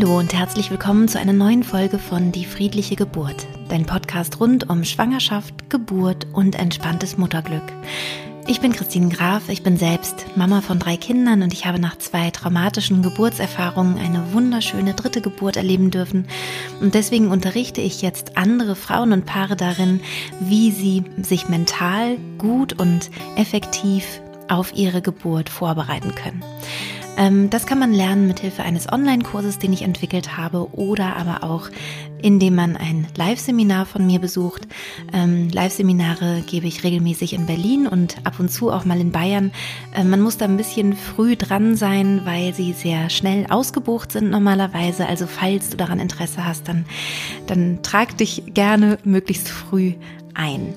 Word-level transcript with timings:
Hallo 0.00 0.18
und 0.18 0.32
herzlich 0.32 0.70
willkommen 0.70 1.08
zu 1.08 1.18
einer 1.18 1.34
neuen 1.34 1.62
Folge 1.62 1.98
von 1.98 2.32
Die 2.32 2.46
friedliche 2.46 2.96
Geburt, 2.96 3.46
dein 3.68 3.84
Podcast 3.84 4.40
rund 4.40 4.70
um 4.70 4.82
Schwangerschaft, 4.82 5.68
Geburt 5.68 6.26
und 6.32 6.58
entspanntes 6.58 7.18
Mutterglück. 7.18 7.62
Ich 8.46 8.62
bin 8.62 8.72
Christine 8.72 9.10
Graf, 9.10 9.50
ich 9.50 9.62
bin 9.62 9.76
selbst 9.76 10.24
Mama 10.36 10.62
von 10.62 10.78
drei 10.78 10.96
Kindern 10.96 11.42
und 11.42 11.52
ich 11.52 11.66
habe 11.66 11.78
nach 11.78 11.98
zwei 11.98 12.30
traumatischen 12.30 13.02
Geburtserfahrungen 13.02 13.98
eine 13.98 14.32
wunderschöne 14.32 14.94
dritte 14.94 15.20
Geburt 15.20 15.58
erleben 15.58 15.90
dürfen. 15.90 16.26
Und 16.80 16.94
deswegen 16.94 17.30
unterrichte 17.30 17.82
ich 17.82 18.00
jetzt 18.00 18.38
andere 18.38 18.76
Frauen 18.76 19.12
und 19.12 19.26
Paare 19.26 19.54
darin, 19.54 20.00
wie 20.40 20.70
sie 20.70 21.04
sich 21.20 21.50
mental 21.50 22.16
gut 22.38 22.72
und 22.72 23.10
effektiv 23.36 24.22
auf 24.48 24.74
ihre 24.74 25.02
Geburt 25.02 25.50
vorbereiten 25.50 26.14
können. 26.14 26.42
Ähm, 27.16 27.50
das 27.50 27.66
kann 27.66 27.78
man 27.78 27.92
lernen 27.92 28.26
mit 28.26 28.40
Hilfe 28.40 28.62
eines 28.62 28.90
Online-Kurses, 28.90 29.58
den 29.58 29.72
ich 29.72 29.82
entwickelt 29.82 30.36
habe, 30.36 30.72
oder 30.72 31.16
aber 31.16 31.44
auch, 31.44 31.68
indem 32.22 32.54
man 32.54 32.76
ein 32.76 33.06
Live-Seminar 33.16 33.86
von 33.86 34.06
mir 34.06 34.18
besucht. 34.18 34.66
Ähm, 35.12 35.48
Live-Seminare 35.48 36.42
gebe 36.46 36.66
ich 36.66 36.84
regelmäßig 36.84 37.32
in 37.32 37.46
Berlin 37.46 37.86
und 37.86 38.16
ab 38.24 38.40
und 38.40 38.50
zu 38.50 38.70
auch 38.70 38.84
mal 38.84 39.00
in 39.00 39.12
Bayern. 39.12 39.52
Ähm, 39.94 40.10
man 40.10 40.20
muss 40.20 40.36
da 40.36 40.44
ein 40.46 40.56
bisschen 40.56 40.94
früh 40.94 41.36
dran 41.36 41.76
sein, 41.76 42.22
weil 42.24 42.54
sie 42.54 42.72
sehr 42.72 43.10
schnell 43.10 43.46
ausgebucht 43.48 44.12
sind 44.12 44.30
normalerweise. 44.30 45.06
Also 45.06 45.26
falls 45.26 45.70
du 45.70 45.76
daran 45.76 46.00
Interesse 46.00 46.44
hast, 46.44 46.68
dann, 46.68 46.84
dann 47.46 47.82
trag 47.82 48.16
dich 48.18 48.42
gerne 48.54 48.98
möglichst 49.04 49.48
früh 49.48 49.94
ein. 50.34 50.74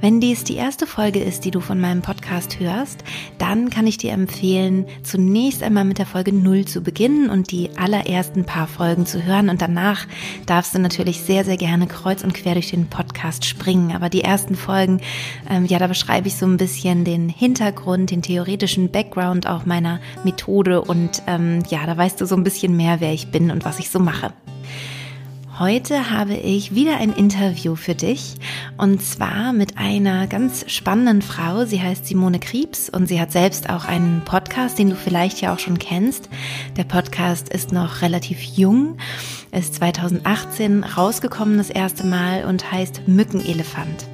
Wenn 0.00 0.18
dies 0.18 0.44
die 0.44 0.56
erste 0.56 0.86
Folge 0.86 1.20
ist, 1.20 1.44
die 1.44 1.50
du 1.50 1.60
von 1.60 1.78
meinem 1.78 2.00
Podcast 2.00 2.58
hörst, 2.58 3.04
dann 3.36 3.68
kann 3.68 3.86
ich 3.86 3.98
dir 3.98 4.12
empfehlen, 4.12 4.86
zunächst 5.02 5.62
einmal 5.62 5.84
mit 5.84 5.98
der 5.98 6.06
Folge 6.06 6.32
0 6.32 6.64
zu 6.64 6.80
beginnen 6.80 7.28
und 7.28 7.50
die 7.50 7.68
allerersten 7.76 8.44
paar 8.44 8.66
Folgen 8.66 9.04
zu 9.04 9.22
hören. 9.22 9.50
Und 9.50 9.60
danach 9.60 10.06
darfst 10.46 10.74
du 10.74 10.78
natürlich 10.78 11.20
sehr, 11.20 11.44
sehr 11.44 11.58
gerne 11.58 11.86
kreuz 11.86 12.24
und 12.24 12.32
quer 12.32 12.54
durch 12.54 12.70
den 12.70 12.86
Podcast 12.86 13.44
springen. 13.44 13.92
Aber 13.94 14.08
die 14.08 14.22
ersten 14.22 14.54
Folgen, 14.54 15.02
ähm, 15.50 15.66
ja, 15.66 15.78
da 15.78 15.86
beschreibe 15.86 16.28
ich 16.28 16.36
so 16.36 16.46
ein 16.46 16.56
bisschen 16.56 17.04
den 17.04 17.28
Hintergrund, 17.28 18.10
den 18.10 18.22
theoretischen 18.22 18.90
Background 18.90 19.46
auch 19.46 19.66
meiner 19.66 20.00
Methode. 20.24 20.80
Und 20.80 21.22
ähm, 21.26 21.62
ja, 21.68 21.84
da 21.84 21.94
weißt 21.94 22.18
du 22.18 22.24
so 22.24 22.36
ein 22.36 22.44
bisschen 22.44 22.74
mehr, 22.74 23.00
wer 23.00 23.12
ich 23.12 23.30
bin 23.30 23.50
und 23.50 23.66
was 23.66 23.78
ich 23.78 23.90
so 23.90 23.98
mache. 23.98 24.32
Heute 25.60 26.10
habe 26.10 26.36
ich 26.36 26.74
wieder 26.74 26.96
ein 26.96 27.12
Interview 27.12 27.76
für 27.76 27.94
dich 27.94 28.36
und 28.78 29.02
zwar 29.02 29.52
mit 29.52 29.76
einer 29.76 30.26
ganz 30.26 30.64
spannenden 30.72 31.20
Frau. 31.20 31.66
Sie 31.66 31.82
heißt 31.82 32.06
Simone 32.06 32.38
Kriebs 32.38 32.88
und 32.88 33.08
sie 33.08 33.20
hat 33.20 33.30
selbst 33.30 33.68
auch 33.68 33.84
einen 33.84 34.22
Podcast, 34.24 34.78
den 34.78 34.88
du 34.88 34.96
vielleicht 34.96 35.42
ja 35.42 35.52
auch 35.52 35.58
schon 35.58 35.78
kennst. 35.78 36.30
Der 36.78 36.84
Podcast 36.84 37.50
ist 37.50 37.72
noch 37.72 38.00
relativ 38.00 38.40
jung, 38.40 38.96
ist 39.52 39.74
2018 39.74 40.82
rausgekommen 40.82 41.58
das 41.58 41.68
erste 41.68 42.06
Mal 42.06 42.46
und 42.46 42.72
heißt 42.72 43.06
Mückenelefant. 43.06 44.06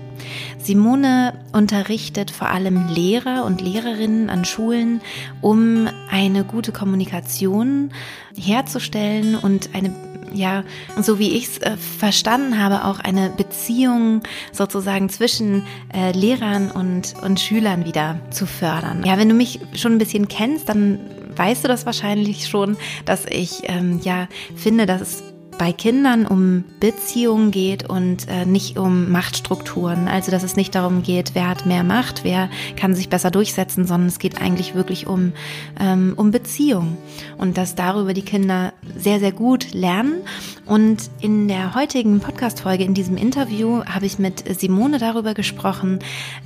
Simone 0.58 1.32
unterrichtet 1.52 2.32
vor 2.32 2.48
allem 2.48 2.88
Lehrer 2.88 3.44
und 3.44 3.60
Lehrerinnen 3.60 4.30
an 4.30 4.44
Schulen, 4.44 5.00
um 5.42 5.88
eine 6.10 6.42
gute 6.42 6.72
Kommunikation 6.72 7.92
herzustellen 8.34 9.36
und 9.36 9.70
eine 9.76 10.15
ja, 10.36 10.64
so 11.00 11.18
wie 11.18 11.32
ich 11.36 11.46
es 11.46 11.58
äh, 11.58 11.76
verstanden 11.76 12.62
habe, 12.62 12.84
auch 12.84 13.00
eine 13.00 13.30
Beziehung 13.30 14.22
sozusagen 14.52 15.08
zwischen 15.08 15.64
äh, 15.94 16.12
Lehrern 16.12 16.70
und, 16.70 17.14
und 17.22 17.40
Schülern 17.40 17.84
wieder 17.84 18.20
zu 18.30 18.46
fördern. 18.46 19.02
Ja, 19.04 19.18
wenn 19.18 19.28
du 19.28 19.34
mich 19.34 19.60
schon 19.74 19.92
ein 19.92 19.98
bisschen 19.98 20.28
kennst, 20.28 20.68
dann 20.68 21.00
weißt 21.36 21.64
du 21.64 21.68
das 21.68 21.86
wahrscheinlich 21.86 22.48
schon, 22.48 22.76
dass 23.04 23.26
ich 23.26 23.62
ähm, 23.64 24.00
ja 24.02 24.28
finde, 24.54 24.86
dass 24.86 25.00
es 25.00 25.22
bei 25.58 25.72
Kindern 25.72 26.26
um 26.26 26.64
Beziehungen 26.80 27.50
geht 27.50 27.88
und 27.88 28.28
äh, 28.28 28.44
nicht 28.44 28.78
um 28.78 29.10
Machtstrukturen. 29.10 30.08
Also 30.08 30.30
dass 30.30 30.42
es 30.42 30.56
nicht 30.56 30.74
darum 30.74 31.02
geht, 31.02 31.34
wer 31.34 31.48
hat 31.48 31.66
mehr 31.66 31.84
Macht, 31.84 32.24
wer 32.24 32.50
kann 32.76 32.94
sich 32.94 33.08
besser 33.08 33.30
durchsetzen, 33.30 33.86
sondern 33.86 34.08
es 34.08 34.18
geht 34.18 34.40
eigentlich 34.40 34.74
wirklich 34.74 35.06
um, 35.06 35.32
ähm, 35.80 36.14
um 36.16 36.30
Beziehung 36.30 36.96
und 37.38 37.56
dass 37.56 37.74
darüber 37.74 38.14
die 38.14 38.22
Kinder 38.22 38.72
sehr, 38.96 39.20
sehr 39.20 39.32
gut 39.32 39.72
lernen. 39.72 40.22
Und 40.66 41.10
in 41.20 41.46
der 41.46 41.74
heutigen 41.74 42.18
Podcast-Folge, 42.18 42.82
in 42.82 42.94
diesem 42.94 43.16
Interview, 43.16 43.84
habe 43.84 44.06
ich 44.06 44.18
mit 44.18 44.44
Simone 44.58 44.98
darüber 44.98 45.32
gesprochen, 45.32 46.00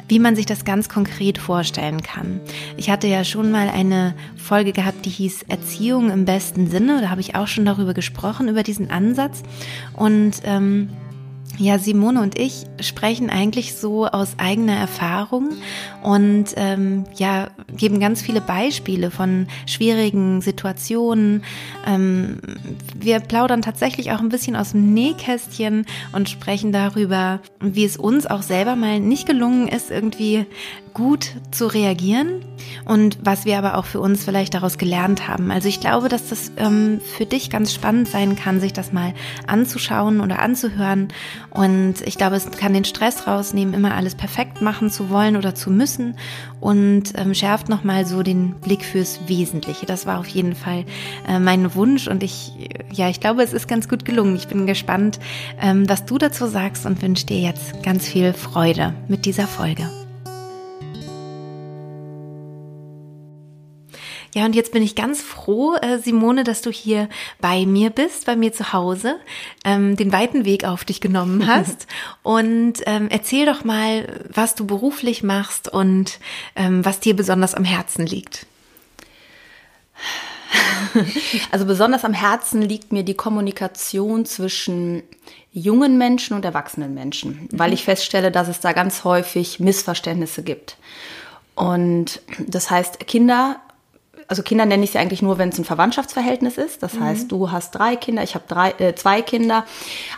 wie 0.09 0.19
man 0.19 0.37
sich 0.37 0.45
das 0.45 0.65
ganz 0.67 0.89
konkret 0.91 1.39
vorstellen 1.39 2.03
kann. 2.03 2.41
Ich 2.77 2.91
hatte 2.91 3.07
ja 3.07 3.25
schon 3.25 3.51
mal 3.51 3.71
eine 3.71 4.15
Folge 4.37 4.73
gehabt, 4.73 5.07
die 5.07 5.11
hieß 5.11 5.45
Erziehung 5.49 6.11
im 6.11 6.27
besten 6.27 6.71
Sinne. 6.71 7.01
Da 7.01 7.09
habe 7.09 7.23
ich 7.23 7.35
auch 7.35 7.47
schon 7.47 7.65
darüber 7.65 7.95
gesprochen, 7.95 8.49
über 8.49 8.63
diesen 8.63 8.91
Ansatz. 9.01 9.43
Und 9.97 10.43
ähm, 10.45 10.91
ja, 11.61 11.79
Simone 11.79 12.23
und 12.23 12.39
ich 12.39 12.65
sprechen 12.81 13.29
eigentlich 13.29 13.75
so 13.75 14.07
aus 14.07 14.39
eigener 14.39 14.77
Erfahrung 14.77 15.51
und 16.03 16.55
ähm, 16.57 17.05
ja, 17.17 17.51
geben 17.77 18.01
ganz 18.01 18.23
viele 18.23 18.41
Beispiele 18.41 19.11
von 19.11 19.47
schwierigen 19.67 20.41
Situationen. 20.41 21.45
Ähm, 21.87 22.39
wir 22.99 23.21
plaudern 23.21 23.61
tatsächlich 23.61 24.11
auch 24.13 24.21
ein 24.21 24.31
bisschen 24.31 24.57
aus 24.57 24.71
dem 24.71 24.95
Nähkästchen 24.95 25.85
und 26.13 26.31
sprechen 26.31 26.73
darüber, 26.73 27.41
wie 27.61 27.85
es 27.85 27.99
uns 27.99 28.27
auch 28.27 28.43
selber 28.43 28.75
mal 28.75 28.99
nicht 28.99 29.27
gelungen 29.27 29.69
ist, 29.69 29.91
irgendwie 29.91 30.47
gut 30.95 31.33
zu 31.51 31.67
reagieren 31.67 32.45
und 32.85 33.19
was 33.23 33.45
wir 33.45 33.59
aber 33.59 33.77
auch 33.77 33.85
für 33.85 34.01
uns 34.01 34.25
vielleicht 34.25 34.55
daraus 34.55 34.79
gelernt 34.79 35.29
haben. 35.29 35.51
Also 35.51 35.69
ich 35.69 35.81
glaube, 35.81 36.09
dass 36.09 36.29
das 36.29 36.53
ähm, 36.57 37.01
für 37.17 37.27
dich 37.27 37.51
ganz 37.51 37.73
spannend 37.73 38.09
sein 38.09 38.37
kann, 38.37 38.61
sich 38.61 38.73
das 38.73 38.93
mal 38.93 39.15
anzuschauen 39.47 40.21
oder 40.21 40.41
anzuhören. 40.41 41.09
Und 41.51 41.95
ich 42.05 42.17
glaube, 42.17 42.37
es 42.37 42.51
kann 42.51 42.75
den 42.75 42.85
Stress 42.85 43.27
rausnehmen, 43.27 43.75
immer 43.75 43.95
alles 43.95 44.15
perfekt 44.15 44.63
machen 44.63 44.91
zu 44.91 45.11
wollen 45.11 45.37
oder 45.37 45.55
zu 45.55 45.71
müssen 45.71 46.17
und 46.61 47.13
ähm, 47.17 47.35
schärft 47.35 47.69
nochmal 47.69 48.07
so 48.07 48.23
den 48.23 48.55
Blick 48.55 48.85
fürs 48.85 49.29
Wesentliche. 49.29 49.87
Das 49.87 50.07
war 50.07 50.19
auf 50.19 50.29
jeden 50.29 50.55
Fall 50.55 50.85
äh, 51.29 51.39
mein 51.39 51.75
Wunsch 51.75 52.09
und 52.09 52.23
ich, 52.23 52.53
ja, 52.93 53.09
ich 53.09 53.21
glaube, 53.21 53.43
es 53.43 53.53
ist 53.53 53.69
ganz 53.69 53.89
gut 53.89 54.05
gelungen. 54.05 54.37
Ich 54.37 54.49
bin 54.49 54.67
gespannt, 54.67 55.19
ähm, 55.61 55.89
was 55.89 56.05
du 56.05 56.19
dazu 56.19 56.47
sagst 56.47 56.87
und 56.87 57.03
wünsche 57.03 57.27
dir 57.27 57.41
jetzt 57.41 57.83
ganz 57.83 58.07
viel 58.07 58.33
Freude 58.33 58.95
mit 59.09 59.27
dieser 59.27 59.47
Folge. 59.47 60.00
Ja, 64.35 64.45
und 64.45 64.55
jetzt 64.55 64.73
bin 64.73 64.83
ich 64.83 64.95
ganz 64.95 65.21
froh, 65.21 65.75
äh, 65.75 65.99
Simone, 65.99 66.45
dass 66.45 66.63
du 66.63 66.71
hier 66.71 67.09
bei 67.41 67.67
mir 67.67 67.91
bist, 67.91 68.27
bei 68.27 68.37
mir 68.37 68.53
zu 68.53 68.73
Hause, 68.73 69.17
ähm, 69.65 69.97
den 69.97 70.13
weiten 70.13 70.45
Weg 70.45 70.65
auf 70.65 70.85
dich 70.85 71.01
genommen 71.01 71.47
hast. 71.49 71.87
und 72.23 72.75
ähm, 72.87 73.09
erzähl 73.11 73.47
doch 73.47 73.65
mal, 73.65 74.21
was 74.33 74.55
du 74.55 74.67
beruflich 74.67 75.23
machst 75.23 75.69
und 75.69 76.19
ähm, 76.55 76.85
was 76.85 77.01
dir 77.01 77.17
besonders 77.17 77.55
am 77.55 77.65
Herzen 77.65 78.07
liegt. 78.07 78.47
Also 81.53 81.65
besonders 81.67 82.05
am 82.05 82.13
Herzen 82.13 82.63
liegt 82.63 82.93
mir 82.93 83.05
die 83.05 83.15
Kommunikation 83.15 84.25
zwischen 84.25 85.03
jungen 85.53 85.99
Menschen 85.99 86.35
und 86.35 86.45
erwachsenen 86.45 86.95
Menschen, 86.95 87.49
weil 87.53 87.69
mhm. 87.69 87.75
ich 87.75 87.85
feststelle, 87.85 88.31
dass 88.31 88.49
es 88.49 88.59
da 88.61 88.73
ganz 88.73 89.05
häufig 89.05 89.61
Missverständnisse 89.61 90.43
gibt. 90.43 90.77
Und 91.55 92.21
das 92.39 92.71
heißt, 92.71 93.07
Kinder 93.07 93.61
also 94.31 94.45
Kinder 94.45 94.65
nenne 94.65 94.85
ich 94.85 94.93
sie 94.93 94.99
eigentlich 94.99 95.23
nur, 95.23 95.39
wenn 95.39 95.49
es 95.49 95.59
ein 95.59 95.65
Verwandtschaftsverhältnis 95.65 96.57
ist. 96.57 96.85
Das 96.85 96.95
mhm. 96.95 97.05
heißt, 97.05 97.33
du 97.33 97.51
hast 97.51 97.73
drei 97.73 97.97
Kinder, 97.97 98.23
ich 98.23 98.37
habe 98.37 98.45
drei, 98.47 98.71
äh, 98.79 98.95
zwei 98.95 99.23
Kinder. 99.23 99.67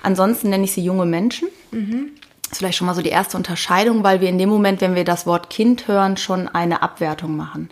Ansonsten 0.02 0.50
nenne 0.50 0.64
ich 0.64 0.72
sie 0.72 0.84
junge 0.84 1.06
Menschen. 1.06 1.48
Mhm. 1.70 2.10
Das 2.42 2.52
ist 2.52 2.58
vielleicht 2.58 2.76
schon 2.76 2.86
mal 2.86 2.94
so 2.94 3.00
die 3.00 3.08
erste 3.08 3.38
Unterscheidung, 3.38 4.04
weil 4.04 4.20
wir 4.20 4.28
in 4.28 4.36
dem 4.36 4.50
Moment, 4.50 4.82
wenn 4.82 4.94
wir 4.94 5.04
das 5.04 5.24
Wort 5.24 5.48
Kind 5.48 5.88
hören, 5.88 6.18
schon 6.18 6.46
eine 6.46 6.82
Abwertung 6.82 7.36
machen. 7.36 7.70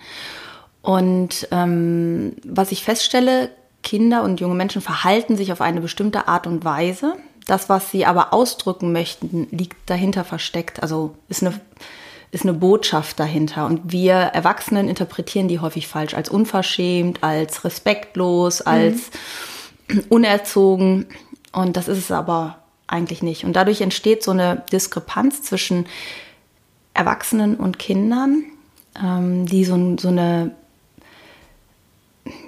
Und 0.81 1.47
ähm, 1.51 2.37
was 2.43 2.73
ich 2.73 2.85
feststelle, 2.85 3.51
Kinder 3.83 4.23
und 4.23 4.41
junge 4.41 4.55
Menschen 4.55 4.81
verhalten 4.81 5.37
sich 5.37 5.53
auf 5.53 5.61
eine 5.61 5.83
bestimmte 5.83 6.27
Art 6.27 6.47
und 6.47 6.65
Weise. 6.65 7.17
Das, 7.47 7.69
was 7.69 7.91
sie 7.91 8.07
aber 8.07 8.33
ausdrücken 8.33 8.93
möchten, 8.93 9.47
liegt 9.51 9.77
dahinter 9.91 10.25
versteckt. 10.25 10.83
Also 10.83 11.15
ist 11.29 11.43
eine 11.43 11.61
ist 12.33 12.45
eine 12.45 12.53
Botschaft 12.55 13.19
dahinter. 13.19 13.67
Und 13.67 13.93
wir 13.93 14.15
Erwachsenen 14.15 14.89
interpretieren 14.89 15.49
die 15.49 15.59
häufig 15.59 15.89
falsch, 15.89 16.15
als 16.15 16.29
unverschämt, 16.29 17.23
als 17.23 17.65
respektlos, 17.65 18.61
als 18.61 19.11
mhm. 19.89 20.05
unerzogen. 20.09 21.07
Und 21.53 21.77
das 21.77 21.89
ist 21.89 21.99
es 21.99 22.11
aber 22.13 22.59
eigentlich 22.87 23.23
nicht. 23.23 23.45
Und 23.45 23.55
dadurch 23.55 23.81
entsteht 23.81 24.23
so 24.23 24.31
eine 24.31 24.63
Diskrepanz 24.73 25.43
zwischen 25.43 25.87
Erwachsenen 26.95 27.57
und 27.57 27.79
Kindern, 27.79 28.45
ähm, 29.03 29.47
die 29.47 29.65
so, 29.65 29.97
so 29.99 30.09
eine, 30.09 30.53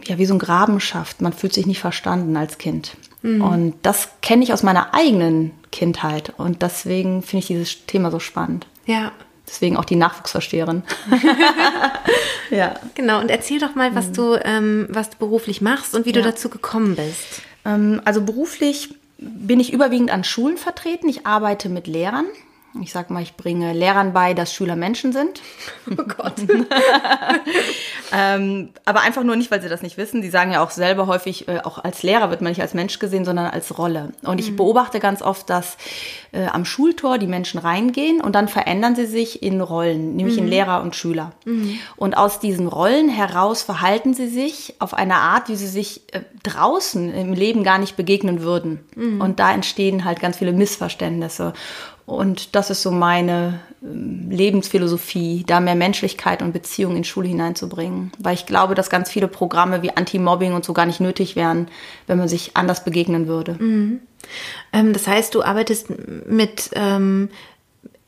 ja, 0.05 0.19
wie 0.19 0.27
so 0.27 0.35
ein 0.35 0.39
Graben 0.39 0.79
schafft. 0.79 1.21
Man 1.21 1.33
fühlt 1.33 1.53
sich 1.53 1.67
nicht 1.67 1.81
verstanden 1.81 2.37
als 2.37 2.59
Kind. 2.59 2.97
Mhm. 3.23 3.43
Und 3.43 3.75
das 3.83 4.11
kenne 4.21 4.45
ich 4.45 4.53
aus 4.53 4.63
meiner 4.63 4.95
eigenen 4.95 5.53
Kindheit. 5.73 6.33
Und 6.37 6.63
deswegen 6.63 7.23
finde 7.23 7.39
ich 7.39 7.47
dieses 7.47 7.87
Thema 7.87 8.13
so 8.13 8.21
spannend. 8.21 8.67
Ja, 8.87 9.13
Deswegen 9.47 9.77
auch 9.77 9.85
die 9.85 9.97
Nachwuchsversteherin. 9.97 10.83
ja. 12.51 12.75
Genau, 12.95 13.21
und 13.21 13.31
erzähl 13.31 13.59
doch 13.59 13.75
mal, 13.75 13.95
was, 13.95 14.09
mhm. 14.09 14.13
du, 14.15 14.41
ähm, 14.45 14.87
was 14.91 15.11
du 15.11 15.17
beruflich 15.19 15.61
machst 15.61 15.95
und 15.95 16.07
wie 16.07 16.11
ja. 16.11 16.15
du 16.15 16.23
dazu 16.23 16.49
gekommen 16.49 16.97
bist. 16.97 17.43
Ähm, 17.65 18.01
also 18.05 18.23
beruflich 18.23 18.95
bin 19.19 19.61
ich 19.61 19.73
überwiegend 19.73 20.11
an 20.11 20.25
Schulen 20.25 20.57
vertreten. 20.57 21.09
Ich 21.09 21.27
arbeite 21.27 21.69
mit 21.69 21.87
Lehrern. 21.87 22.27
Ich 22.81 22.91
sag 22.91 23.11
mal, 23.11 23.23
ich 23.23 23.37
bringe 23.37 23.75
Lehrern 23.75 24.15
bei, 24.15 24.33
dass 24.33 24.55
Schüler 24.55 24.77
Menschen 24.77 25.13
sind. 25.13 25.41
Oh 25.91 26.05
Gott. 26.05 26.35
ähm, 28.13 28.71
aber 28.85 29.01
einfach 29.01 29.25
nur 29.25 29.37
nicht, 29.37 29.51
weil 29.51 29.61
sie 29.61 29.69
das 29.69 29.83
nicht 29.83 29.99
wissen. 29.99 30.23
Sie 30.23 30.31
sagen 30.31 30.53
ja 30.53 30.63
auch 30.63 30.71
selber 30.71 31.07
häufig, 31.07 31.49
äh, 31.49 31.59
auch 31.65 31.83
als 31.83 32.03
Lehrer 32.03 32.31
wird 32.31 32.41
man 32.41 32.51
nicht 32.51 32.63
als 32.63 32.73
Mensch 32.73 32.99
gesehen, 32.99 33.25
sondern 33.25 33.47
als 33.47 33.77
Rolle. 33.79 34.13
Und 34.23 34.39
ich 34.39 34.53
mhm. 34.53 34.57
beobachte 34.57 35.01
ganz 35.01 35.23
oft, 35.23 35.51
dass 35.51 35.77
äh, 36.31 36.47
am 36.47 36.65
Schultor 36.65 37.19
die 37.19 37.27
Menschen 37.27 37.59
reingehen 37.59 38.21
und 38.21 38.35
dann 38.35 38.49
verändern 38.49 38.95
sie 38.95 39.07
sich 39.07 39.43
in 39.43 39.61
Rollen, 39.61 40.17
nämlich 40.17 40.37
mhm. 40.37 40.45
in 40.45 40.49
Lehrer 40.49 40.83
und 40.83 40.95
Schüler. 40.95 41.33
Mhm. 41.45 41.79
Und 41.97 42.17
aus 42.17 42.39
diesen 42.39 42.69
Rollen 42.69 43.09
heraus 43.09 43.63
verhalten 43.63 44.15
sie 44.15 44.29
sich 44.29 44.75
auf 44.79 44.95
eine 44.95 45.17
Art, 45.17 45.49
wie 45.49 45.57
sie 45.57 45.69
sich 45.69 46.03
äh, 46.13 46.21
draußen 46.43 47.13
im 47.13 47.33
Leben 47.35 47.65
gar 47.65 47.79
nicht 47.79 47.97
begegnen 47.97 48.43
würden. 48.43 48.81
Mhm. 48.95 49.21
Und 49.21 49.41
da 49.41 49.53
entstehen 49.53 50.05
halt 50.05 50.21
ganz 50.21 50.39
viele 50.39 50.53
Missverständnisse. 50.53 51.53
Und 52.07 52.55
das 52.55 52.71
ist 52.71 52.83
so 52.83 52.91
meine 52.91 53.61
ähm, 53.83 54.31
Lebensphilosophie, 54.31 55.45
da 55.47 55.61
mehr 55.61 55.75
Menschlichkeit 55.75 56.43
und 56.43 56.53
Beziehung 56.53 56.97
in 56.97 57.05
Schule 57.05 57.29
hineinzubringen. 57.29 58.13
Weil 58.19 58.35
ich 58.35 58.47
glaube, 58.47 58.75
dass 58.75 58.91
ganz 58.91 59.11
viele 59.11 59.29
Programme 59.29 59.83
wie 59.83 59.97
Anti-Mobbing 59.97 60.53
und 60.53 60.65
so 60.65 60.73
gar 60.73 60.87
nicht 60.87 61.01
nötig 61.01 61.37
wären, 61.37 61.69
wenn 62.07 62.19
man 62.19 62.29
sich 62.29 62.57
anders 62.57 62.85
begegnen 62.85 63.29
würde. 63.29 63.55
Mhm. 63.59 64.01
Ähm, 64.73 64.93
das 64.93 65.07
heißt, 65.07 65.35
du 65.35 65.43
arbeitest 65.43 65.89
mit 66.27 66.71
ähm, 66.75 67.29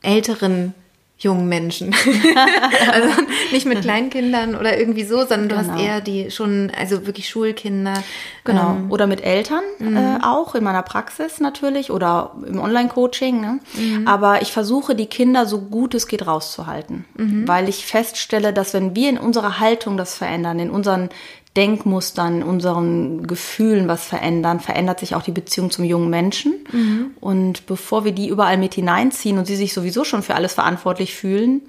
älteren 0.01 0.73
jungen 1.17 1.47
Menschen. 1.47 1.95
also 2.91 3.21
nicht 3.51 3.65
mit 3.65 3.81
Kleinkindern 3.81 4.55
oder 4.55 4.77
irgendwie 4.77 5.05
so, 5.05 5.19
sondern 5.19 5.49
du 5.49 5.55
genau. 5.55 5.73
hast 5.73 5.81
eher 5.81 6.01
die 6.01 6.29
schon, 6.29 6.71
also 6.77 7.05
wirklich 7.05 7.29
Schulkinder. 7.29 8.03
Genau. 8.43 8.71
Ähm, 8.71 8.91
oder 8.91 9.07
mit 9.07 9.23
Eltern 9.23 9.63
mhm. 9.79 9.95
äh, 9.95 10.17
auch 10.21 10.55
in 10.55 10.63
meiner 10.63 10.83
Praxis 10.83 11.39
natürlich 11.39 11.89
oder 11.89 12.35
im 12.45 12.59
Online-Coaching. 12.59 13.39
Ne? 13.39 13.59
Mhm. 13.73 14.07
Aber 14.07 14.41
ich 14.41 14.51
versuche, 14.51 14.93
die 14.93 15.07
Kinder 15.07 15.45
so 15.45 15.61
gut 15.61 15.95
es 15.95 16.07
geht 16.07 16.27
rauszuhalten, 16.27 17.05
mhm. 17.15 17.47
weil 17.47 17.69
ich 17.69 17.85
feststelle, 17.85 18.51
dass 18.51 18.73
wenn 18.73 18.95
wir 18.95 19.09
in 19.09 19.17
unserer 19.17 19.59
Haltung 19.59 19.95
das 19.95 20.15
verändern, 20.15 20.59
in 20.59 20.69
unseren 20.69 21.09
Denkmustern, 21.55 22.43
unseren 22.43 23.27
Gefühlen 23.27 23.87
was 23.87 24.05
verändern, 24.05 24.59
verändert 24.59 24.99
sich 24.99 25.15
auch 25.15 25.23
die 25.23 25.31
Beziehung 25.31 25.71
zum 25.71 25.85
jungen 25.85 26.09
Menschen. 26.09 26.65
Mhm. 26.71 27.11
Und 27.21 27.65
bevor 27.65 28.03
wir 28.03 28.11
die 28.11 28.27
überall 28.27 28.57
mit 28.57 28.73
hineinziehen 28.73 29.37
und 29.37 29.45
sie 29.45 29.55
sich 29.55 29.73
sowieso 29.73 30.03
schon 30.03 30.21
für 30.21 30.35
alles 30.35 30.53
verantwortlich 30.53 31.15
fühlen, 31.15 31.61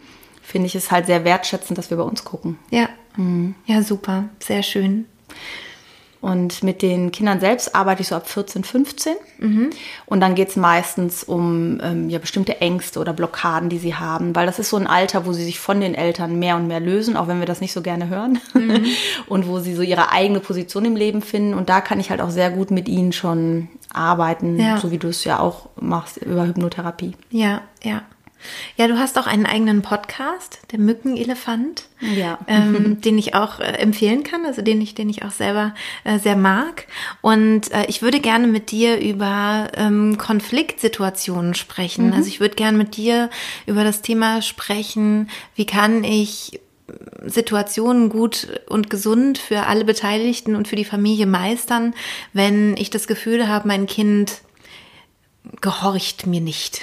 finde 0.43 0.67
ich 0.67 0.75
es 0.75 0.91
halt 0.91 1.07
sehr 1.07 1.25
wertschätzend, 1.25 1.79
dass 1.79 1.91
wir 1.91 1.97
bei 1.97 2.03
uns 2.03 2.25
gucken. 2.25 2.59
Ja. 2.71 2.89
Mhm. 3.17 3.55
Ja, 3.67 3.83
super. 3.83 4.25
Sehr 4.41 4.63
schön. 4.63 5.07
Und 6.21 6.63
mit 6.63 6.83
den 6.83 7.13
Kindern 7.13 7.41
selbst 7.41 7.75
arbeite 7.75 8.03
ich 8.03 8.09
so 8.09 8.15
ab 8.15 8.29
14, 8.29 8.65
15. 8.65 9.15
Mhm. 9.39 9.71
Und 10.07 10.21
dann 10.21 10.35
geht 10.35 10.49
es 10.49 10.57
meistens 10.57 11.23
um 11.23 11.81
ähm, 11.83 12.09
ja, 12.09 12.19
bestimmte 12.19 12.61
Ängste 12.61 13.01
oder 13.01 13.13
Blockaden, 13.13 13.69
die 13.69 13.79
sie 13.79 13.95
haben, 13.95 14.35
weil 14.35 14.47
das 14.47 14.59
ist 14.59 14.71
so 14.71 14.77
ein 14.77 14.87
Alter, 14.87 15.27
wo 15.27 15.33
sie 15.33 15.45
sich 15.45 15.61
von 15.61 15.81
den 15.81 15.95
Eltern 15.95 16.39
mehr 16.39 16.57
und 16.57 16.67
mehr 16.67 16.81
lösen, 16.81 17.17
auch 17.17 17.29
wenn 17.29 17.39
wir 17.39 17.47
das 17.47 17.61
nicht 17.61 17.73
so 17.73 17.83
gerne 17.83 18.09
hören. 18.09 18.41
Mhm. 18.55 18.87
Und 19.29 19.47
wo 19.47 19.59
sie 19.59 19.75
so 19.75 19.83
ihre 19.83 20.13
eigene 20.13 20.41
Position 20.41 20.85
im 20.85 20.97
Leben 20.97 21.21
finden. 21.21 21.55
Und 21.55 21.69
da 21.69 21.81
kann 21.81 22.01
ich 22.01 22.11
halt 22.11 22.21
auch 22.21 22.31
sehr 22.31 22.51
gut 22.51 22.71
mit 22.71 22.89
ihnen 22.89 23.13
schon 23.13 23.69
arbeiten, 23.93 24.59
ja. 24.59 24.79
so 24.79 24.91
wie 24.91 24.99
du 24.99 25.09
es 25.09 25.25
ja 25.25 25.41
auch 25.41 25.69
machst 25.77 26.19
über 26.19 26.47
Hypnotherapie. 26.47 27.15
Ja, 27.31 27.63
ja. 27.83 28.03
Ja, 28.77 28.89
du 28.89 28.99
hast 28.99 29.19
auch 29.19 29.27
einen 29.27 29.47
eigenen 29.47 29.83
Podcast, 29.83 30.61
der 30.73 30.79
Mückenelefant, 30.79 31.85
ja. 32.01 32.39
ähm, 32.47 33.01
den 33.05 33.19
ich 33.19 33.35
auch 33.35 33.61
äh, 33.61 33.65
empfehlen 33.65 34.23
kann, 34.23 34.45
also 34.45 34.63
den 34.63 34.81
ich, 34.81 34.95
den 34.95 35.09
ich 35.09 35.25
auch 35.25 35.31
selber 35.31 35.75
äh, 36.05 36.19
sehr 36.19 36.37
mag. 36.37 36.87
Und 37.21 37.73
äh, 37.73 37.87
ich 37.89 38.03
würde 38.03 38.21
gerne 38.21 38.47
mit 38.47 38.71
dir 38.71 38.99
über 39.01 39.69
ähm, 39.77 40.19
Konfliktsituationen 40.19 41.55
sprechen. 41.55 42.09
Mhm. 42.09 42.13
Also 42.13 42.29
ich 42.29 42.41
würde 42.41 42.55
gerne 42.55 42.79
mit 42.79 42.97
dir 42.97 43.31
über 43.67 43.85
das 43.85 44.03
Thema 44.03 44.43
sprechen, 44.43 45.29
wie 45.55 45.67
kann 45.67 46.05
ich 46.05 46.61
Situationen 47.25 48.09
gut 48.09 48.49
und 48.69 48.91
gesund 48.91 49.39
für 49.39 49.67
alle 49.67 49.85
Beteiligten 49.85 50.55
und 50.55 50.69
für 50.69 50.77
die 50.77 50.85
Familie 50.85 51.27
meistern, 51.27 51.95
wenn 52.33 52.77
ich 52.77 52.91
das 52.91 53.07
Gefühl 53.07 53.49
habe, 53.49 53.67
mein 53.67 53.87
Kind 53.87 54.41
gehorcht 55.61 56.27
mir 56.27 56.41
nicht. 56.41 56.81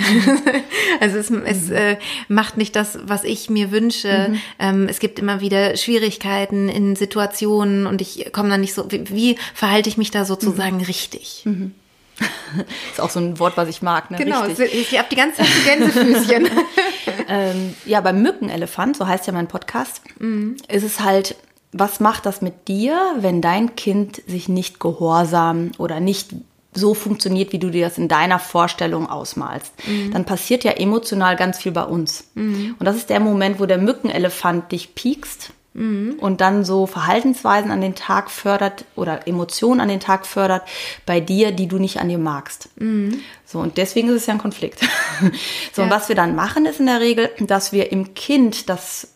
also 1.00 1.18
es, 1.18 1.30
es 1.30 1.68
mhm. 1.68 1.75
äh, 1.75 1.98
macht 2.27 2.57
nicht 2.57 2.75
das, 2.75 3.00
was 3.04 3.24
ich 3.24 3.50
mir 3.50 3.71
wünsche. 3.71 4.30
Mhm. 4.30 4.42
Ähm, 4.60 4.88
es 4.89 5.00
gibt 5.00 5.19
immer 5.19 5.42
wieder 5.42 5.75
Schwierigkeiten 5.77 6.69
in 6.69 6.95
Situationen 6.95 7.88
und 7.88 8.01
ich 8.01 8.31
komme 8.31 8.50
dann 8.50 8.62
nicht 8.62 8.74
so, 8.74 8.92
wie, 8.92 9.10
wie, 9.10 9.38
verhalte 9.54 9.89
ich 9.89 9.98
mich 9.98 10.12
da 10.12 10.25
sozusagen 10.25 10.77
mhm. 10.77 10.83
richtig? 10.83 11.42
Mhm. 11.45 11.74
ist 12.92 13.01
auch 13.01 13.10
so 13.10 13.19
ein 13.19 13.39
Wort, 13.39 13.57
was 13.57 13.69
ich 13.69 13.81
mag. 13.81 14.12
Ne? 14.12 14.18
Genau, 14.18 14.44
Richtig. 14.44 14.74
ich 14.74 14.98
habe 14.98 15.07
die 15.10 15.15
ganze 15.15 15.38
Zeit 15.38 15.48
Gänsefüßchen. 15.65 16.50
ähm, 17.27 17.74
ja, 17.86 18.01
beim 18.01 18.21
Mückenelefant, 18.21 18.98
so 18.98 19.07
heißt 19.07 19.27
ja 19.27 19.33
mein 19.33 19.48
Podcast, 19.48 20.01
mhm. 20.19 20.57
ist 20.68 20.83
es 20.83 21.00
halt, 21.00 21.36
was 21.71 22.00
macht 22.00 22.25
das 22.25 22.42
mit 22.42 22.68
dir, 22.68 23.15
wenn 23.18 23.42
dein 23.42 23.75
Kind 23.75 24.21
sich 24.27 24.48
nicht 24.48 24.80
gehorsam 24.80 25.71
oder 25.77 26.00
nicht 26.00 26.36
so 26.75 26.94
funktioniert, 26.94 27.52
wie 27.54 27.60
du 27.60 27.70
dir 27.70 27.86
das 27.86 27.98
in 27.98 28.08
deiner 28.08 28.40
Vorstellung 28.40 29.10
ausmalst, 29.10 29.74
mhm. 29.88 30.12
dann 30.12 30.25
passiert 30.25 30.64
ja 30.64 30.72
emotional 30.72 31.36
ganz 31.36 31.58
viel 31.58 31.72
bei 31.72 31.84
uns. 31.84 32.25
Mhm. 32.36 32.75
Und 32.80 32.86
das 32.86 32.96
ist 32.96 33.10
der 33.10 33.20
Moment, 33.20 33.60
wo 33.60 33.66
der 33.66 33.78
Mückenelefant 33.78 34.72
dich 34.72 34.96
piekst 34.96 35.52
mhm. 35.74 36.16
und 36.20 36.42
dann 36.42 36.64
so 36.64 36.86
Verhaltensweisen 36.86 37.72
an 37.72 37.81
den 37.81 37.96
Tag 37.96 38.31
fördert 38.31 38.86
oder 38.96 39.28
Emotionen 39.28 39.81
an 39.81 39.90
den 39.90 40.00
Tag 40.00 40.25
fördert 40.25 40.64
bei 41.06 41.20
dir, 41.20 41.52
die 41.52 41.68
du 41.68 41.78
nicht 41.78 42.00
an 42.00 42.10
dir 42.10 42.18
magst. 42.18 42.70
Mhm. 42.78 43.22
So, 43.46 43.60
und 43.60 43.78
deswegen 43.78 44.10
ist 44.10 44.16
es 44.16 44.25
ja 44.25 44.34
ein 44.34 44.40
Konflikt. 44.40 44.80
so, 45.74 45.81
ja. 45.81 45.84
und 45.86 45.90
was 45.92 46.10
wir 46.10 46.16
dann 46.16 46.36
machen, 46.36 46.66
ist 46.66 46.80
in 46.80 46.88
der 46.88 47.02
Regel, 47.02 47.30
dass 47.40 47.72
wir 47.72 47.92
im 47.92 48.14
Kind 48.14 48.70
das 48.70 49.10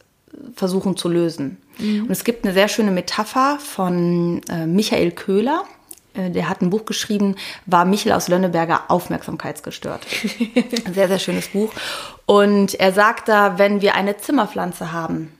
versuchen 0.55 0.97
zu 0.97 1.09
lösen. 1.09 1.57
Mhm. 1.79 2.03
Und 2.03 2.11
es 2.11 2.23
gibt 2.23 2.45
eine 2.45 2.53
sehr 2.53 2.67
schöne 2.67 2.91
Metapher 2.91 3.59
von 3.59 4.41
äh, 4.49 4.65
Michael 4.65 5.11
Köhler 5.11 5.63
der 6.17 6.49
hat 6.49 6.61
ein 6.61 6.69
Buch 6.69 6.85
geschrieben, 6.85 7.35
war 7.65 7.85
Michel 7.85 8.11
aus 8.11 8.27
Lönneberger 8.27 8.85
aufmerksamkeitsgestört. 8.89 10.05
Ein 10.85 10.93
sehr, 10.93 11.07
sehr 11.07 11.19
schönes 11.19 11.49
Buch. 11.49 11.71
Und 12.25 12.75
er 12.79 12.91
sagt 12.91 13.29
da, 13.29 13.57
wenn 13.57 13.81
wir 13.81 13.95
eine 13.95 14.17
Zimmerpflanze 14.17 14.91
haben 14.91 15.31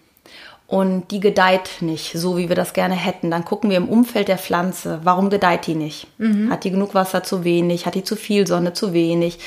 und 0.67 1.11
die 1.11 1.19
gedeiht 1.19 1.81
nicht, 1.81 2.17
so 2.17 2.37
wie 2.37 2.49
wir 2.49 2.55
das 2.55 2.73
gerne 2.73 2.95
hätten, 2.95 3.31
dann 3.31 3.45
gucken 3.45 3.69
wir 3.69 3.77
im 3.77 3.89
Umfeld 3.89 4.27
der 4.27 4.37
Pflanze, 4.37 4.99
warum 5.03 5.29
gedeiht 5.29 5.65
die 5.65 5.75
nicht? 5.75 6.07
Mhm. 6.17 6.51
Hat 6.51 6.63
die 6.63 6.71
genug 6.71 6.93
Wasser 6.93 7.23
zu 7.23 7.43
wenig? 7.43 7.85
Hat 7.85 7.95
die 7.95 8.03
zu 8.03 8.15
viel 8.15 8.45
Sonne 8.45 8.73
zu 8.73 8.93
wenig? 8.93 9.39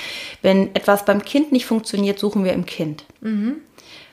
Wenn 0.42 0.74
etwas 0.74 1.04
beim 1.04 1.22
Kind 1.22 1.52
nicht 1.52 1.66
funktioniert, 1.66 2.18
suchen 2.18 2.44
wir 2.44 2.54
im 2.54 2.64
Kind. 2.66 3.04
Mhm. 3.20 3.56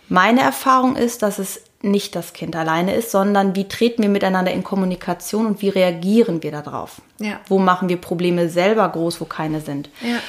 Meine 0.09 0.41
Erfahrung 0.41 0.95
ist, 0.95 1.21
dass 1.21 1.39
es 1.39 1.63
nicht 1.81 2.15
das 2.15 2.33
Kind 2.33 2.55
alleine 2.55 2.95
ist, 2.95 3.11
sondern 3.11 3.55
wie 3.55 3.67
treten 3.67 4.01
wir 4.01 4.09
miteinander 4.09 4.51
in 4.51 4.63
Kommunikation 4.63 5.45
und 5.45 5.61
wie 5.61 5.69
reagieren 5.69 6.41
wir 6.41 6.51
darauf? 6.51 7.01
Ja. 7.19 7.39
Wo 7.47 7.59
machen 7.59 7.89
wir 7.89 7.97
Probleme 7.97 8.49
selber 8.49 8.87
groß, 8.89 9.21
wo 9.21 9.25
keine 9.25 9.61
sind? 9.61 9.89
Ja. 10.01 10.19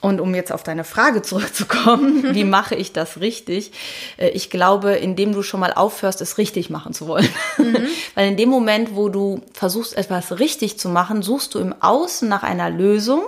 Und 0.00 0.20
um 0.20 0.34
jetzt 0.34 0.52
auf 0.52 0.64
deine 0.64 0.82
Frage 0.82 1.22
zurückzukommen, 1.22 2.24
wie 2.34 2.44
mache 2.44 2.74
ich 2.74 2.92
das 2.92 3.20
richtig? 3.20 3.72
Äh, 4.16 4.30
ich 4.30 4.50
glaube, 4.50 4.92
indem 4.92 5.32
du 5.32 5.42
schon 5.42 5.60
mal 5.60 5.72
aufhörst, 5.72 6.20
es 6.20 6.38
richtig 6.38 6.70
machen 6.70 6.92
zu 6.92 7.06
wollen. 7.06 7.28
Mhm. 7.58 7.76
Weil 8.14 8.28
in 8.28 8.36
dem 8.36 8.48
Moment, 8.48 8.94
wo 8.94 9.08
du 9.08 9.40
versuchst, 9.52 9.96
etwas 9.96 10.38
richtig 10.38 10.78
zu 10.78 10.88
machen, 10.88 11.22
suchst 11.22 11.54
du 11.54 11.58
im 11.58 11.74
Außen 11.80 12.28
nach 12.28 12.42
einer 12.42 12.70
Lösung, 12.70 13.22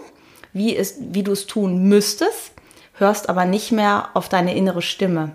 wie, 0.53 0.77
es, 0.77 0.97
wie 1.01 1.23
du 1.23 1.33
es 1.33 1.47
tun 1.47 1.89
müsstest, 1.89 2.53
hörst 2.95 3.29
aber 3.29 3.45
nicht 3.45 3.73
mehr 3.73 4.11
auf 4.15 4.29
deine 4.29 4.57
innere 4.57 4.83
Stimme. 4.83 5.33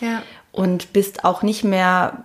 Ja 0.00 0.22
und 0.52 0.92
bist 0.92 1.24
auch 1.24 1.42
nicht 1.42 1.64
mehr 1.64 2.24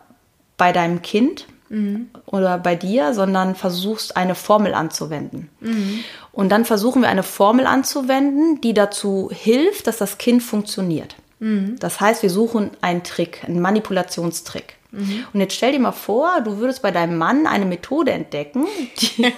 bei 0.57 0.71
deinem 0.71 1.01
Kind 1.01 1.47
mhm. 1.69 2.09
oder 2.25 2.57
bei 2.57 2.75
dir, 2.75 3.13
sondern 3.13 3.55
versuchst 3.55 4.17
eine 4.17 4.35
Formel 4.35 4.73
anzuwenden. 4.73 5.49
Mhm. 5.59 6.03
Und 6.31 6.49
dann 6.49 6.65
versuchen 6.65 7.01
wir 7.01 7.09
eine 7.09 7.23
Formel 7.23 7.65
anzuwenden, 7.65 8.61
die 8.61 8.73
dazu 8.73 9.29
hilft, 9.31 9.87
dass 9.87 9.97
das 9.97 10.17
Kind 10.17 10.43
funktioniert. 10.43 11.15
Mhm. 11.39 11.77
Das 11.79 11.99
heißt, 11.99 12.23
wir 12.23 12.29
suchen 12.29 12.71
einen 12.81 13.03
Trick, 13.03 13.43
einen 13.45 13.61
Manipulationstrick. 13.61 14.75
Mhm. 14.95 15.25
Und 15.33 15.39
jetzt 15.39 15.55
stell 15.55 15.71
dir 15.71 15.79
mal 15.79 15.91
vor, 15.91 16.41
du 16.41 16.57
würdest 16.57 16.81
bei 16.81 16.91
deinem 16.91 17.17
Mann 17.17 17.47
eine 17.47 17.65
Methode 17.65 18.11
entdecken, 18.11 18.65
die, 18.99 19.33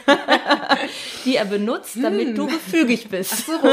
die 1.26 1.36
er 1.36 1.46
benutzt, 1.46 1.98
damit 2.02 2.30
hm. 2.30 2.36
du 2.36 2.48
gefügig 2.48 3.10
bist. 3.10 3.46
So. 3.48 3.54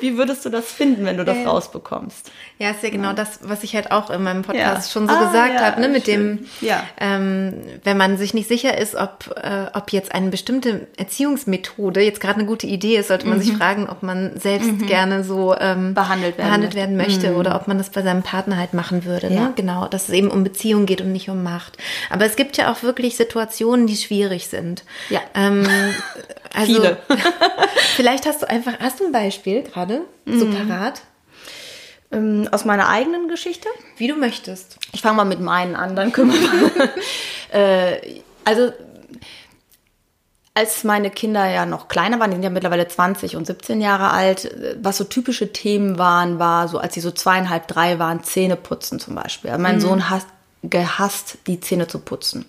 Wie 0.00 0.16
würdest 0.16 0.44
du 0.44 0.50
das 0.50 0.70
finden, 0.70 1.04
wenn 1.04 1.16
du 1.16 1.24
das 1.24 1.38
äh, 1.38 1.44
rausbekommst? 1.44 2.30
Ja, 2.58 2.70
ist 2.70 2.82
ja 2.82 2.90
genau 2.90 3.08
ja. 3.08 3.14
das, 3.14 3.40
was 3.42 3.62
ich 3.62 3.74
halt 3.74 3.90
auch 3.92 4.10
in 4.10 4.22
meinem 4.22 4.42
Podcast 4.42 4.88
ja. 4.88 4.92
schon 4.92 5.08
so 5.08 5.14
ah, 5.14 5.26
gesagt 5.26 5.54
ja, 5.54 5.60
habe, 5.60 5.80
ne? 5.80 5.88
mit 5.88 6.06
schön. 6.06 6.48
dem, 6.60 6.76
ähm, 6.98 7.54
wenn 7.84 7.96
man 7.96 8.16
sich 8.16 8.34
nicht 8.34 8.48
sicher 8.48 8.76
ist, 8.76 8.94
ob, 8.94 9.34
äh, 9.36 9.66
ob 9.74 9.92
jetzt 9.92 10.14
eine 10.14 10.30
bestimmte 10.30 10.88
Erziehungsmethode 10.96 12.00
jetzt 12.00 12.20
gerade 12.20 12.40
eine 12.40 12.46
gute 12.46 12.66
Idee 12.66 12.96
ist, 12.96 13.08
sollte 13.08 13.28
man 13.28 13.38
mhm. 13.38 13.42
sich 13.42 13.52
fragen, 13.52 13.88
ob 13.88 14.02
man 14.02 14.38
selbst 14.38 14.72
mhm. 14.72 14.86
gerne 14.86 15.24
so 15.24 15.54
ähm, 15.58 15.94
behandelt 15.94 16.38
werden, 16.38 16.48
behandelt 16.48 16.74
werden 16.74 16.96
möchte 16.96 17.30
mhm. 17.30 17.36
oder 17.36 17.56
ob 17.56 17.68
man 17.68 17.78
das 17.78 17.90
bei 17.90 18.02
seinem 18.02 18.22
Partner 18.22 18.56
halt 18.58 18.74
machen 18.74 19.04
würde. 19.04 19.32
Ne? 19.32 19.52
Genau, 19.56 19.86
dass 19.88 20.08
es 20.08 20.14
eben 20.14 20.21
um 20.30 20.44
Beziehung 20.44 20.86
geht 20.86 21.00
und 21.00 21.12
nicht 21.12 21.28
um 21.28 21.42
Macht. 21.42 21.78
Aber 22.10 22.24
es 22.24 22.36
gibt 22.36 22.56
ja 22.56 22.70
auch 22.70 22.82
wirklich 22.82 23.16
Situationen, 23.16 23.86
die 23.86 23.96
schwierig 23.96 24.48
sind. 24.48 24.84
Ja. 25.08 25.20
Ähm, 25.34 25.66
also, 26.54 26.74
Viele. 26.74 26.98
vielleicht 27.96 28.26
hast 28.26 28.42
du 28.42 28.48
einfach, 28.48 28.74
hast 28.80 29.00
du 29.00 29.06
ein 29.06 29.12
Beispiel 29.12 29.62
gerade 29.62 30.02
so 30.26 30.46
mhm. 30.46 30.68
parat? 30.68 31.02
Ähm, 32.12 32.48
aus 32.52 32.64
meiner 32.64 32.88
eigenen 32.88 33.28
Geschichte? 33.28 33.68
Wie 33.96 34.06
du 34.06 34.14
möchtest. 34.14 34.76
Ich 34.92 35.00
fange 35.00 35.16
mal 35.16 35.24
mit 35.24 35.40
meinen 35.40 35.74
an, 35.74 35.96
dann 35.96 36.12
können 36.12 36.32
wir. 36.32 36.90
äh, 37.58 38.20
also 38.44 38.72
als 40.54 40.84
meine 40.84 41.10
Kinder 41.10 41.48
ja 41.48 41.64
noch 41.64 41.88
kleiner 41.88 42.20
waren, 42.20 42.30
die 42.30 42.36
sind 42.36 42.42
ja 42.42 42.50
mittlerweile 42.50 42.86
20 42.86 43.36
und 43.36 43.46
17 43.46 43.80
Jahre 43.80 44.10
alt, 44.10 44.54
was 44.80 44.98
so 44.98 45.04
typische 45.04 45.52
Themen 45.52 45.98
waren, 45.98 46.38
war 46.38 46.68
so, 46.68 46.78
als 46.78 46.94
sie 46.94 47.00
so 47.00 47.10
zweieinhalb, 47.10 47.68
drei 47.68 47.98
waren, 47.98 48.22
Zähne 48.22 48.56
putzen 48.56 48.98
zum 48.98 49.14
Beispiel. 49.14 49.50
Also 49.50 49.62
mein 49.62 49.76
mhm. 49.76 49.80
Sohn 49.80 50.10
hasst 50.10 50.28
gehasst, 50.62 51.38
die 51.48 51.58
Zähne 51.58 51.88
zu 51.88 51.98
putzen. 51.98 52.44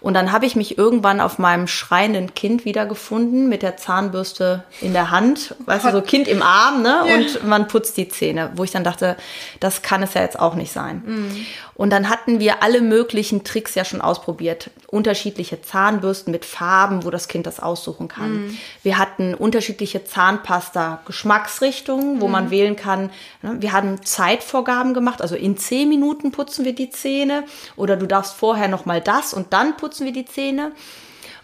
Und 0.00 0.14
dann 0.14 0.30
habe 0.30 0.46
ich 0.46 0.54
mich 0.54 0.78
irgendwann 0.78 1.20
auf 1.20 1.38
meinem 1.38 1.66
schreienden 1.66 2.32
Kind 2.34 2.64
wiedergefunden 2.64 3.48
mit 3.48 3.62
der 3.62 3.76
Zahnbürste 3.76 4.64
in 4.80 4.92
der 4.92 5.10
Hand, 5.10 5.56
weißt 5.66 5.86
du, 5.86 5.90
so 5.90 6.00
Kind 6.00 6.28
im 6.28 6.42
Arm, 6.42 6.82
ne? 6.82 7.00
Ja. 7.08 7.14
Und 7.16 7.44
man 7.44 7.66
putzt 7.66 7.96
die 7.96 8.08
Zähne, 8.08 8.52
wo 8.54 8.62
ich 8.62 8.70
dann 8.70 8.84
dachte, 8.84 9.16
das 9.58 9.82
kann 9.82 10.02
es 10.04 10.14
ja 10.14 10.22
jetzt 10.22 10.38
auch 10.38 10.54
nicht 10.54 10.72
sein. 10.72 11.02
Mhm. 11.04 11.46
Und 11.74 11.90
dann 11.90 12.08
hatten 12.08 12.38
wir 12.40 12.62
alle 12.62 12.80
möglichen 12.80 13.44
Tricks 13.44 13.74
ja 13.74 13.84
schon 13.84 14.00
ausprobiert. 14.00 14.70
Unterschiedliche 14.86 15.60
Zahnbürsten 15.60 16.30
mit 16.30 16.44
Farben, 16.44 17.04
wo 17.04 17.10
das 17.10 17.28
Kind 17.28 17.46
das 17.46 17.60
aussuchen 17.60 18.08
kann. 18.08 18.32
Mhm. 18.32 18.58
Wir 18.82 18.96
hatten 18.96 19.34
unterschiedliche 19.34 20.04
Zahnpasta, 20.04 21.02
Geschmacksrichtungen, 21.04 22.20
wo 22.20 22.26
mhm. 22.26 22.32
man 22.32 22.50
wählen 22.50 22.76
kann. 22.76 23.10
Ne? 23.42 23.56
Wir 23.58 23.72
hatten 23.72 24.02
Zeitvorgaben 24.02 24.94
gemacht, 24.94 25.20
also 25.20 25.34
in 25.34 25.58
zehn 25.58 25.88
Minuten 25.88 26.30
putzen 26.30 26.64
wir 26.64 26.74
die 26.74 26.90
Zähne 26.90 27.44
oder 27.76 27.96
du 27.96 28.06
darfst 28.06 28.34
vorher 28.34 28.68
noch 28.68 28.86
mal 28.86 29.00
das 29.00 29.34
und 29.34 29.52
dann 29.52 29.76
putzen 29.76 30.06
wir 30.06 30.12
die 30.12 30.24
Zähne. 30.24 30.72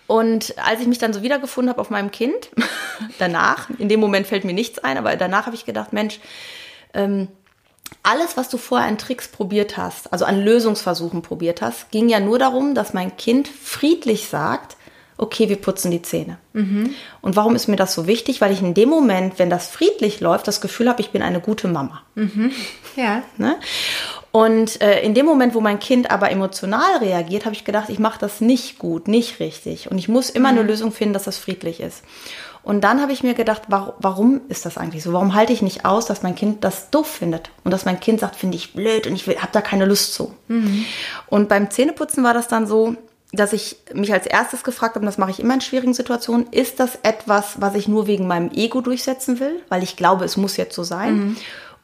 Und 0.07 0.54
als 0.59 0.81
ich 0.81 0.87
mich 0.87 0.99
dann 0.99 1.12
so 1.12 1.23
wiedergefunden 1.23 1.71
habe 1.71 1.81
auf 1.81 1.90
meinem 1.90 2.11
Kind, 2.11 2.50
danach, 3.19 3.71
in 3.78 3.88
dem 3.88 4.00
Moment 4.00 4.26
fällt 4.26 4.45
mir 4.45 4.52
nichts 4.52 4.78
ein, 4.78 4.99
aber 4.99 5.16
danach 5.16 5.47
habe 5.47 5.57
ich 5.57 5.64
gedacht, 5.64 5.92
Mensch, 5.92 6.21
ähm, 6.92 7.28
alles, 8.02 8.37
was 8.37 8.49
du 8.49 8.59
vorher 8.59 8.88
an 8.88 8.99
Tricks 8.99 9.28
probiert 9.28 9.76
hast, 9.76 10.12
also 10.12 10.25
an 10.25 10.42
Lösungsversuchen 10.42 11.23
probiert 11.23 11.62
hast, 11.62 11.90
ging 11.90 12.09
ja 12.09 12.21
nur 12.21 12.38
darum, 12.38 12.75
dass 12.75 12.95
mein 12.95 13.16
Kind 13.16 13.49
friedlich 13.49 14.28
sagt, 14.28 14.76
okay, 15.19 15.49
wir 15.49 15.57
putzen 15.57 15.90
die 15.90 16.02
Zähne. 16.02 16.38
Mhm. 16.52 16.95
Und 17.21 17.37
warum 17.37 17.54
ist 17.54 17.69
mir 17.69 17.76
das 17.76 17.95
so 17.95 18.07
wichtig? 18.07 18.40
Weil 18.40 18.52
ich 18.52 18.61
in 18.61 18.75
dem 18.75 18.88
Moment, 18.88 19.38
wenn 19.38 19.50
das 19.50 19.69
friedlich 19.69 20.21
läuft, 20.21 20.49
das 20.49 20.61
Gefühl 20.61 20.88
habe, 20.88 21.00
ich 21.00 21.11
bin 21.11 21.23
eine 21.23 21.40
gute 21.40 21.69
Mama. 21.69 22.02
Mhm. 22.14 22.50
Ja. 22.97 23.23
Ne? 23.37 23.57
Und 24.33 24.81
äh, 24.81 25.03
in 25.03 25.12
dem 25.12 25.27
Moment, 25.27 25.55
wo 25.55 25.61
mein 25.61 25.79
Kind 25.79 26.11
aber 26.11 26.31
emotional 26.31 26.97
reagiert, 27.01 27.45
habe 27.45 27.55
ich 27.55 27.65
gedacht, 27.65 27.91
ich 27.91 27.99
mache 27.99 28.19
das 28.19 28.41
nicht 28.41 28.79
gut, 28.79 29.07
nicht 29.07 29.41
richtig. 29.41 29.91
Und 29.91 29.99
ich 29.99 30.09
muss 30.09 30.31
immer 30.31 30.51
mhm. 30.51 30.59
eine 30.59 30.69
Lösung 30.69 30.91
finden, 30.91 31.12
dass 31.12 31.25
das 31.25 31.37
friedlich 31.37 31.81
ist. 31.81 32.03
Und 32.62 32.83
dann 32.83 33.03
habe 33.03 33.12
ich 33.12 33.23
mir 33.23 33.35
gedacht, 33.35 33.62
warum, 33.69 33.93
warum 33.99 34.41
ist 34.49 34.65
das 34.65 34.79
eigentlich 34.79 35.03
so? 35.03 35.12
Warum 35.12 35.35
halte 35.35 35.53
ich 35.53 35.62
nicht 35.62 35.85
aus, 35.85 36.07
dass 36.07 36.23
mein 36.23 36.35
Kind 36.35 36.65
das 36.65 36.91
doof 36.91 37.07
findet? 37.07 37.51
Und 37.65 37.73
dass 37.73 37.85
mein 37.85 38.01
Kind 38.01 38.21
sagt, 38.21 38.37
finde 38.37 38.57
ich 38.57 38.73
blöd 38.73 39.07
und 39.07 39.15
ich 39.15 39.27
habe 39.27 39.53
da 39.53 39.61
keine 39.61 39.85
Lust 39.85 40.15
zu. 40.15 40.33
Mhm. 40.49 40.87
Und 41.27 41.49
beim 41.49 41.71
Zähneputzen 41.71 42.25
war 42.25 42.35
das 42.35 42.49
dann 42.49 42.67
so, 42.67 42.97
dass 43.33 43.53
ich 43.53 43.77
mich 43.93 44.12
als 44.12 44.27
erstes 44.27 44.62
gefragt 44.62 44.95
habe, 44.95 45.01
und 45.01 45.07
das 45.07 45.19
mache 45.19 45.31
ich 45.31 45.41
immer 45.41 45.55
in 45.55 45.61
schwierigen 45.61 45.95
Situationen, 45.95 46.47
ist 46.53 46.81
das 46.81 46.99
etwas, 47.03 47.61
was 47.61 47.75
ich 47.75 47.89
nur 47.89 48.07
wegen 48.07 48.27
meinem 48.27 48.51
Ego 48.53 48.81
durchsetzen 48.81 49.41
will, 49.41 49.61
weil 49.69 49.83
ich 49.83 49.97
glaube, 49.97 50.25
es 50.25 50.37
muss 50.37 50.57
jetzt 50.57 50.75
so 50.75 50.85
sein? 50.85 51.15
Mhm. 51.15 51.37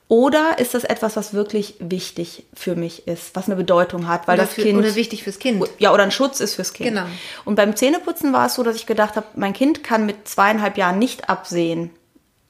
Oder 0.09 0.59
ist 0.59 0.73
das 0.73 0.85
etwas, 0.85 1.17
was 1.17 1.35
wirklich 1.35 1.75
wichtig 1.81 2.45
für 2.55 2.75
mich 2.75 3.07
ist, 3.07 3.37
was 3.37 3.47
eine 3.47 3.57
Bedeutung 3.57 4.09
hat, 4.09 4.27
weil 4.27 4.37
oder 4.37 4.45
das 4.45 4.55
für, 4.55 4.63
Kind 4.63 4.79
oder 4.79 4.95
wichtig 4.95 5.23
fürs 5.23 5.39
Kind. 5.39 5.63
Ja, 5.79 5.93
oder 5.93 6.03
ein 6.03 6.11
Schutz 6.11 6.41
ist 6.41 6.55
fürs 6.55 6.73
Kind. 6.73 6.89
Genau. 6.89 7.05
Und 7.45 7.57
beim 7.57 7.77
Zähneputzen 7.77 8.33
war 8.33 8.47
es 8.47 8.55
so, 8.55 8.63
dass 8.63 8.77
ich 8.77 8.87
gedacht 8.87 9.17
habe, 9.17 9.27
mein 9.35 9.53
Kind 9.53 9.85
kann 9.85 10.07
mit 10.07 10.27
zweieinhalb 10.27 10.79
Jahren 10.79 10.99
nicht 10.99 11.29
absehen, 11.29 11.91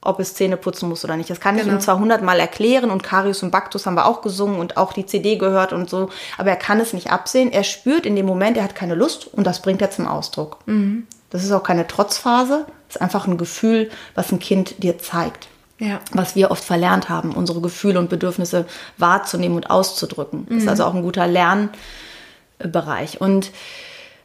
ob 0.01 0.21
es 0.21 0.35
Zähne 0.35 0.55
putzen 0.55 0.87
muss 0.87 1.03
oder 1.03 1.17
nicht. 1.17 1.29
Das 1.29 1.41
kann 1.41 1.57
genau. 1.57 1.67
ich 1.67 1.73
ihm 1.73 1.81
zwar 1.81 1.99
hundertmal 1.99 2.39
erklären 2.39 2.91
und 2.91 3.03
Karius 3.03 3.43
und 3.43 3.51
Baktus 3.51 3.85
haben 3.85 3.95
wir 3.95 4.05
auch 4.05 4.21
gesungen 4.21 4.57
und 4.57 4.77
auch 4.77 4.93
die 4.93 5.05
CD 5.05 5.35
gehört 5.35 5.73
und 5.73 5.89
so, 5.89 6.09
aber 6.37 6.51
er 6.51 6.55
kann 6.55 6.79
es 6.79 6.93
nicht 6.93 7.11
absehen. 7.11 7.51
Er 7.51 7.65
spürt 7.65 8.05
in 8.05 8.15
dem 8.15 8.25
Moment, 8.25 8.55
er 8.55 8.63
hat 8.63 8.75
keine 8.75 8.95
Lust 8.95 9.27
und 9.27 9.45
das 9.45 9.61
bringt 9.61 9.81
er 9.81 9.91
zum 9.91 10.07
Ausdruck. 10.07 10.59
Mhm. 10.65 11.07
Das 11.29 11.43
ist 11.43 11.51
auch 11.51 11.63
keine 11.63 11.85
Trotzphase, 11.85 12.65
das 12.87 12.95
ist 12.95 13.01
einfach 13.01 13.27
ein 13.27 13.37
Gefühl, 13.37 13.91
was 14.15 14.31
ein 14.31 14.39
Kind 14.39 14.81
dir 14.81 14.97
zeigt. 14.97 15.49
Ja. 15.79 16.01
Was 16.11 16.35
wir 16.35 16.51
oft 16.51 16.63
verlernt 16.63 17.09
haben, 17.09 17.31
unsere 17.31 17.61
Gefühle 17.61 17.99
und 17.99 18.09
Bedürfnisse 18.09 18.65
wahrzunehmen 18.97 19.55
und 19.55 19.69
auszudrücken. 19.69 20.41
Mhm. 20.41 20.55
Das 20.55 20.63
ist 20.63 20.69
also 20.69 20.83
auch 20.83 20.93
ein 20.93 21.01
guter 21.01 21.25
Lernbereich. 21.25 23.21
Und 23.21 23.51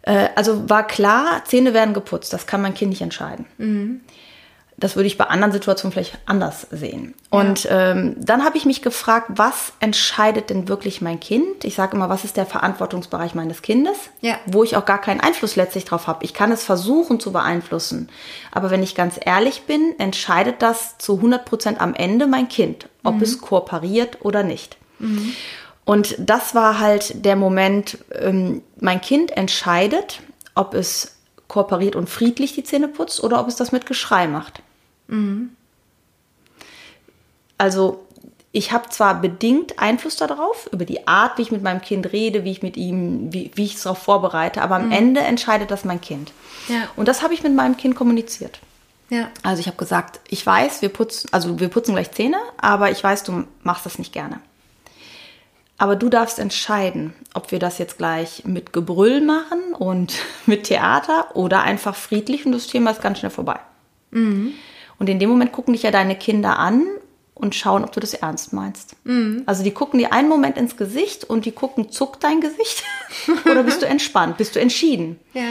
äh, 0.02 0.28
also 0.34 0.68
war 0.68 0.86
klar, 0.86 1.42
Zähne 1.44 1.72
werden 1.72 1.94
geputzt, 1.94 2.32
das 2.32 2.46
kann 2.46 2.60
mein 2.60 2.74
Kind 2.74 2.90
nicht 2.90 3.02
entscheiden. 3.02 3.46
Mhm. 3.58 4.00
Das 4.76 4.96
würde 4.96 5.06
ich 5.06 5.16
bei 5.16 5.26
anderen 5.26 5.52
Situationen 5.52 5.92
vielleicht 5.92 6.18
anders 6.26 6.66
sehen. 6.70 7.14
Ja. 7.32 7.40
Und 7.40 7.68
ähm, 7.70 8.16
dann 8.18 8.44
habe 8.44 8.56
ich 8.56 8.64
mich 8.64 8.82
gefragt, 8.82 9.28
was 9.36 9.72
entscheidet 9.80 10.50
denn 10.50 10.68
wirklich 10.68 11.00
mein 11.00 11.20
Kind? 11.20 11.64
Ich 11.64 11.76
sage 11.76 11.96
immer, 11.96 12.08
was 12.08 12.24
ist 12.24 12.36
der 12.36 12.46
Verantwortungsbereich 12.46 13.34
meines 13.34 13.62
Kindes, 13.62 13.96
ja. 14.20 14.36
wo 14.46 14.64
ich 14.64 14.76
auch 14.76 14.84
gar 14.84 15.00
keinen 15.00 15.20
Einfluss 15.20 15.54
letztlich 15.56 15.84
drauf 15.84 16.06
habe. 16.06 16.24
Ich 16.24 16.34
kann 16.34 16.50
es 16.50 16.64
versuchen 16.64 17.20
zu 17.20 17.32
beeinflussen. 17.32 18.08
Aber 18.50 18.70
wenn 18.70 18.82
ich 18.82 18.94
ganz 18.94 19.18
ehrlich 19.24 19.62
bin, 19.62 19.94
entscheidet 19.98 20.60
das 20.60 20.98
zu 20.98 21.16
100 21.16 21.44
Prozent 21.44 21.80
am 21.80 21.94
Ende 21.94 22.26
mein 22.26 22.48
Kind, 22.48 22.88
ob 23.04 23.16
mhm. 23.16 23.22
es 23.22 23.40
kooperiert 23.40 24.18
oder 24.22 24.42
nicht. 24.42 24.76
Mhm. 24.98 25.34
Und 25.84 26.16
das 26.18 26.54
war 26.54 26.80
halt 26.80 27.24
der 27.24 27.36
Moment, 27.36 27.98
ähm, 28.12 28.62
mein 28.80 29.00
Kind 29.00 29.36
entscheidet, 29.36 30.20
ob 30.54 30.74
es 30.74 31.13
kooperiert 31.54 31.94
und 31.94 32.10
friedlich 32.10 32.52
die 32.52 32.64
Zähne 32.64 32.88
putzt 32.88 33.22
oder 33.22 33.38
ob 33.38 33.46
es 33.46 33.54
das 33.54 33.70
mit 33.70 33.86
Geschrei 33.86 34.26
macht. 34.26 34.60
Mhm. 35.06 35.50
Also 37.58 38.04
ich 38.50 38.72
habe 38.72 38.88
zwar 38.88 39.20
bedingt 39.20 39.78
Einfluss 39.78 40.16
darauf, 40.16 40.68
über 40.72 40.84
die 40.84 41.06
Art, 41.06 41.38
wie 41.38 41.42
ich 41.42 41.52
mit 41.52 41.62
meinem 41.62 41.80
Kind 41.80 42.12
rede, 42.12 42.42
wie 42.42 42.50
ich 42.50 42.62
mit 42.62 42.76
ihm, 42.76 43.32
wie, 43.32 43.52
wie 43.54 43.66
ich 43.66 43.76
es 43.76 43.84
darauf 43.84 43.98
vorbereite, 43.98 44.62
aber 44.62 44.74
am 44.74 44.86
mhm. 44.86 44.92
Ende 44.92 45.20
entscheidet 45.20 45.70
das 45.70 45.84
mein 45.84 46.00
Kind. 46.00 46.32
Ja. 46.66 46.88
Und 46.96 47.06
das 47.06 47.22
habe 47.22 47.34
ich 47.34 47.44
mit 47.44 47.54
meinem 47.54 47.76
Kind 47.76 47.94
kommuniziert. 47.94 48.58
Ja. 49.08 49.28
Also 49.44 49.60
ich 49.60 49.68
habe 49.68 49.76
gesagt, 49.76 50.18
ich 50.28 50.44
weiß, 50.44 50.82
wir 50.82 50.88
putzen, 50.88 51.28
also 51.30 51.60
wir 51.60 51.68
putzen 51.68 51.92
gleich 51.94 52.10
Zähne, 52.10 52.38
aber 52.56 52.90
ich 52.90 53.02
weiß, 53.04 53.22
du 53.22 53.44
machst 53.62 53.86
das 53.86 53.98
nicht 53.98 54.12
gerne. 54.12 54.40
Aber 55.76 55.96
du 55.96 56.08
darfst 56.08 56.38
entscheiden, 56.38 57.14
ob 57.34 57.50
wir 57.50 57.58
das 57.58 57.78
jetzt 57.78 57.98
gleich 57.98 58.44
mit 58.44 58.72
Gebrüll 58.72 59.20
machen 59.20 59.74
und 59.76 60.14
mit 60.46 60.64
Theater 60.64 61.34
oder 61.34 61.62
einfach 61.62 61.94
friedlich 61.94 62.46
und 62.46 62.52
das 62.52 62.66
Thema 62.66 62.90
ist 62.90 63.02
ganz 63.02 63.18
schnell 63.18 63.30
vorbei. 63.30 63.58
Mhm. 64.10 64.52
Und 64.98 65.08
in 65.08 65.18
dem 65.18 65.28
Moment 65.28 65.52
gucken 65.52 65.74
dich 65.74 65.82
ja 65.82 65.90
deine 65.90 66.16
Kinder 66.16 66.58
an 66.58 66.86
und 67.34 67.56
schauen, 67.56 67.84
ob 67.84 67.90
du 67.90 67.98
das 67.98 68.14
ernst 68.14 68.52
meinst. 68.52 68.94
Mhm. 69.04 69.42
Also 69.46 69.64
die 69.64 69.72
gucken 69.72 69.98
dir 69.98 70.12
einen 70.12 70.28
Moment 70.28 70.56
ins 70.56 70.76
Gesicht 70.76 71.24
und 71.24 71.44
die 71.44 71.52
gucken, 71.52 71.90
zuckt 71.90 72.22
dein 72.22 72.40
Gesicht 72.40 72.84
oder 73.44 73.64
bist 73.64 73.82
du 73.82 73.86
entspannt, 73.86 74.36
bist 74.36 74.54
du 74.54 74.60
entschieden? 74.60 75.18
Ja. 75.32 75.42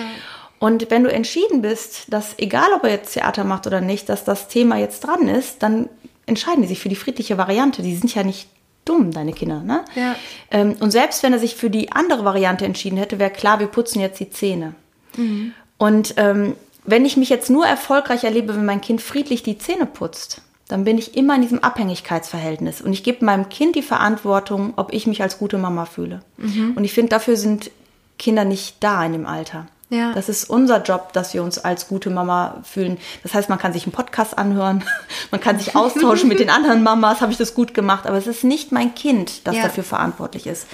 Und 0.59 0.89
wenn 0.89 1.03
du 1.03 1.11
entschieden 1.11 1.61
bist, 1.61 2.05
dass 2.07 2.39
egal 2.39 2.71
ob 2.73 2.85
er 2.85 2.91
jetzt 2.91 3.13
Theater 3.13 3.43
macht 3.43 3.67
oder 3.67 3.81
nicht, 3.81 4.07
dass 4.07 4.23
das 4.23 4.47
Thema 4.47 4.77
jetzt 4.77 5.01
dran 5.01 5.27
ist, 5.27 5.61
dann 5.61 5.89
entscheiden 6.25 6.61
die 6.61 6.69
sich 6.69 6.79
für 6.79 6.87
die 6.87 6.95
friedliche 6.95 7.37
Variante. 7.37 7.81
Die 7.81 7.95
sind 7.97 8.15
ja 8.15 8.23
nicht 8.23 8.47
dumm, 8.85 9.11
deine 9.11 9.33
Kinder. 9.33 9.61
Ne? 9.61 9.83
Ja. 9.95 10.15
Ähm, 10.51 10.75
und 10.79 10.91
selbst 10.91 11.23
wenn 11.23 11.33
er 11.33 11.39
sich 11.39 11.55
für 11.55 11.69
die 11.69 11.91
andere 11.91 12.25
Variante 12.25 12.65
entschieden 12.65 12.97
hätte, 12.97 13.19
wäre 13.19 13.31
klar, 13.31 13.59
wir 13.59 13.67
putzen 13.67 13.99
jetzt 13.99 14.19
die 14.19 14.29
Zähne. 14.29 14.73
Mhm. 15.17 15.53
Und 15.77 16.15
ähm, 16.17 16.55
wenn 16.85 17.05
ich 17.05 17.17
mich 17.17 17.29
jetzt 17.29 17.49
nur 17.49 17.65
erfolgreich 17.65 18.23
erlebe, 18.23 18.55
wenn 18.55 18.65
mein 18.65 18.81
Kind 18.81 19.01
friedlich 19.01 19.43
die 19.43 19.57
Zähne 19.57 19.85
putzt, 19.85 20.41
dann 20.67 20.85
bin 20.85 20.97
ich 20.97 21.15
immer 21.15 21.35
in 21.35 21.41
diesem 21.41 21.59
Abhängigkeitsverhältnis. 21.59 22.81
Und 22.81 22.93
ich 22.93 23.03
gebe 23.03 23.25
meinem 23.25 23.49
Kind 23.49 23.75
die 23.75 23.81
Verantwortung, 23.81 24.73
ob 24.75 24.93
ich 24.93 25.07
mich 25.07 25.21
als 25.21 25.37
gute 25.37 25.57
Mama 25.57 25.85
fühle. 25.85 26.21
Mhm. 26.37 26.73
Und 26.75 26.83
ich 26.83 26.93
finde, 26.93 27.09
dafür 27.09 27.37
sind 27.37 27.69
Kinder 28.17 28.45
nicht 28.45 28.77
da 28.79 29.05
in 29.05 29.13
dem 29.13 29.25
Alter. 29.25 29.67
Ja. 29.89 30.13
Das 30.13 30.29
ist 30.29 30.49
unser 30.49 30.81
Job, 30.81 31.13
dass 31.13 31.33
wir 31.33 31.43
uns 31.43 31.59
als 31.59 31.87
gute 31.87 32.09
Mama 32.09 32.61
fühlen. 32.63 32.97
Das 33.21 33.33
heißt, 33.33 33.49
man 33.49 33.59
kann 33.59 33.73
sich 33.73 33.83
einen 33.83 33.91
Podcast 33.91 34.37
anhören, 34.37 34.83
man 35.31 35.39
kann 35.39 35.59
sich 35.59 35.75
austauschen 35.75 36.29
mit 36.29 36.39
den 36.39 36.49
anderen 36.51 36.83
Mamas, 36.83 37.21
habe 37.21 37.31
ich 37.31 37.37
das 37.37 37.53
gut 37.53 37.73
gemacht, 37.73 38.07
aber 38.07 38.17
es 38.17 38.27
ist 38.27 38.43
nicht 38.43 38.71
mein 38.71 38.95
Kind, 38.95 39.45
das 39.47 39.55
ja. 39.55 39.63
dafür 39.63 39.83
verantwortlich 39.83 40.47
ist. 40.47 40.67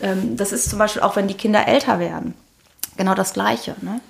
Ähm, 0.00 0.36
das 0.36 0.52
ist 0.52 0.70
zum 0.70 0.78
Beispiel 0.78 1.02
auch, 1.02 1.16
wenn 1.16 1.28
die 1.28 1.34
Kinder 1.34 1.66
älter 1.68 1.98
werden. 1.98 2.34
Genau 2.96 3.14
das 3.14 3.32
Gleiche. 3.32 3.74
Ne? 3.80 4.00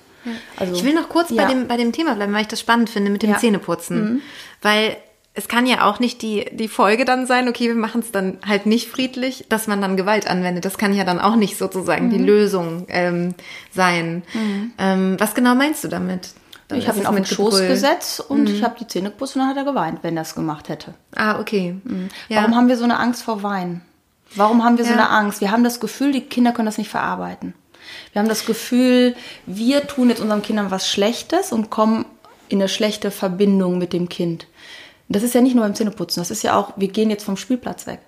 Also, 0.57 0.75
ich 0.75 0.85
will 0.85 0.95
noch 0.95 1.09
kurz 1.09 1.31
ja. 1.31 1.43
bei, 1.43 1.53
dem, 1.53 1.69
bei 1.69 1.77
dem 1.77 1.93
Thema 1.93 2.15
bleiben, 2.15 2.33
weil 2.33 2.43
ich 2.43 2.49
das 2.49 2.61
spannend 2.61 2.91
finde 2.91 3.11
mit 3.11 3.23
dem 3.23 3.31
ja. 3.31 3.39
Zähneputzen. 3.39 4.05
Mhm. 4.05 4.23
Weil 4.63 4.97
es 5.37 5.49
kann 5.49 5.67
ja 5.67 5.85
auch 5.85 5.99
nicht 5.99 6.23
die, 6.23 6.47
die 6.53 6.69
Folge 6.69 7.05
dann 7.05 7.27
sein, 7.27 7.49
okay, 7.49 7.67
wir 7.67 7.75
machen 7.75 8.01
es 8.01 8.13
dann 8.13 8.39
halt 8.47 8.67
nicht 8.67 8.89
friedlich, 8.89 9.47
dass 9.49 9.67
man 9.67 9.81
dann 9.81 9.97
Gewalt 9.97 10.29
anwendet. 10.29 10.65
Das 10.65 10.79
kann 10.79 10.95
ja 10.95 11.03
dann 11.03 11.19
auch 11.19 11.35
nicht 11.35 11.59
sozusagen 11.59 12.07
mhm. 12.07 12.11
die 12.11 12.19
Lösung 12.19 12.87
ähm, 12.89 13.35
sein. 13.73 14.23
Mhm. 14.33 14.73
Ähm, 14.79 15.17
was 15.19 15.35
genau 15.35 15.57
meinst 15.57 15.83
du 15.83 15.89
damit? 15.89 16.31
Dann 16.69 16.79
ich 16.79 16.89
habe 16.89 17.01
ihn 17.01 17.07
auf 17.07 17.15
den 17.15 17.27
Schoß 17.27 17.59
gesetzt 17.67 18.21
und 18.21 18.49
mhm. 18.49 18.55
ich 18.55 18.63
habe 18.63 18.77
die 18.79 18.87
Zähne 18.87 19.11
geputzt 19.11 19.35
und 19.35 19.41
dann 19.41 19.51
hat 19.51 19.57
er 19.57 19.65
geweint, 19.65 19.99
wenn 20.03 20.17
er 20.17 20.23
es 20.23 20.37
gemacht 20.37 20.69
hätte. 20.69 20.95
Ah, 21.17 21.41
okay. 21.41 21.77
Mhm. 21.83 22.09
Ja. 22.29 22.39
Warum 22.39 22.55
haben 22.55 22.69
wir 22.69 22.77
so 22.77 22.85
eine 22.85 22.99
Angst 22.99 23.25
vor 23.25 23.43
Weinen? 23.43 23.83
Warum 24.37 24.65
haben 24.65 24.79
wir 24.79 24.85
ja. 24.85 24.93
so 24.93 24.97
eine 24.97 25.11
Angst? 25.11 25.41
Wir 25.41 25.51
haben 25.51 25.65
das 25.65 25.81
Gefühl, 25.81 26.13
die 26.13 26.23
Kinder 26.23 26.53
können 26.53 26.67
das 26.67 26.79
nicht 26.79 26.91
verarbeiten. 26.91 27.55
Wir 28.13 28.21
haben 28.21 28.29
das 28.29 28.47
Gefühl, 28.47 29.17
wir 29.47 29.87
tun 29.89 30.11
jetzt 30.11 30.21
unseren 30.21 30.43
Kindern 30.43 30.71
was 30.71 30.89
Schlechtes 30.89 31.53
und 31.53 31.71
kommen 31.71 32.07
in 32.49 32.61
eine 32.61 32.69
schlechte 32.69 33.11
Verbindung 33.11 33.79
mit 33.79 33.93
dem 33.93 34.09
Kind. 34.09 34.47
Das 35.09 35.23
ist 35.23 35.35
ja 35.35 35.41
nicht 35.41 35.55
nur 35.55 35.65
beim 35.65 35.75
Zähneputzen, 35.75 36.21
das 36.21 36.31
ist 36.31 36.43
ja 36.43 36.57
auch, 36.59 36.73
wir 36.77 36.89
gehen 36.89 37.11
jetzt 37.11 37.25
vom 37.25 37.37
Spielplatz 37.37 37.87
weg. 37.87 38.01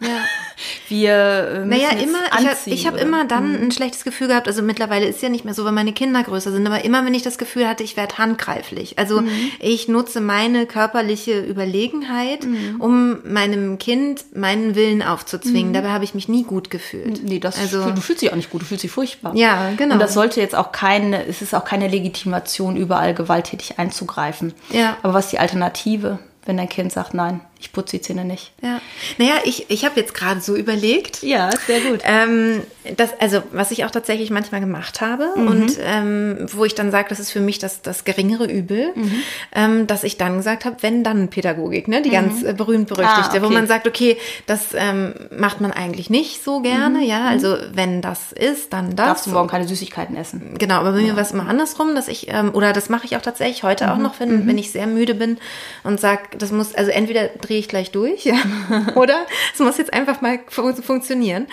Ja. 0.00 0.08
Wir 0.88 1.12
äh, 1.12 1.66
naja, 1.66 1.90
immer, 1.90 2.18
anziehen, 2.30 2.72
ich 2.72 2.86
habe 2.86 2.98
hab 2.98 3.06
immer 3.06 3.24
dann 3.24 3.52
mhm. 3.52 3.64
ein 3.64 3.70
schlechtes 3.70 4.04
Gefühl 4.04 4.28
gehabt. 4.28 4.48
Also 4.48 4.62
mittlerweile 4.62 5.06
ist 5.06 5.22
ja 5.22 5.28
nicht 5.28 5.44
mehr 5.44 5.54
so, 5.54 5.64
weil 5.64 5.72
meine 5.72 5.92
Kinder 5.92 6.22
größer 6.22 6.50
sind, 6.50 6.66
aber 6.66 6.84
immer 6.84 7.04
wenn 7.04 7.14
ich 7.14 7.22
das 7.22 7.38
Gefühl 7.38 7.68
hatte, 7.68 7.84
ich 7.84 7.96
werde 7.96 8.18
handgreiflich. 8.18 8.98
Also 8.98 9.20
mhm. 9.20 9.28
ich 9.60 9.86
nutze 9.88 10.20
meine 10.20 10.66
körperliche 10.66 11.40
Überlegenheit, 11.40 12.44
mhm. 12.44 12.80
um 12.80 13.18
meinem 13.30 13.78
Kind 13.78 14.24
meinen 14.34 14.74
Willen 14.74 15.02
aufzuzwingen. 15.02 15.68
Mhm. 15.68 15.74
Dabei 15.74 15.90
habe 15.90 16.04
ich 16.04 16.14
mich 16.14 16.28
nie 16.28 16.42
gut 16.42 16.70
gefühlt. 16.70 17.22
Nee, 17.22 17.38
das 17.38 17.58
also, 17.58 17.90
du 17.90 18.00
fühlst 18.00 18.22
dich 18.22 18.32
auch 18.32 18.36
nicht 18.36 18.50
gut, 18.50 18.62
du 18.62 18.66
fühlst 18.66 18.82
dich 18.82 18.90
furchtbar. 18.90 19.36
Ja, 19.36 19.72
genau. 19.76 19.94
Und 19.94 20.00
das 20.00 20.14
sollte 20.14 20.40
jetzt 20.40 20.54
auch 20.54 20.72
keine, 20.72 21.26
es 21.26 21.42
ist 21.42 21.54
auch 21.54 21.64
keine 21.64 21.86
Legitimation, 21.86 22.76
überall 22.76 23.14
gewalttätig 23.14 23.78
einzugreifen. 23.78 24.54
Ja. 24.70 24.96
Aber 25.02 25.14
was 25.14 25.26
ist 25.26 25.32
die 25.32 25.38
Alternative? 25.38 26.18
Wenn 26.48 26.56
dein 26.56 26.68
Kind 26.68 26.90
sagt, 26.90 27.12
nein, 27.12 27.42
ich 27.60 27.72
putze 27.72 27.96
die 27.96 28.02
Zähne 28.02 28.24
nicht. 28.24 28.52
Ja. 28.62 28.80
Naja, 29.18 29.34
ich, 29.44 29.68
ich 29.68 29.84
habe 29.84 29.98
jetzt 29.98 30.14
gerade 30.14 30.40
so 30.40 30.54
überlegt. 30.54 31.22
Ja, 31.22 31.50
sehr 31.66 31.80
gut. 31.80 32.00
Ähm, 32.04 32.62
das, 32.96 33.10
also, 33.20 33.42
was 33.52 33.72
ich 33.72 33.84
auch 33.84 33.90
tatsächlich 33.90 34.30
manchmal 34.30 34.60
gemacht 34.60 35.00
habe 35.00 35.30
mhm. 35.34 35.48
und 35.48 35.72
ähm, 35.82 36.46
wo 36.52 36.64
ich 36.64 36.74
dann 36.74 36.90
sage, 36.92 37.08
das 37.08 37.18
ist 37.18 37.32
für 37.32 37.40
mich 37.40 37.58
das, 37.58 37.82
das 37.82 38.04
geringere 38.04 38.46
Übel, 38.46 38.92
mhm. 38.94 39.12
ähm, 39.52 39.86
dass 39.88 40.04
ich 40.04 40.16
dann 40.16 40.36
gesagt 40.36 40.64
habe, 40.64 40.76
wenn 40.82 41.02
dann 41.02 41.28
Pädagogik, 41.28 41.88
ne? 41.88 42.00
die 42.00 42.10
mhm. 42.10 42.14
ganz 42.14 42.42
äh, 42.44 42.52
berühmt-berüchtigte, 42.52 43.22
ah, 43.22 43.28
okay. 43.28 43.42
wo 43.42 43.48
man 43.50 43.66
sagt, 43.66 43.88
okay, 43.88 44.16
das 44.46 44.68
ähm, 44.74 45.14
macht 45.36 45.60
man 45.60 45.72
eigentlich 45.72 46.10
nicht 46.10 46.44
so 46.44 46.60
gerne, 46.60 46.98
mhm. 46.98 47.04
ja, 47.04 47.26
also 47.26 47.56
wenn 47.72 48.00
das 48.00 48.32
ist, 48.32 48.72
dann 48.72 48.94
das. 48.94 49.06
Darfst 49.06 49.26
du 49.26 49.30
morgen 49.30 49.48
keine 49.48 49.66
Süßigkeiten 49.66 50.16
essen. 50.16 50.54
Genau, 50.58 50.76
aber 50.76 50.92
bei 50.92 51.00
ja. 51.00 51.08
mir 51.08 51.16
war 51.16 51.22
es 51.22 51.32
immer 51.32 51.48
andersrum, 51.48 51.96
dass 51.96 52.06
ich, 52.06 52.28
ähm, 52.28 52.54
oder 52.54 52.72
das 52.72 52.88
mache 52.88 53.04
ich 53.04 53.16
auch 53.16 53.22
tatsächlich 53.22 53.64
heute 53.64 53.90
auch 53.90 53.96
mhm. 53.96 54.02
noch, 54.02 54.20
wenn, 54.20 54.44
mhm. 54.44 54.46
wenn 54.46 54.58
ich 54.58 54.70
sehr 54.70 54.86
müde 54.86 55.14
bin 55.14 55.38
und 55.82 55.98
sage, 55.98 56.22
das 56.38 56.52
muss, 56.52 56.74
also 56.74 56.90
entweder 56.90 57.28
drehe 57.48 57.58
ich 57.58 57.68
gleich 57.68 57.90
durch, 57.90 58.30
oder 58.94 59.26
es 59.52 59.60
muss 59.60 59.78
jetzt 59.78 59.92
einfach 59.92 60.20
mal 60.20 60.40
fun 60.48 60.74
funktionieren. 60.76 61.46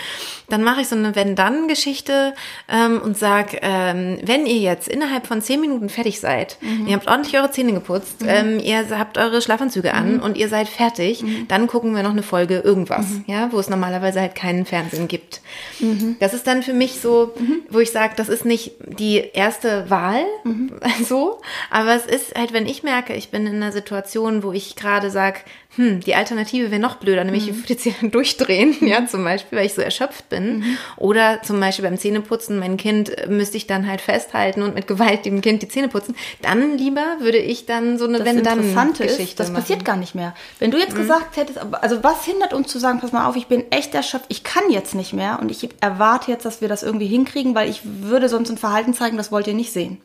Dann 0.50 0.64
mache 0.64 0.82
ich 0.82 0.88
so 0.88 0.96
eine 0.96 1.16
Wenn-Dann-Geschichte 1.16 2.34
ähm, 2.70 3.02
und 3.02 3.18
sage, 3.18 3.60
ähm, 3.62 4.18
wenn 4.24 4.46
ihr 4.46 4.58
jetzt 4.58 4.88
innerhalb 4.88 5.26
von 5.26 5.42
zehn 5.42 5.62
Minuten 5.62 5.90
fertig 5.90 6.20
seid, 6.20 6.58
mhm. 6.62 6.88
ihr 6.88 6.96
habt 6.96 7.08
ordentlich 7.08 7.38
eure 7.38 7.52
Zähne 7.52 7.74
geputzt, 7.74 8.22
mhm. 8.22 8.30
ähm, 8.30 8.60
ihr 8.60 8.86
habt 8.98 9.18
eure 9.18 9.42
Schlafanzüge 9.42 9.94
an 9.94 10.16
mhm. 10.16 10.24
und 10.24 10.38
ihr 10.38 10.50
seid 10.50 10.68
fertig, 10.68 11.24
mhm. 11.24 11.48
dann 11.48 11.68
gucken 11.68 11.96
wir 11.96 12.04
noch 12.04 12.12
eine 12.12 12.24
Folge 12.24 12.60
irgendwas, 12.60 13.08
mhm. 13.08 13.24
ja, 13.28 13.52
wo 13.52 13.60
es 13.60 13.70
normalerweise 13.70 14.20
halt 14.20 14.36
keinen 14.36 14.66
Fernsehen 14.66 15.08
gibt. 15.08 15.42
Mhm. 15.80 16.18
Das 16.20 16.34
ist 16.34 16.46
dann 16.46 16.62
für 16.62 16.74
mich 16.74 17.00
so, 17.00 17.34
wo 17.70 17.80
ich 17.80 17.92
sage, 17.92 18.14
das 18.18 18.30
ist 18.30 18.46
nicht 18.46 18.74
die 18.86 19.18
erste 19.18 19.90
Wahl, 19.90 20.26
so, 21.08 21.42
aber 21.72 21.96
es 21.96 22.06
ist 22.06 22.36
halt, 22.36 22.54
wenn 22.54 22.68
ich 22.68 22.84
merke, 22.84 23.14
ich 23.14 23.30
bin 23.30 23.48
in 23.48 23.56
einer 23.56 23.72
Situation, 23.72 24.44
wo 24.44 24.52
ich 24.52 24.76
gerade 24.76 25.10
sage, 25.10 25.40
hm, 25.76 26.00
die 26.00 26.16
Alternative 26.16 26.72
wäre 26.72 26.82
noch 26.82 26.96
blöder, 26.96 27.24
nämlich 27.24 27.46
mhm. 27.46 27.50
ich 27.52 27.58
würde 27.58 27.74
jetzt 27.74 27.84
hier 27.84 28.10
durchdrehen, 28.10 28.76
mhm. 28.80 28.88
ja, 28.88 29.06
zum 29.06 29.24
Beispiel, 29.24 29.58
weil 29.58 29.66
ich 29.66 29.74
so 29.74 29.82
erschöpft 29.82 30.30
bin. 30.30 30.60
Mhm. 30.60 30.78
Oder 30.98 31.42
zum 31.44 31.60
Beispiel 31.60 31.84
beim 31.84 31.98
Zähneputzen, 31.98 32.60
mein 32.60 32.78
Kind 32.78 33.10
äh, 33.10 33.28
müsste 33.28 33.58
ich 33.58 33.68
dann 33.68 33.88
halt 33.88 34.02
festhalten 34.02 34.62
und 34.62 34.76
mit 34.76 34.88
Gewalt 34.88 35.26
dem 35.26 35.42
Kind 35.42 35.62
die 35.62 35.68
Zähne 35.68 35.90
putzen. 35.90 36.16
Dann 36.42 36.78
lieber 36.78 37.04
würde 37.20 37.38
ich 37.38 37.66
dann 37.66 37.98
so 37.98 38.06
eine 38.06 38.24
Wenn-Dann-Geschichte 38.24 39.36
Das 39.36 39.54
passiert 39.54 39.84
gar 39.84 39.98
nicht 39.98 40.16
mehr. 40.16 40.34
Wenn 40.60 40.72
du 40.72 40.78
jetzt 40.78 40.94
mhm. 40.94 41.00
gesagt 41.00 41.38
hättest, 41.38 41.60
also 41.72 42.04
was 42.04 42.24
hindert 42.24 42.54
uns 42.54 42.70
zu 42.70 42.80
sagen, 42.80 43.00
pass 43.00 43.12
mal 43.12 43.28
auf, 43.28 43.36
ich 43.36 43.48
bin 43.48 43.70
echt 43.72 43.94
erschöpft, 43.94 44.26
ich 44.30 44.44
kann 44.44 44.64
jetzt 44.70 44.96
nicht 44.96 45.14
mehr 45.14 45.40
und 45.42 45.52
ich 45.52 45.70
erwarte 45.82 46.32
jetzt, 46.32 46.46
dass 46.46 46.62
wir 46.62 46.68
das 46.68 46.84
irgendwie 46.84 47.08
hinkriegen, 47.08 47.56
weil 47.56 47.70
ich 47.70 47.82
würde 47.84 48.30
sonst 48.30 48.50
ein 48.50 48.58
Verhalten 48.58 48.94
zeigen, 48.94 49.18
das 49.18 49.32
wollt 49.32 49.48
ihr 49.48 49.54
nicht 49.54 49.74
sehen. 49.74 50.00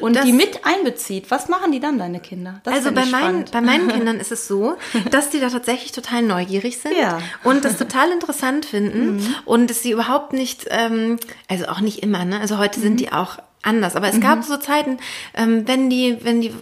Und 0.00 0.16
das, 0.16 0.24
die 0.24 0.32
mit 0.32 0.60
einbezieht, 0.64 1.30
was 1.30 1.48
machen 1.48 1.72
die 1.72 1.80
dann, 1.80 1.98
deine 1.98 2.20
Kinder? 2.20 2.60
Das 2.64 2.74
also 2.74 2.92
bei 2.92 3.06
meinen, 3.06 3.44
bei 3.50 3.60
meinen 3.60 3.88
Kindern 3.88 4.20
ist 4.20 4.32
es 4.32 4.46
so, 4.46 4.76
dass 5.10 5.30
die 5.30 5.40
da 5.40 5.48
tatsächlich 5.48 5.92
total 5.92 6.22
neugierig 6.22 6.78
sind 6.78 6.96
ja. 6.96 7.18
und 7.44 7.64
das 7.64 7.76
total 7.76 8.10
interessant 8.10 8.66
finden 8.66 9.16
mhm. 9.16 9.34
und 9.44 9.70
dass 9.70 9.82
sie 9.82 9.92
überhaupt 9.92 10.32
nicht, 10.32 10.66
ähm, 10.70 11.18
also 11.48 11.66
auch 11.66 11.80
nicht 11.80 12.02
immer, 12.02 12.24
ne? 12.24 12.40
Also 12.40 12.58
heute 12.58 12.80
mhm. 12.80 12.84
sind 12.84 13.00
die 13.00 13.12
auch 13.12 13.38
anders. 13.62 13.96
Aber 13.96 14.08
es 14.08 14.16
mhm. 14.16 14.20
gab 14.20 14.44
so 14.44 14.56
Zeiten, 14.56 14.98
ähm, 15.34 15.66
wenn 15.66 15.90
die, 15.90 16.18
wenn 16.22 16.40
die 16.40 16.52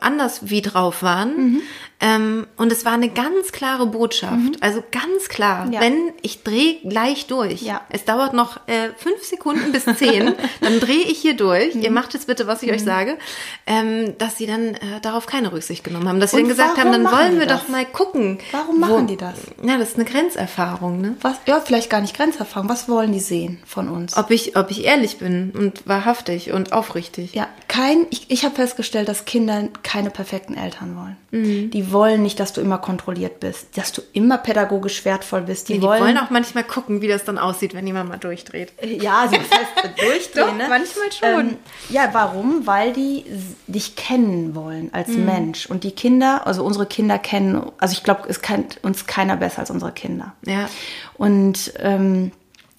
anders 0.00 0.48
wie 0.48 0.62
drauf 0.62 1.02
waren, 1.02 1.36
mhm. 1.36 1.62
ähm, 2.00 2.46
und 2.56 2.72
es 2.72 2.84
war 2.84 2.92
eine 2.92 3.08
ganz 3.08 3.52
klare 3.52 3.86
Botschaft. 3.86 4.32
Mhm. 4.32 4.56
Also 4.60 4.82
ganz 4.90 5.28
klar, 5.28 5.68
ja. 5.70 5.80
wenn 5.80 6.12
ich 6.22 6.42
drehe 6.42 6.78
gleich 6.84 7.26
durch. 7.26 7.62
Ja. 7.62 7.82
Es 7.90 8.04
dauert 8.04 8.32
noch 8.32 8.56
äh, 8.66 8.90
fünf 8.96 9.22
Sekunden 9.22 9.72
bis 9.72 9.84
zehn, 9.84 10.34
dann 10.60 10.80
drehe 10.80 11.02
ich 11.02 11.18
hier 11.18 11.36
durch. 11.36 11.74
Ihr 11.74 11.90
mhm. 11.90 11.94
macht 11.94 12.14
jetzt 12.14 12.26
bitte, 12.26 12.46
was 12.46 12.62
ich 12.62 12.72
euch 12.72 12.80
mhm. 12.80 12.86
sage, 12.86 13.18
ähm, 13.66 14.16
dass 14.18 14.38
sie 14.38 14.46
dann 14.46 14.74
äh, 14.74 15.00
darauf 15.02 15.26
keine 15.26 15.52
Rücksicht 15.52 15.84
genommen 15.84 16.08
haben. 16.08 16.20
Dass 16.20 16.30
sie 16.30 16.38
dann 16.38 16.48
gesagt 16.48 16.78
haben, 16.78 16.92
dann 16.92 17.04
wollen 17.04 17.38
wir 17.38 17.46
das? 17.46 17.62
doch 17.62 17.68
mal 17.68 17.84
gucken. 17.84 18.38
Warum 18.52 18.80
machen 18.80 19.02
wo, 19.02 19.06
die 19.06 19.16
das? 19.16 19.34
Ja, 19.62 19.76
das 19.76 19.90
ist 19.90 19.96
eine 19.96 20.04
Grenzerfahrung, 20.06 21.00
ne? 21.00 21.16
Was, 21.20 21.36
ja, 21.46 21.60
vielleicht 21.60 21.90
gar 21.90 22.00
nicht 22.00 22.16
Grenzerfahrung. 22.16 22.68
Was 22.68 22.88
wollen 22.88 23.12
die 23.12 23.20
sehen 23.20 23.60
von 23.66 23.88
uns? 23.88 24.16
Ob 24.16 24.30
ich, 24.30 24.56
ob 24.56 24.70
ich 24.70 24.84
ehrlich 24.84 25.18
bin 25.18 25.52
und 25.54 25.86
wahrhaft 25.86 26.21
wahrhaftig 26.22 26.52
und 26.52 26.72
aufrichtig. 26.72 27.34
Ja, 27.34 27.48
kein, 27.68 28.06
ich, 28.10 28.30
ich 28.30 28.44
habe 28.44 28.54
festgestellt, 28.54 29.08
dass 29.08 29.24
Kinder 29.24 29.68
keine 29.82 30.10
perfekten 30.10 30.54
Eltern 30.54 30.96
wollen. 30.96 31.16
Mhm. 31.30 31.70
Die 31.70 31.92
wollen 31.92 32.22
nicht, 32.22 32.38
dass 32.40 32.52
du 32.52 32.60
immer 32.60 32.78
kontrolliert 32.78 33.40
bist, 33.40 33.76
dass 33.76 33.92
du 33.92 34.02
immer 34.12 34.38
pädagogisch 34.38 35.04
wertvoll 35.04 35.42
bist. 35.42 35.68
Die, 35.68 35.74
ja, 35.74 35.78
die 35.80 35.86
wollen, 35.86 36.02
wollen, 36.02 36.18
auch 36.18 36.30
manchmal 36.30 36.64
gucken, 36.64 37.00
wie 37.00 37.08
das 37.08 37.24
dann 37.24 37.38
aussieht, 37.38 37.74
wenn 37.74 37.86
jemand 37.86 38.08
mal 38.08 38.18
durchdreht. 38.18 38.72
Ja, 38.82 39.22
also 39.22 39.36
das 39.36 39.50
heißt 39.50 39.98
durchdrehen. 39.98 40.46
Doch, 40.46 40.56
ne? 40.56 40.66
manchmal 40.68 41.12
schon. 41.12 41.48
Ähm, 41.50 41.56
ja, 41.88 42.08
warum? 42.12 42.66
Weil 42.66 42.92
die 42.92 43.24
dich 43.66 43.96
kennen 43.96 44.54
wollen 44.54 44.90
als 44.92 45.08
mhm. 45.08 45.24
Mensch. 45.24 45.66
Und 45.66 45.84
die 45.84 45.92
Kinder, 45.92 46.46
also 46.46 46.64
unsere 46.64 46.86
Kinder 46.86 47.18
kennen, 47.18 47.70
also 47.78 47.92
ich 47.92 48.02
glaube, 48.02 48.22
es 48.28 48.42
kennt 48.42 48.78
uns 48.82 49.06
keiner 49.06 49.36
besser 49.36 49.60
als 49.60 49.70
unsere 49.70 49.92
Kinder. 49.92 50.34
Ja. 50.46 50.68
Und 51.14 51.72
ähm, 51.78 52.32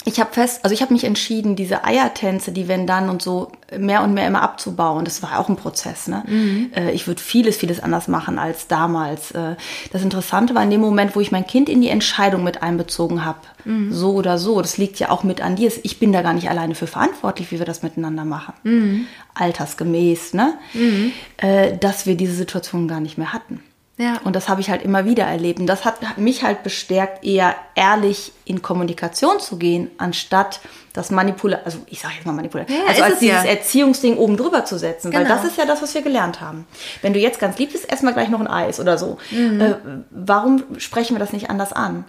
ich 0.06 0.20
habe 0.20 0.34
fest, 0.34 0.60
also 0.64 0.74
ich 0.74 0.82
habe 0.82 0.94
mich 0.94 1.06
entschieden, 1.06 1.56
diese 1.56 1.86
Eiertänze, 1.86 2.52
die 2.52 2.68
wenn 2.68 2.86
dann 2.86 3.10
und 3.10 3.22
so 3.22 3.52
mehr 3.78 4.04
und 4.04 4.14
mehr 4.14 4.28
immer 4.28 4.42
abzubauen. 4.42 5.06
Das 5.06 5.24
war 5.24 5.40
auch 5.40 5.50
ein 5.50 5.56
Prozess. 5.56 6.08
Ne? 6.08 6.24
Mhm. 6.28 6.72
Äh, 6.76 6.92
ich 6.92 7.08
würde 7.08 7.22
vieles, 7.22 7.58
vieles 7.58 7.82
anders 7.82 8.08
machen 8.08 8.38
als 8.38 8.68
damals. 8.68 9.32
Äh, 9.32 9.56
das 9.92 10.02
Interessante 10.04 10.56
war 10.56 10.64
in 10.64 10.70
dem 10.72 10.82
Moment, 10.82 11.16
wo 11.16 11.22
ich 11.22 11.32
mein 11.32 11.48
Kind 11.48 11.70
in 11.70 11.82
die 11.82 11.90
Entscheidung 11.90 12.44
mit 12.44 12.62
einbezogen 12.62 13.24
habe, 13.24 13.40
mhm. 13.66 13.94
so 13.94 14.14
oder 14.14 14.38
so. 14.38 14.62
Das 14.62 14.78
liegt 14.78 15.00
ja 15.00 15.10
auch 15.10 15.24
mit 15.24 15.42
an 15.42 15.56
dir. 15.56 15.72
Ich 15.84 16.00
bin 16.00 16.12
da 16.12 16.22
gar 16.22 16.34
nicht 16.34 16.50
alleine 16.50 16.76
für 16.76 16.88
verantwortlich, 16.88 17.52
wie 17.52 17.60
wir 17.60 17.66
das 17.66 17.84
miteinander 17.84 18.26
machen. 18.26 18.54
Mhm. 18.64 19.08
Altersgemäß, 19.34 20.34
ne? 20.34 20.56
Mhm. 20.74 21.12
Äh, 21.38 21.78
dass 21.78 22.06
wir 22.06 22.16
diese 22.16 22.34
Situation 22.34 22.88
gar 22.88 23.00
nicht 23.00 23.18
mehr 23.18 23.34
hatten. 23.34 23.62
Ja. 23.98 24.20
Und 24.24 24.36
das 24.36 24.50
habe 24.50 24.60
ich 24.60 24.72
halt 24.72 24.82
immer 24.82 25.06
wieder 25.06 25.24
erlebt. 25.24 25.60
Und 25.60 25.68
das 25.68 25.86
hat 25.86 26.18
mich 26.18 26.44
halt 26.44 26.64
bestärkt, 26.64 27.24
eher 27.24 27.56
ehrlich 27.76 28.32
in 28.44 28.64
Kommunikation 28.64 29.40
zu 29.40 29.58
gehen, 29.58 29.92
anstatt 29.98 30.62
das 30.94 31.12
Manipulation, 31.12 31.66
also 31.66 31.80
ich 31.88 32.00
sage 32.00 32.16
jetzt 32.16 32.26
mal 32.26 32.34
Manipulation, 32.34 32.78
ja, 32.78 32.86
also 32.88 33.04
als 33.04 33.20
dieses 33.20 33.44
ja. 33.44 33.50
Erziehungsding 33.50 34.18
oben 34.18 34.36
drüber 34.36 34.66
zu 34.66 34.80
setzen. 34.80 35.12
Genau. 35.12 35.24
Weil 35.24 35.30
das 35.30 35.46
ist 35.46 35.58
ja 35.58 35.66
das, 35.66 35.82
was 35.82 35.94
wir 35.94 36.02
gelernt 36.02 36.42
haben. 36.42 36.66
Wenn 37.02 37.14
du 37.14 37.20
jetzt 37.20 37.40
ganz 37.40 37.58
lieb 37.60 37.72
bist, 37.72 37.90
erstmal 37.90 38.14
gleich 38.14 38.30
noch 38.30 38.40
ein 38.40 38.48
Eis 38.48 38.80
oder 38.80 38.98
so. 38.98 39.18
Mhm. 39.30 39.62
Äh, 39.62 39.76
warum 40.10 40.64
sprechen 40.80 41.16
wir 41.16 41.20
das 41.20 41.34
nicht 41.34 41.52
anders 41.52 41.72
an? 41.72 42.06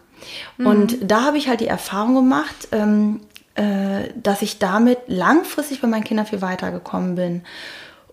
Mhm. 0.57 0.66
Und 0.66 0.99
da 1.03 1.25
habe 1.25 1.37
ich 1.37 1.49
halt 1.49 1.61
die 1.61 1.66
Erfahrung 1.66 2.14
gemacht, 2.14 2.68
ähm, 2.73 3.20
äh, 3.57 4.09
dass 4.16 4.40
ich 4.40 4.59
damit 4.59 4.99
langfristig 5.07 5.83
bei 5.83 5.87
meinen 5.88 6.05
Kindern 6.05 6.27
viel 6.27 6.40
weitergekommen 6.40 7.14
bin. 7.14 7.42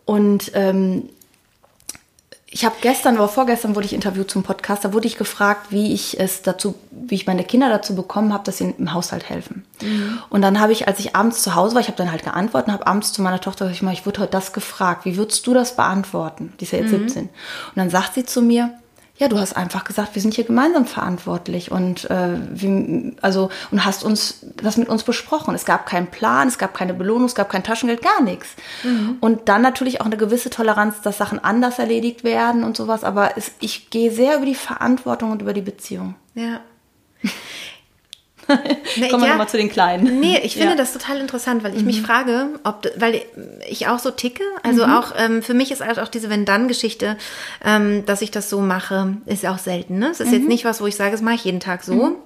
Und 0.06 0.52
ähm, 0.56 1.10
ich 2.54 2.66
habe 2.66 2.76
gestern 2.82 3.16
oder 3.16 3.30
vorgestern 3.30 3.76
wurde 3.76 3.86
ich 3.86 3.94
interviewt 3.94 4.30
zum 4.30 4.44
Podcast, 4.44 4.84
da 4.84 4.92
wurde 4.92 5.08
ich 5.08 5.18
gefragt, 5.18 5.68
wie 5.70 5.94
ich 5.94 6.20
es 6.20 6.42
dazu, 6.42 6.76
wie 6.92 7.16
ich 7.16 7.26
meine 7.26 7.46
Kinder 7.46 7.70
dazu 7.70 7.96
bekommen 7.96 8.34
habe, 8.34 8.44
dass 8.44 8.58
sie 8.58 8.76
im 8.78 8.94
Haushalt 8.94 9.30
helfen. 9.30 9.64
Mhm. 9.82 10.20
Und 10.30 10.42
dann 10.42 10.60
habe 10.60 10.74
ich, 10.74 10.86
als 10.86 11.00
ich 11.00 11.16
abends 11.16 11.44
zu 11.44 11.56
Hause 11.56 11.76
war, 11.76 11.82
ich 11.82 11.88
habe 11.88 11.98
dann 11.98 12.12
halt 12.12 12.24
geantwortet 12.24 12.68
und 12.68 12.74
habe 12.74 12.88
abends 12.88 13.14
zu 13.14 13.22
meiner 13.22 13.40
Tochter 13.40 13.70
gesagt, 13.70 13.82
ich, 13.82 14.00
ich 14.00 14.06
wurde 14.06 14.20
heute 14.20 14.32
das 14.32 14.52
gefragt, 14.52 15.06
wie 15.06 15.16
würdest 15.16 15.48
du 15.48 15.54
das 15.54 15.78
beantworten? 15.78 16.52
Die 16.60 16.66
ist 16.66 16.74
ja 16.74 16.80
jetzt 16.80 16.92
mhm. 16.92 17.08
17. 17.08 17.24
Und 17.24 17.32
dann 17.76 17.90
sagt 17.90 18.16
sie 18.16 18.26
zu 18.26 18.42
mir, 18.42 18.74
ja, 19.22 19.28
du 19.28 19.38
hast 19.38 19.56
einfach 19.56 19.84
gesagt, 19.84 20.16
wir 20.16 20.22
sind 20.22 20.34
hier 20.34 20.46
gemeinsam 20.46 20.88
verantwortlich 20.88 21.72
und 21.72 22.10
äh, 22.10 22.40
wir, 22.50 23.14
also 23.22 23.52
und 23.70 23.86
hast 23.86 24.04
uns 24.04 24.48
das 24.58 24.78
mit 24.78 24.90
uns 24.90 25.04
besprochen. 25.04 25.54
Es 25.54 25.64
gab 25.64 25.86
keinen 25.86 26.08
Plan, 26.08 26.48
es 26.48 26.58
gab 26.58 26.74
keine 26.74 26.96
Belohnung, 26.96 27.26
es 27.26 27.36
gab 27.36 27.48
kein 27.48 27.64
Taschengeld, 27.64 28.02
gar 28.02 28.24
nichts. 28.24 28.56
Mhm. 28.82 29.18
Und 29.22 29.48
dann 29.48 29.62
natürlich 29.62 30.02
auch 30.02 30.08
eine 30.08 30.18
gewisse 30.18 30.50
Toleranz, 30.50 31.02
dass 31.02 31.20
Sachen 31.20 31.38
anders 31.38 31.78
erledigt 31.78 32.24
werden 32.24 32.64
und 32.64 32.76
sowas. 32.76 33.04
Aber 33.04 33.38
es, 33.38 33.52
ich 33.60 33.92
gehe 33.92 34.12
sehr 34.12 34.38
über 34.38 34.48
die 34.48 34.56
Verantwortung 34.56 35.30
und 35.30 35.44
über 35.44 35.54
die 35.54 35.62
Beziehung. 35.62 36.16
Ja. 36.34 36.62
Nee, 38.98 39.08
Kommen 39.10 39.24
wir 39.24 39.28
ja, 39.28 39.34
nochmal 39.34 39.50
zu 39.50 39.58
den 39.58 39.70
Kleinen. 39.70 40.20
Nee, 40.20 40.40
ich 40.44 40.54
finde 40.54 40.72
ja. 40.72 40.76
das 40.76 40.94
total 40.94 41.18
interessant, 41.20 41.64
weil 41.64 41.74
ich 41.74 41.82
mhm. 41.82 41.88
mich 41.88 42.02
frage, 42.02 42.48
ob, 42.64 42.88
weil 42.98 43.22
ich 43.70 43.88
auch 43.88 44.00
so 44.00 44.12
ticke. 44.12 44.44
Also 44.64 44.86
mhm. 44.86 44.94
auch, 44.94 45.14
ähm, 45.18 45.42
für 45.42 45.54
mich 45.54 45.72
ist 45.72 45.86
halt 45.86 46.00
auch 46.00 46.08
diese 46.08 46.30
Wenn-Dann-Geschichte, 46.30 47.18
ähm, 47.64 48.06
dass 48.06 48.22
ich 48.22 48.32
das 48.32 48.50
so 48.50 48.62
mache, 48.62 49.18
ist 49.26 49.46
auch 49.46 49.58
selten. 49.58 50.00
Ne? 50.00 50.10
Es 50.10 50.20
ist 50.20 50.28
mhm. 50.28 50.34
jetzt 50.34 50.48
nicht 50.48 50.66
was, 50.66 50.82
wo 50.82 50.88
ich 50.88 50.96
sage, 50.96 51.12
das 51.12 51.22
mache 51.22 51.36
ich 51.36 51.46
jeden 51.46 51.60
Tag 51.60 51.84
so. 51.84 52.18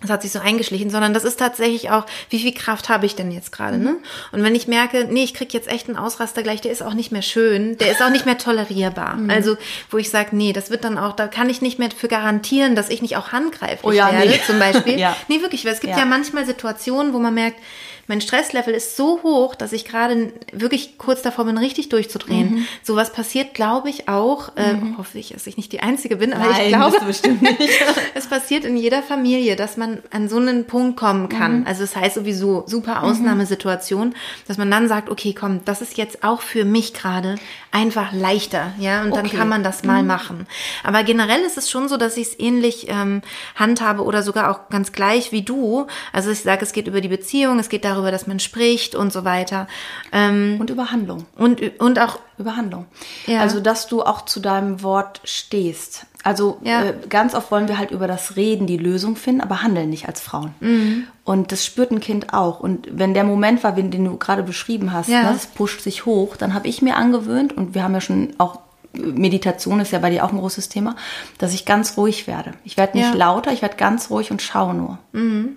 Mhm 0.00 0.06
das 0.06 0.10
hat 0.10 0.22
sich 0.22 0.32
so 0.32 0.40
eingeschlichen, 0.40 0.90
sondern 0.90 1.14
das 1.14 1.24
ist 1.24 1.38
tatsächlich 1.38 1.90
auch, 1.90 2.04
wie 2.28 2.38
viel 2.38 2.52
Kraft 2.52 2.90
habe 2.90 3.06
ich 3.06 3.14
denn 3.16 3.30
jetzt 3.30 3.50
gerade, 3.50 3.78
ne? 3.78 3.96
Und 4.30 4.42
wenn 4.42 4.54
ich 4.54 4.68
merke, 4.68 5.06
nee, 5.10 5.24
ich 5.24 5.32
krieg 5.32 5.54
jetzt 5.54 5.68
echt 5.68 5.88
einen 5.88 5.96
Ausraster 5.96 6.42
gleich, 6.42 6.60
der 6.60 6.70
ist 6.70 6.82
auch 6.82 6.92
nicht 6.92 7.12
mehr 7.12 7.22
schön, 7.22 7.78
der 7.78 7.92
ist 7.92 8.02
auch 8.02 8.10
nicht 8.10 8.26
mehr 8.26 8.36
tolerierbar. 8.36 9.16
Mhm. 9.16 9.30
Also, 9.30 9.56
wo 9.90 9.96
ich 9.96 10.10
sage, 10.10 10.36
nee, 10.36 10.52
das 10.52 10.70
wird 10.70 10.84
dann 10.84 10.98
auch, 10.98 11.14
da 11.14 11.28
kann 11.28 11.48
ich 11.48 11.62
nicht 11.62 11.78
mehr 11.78 11.88
für 11.90 12.08
garantieren, 12.08 12.74
dass 12.74 12.90
ich 12.90 13.00
nicht 13.00 13.16
auch 13.16 13.32
handgreiflich 13.32 13.84
oh 13.84 13.92
ja, 13.92 14.12
werde, 14.12 14.28
nee. 14.28 14.40
zum 14.46 14.58
Beispiel. 14.58 14.98
ja. 14.98 15.16
Nee, 15.28 15.40
wirklich, 15.40 15.64
weil 15.64 15.72
es 15.72 15.80
gibt 15.80 15.94
ja. 15.94 16.00
ja 16.00 16.04
manchmal 16.04 16.44
Situationen, 16.44 17.14
wo 17.14 17.18
man 17.18 17.32
merkt, 17.32 17.58
mein 18.08 18.20
Stresslevel 18.20 18.72
ist 18.74 18.96
so 18.96 19.20
hoch, 19.22 19.54
dass 19.54 19.72
ich 19.72 19.84
gerade 19.84 20.32
wirklich 20.52 20.98
kurz 20.98 21.22
davor 21.22 21.44
bin, 21.44 21.58
richtig 21.58 21.88
durchzudrehen. 21.88 22.54
Mhm. 22.54 22.66
Sowas 22.82 23.12
passiert, 23.12 23.54
glaube 23.54 23.90
ich, 23.90 24.08
auch, 24.08 24.56
äh, 24.56 24.74
mhm. 24.74 24.98
hoffe 24.98 25.18
ich, 25.18 25.30
dass 25.30 25.46
ich 25.46 25.56
nicht 25.56 25.72
die 25.72 25.80
Einzige 25.80 26.16
bin, 26.16 26.32
aber 26.32 26.50
Nein, 26.50 26.62
ich 26.62 26.68
glaube, 26.68 27.04
bestimmt 27.04 27.42
nicht. 27.42 27.58
es 28.14 28.28
passiert 28.28 28.64
in 28.64 28.76
jeder 28.76 29.02
Familie, 29.02 29.56
dass 29.56 29.76
man 29.76 29.98
an 30.10 30.28
so 30.28 30.36
einen 30.36 30.66
Punkt 30.66 30.96
kommen 30.98 31.28
kann. 31.28 31.60
Mhm. 31.60 31.66
Also 31.66 31.82
das 31.82 31.96
heißt 31.96 32.14
sowieso 32.14 32.64
super 32.66 33.00
mhm. 33.00 33.10
Ausnahmesituation, 33.10 34.14
dass 34.46 34.56
man 34.56 34.70
dann 34.70 34.88
sagt, 34.88 35.10
okay, 35.10 35.34
komm, 35.38 35.64
das 35.64 35.82
ist 35.82 35.96
jetzt 35.96 36.22
auch 36.22 36.42
für 36.42 36.64
mich 36.64 36.94
gerade 36.94 37.36
einfach 37.72 38.12
leichter, 38.12 38.72
ja, 38.78 39.02
und 39.02 39.12
okay. 39.12 39.22
dann 39.22 39.38
kann 39.38 39.48
man 39.48 39.62
das 39.62 39.82
mal 39.84 40.02
mhm. 40.02 40.08
machen. 40.08 40.46
Aber 40.84 41.02
generell 41.02 41.40
ist 41.40 41.58
es 41.58 41.70
schon 41.70 41.88
so, 41.88 41.96
dass 41.96 42.16
ich 42.16 42.28
es 42.28 42.40
ähnlich 42.40 42.86
ähm, 42.88 43.20
handhabe 43.54 44.02
oder 44.02 44.22
sogar 44.22 44.50
auch 44.50 44.68
ganz 44.70 44.92
gleich 44.92 45.32
wie 45.32 45.42
du. 45.42 45.86
Also 46.12 46.30
ich 46.30 46.40
sage, 46.40 46.64
es 46.64 46.72
geht 46.72 46.86
über 46.86 47.00
die 47.00 47.08
Beziehung, 47.08 47.58
es 47.58 47.68
geht 47.68 47.84
darum, 47.84 47.95
darüber, 47.96 48.10
dass 48.10 48.26
man 48.26 48.38
spricht 48.38 48.94
und 48.94 49.12
so 49.12 49.24
weiter. 49.24 49.66
Ähm, 50.12 50.56
und 50.60 50.70
über 50.70 50.90
Handlung. 50.90 51.26
Und, 51.36 51.60
und 51.80 51.98
auch 51.98 52.18
über 52.38 52.56
Handlung. 52.56 52.86
Ja. 53.26 53.40
Also, 53.40 53.60
dass 53.60 53.88
du 53.88 54.02
auch 54.02 54.24
zu 54.24 54.40
deinem 54.40 54.82
Wort 54.82 55.20
stehst. 55.24 56.06
Also 56.22 56.58
ja. 56.64 56.84
äh, 56.84 56.94
ganz 57.08 57.34
oft 57.34 57.50
wollen 57.50 57.68
wir 57.68 57.78
halt 57.78 57.92
über 57.92 58.08
das 58.08 58.36
Reden 58.36 58.66
die 58.66 58.76
Lösung 58.76 59.14
finden, 59.14 59.40
aber 59.40 59.62
handeln 59.62 59.90
nicht 59.90 60.08
als 60.08 60.20
Frauen. 60.20 60.54
Mhm. 60.60 61.04
Und 61.24 61.52
das 61.52 61.64
spürt 61.64 61.92
ein 61.92 62.00
Kind 62.00 62.32
auch. 62.32 62.60
Und 62.60 62.88
wenn 62.90 63.14
der 63.14 63.24
Moment 63.24 63.62
war, 63.62 63.72
den 63.72 64.04
du 64.04 64.16
gerade 64.16 64.42
beschrieben 64.42 64.92
hast, 64.92 65.08
ja. 65.08 65.22
ne, 65.22 65.32
das 65.32 65.46
pusht 65.46 65.82
sich 65.82 66.04
hoch, 66.04 66.36
dann 66.36 66.52
habe 66.52 66.66
ich 66.66 66.82
mir 66.82 66.96
angewöhnt, 66.96 67.56
und 67.56 67.74
wir 67.74 67.84
haben 67.84 67.94
ja 67.94 68.00
schon 68.00 68.34
auch 68.38 68.60
Meditation 68.92 69.80
ist 69.80 69.92
ja 69.92 69.98
bei 69.98 70.10
dir 70.10 70.24
auch 70.24 70.32
ein 70.32 70.38
großes 70.38 70.68
Thema, 70.68 70.96
dass 71.38 71.54
ich 71.54 71.66
ganz 71.66 71.96
ruhig 71.96 72.26
werde. 72.26 72.52
Ich 72.64 72.76
werde 72.76 72.96
nicht 72.96 73.10
ja. 73.10 73.14
lauter, 73.14 73.52
ich 73.52 73.62
werde 73.62 73.76
ganz 73.76 74.10
ruhig 74.10 74.30
und 74.30 74.42
schaue 74.42 74.74
nur. 74.74 74.98
Mhm. 75.12 75.56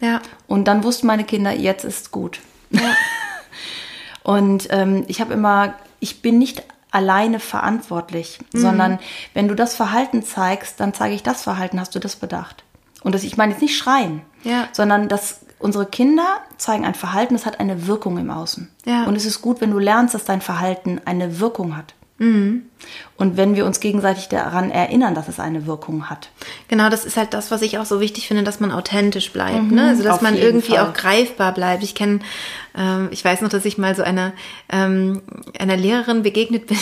Ja. 0.00 0.20
Und 0.46 0.64
dann 0.66 0.82
wussten 0.82 1.06
meine 1.06 1.24
Kinder, 1.24 1.52
jetzt 1.52 1.84
ist 1.84 2.10
gut. 2.10 2.40
Ja. 2.70 2.80
und 4.22 4.68
ähm, 4.70 5.04
ich 5.08 5.20
habe 5.20 5.32
immer, 5.32 5.74
ich 6.00 6.22
bin 6.22 6.38
nicht 6.38 6.62
alleine 6.90 7.38
verantwortlich, 7.40 8.38
mhm. 8.52 8.58
sondern 8.58 8.98
wenn 9.34 9.48
du 9.48 9.54
das 9.54 9.74
Verhalten 9.74 10.22
zeigst, 10.22 10.80
dann 10.80 10.94
zeige 10.94 11.14
ich 11.14 11.22
das 11.22 11.42
Verhalten, 11.42 11.78
hast 11.78 11.94
du 11.94 11.98
das 11.98 12.16
bedacht. 12.16 12.64
Und 13.02 13.14
das, 13.14 13.22
ich 13.22 13.36
meine 13.36 13.52
jetzt 13.52 13.62
nicht 13.62 13.76
schreien, 13.76 14.22
ja. 14.42 14.68
sondern 14.72 15.08
dass 15.08 15.40
unsere 15.58 15.86
Kinder 15.86 16.38
zeigen 16.56 16.84
ein 16.84 16.94
Verhalten, 16.94 17.34
das 17.34 17.46
hat 17.46 17.60
eine 17.60 17.86
Wirkung 17.86 18.18
im 18.18 18.30
Außen. 18.30 18.70
Ja. 18.84 19.04
Und 19.04 19.16
es 19.16 19.24
ist 19.24 19.40
gut, 19.42 19.60
wenn 19.60 19.70
du 19.70 19.78
lernst, 19.78 20.14
dass 20.14 20.24
dein 20.24 20.40
Verhalten 20.40 21.00
eine 21.04 21.38
Wirkung 21.38 21.76
hat. 21.76 21.94
Mhm. 22.20 22.66
Und 23.16 23.38
wenn 23.38 23.56
wir 23.56 23.64
uns 23.64 23.80
gegenseitig 23.80 24.28
daran 24.28 24.70
erinnern, 24.70 25.14
dass 25.14 25.26
es 25.26 25.40
eine 25.40 25.66
Wirkung 25.66 26.10
hat. 26.10 26.30
Genau, 26.68 26.90
das 26.90 27.06
ist 27.06 27.16
halt 27.16 27.32
das, 27.32 27.50
was 27.50 27.62
ich 27.62 27.78
auch 27.78 27.86
so 27.86 27.98
wichtig 27.98 28.28
finde, 28.28 28.42
dass 28.42 28.60
man 28.60 28.72
authentisch 28.72 29.32
bleibt. 29.32 29.62
Mhm, 29.62 29.74
ne? 29.74 29.88
Also 29.88 30.02
dass 30.02 30.20
man 30.20 30.36
irgendwie 30.36 30.76
Fall. 30.76 30.86
auch 30.86 30.92
greifbar 30.92 31.54
bleibt. 31.54 31.82
Ich 31.82 31.94
kenne, 31.94 32.20
ähm, 32.76 33.08
ich 33.10 33.24
weiß 33.24 33.40
noch, 33.40 33.48
dass 33.48 33.64
ich 33.64 33.78
mal 33.78 33.96
so 33.96 34.02
einer, 34.02 34.34
ähm, 34.70 35.22
einer 35.58 35.78
Lehrerin 35.78 36.22
begegnet 36.22 36.66
bin, 36.66 36.78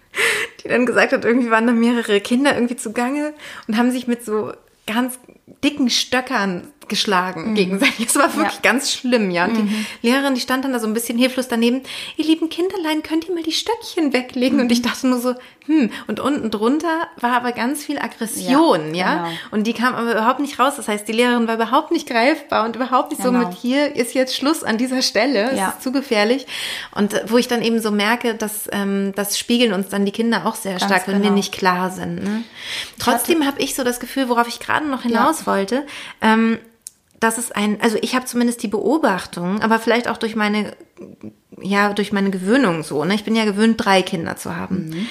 die 0.64 0.68
dann 0.68 0.84
gesagt 0.84 1.12
hat, 1.12 1.24
irgendwie 1.24 1.50
waren 1.50 1.68
da 1.68 1.72
mehrere 1.72 2.20
Kinder 2.20 2.54
irgendwie 2.54 2.76
zugange 2.76 3.32
und 3.68 3.76
haben 3.76 3.92
sich 3.92 4.08
mit 4.08 4.24
so 4.24 4.52
ganz 4.88 5.16
dicken 5.62 5.90
Stöckern 5.90 6.72
geschlagen 6.88 7.50
mhm. 7.50 7.54
gegenseitig. 7.54 8.06
Es 8.08 8.16
war 8.16 8.34
wirklich 8.36 8.56
ja. 8.62 8.70
ganz 8.70 8.92
schlimm, 8.92 9.30
ja. 9.30 9.46
Und 9.46 9.64
mhm. 9.64 9.86
die 10.02 10.08
Lehrerin, 10.08 10.34
die 10.34 10.40
stand 10.40 10.64
dann 10.64 10.72
da 10.72 10.78
so 10.78 10.86
ein 10.86 10.94
bisschen 10.94 11.16
hilflos 11.18 11.48
daneben. 11.48 11.82
Ihr 12.16 12.24
lieben 12.24 12.50
Kinderlein, 12.50 13.02
könnt 13.02 13.28
ihr 13.28 13.34
mal 13.34 13.42
die 13.42 13.52
Stöckchen 13.52 14.12
weglegen? 14.12 14.58
Mhm. 14.58 14.64
Und 14.64 14.72
ich 14.72 14.82
dachte 14.82 15.06
nur 15.06 15.18
so, 15.18 15.34
hm. 15.66 15.90
Und 16.08 16.18
unten 16.18 16.50
drunter 16.50 17.06
war 17.20 17.32
aber 17.32 17.52
ganz 17.52 17.84
viel 17.84 17.98
Aggression, 17.98 18.94
ja. 18.94 19.04
ja? 19.04 19.14
Genau. 19.16 19.28
Und 19.52 19.66
die 19.66 19.72
kam 19.74 19.94
aber 19.94 20.12
überhaupt 20.12 20.40
nicht 20.40 20.58
raus. 20.58 20.74
Das 20.76 20.88
heißt, 20.88 21.06
die 21.06 21.12
Lehrerin 21.12 21.46
war 21.46 21.54
überhaupt 21.54 21.92
nicht 21.92 22.08
greifbar 22.08 22.64
und 22.64 22.74
überhaupt 22.74 23.10
nicht 23.10 23.22
genau. 23.22 23.40
so 23.40 23.46
mit 23.46 23.56
hier 23.56 23.94
ist 23.94 24.14
jetzt 24.14 24.34
Schluss 24.34 24.64
an 24.64 24.76
dieser 24.76 25.02
Stelle. 25.02 25.54
Ja. 25.54 25.68
Es 25.68 25.74
ist 25.74 25.82
zu 25.82 25.92
gefährlich. 25.92 26.46
Und 26.94 27.14
wo 27.26 27.38
ich 27.38 27.48
dann 27.48 27.62
eben 27.62 27.80
so 27.80 27.90
merke, 27.90 28.34
dass 28.34 28.68
ähm, 28.72 29.12
das 29.14 29.38
spiegeln 29.38 29.72
uns 29.72 29.88
dann 29.88 30.04
die 30.04 30.12
Kinder 30.12 30.46
auch 30.46 30.56
sehr 30.56 30.72
ganz 30.72 30.84
stark, 30.84 31.06
wenn 31.06 31.16
genau. 31.16 31.26
wir 31.26 31.32
nicht 31.32 31.52
klar 31.52 31.90
sind. 31.90 32.24
Ne? 32.24 32.42
Trotzdem 32.98 33.46
habe 33.46 33.60
ich 33.60 33.74
so 33.74 33.84
das 33.84 34.00
Gefühl, 34.00 34.28
worauf 34.28 34.48
ich 34.48 34.58
gerade 34.58 34.88
noch 34.88 35.02
hinaus 35.02 35.41
wollte, 35.46 35.86
ähm, 36.20 36.58
das 37.22 37.38
ist 37.38 37.54
ein, 37.54 37.80
also 37.80 37.96
ich 38.00 38.14
habe 38.14 38.26
zumindest 38.26 38.62
die 38.62 38.68
Beobachtung, 38.68 39.60
aber 39.62 39.78
vielleicht 39.78 40.08
auch 40.08 40.16
durch 40.16 40.34
meine, 40.34 40.76
ja, 41.60 41.92
durch 41.92 42.12
meine 42.12 42.30
Gewöhnung 42.30 42.82
so. 42.82 43.04
Ne? 43.04 43.14
Ich 43.14 43.24
bin 43.24 43.36
ja 43.36 43.44
gewöhnt, 43.44 43.82
drei 43.82 44.02
Kinder 44.02 44.36
zu 44.36 44.56
haben. 44.56 44.88
Mhm. 44.88 45.06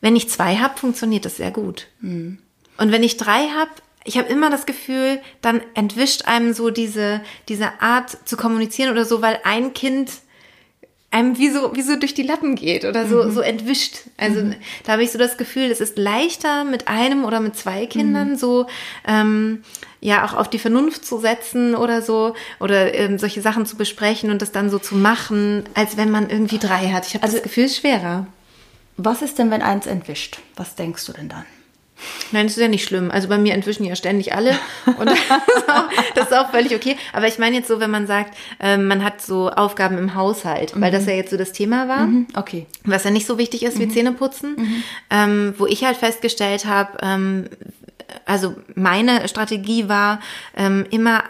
Wenn 0.00 0.14
ich 0.14 0.30
zwei 0.30 0.56
habe, 0.56 0.78
funktioniert 0.78 1.24
das 1.24 1.36
sehr 1.36 1.50
gut. 1.50 1.88
Mhm. 2.00 2.38
Und 2.76 2.92
wenn 2.92 3.02
ich 3.02 3.16
drei 3.16 3.48
habe, 3.48 3.70
ich 4.04 4.16
habe 4.16 4.28
immer 4.28 4.50
das 4.50 4.66
Gefühl, 4.66 5.20
dann 5.42 5.60
entwischt 5.74 6.26
einem 6.26 6.54
so 6.54 6.70
diese, 6.70 7.20
diese 7.48 7.82
Art 7.82 8.16
zu 8.24 8.36
kommunizieren 8.36 8.92
oder 8.92 9.04
so, 9.04 9.20
weil 9.20 9.40
ein 9.42 9.74
Kind 9.74 10.12
einem 11.10 11.38
wie 11.38 11.50
so, 11.50 11.74
wie 11.74 11.82
so 11.82 11.96
durch 11.96 12.12
die 12.12 12.22
Lappen 12.22 12.54
geht 12.54 12.84
oder 12.84 13.06
so, 13.06 13.24
mhm. 13.24 13.30
so 13.32 13.40
entwischt. 13.40 14.00
Also 14.18 14.42
mhm. 14.42 14.54
da 14.84 14.92
habe 14.92 15.02
ich 15.02 15.10
so 15.10 15.18
das 15.18 15.38
Gefühl, 15.38 15.70
es 15.70 15.80
ist 15.80 15.96
leichter 15.96 16.64
mit 16.64 16.86
einem 16.88 17.24
oder 17.24 17.40
mit 17.40 17.56
zwei 17.56 17.86
Kindern 17.86 18.32
mhm. 18.32 18.36
so 18.36 18.66
ähm, 19.06 19.62
ja 20.00 20.26
auch 20.26 20.34
auf 20.34 20.50
die 20.50 20.58
Vernunft 20.58 21.06
zu 21.06 21.18
setzen 21.18 21.74
oder 21.74 22.02
so 22.02 22.34
oder 22.60 22.94
ähm, 22.94 23.18
solche 23.18 23.40
Sachen 23.40 23.64
zu 23.64 23.76
besprechen 23.76 24.30
und 24.30 24.42
das 24.42 24.52
dann 24.52 24.68
so 24.68 24.78
zu 24.78 24.96
machen, 24.96 25.64
als 25.74 25.96
wenn 25.96 26.10
man 26.10 26.28
irgendwie 26.28 26.58
drei 26.58 26.90
hat. 26.90 27.06
Ich 27.06 27.14
habe 27.14 27.24
also, 27.24 27.36
das 27.36 27.42
Gefühl, 27.42 27.68
schwerer. 27.68 28.26
Was 28.98 29.22
ist 29.22 29.38
denn, 29.38 29.50
wenn 29.50 29.62
eins 29.62 29.86
entwischt? 29.86 30.40
Was 30.56 30.74
denkst 30.74 31.06
du 31.06 31.12
denn 31.12 31.28
dann? 31.28 31.44
Nein, 32.32 32.46
das 32.46 32.56
ist 32.56 32.62
ja 32.62 32.68
nicht 32.68 32.84
schlimm. 32.84 33.10
Also 33.10 33.28
bei 33.28 33.38
mir 33.38 33.54
entwischen 33.54 33.84
ja 33.84 33.96
ständig 33.96 34.34
alle 34.34 34.52
und 34.98 35.06
das 35.06 35.18
ist, 35.18 35.68
auch, 35.68 35.88
das 36.14 36.24
ist 36.26 36.34
auch 36.34 36.50
völlig 36.50 36.74
okay. 36.74 36.96
Aber 37.12 37.26
ich 37.26 37.38
meine 37.38 37.56
jetzt 37.56 37.68
so, 37.68 37.80
wenn 37.80 37.90
man 37.90 38.06
sagt, 38.06 38.36
ähm, 38.60 38.86
man 38.86 39.04
hat 39.04 39.20
so 39.20 39.50
Aufgaben 39.50 39.98
im 39.98 40.14
Haushalt, 40.14 40.74
mhm. 40.74 40.80
weil 40.80 40.90
das 40.90 41.02
mhm. 41.02 41.08
ja 41.10 41.14
jetzt 41.16 41.30
so 41.30 41.36
das 41.36 41.52
Thema 41.52 41.88
war. 41.88 42.06
Mhm. 42.06 42.26
Okay. 42.34 42.66
Was 42.84 43.04
ja 43.04 43.10
nicht 43.10 43.26
so 43.26 43.38
wichtig 43.38 43.62
ist 43.62 43.78
wie 43.78 43.86
mhm. 43.86 43.90
Zähneputzen, 43.90 44.56
mhm. 44.56 44.82
ähm, 45.10 45.54
wo 45.58 45.66
ich 45.66 45.84
halt 45.84 45.96
festgestellt 45.96 46.66
habe, 46.66 46.98
ähm, 47.02 47.48
also 48.24 48.54
meine 48.74 49.28
Strategie 49.28 49.88
war, 49.88 50.20
ähm, 50.56 50.86
immer 50.90 51.24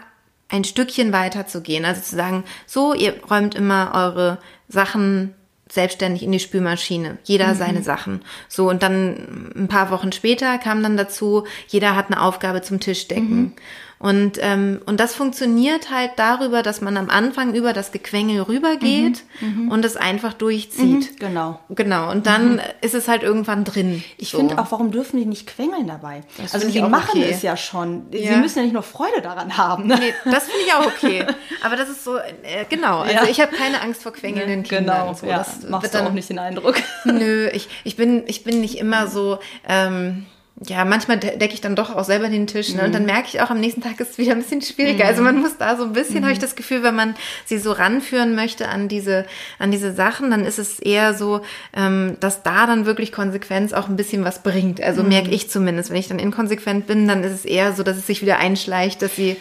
ein 0.49 0.63
Stückchen 0.63 1.13
weiter 1.13 1.45
zu 1.47 1.61
gehen. 1.61 1.85
Also 1.85 2.01
zu 2.01 2.15
sagen, 2.15 2.43
so, 2.65 2.93
ihr 2.93 3.13
räumt 3.29 3.55
immer 3.55 3.91
eure 3.93 4.39
Sachen 4.67 5.35
selbstständig 5.71 6.23
in 6.23 6.31
die 6.31 6.39
Spülmaschine. 6.39 7.17
Jeder 7.23 7.49
mhm. 7.49 7.57
seine 7.57 7.83
Sachen. 7.83 8.21
So, 8.47 8.69
und 8.69 8.83
dann 8.83 9.51
ein 9.55 9.67
paar 9.67 9.91
Wochen 9.91 10.11
später 10.11 10.57
kam 10.57 10.81
dann 10.81 10.97
dazu, 10.97 11.45
jeder 11.67 11.95
hat 11.95 12.07
eine 12.07 12.21
Aufgabe 12.21 12.61
zum 12.61 12.79
Tischdecken. 12.79 13.39
Mhm. 13.39 13.53
Und, 13.99 14.37
ähm, 14.39 14.79
und 14.85 15.01
das 15.01 15.13
funktioniert 15.13 15.91
halt 15.91 16.11
darüber, 16.15 16.63
dass 16.63 16.79
man 16.79 16.95
am 16.95 17.09
Anfang 17.09 17.53
über 17.53 17.73
das 17.73 17.91
Gequengel 17.91 18.41
rübergeht 18.41 19.23
mhm, 19.41 19.65
mhm. 19.65 19.71
und 19.71 19.83
es 19.83 19.97
einfach 19.97 20.33
durchzieht. 20.33 21.11
Mhm, 21.11 21.15
genau. 21.19 21.59
Genau. 21.67 22.09
Und 22.09 22.25
dann 22.25 22.53
mhm. 22.53 22.61
ist 22.79 22.95
es 22.95 23.09
halt 23.09 23.23
irgendwann 23.23 23.65
drin. 23.65 24.01
Ich 24.17 24.29
so. 24.29 24.37
finde 24.37 24.57
auch, 24.57 24.71
warum 24.71 24.91
dürfen 24.91 25.17
die 25.17 25.25
nicht 25.25 25.47
quengeln 25.47 25.85
dabei? 25.85 26.21
Das 26.37 26.53
also 26.53 26.69
die 26.69 26.81
machen 26.81 27.19
okay. 27.19 27.29
es 27.29 27.41
ja 27.41 27.57
schon. 27.57 28.05
Ja. 28.11 28.35
Sie 28.35 28.39
müssen 28.39 28.59
ja 28.59 28.63
nicht 28.63 28.73
nur 28.73 28.83
Freude 28.83 29.21
daran 29.21 29.57
haben. 29.57 29.87
Ne? 29.87 29.99
Nee, 29.99 30.31
das 30.31 30.45
finde 30.45 30.61
ich 30.65 30.73
auch 30.73 30.85
okay. 30.85 31.25
Aber 31.61 31.75
das 31.75 31.89
ist 31.89 32.05
so, 32.05 32.15
äh, 32.17 32.65
genau. 32.69 32.99
Also 32.99 33.25
ja. 33.25 33.29
ich 33.29 33.41
habe 33.41 33.53
keine 33.53 33.81
Angst 33.81 34.01
vor 34.01 34.13
quengelnden 34.13 34.63
Kindern. 34.63 35.07
Genau. 35.07 35.13
So, 35.13 35.27
ja. 35.27 35.39
Das 35.39 35.69
Machst 35.69 35.83
wird 35.83 35.93
dann 35.93 36.07
auch 36.07 36.13
nicht 36.13 36.29
den 36.29 36.39
Eindruck. 36.39 36.75
Nö, 37.03 37.49
ich, 37.49 37.67
ich, 37.83 37.97
bin, 37.97 38.23
ich 38.27 38.45
bin 38.45 38.61
nicht 38.61 38.77
immer 38.77 39.07
so. 39.07 39.39
Ähm, 39.67 40.25
ja, 40.67 40.83
manchmal 40.83 41.17
decke 41.17 41.53
ich 41.53 41.61
dann 41.61 41.75
doch 41.75 41.95
auch 41.95 42.03
selber 42.03 42.27
den 42.27 42.45
Tisch. 42.45 42.73
Ne? 42.73 42.81
Mhm. 42.81 42.85
Und 42.87 42.95
dann 42.95 43.05
merke 43.05 43.29
ich 43.29 43.39
auch, 43.41 43.49
am 43.49 43.61
nächsten 43.61 43.81
Tag 43.81 43.99
ist 43.99 44.11
es 44.11 44.17
wieder 44.17 44.33
ein 44.33 44.39
bisschen 44.39 44.61
schwieriger. 44.61 45.05
Mhm. 45.05 45.09
Also 45.09 45.23
man 45.23 45.39
muss 45.39 45.57
da 45.57 45.77
so 45.77 45.83
ein 45.83 45.93
bisschen, 45.93 46.19
mhm. 46.19 46.23
habe 46.23 46.33
ich 46.33 46.39
das 46.39 46.55
Gefühl, 46.55 46.83
wenn 46.83 46.95
man 46.95 47.15
sie 47.45 47.57
so 47.57 47.71
ranführen 47.71 48.35
möchte 48.35 48.67
an 48.67 48.89
diese, 48.89 49.25
an 49.57 49.71
diese 49.71 49.93
Sachen, 49.93 50.31
dann 50.31 50.43
ist 50.43 50.59
es 50.59 50.79
eher 50.79 51.13
so, 51.13 51.41
ähm, 51.73 52.17
dass 52.19 52.43
da 52.43 52.67
dann 52.67 52.85
wirklich 52.85 53.13
Konsequenz 53.13 53.71
auch 53.71 53.87
ein 53.87 53.95
bisschen 53.95 54.25
was 54.25 54.43
bringt. 54.43 54.81
Also 54.81 55.01
mhm. 55.01 55.09
merke 55.09 55.29
ich 55.29 55.49
zumindest. 55.49 55.91
Wenn 55.91 55.97
ich 55.97 56.09
dann 56.09 56.19
inkonsequent 56.19 56.87
bin, 56.87 57.07
dann 57.07 57.23
ist 57.23 57.31
es 57.31 57.45
eher 57.45 57.73
so, 57.73 57.83
dass 57.83 57.97
es 57.97 58.07
sich 58.07 58.21
wieder 58.21 58.37
einschleicht, 58.37 59.01
dass 59.01 59.15
sie 59.15 59.37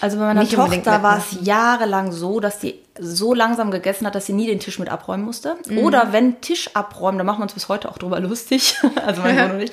also 0.00 0.18
bei 0.18 0.24
meiner 0.24 0.48
Tochter 0.48 1.02
war 1.02 1.18
es 1.18 1.38
jahrelang 1.42 2.12
so, 2.12 2.40
dass 2.40 2.58
die 2.60 2.74
so 3.00 3.34
langsam 3.34 3.70
gegessen 3.70 4.06
hat, 4.06 4.14
dass 4.14 4.26
sie 4.26 4.32
nie 4.32 4.46
den 4.46 4.60
Tisch 4.60 4.78
mit 4.78 4.88
abräumen 4.88 5.24
musste. 5.24 5.56
Mhm. 5.66 5.78
Oder 5.78 6.12
wenn 6.12 6.40
Tisch 6.40 6.70
abräumen, 6.74 7.18
da 7.18 7.24
machen 7.24 7.38
wir 7.38 7.44
uns 7.44 7.54
bis 7.54 7.68
heute 7.68 7.88
auch 7.88 7.98
drüber 7.98 8.20
lustig, 8.20 8.76
also 9.06 9.22
mein 9.22 9.38
Sohn 9.38 9.50
und 9.52 9.60
ich, 9.60 9.72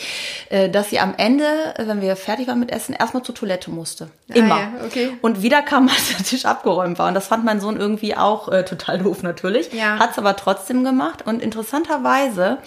äh, 0.50 0.70
dass 0.70 0.90
sie 0.90 1.00
am 1.00 1.14
Ende, 1.18 1.46
wenn 1.78 2.02
wir 2.02 2.16
fertig 2.16 2.48
waren 2.48 2.60
mit 2.60 2.72
Essen, 2.72 2.94
erstmal 2.94 3.24
zur 3.24 3.36
Toilette 3.36 3.72
musste. 3.72 4.10
Immer. 4.28 4.56
Ah, 4.56 4.60
ja, 4.60 4.86
okay. 4.86 5.18
Und 5.22 5.42
wieder 5.42 5.62
kam, 5.62 5.90
als 5.90 6.10
der 6.10 6.26
Tisch 6.26 6.46
abgeräumt 6.46 7.00
war. 7.00 7.08
Und 7.08 7.14
das 7.14 7.28
fand 7.28 7.46
mein 7.46 7.60
Sohn 7.60 7.78
irgendwie 7.78 8.16
auch 8.16 8.50
äh, 8.50 8.64
total 8.64 9.00
doof 9.00 9.24
natürlich. 9.24 9.74
Ja. 9.74 10.00
Hat 10.00 10.12
es 10.12 10.18
aber 10.18 10.36
trotzdem 10.36 10.84
gemacht. 10.84 11.26
Und 11.26 11.42
interessanterweise 11.42 12.60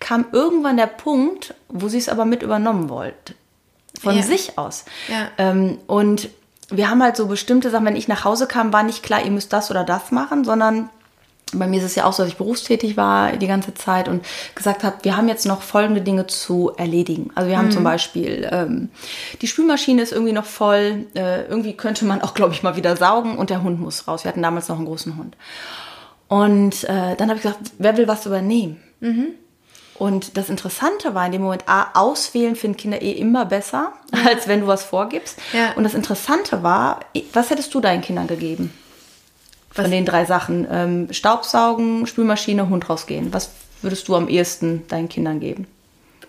kam 0.00 0.26
irgendwann 0.32 0.76
der 0.76 0.86
Punkt, 0.86 1.54
wo 1.68 1.88
sie 1.88 1.98
es 1.98 2.08
aber 2.08 2.24
mit 2.24 2.42
übernommen 2.42 2.88
wollte. 2.88 3.34
Von 4.00 4.16
ja. 4.16 4.22
sich 4.22 4.58
aus. 4.58 4.84
Ja. 5.08 5.28
Ähm, 5.38 5.78
und 5.86 6.28
wir 6.76 6.90
haben 6.90 7.02
halt 7.02 7.16
so 7.16 7.26
bestimmte 7.26 7.70
Sachen, 7.70 7.86
wenn 7.86 7.96
ich 7.96 8.08
nach 8.08 8.24
Hause 8.24 8.46
kam, 8.46 8.72
war 8.72 8.82
nicht 8.82 9.02
klar, 9.02 9.24
ihr 9.24 9.30
müsst 9.30 9.52
das 9.52 9.70
oder 9.70 9.84
das 9.84 10.10
machen, 10.10 10.44
sondern 10.44 10.90
bei 11.58 11.66
mir 11.66 11.78
ist 11.78 11.84
es 11.84 11.94
ja 11.94 12.04
auch 12.04 12.12
so, 12.12 12.22
dass 12.22 12.32
ich 12.32 12.38
berufstätig 12.38 12.96
war 12.96 13.32
die 13.32 13.46
ganze 13.46 13.74
Zeit 13.74 14.08
und 14.08 14.24
gesagt 14.54 14.82
habe, 14.82 14.96
wir 15.02 15.16
haben 15.16 15.28
jetzt 15.28 15.46
noch 15.46 15.62
folgende 15.62 16.00
Dinge 16.00 16.26
zu 16.26 16.72
erledigen. 16.76 17.30
Also 17.34 17.48
wir 17.48 17.58
haben 17.58 17.66
mhm. 17.66 17.72
zum 17.72 17.84
Beispiel, 17.84 18.48
ähm, 18.50 18.88
die 19.40 19.46
Spülmaschine 19.46 20.02
ist 20.02 20.12
irgendwie 20.12 20.32
noch 20.32 20.44
voll, 20.44 21.06
äh, 21.14 21.44
irgendwie 21.46 21.74
könnte 21.74 22.04
man 22.04 22.22
auch, 22.22 22.34
glaube 22.34 22.52
ich, 22.54 22.62
mal 22.62 22.76
wieder 22.76 22.96
saugen 22.96 23.36
und 23.36 23.50
der 23.50 23.62
Hund 23.62 23.80
muss 23.80 24.08
raus. 24.08 24.24
Wir 24.24 24.30
hatten 24.30 24.42
damals 24.42 24.68
noch 24.68 24.76
einen 24.76 24.86
großen 24.86 25.16
Hund. 25.16 25.36
Und 26.28 26.84
äh, 26.84 27.14
dann 27.16 27.28
habe 27.28 27.36
ich 27.36 27.42
gesagt, 27.42 27.72
wer 27.78 27.96
will 27.96 28.08
was 28.08 28.26
übernehmen? 28.26 28.82
Mhm. 29.00 29.28
Und 29.96 30.36
das 30.36 30.48
Interessante 30.48 31.14
war 31.14 31.26
in 31.26 31.32
dem 31.32 31.42
Moment, 31.42 31.68
A, 31.68 31.90
auswählen 31.94 32.56
finden 32.56 32.76
Kinder 32.76 33.00
eh 33.00 33.12
immer 33.12 33.44
besser, 33.44 33.92
ja. 34.12 34.30
als 34.30 34.48
wenn 34.48 34.60
du 34.60 34.66
was 34.66 34.82
vorgibst. 34.82 35.38
Ja. 35.52 35.72
Und 35.74 35.84
das 35.84 35.94
Interessante 35.94 36.62
war, 36.62 37.00
was 37.32 37.50
hättest 37.50 37.72
du 37.74 37.80
deinen 37.80 38.02
Kindern 38.02 38.26
gegeben? 38.26 38.72
Von 39.70 39.84
was? 39.84 39.90
den 39.90 40.04
drei 40.04 40.24
Sachen. 40.24 40.66
Ähm, 40.70 41.12
Staubsaugen, 41.12 42.06
Spülmaschine, 42.06 42.68
Hund 42.68 42.88
rausgehen. 42.88 43.32
Was 43.32 43.50
würdest 43.82 44.08
du 44.08 44.16
am 44.16 44.28
ehesten 44.28 44.86
deinen 44.88 45.08
Kindern 45.08 45.40
geben? 45.40 45.66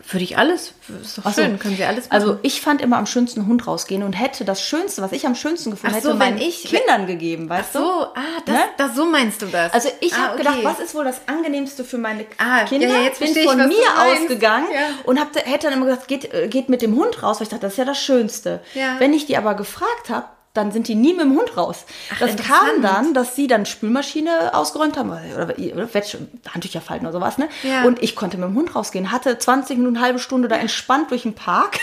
Würde 0.09 0.23
ich 0.23 0.37
alles, 0.37 0.73
ist 1.01 1.17
doch 1.17 1.33
schön, 1.33 1.53
so. 1.53 1.57
können 1.57 1.75
sie 1.75 1.83
alles 1.83 2.11
also 2.11 2.27
machen. 2.27 2.37
Also 2.37 2.39
ich 2.43 2.61
fand 2.61 2.81
immer 2.81 2.97
am 2.97 3.07
schönsten 3.07 3.47
Hund 3.47 3.65
rausgehen 3.65 4.03
und 4.03 4.13
hätte 4.13 4.45
das 4.45 4.61
Schönste, 4.61 5.01
was 5.01 5.11
ich 5.11 5.25
am 5.25 5.33
schönsten 5.33 5.71
gefunden 5.71 5.99
so, 5.99 6.09
hätte, 6.09 6.17
meinen 6.17 6.37
ich, 6.37 6.63
Kindern 6.63 7.07
gegeben, 7.07 7.49
weißt 7.49 7.69
Ach 7.69 7.73
so, 7.73 7.79
du? 7.79 8.19
ah, 8.19 8.41
das, 8.45 8.55
ne? 8.55 8.61
das, 8.77 8.95
so 8.95 9.05
meinst 9.05 9.41
du 9.41 9.47
das. 9.47 9.73
Also 9.73 9.89
ich 10.01 10.13
ah, 10.13 10.17
habe 10.17 10.33
okay. 10.33 10.43
gedacht, 10.43 10.59
was 10.63 10.79
ist 10.79 10.93
wohl 10.93 11.05
das 11.05 11.21
Angenehmste 11.25 11.83
für 11.83 11.97
meine 11.97 12.25
ah, 12.37 12.65
Kinder? 12.65 12.87
Ja, 12.87 13.01
jetzt 13.01 13.19
bin 13.19 13.35
ich, 13.35 13.43
von 13.43 13.57
mir 13.57 13.87
ausgegangen 13.97 14.67
ja. 14.71 14.89
und 15.05 15.19
hab, 15.19 15.35
hätte 15.35 15.69
dann 15.69 15.73
immer 15.73 15.87
gesagt, 15.87 16.07
geht, 16.07 16.31
äh, 16.31 16.47
geht 16.49 16.69
mit 16.69 16.83
dem 16.83 16.95
Hund 16.95 17.23
raus, 17.23 17.39
weil 17.39 17.43
ich 17.43 17.49
dachte, 17.49 17.63
das 17.63 17.73
ist 17.73 17.77
ja 17.77 17.85
das 17.85 17.99
Schönste. 17.99 18.61
Ja. 18.75 18.99
Wenn 18.99 19.11
ich 19.11 19.25
die 19.25 19.37
aber 19.37 19.55
gefragt 19.55 20.09
habe, 20.09 20.27
dann 20.55 20.71
sind 20.71 20.87
die 20.87 20.95
nie 20.95 21.13
mit 21.13 21.23
dem 21.23 21.37
Hund 21.37 21.55
raus. 21.57 21.85
Ach, 22.11 22.19
das 22.19 22.35
kam 22.37 22.81
dann, 22.81 23.13
dass 23.13 23.35
sie 23.35 23.47
dann 23.47 23.65
Spülmaschine 23.65 24.53
ausgeräumt 24.53 24.97
haben 24.97 25.11
oder, 25.11 25.53
oder 25.57 25.89
Handtücher 26.49 26.81
falten 26.81 27.05
oder 27.05 27.13
sowas, 27.13 27.37
ne? 27.37 27.49
Ja. 27.63 27.83
Und 27.83 28.01
ich 28.01 28.15
konnte 28.15 28.37
mit 28.37 28.47
dem 28.47 28.55
Hund 28.55 28.75
rausgehen, 28.75 29.11
hatte 29.11 29.37
20 29.37 29.77
Minuten, 29.77 29.97
eine 29.97 30.05
halbe 30.05 30.19
Stunde 30.19 30.47
da 30.47 30.55
entspannt 30.55 31.11
durch 31.11 31.23
den 31.23 31.35
Park 31.35 31.79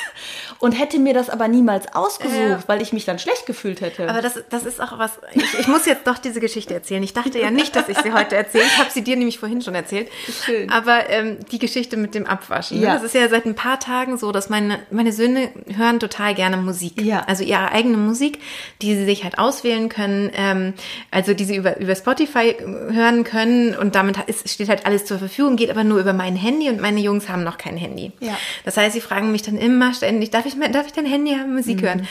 und 0.62 0.72
hätte 0.72 0.98
mir 0.98 1.12
das 1.12 1.28
aber 1.28 1.48
niemals 1.48 1.92
ausgesucht, 1.94 2.38
ja. 2.38 2.62
weil 2.68 2.80
ich 2.80 2.92
mich 2.92 3.04
dann 3.04 3.18
schlecht 3.18 3.46
gefühlt 3.46 3.80
hätte. 3.80 4.08
Aber 4.08 4.22
das, 4.22 4.38
das 4.48 4.64
ist 4.64 4.80
auch 4.80 4.96
was, 4.96 5.18
ich, 5.34 5.58
ich 5.58 5.66
muss 5.66 5.86
jetzt 5.86 6.06
doch 6.06 6.18
diese 6.18 6.40
Geschichte 6.40 6.72
erzählen. 6.72 7.02
Ich 7.02 7.12
dachte 7.12 7.38
ja 7.40 7.50
nicht, 7.50 7.74
dass 7.74 7.88
ich 7.88 7.98
sie 7.98 8.12
heute 8.12 8.36
erzähle. 8.36 8.64
Ich 8.64 8.78
habe 8.78 8.90
sie 8.90 9.02
dir 9.02 9.16
nämlich 9.16 9.38
vorhin 9.38 9.60
schon 9.60 9.74
erzählt. 9.74 10.08
Schön. 10.44 10.70
Aber 10.70 11.10
ähm, 11.10 11.38
die 11.50 11.58
Geschichte 11.58 11.96
mit 11.96 12.14
dem 12.14 12.26
Abwaschen. 12.26 12.78
Ne? 12.78 12.86
Ja. 12.86 12.94
Das 12.94 13.02
ist 13.02 13.14
ja 13.14 13.28
seit 13.28 13.44
ein 13.44 13.56
paar 13.56 13.80
Tagen 13.80 14.16
so, 14.18 14.30
dass 14.30 14.48
meine, 14.50 14.78
meine 14.90 15.12
Söhne 15.12 15.50
hören 15.76 15.98
total 15.98 16.34
gerne 16.34 16.56
Musik. 16.56 17.02
Ja. 17.02 17.24
Also 17.26 17.42
ihre 17.42 17.72
eigene 17.72 17.96
Musik 17.96 18.38
die 18.80 18.94
sie 18.94 19.04
sich 19.04 19.24
halt 19.24 19.38
auswählen 19.38 19.88
können, 19.88 20.30
ähm, 20.34 20.74
also 21.10 21.34
die 21.34 21.44
sie 21.44 21.56
über, 21.56 21.78
über 21.78 21.94
Spotify 21.94 22.54
hören 22.60 23.24
können 23.24 23.76
und 23.76 23.94
damit 23.94 24.18
ist, 24.26 24.48
steht 24.48 24.68
halt 24.68 24.86
alles 24.86 25.04
zur 25.04 25.18
Verfügung, 25.18 25.56
geht 25.56 25.70
aber 25.70 25.84
nur 25.84 26.00
über 26.00 26.12
mein 26.12 26.36
Handy 26.36 26.68
und 26.68 26.80
meine 26.80 27.00
Jungs 27.00 27.28
haben 27.28 27.44
noch 27.44 27.58
kein 27.58 27.76
Handy. 27.76 28.12
Ja. 28.20 28.36
Das 28.64 28.76
heißt, 28.76 28.94
sie 28.94 29.00
fragen 29.00 29.32
mich 29.32 29.42
dann 29.42 29.56
immer 29.56 29.94
ständig, 29.94 30.30
darf 30.30 30.46
ich, 30.46 30.51
darf 30.72 30.86
ich 30.86 30.92
dein 30.92 31.06
Handy 31.06 31.32
haben, 31.32 31.54
Musik 31.54 31.80
mhm. 31.80 31.86
hören? 31.86 32.08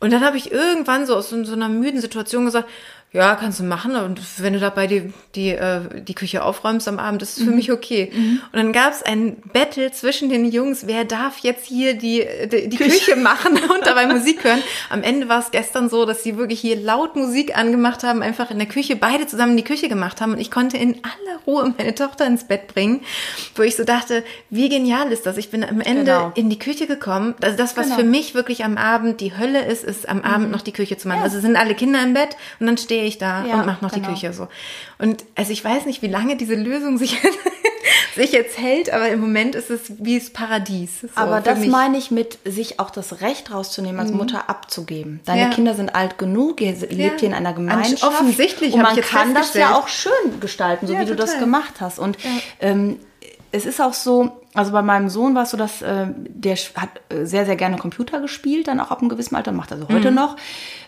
Und 0.00 0.12
dann 0.12 0.24
habe 0.24 0.36
ich 0.36 0.52
irgendwann 0.52 1.06
so 1.06 1.16
aus 1.16 1.30
so, 1.30 1.42
so 1.44 1.54
einer 1.54 1.68
müden 1.68 2.00
Situation 2.00 2.44
gesagt, 2.44 2.68
ja, 3.10 3.36
kannst 3.36 3.58
du 3.58 3.64
machen. 3.64 3.96
Und 3.96 4.20
wenn 4.38 4.52
du 4.52 4.60
dabei 4.60 4.86
die, 4.86 5.14
die, 5.34 5.50
äh, 5.50 6.02
die 6.02 6.14
Küche 6.14 6.44
aufräumst 6.44 6.86
am 6.88 6.98
Abend, 6.98 7.22
ist 7.22 7.38
es 7.38 7.44
für 7.44 7.50
mhm. 7.50 7.56
mich 7.56 7.72
okay. 7.72 8.12
Mhm. 8.14 8.40
Und 8.52 8.56
dann 8.56 8.72
gab 8.74 8.92
es 8.92 9.02
ein 9.02 9.36
Battle 9.52 9.90
zwischen 9.92 10.28
den 10.28 10.44
Jungs, 10.44 10.86
wer 10.86 11.06
darf 11.06 11.38
jetzt 11.38 11.64
hier 11.64 11.94
die, 11.94 12.26
die, 12.52 12.68
die 12.68 12.76
Küche. 12.76 12.98
Küche 12.98 13.16
machen 13.16 13.52
und 13.74 13.86
dabei 13.86 14.06
Musik 14.06 14.44
hören. 14.44 14.62
Am 14.90 15.02
Ende 15.02 15.28
war 15.30 15.40
es 15.40 15.50
gestern 15.50 15.88
so, 15.88 16.04
dass 16.04 16.22
sie 16.22 16.36
wirklich 16.36 16.60
hier 16.60 16.76
laut 16.76 17.16
Musik 17.16 17.56
angemacht 17.56 18.02
haben, 18.02 18.22
einfach 18.22 18.50
in 18.50 18.58
der 18.58 18.68
Küche, 18.68 18.94
beide 18.94 19.26
zusammen 19.26 19.56
die 19.56 19.64
Küche 19.64 19.88
gemacht 19.88 20.20
haben. 20.20 20.32
Und 20.32 20.40
ich 20.40 20.50
konnte 20.50 20.76
in 20.76 20.96
aller 20.96 21.40
Ruhe 21.46 21.74
meine 21.78 21.94
Tochter 21.94 22.26
ins 22.26 22.44
Bett 22.44 22.66
bringen, 22.66 23.00
wo 23.54 23.62
ich 23.62 23.76
so 23.76 23.84
dachte, 23.84 24.22
wie 24.50 24.68
genial 24.68 25.10
ist 25.12 25.24
das? 25.24 25.38
Ich 25.38 25.50
bin 25.50 25.64
am 25.64 25.80
Ende 25.80 26.04
genau. 26.04 26.32
in 26.34 26.50
die 26.50 26.58
Küche 26.58 26.86
gekommen. 26.86 27.34
Also 27.40 27.56
das, 27.56 27.74
was 27.74 27.86
genau. 27.86 27.98
für 28.00 28.04
mich 28.04 28.34
wirklich 28.34 28.64
am 28.64 28.76
Abend 28.76 29.22
die 29.22 29.34
Hölle 29.34 29.64
ist, 29.64 29.82
ist 29.82 30.06
am 30.06 30.20
Abend 30.20 30.48
mhm. 30.48 30.52
noch 30.52 30.60
die 30.60 30.72
Küche 30.72 30.98
zu 30.98 31.08
machen. 31.08 31.20
Ja. 31.20 31.24
Also 31.24 31.40
sind 31.40 31.56
alle 31.56 31.74
Kinder 31.74 32.02
im 32.02 32.12
Bett 32.12 32.36
und 32.60 32.66
dann 32.66 32.76
stehe 32.76 32.97
stehe 32.98 33.08
ich 33.08 33.18
da 33.18 33.44
ja, 33.44 33.60
und 33.60 33.66
mache 33.66 33.84
noch 33.84 33.92
genau. 33.92 34.08
die 34.08 34.14
Küche 34.14 34.32
so. 34.32 34.48
Und 34.98 35.24
also 35.36 35.52
ich 35.52 35.64
weiß 35.64 35.86
nicht, 35.86 36.02
wie 36.02 36.08
lange 36.08 36.36
diese 36.36 36.54
Lösung 36.54 36.98
sich, 36.98 37.16
sich 38.16 38.32
jetzt 38.32 38.58
hält, 38.58 38.92
aber 38.92 39.08
im 39.08 39.20
Moment 39.20 39.54
ist 39.54 39.70
es 39.70 39.92
wie 39.98 40.18
das 40.18 40.30
Paradies. 40.30 41.02
So 41.02 41.08
aber 41.14 41.40
das 41.40 41.60
mich. 41.60 41.68
meine 41.68 41.96
ich 41.96 42.10
mit, 42.10 42.38
sich 42.44 42.80
auch 42.80 42.90
das 42.90 43.20
Recht 43.20 43.52
rauszunehmen, 43.52 44.00
als 44.00 44.10
mhm. 44.10 44.16
Mutter 44.16 44.50
abzugeben. 44.50 45.20
Deine 45.26 45.42
ja. 45.42 45.50
Kinder 45.50 45.74
sind 45.74 45.94
alt 45.94 46.18
genug, 46.18 46.60
ihr 46.60 46.72
lebt 46.72 46.90
ja. 46.90 47.18
hier 47.18 47.28
in 47.28 47.34
einer 47.34 47.52
Gemeinschaft. 47.52 48.02
Offensichtlich. 48.02 48.74
Und 48.74 48.82
man 48.82 48.96
kann 49.00 49.32
das 49.34 49.54
ja 49.54 49.76
auch 49.76 49.86
schön 49.86 50.40
gestalten, 50.40 50.88
so 50.88 50.94
wie 50.94 50.98
total. 50.98 51.14
du 51.14 51.22
das 51.22 51.38
gemacht 51.38 51.74
hast. 51.80 52.00
Und 52.00 52.18
ähm, 52.60 52.98
es 53.52 53.64
ist 53.64 53.80
auch 53.80 53.94
so, 53.94 54.37
also 54.54 54.72
bei 54.72 54.82
meinem 54.82 55.08
Sohn 55.08 55.34
war 55.34 55.42
es 55.42 55.50
so, 55.50 55.56
dass 55.56 55.82
äh, 55.82 56.06
der 56.16 56.56
hat 56.56 56.88
äh, 57.10 57.24
sehr, 57.24 57.44
sehr 57.44 57.56
gerne 57.56 57.76
Computer 57.76 58.20
gespielt, 58.20 58.68
dann 58.68 58.80
auch 58.80 58.90
ab 58.90 59.00
einem 59.00 59.08
gewissen 59.08 59.36
Alter, 59.36 59.52
macht 59.52 59.70
er 59.70 59.78
so 59.78 59.88
heute 59.88 60.10
mhm. 60.10 60.16
noch. 60.16 60.36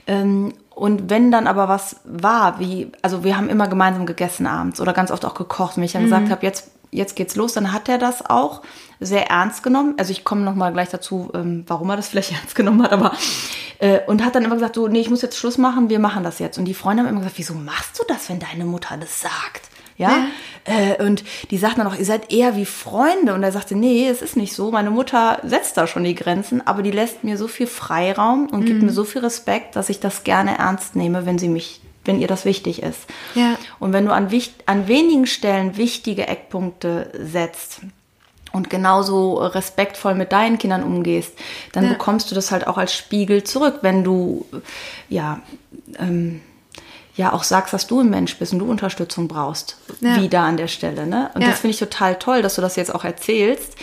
Ähm, 0.06 0.52
und 0.70 1.10
wenn 1.10 1.30
dann 1.30 1.46
aber 1.46 1.68
was 1.68 1.96
war, 2.04 2.58
wie, 2.58 2.90
also 3.02 3.22
wir 3.22 3.36
haben 3.36 3.50
immer 3.50 3.68
gemeinsam 3.68 4.06
gegessen 4.06 4.46
abends 4.46 4.80
oder 4.80 4.92
ganz 4.92 5.10
oft 5.10 5.24
auch 5.26 5.34
gekocht. 5.34 5.76
Wenn 5.76 5.84
ich 5.84 5.92
dann 5.92 6.02
mhm. 6.02 6.06
gesagt 6.06 6.30
habe, 6.30 6.46
jetzt, 6.46 6.70
jetzt 6.90 7.16
geht's 7.16 7.36
los, 7.36 7.52
dann 7.52 7.72
hat 7.72 7.88
er 7.88 7.98
das 7.98 8.28
auch 8.28 8.62
sehr 9.00 9.30
ernst 9.30 9.62
genommen. 9.62 9.94
Also 9.96 10.12
ich 10.12 10.24
komme 10.24 10.42
nochmal 10.42 10.72
gleich 10.72 10.90
dazu, 10.90 11.30
ähm, 11.34 11.64
warum 11.66 11.90
er 11.90 11.96
das 11.96 12.08
vielleicht 12.08 12.32
ernst 12.38 12.54
genommen 12.54 12.82
hat, 12.82 12.92
aber 12.92 13.12
äh, 13.78 14.00
und 14.06 14.24
hat 14.24 14.34
dann 14.34 14.44
immer 14.44 14.54
gesagt, 14.54 14.74
so, 14.74 14.88
nee, 14.88 15.00
ich 15.00 15.10
muss 15.10 15.22
jetzt 15.22 15.38
Schluss 15.38 15.58
machen, 15.58 15.88
wir 15.88 15.98
machen 15.98 16.22
das 16.22 16.38
jetzt. 16.38 16.58
Und 16.58 16.66
die 16.66 16.74
Freunde 16.74 17.02
haben 17.02 17.08
immer 17.08 17.20
gesagt, 17.20 17.38
wieso 17.38 17.54
machst 17.54 17.98
du 17.98 18.04
das, 18.06 18.28
wenn 18.28 18.38
deine 18.38 18.64
Mutter 18.64 18.96
das 18.96 19.20
sagt? 19.20 19.70
Ja. 19.96 20.10
ja. 20.10 20.24
Äh, 20.64 21.02
und 21.04 21.24
die 21.50 21.58
sagten 21.58 21.80
dann 21.80 21.86
auch, 21.86 21.98
ihr 21.98 22.04
seid 22.04 22.32
eher 22.32 22.56
wie 22.56 22.64
Freunde. 22.64 23.34
Und 23.34 23.42
er 23.42 23.52
sagte, 23.52 23.76
nee, 23.76 24.08
es 24.08 24.22
ist 24.22 24.36
nicht 24.36 24.54
so. 24.54 24.70
Meine 24.70 24.90
Mutter 24.90 25.40
setzt 25.44 25.76
da 25.76 25.86
schon 25.86 26.04
die 26.04 26.14
Grenzen, 26.14 26.66
aber 26.66 26.82
die 26.82 26.90
lässt 26.90 27.24
mir 27.24 27.36
so 27.36 27.48
viel 27.48 27.66
Freiraum 27.66 28.46
und 28.46 28.60
mhm. 28.60 28.66
gibt 28.66 28.82
mir 28.82 28.92
so 28.92 29.04
viel 29.04 29.22
Respekt, 29.22 29.76
dass 29.76 29.88
ich 29.88 30.00
das 30.00 30.24
gerne 30.24 30.58
ernst 30.58 30.96
nehme, 30.96 31.26
wenn 31.26 31.38
sie 31.38 31.48
mich 31.48 31.80
wenn 32.04 32.20
ihr 32.20 32.28
das 32.28 32.44
wichtig 32.44 32.82
ist. 32.82 33.06
Ja. 33.34 33.56
Und 33.78 33.92
wenn 33.92 34.06
du 34.06 34.12
an, 34.12 34.28
an 34.66 34.88
wenigen 34.88 35.26
Stellen 35.26 35.76
wichtige 35.76 36.26
Eckpunkte 36.26 37.10
setzt, 37.14 37.80
und 38.52 38.68
genauso 38.68 39.34
respektvoll 39.34 40.14
mit 40.14 40.32
deinen 40.32 40.58
Kindern 40.58 40.82
umgehst, 40.82 41.38
dann 41.72 41.84
ja. 41.84 41.90
bekommst 41.90 42.30
du 42.30 42.34
das 42.34 42.50
halt 42.50 42.66
auch 42.66 42.78
als 42.78 42.92
Spiegel 42.92 43.44
zurück, 43.44 43.78
wenn 43.82 44.02
du 44.02 44.44
ja 45.08 45.40
ähm, 45.98 46.40
ja 47.20 47.34
auch 47.34 47.42
sagst, 47.42 47.74
dass 47.74 47.86
du 47.86 48.00
ein 48.00 48.08
Mensch 48.08 48.36
bist 48.38 48.52
und 48.54 48.60
du 48.60 48.70
Unterstützung 48.70 49.28
brauchst, 49.28 49.76
ja. 50.00 50.20
wieder 50.20 50.40
an 50.40 50.56
der 50.56 50.68
Stelle. 50.68 51.06
Ne? 51.06 51.30
Und 51.34 51.42
ja. 51.42 51.48
das 51.48 51.60
finde 51.60 51.74
ich 51.74 51.78
total 51.78 52.18
toll, 52.18 52.40
dass 52.40 52.54
du 52.54 52.62
das 52.62 52.76
jetzt 52.76 52.94
auch 52.94 53.04
erzählst, 53.04 53.76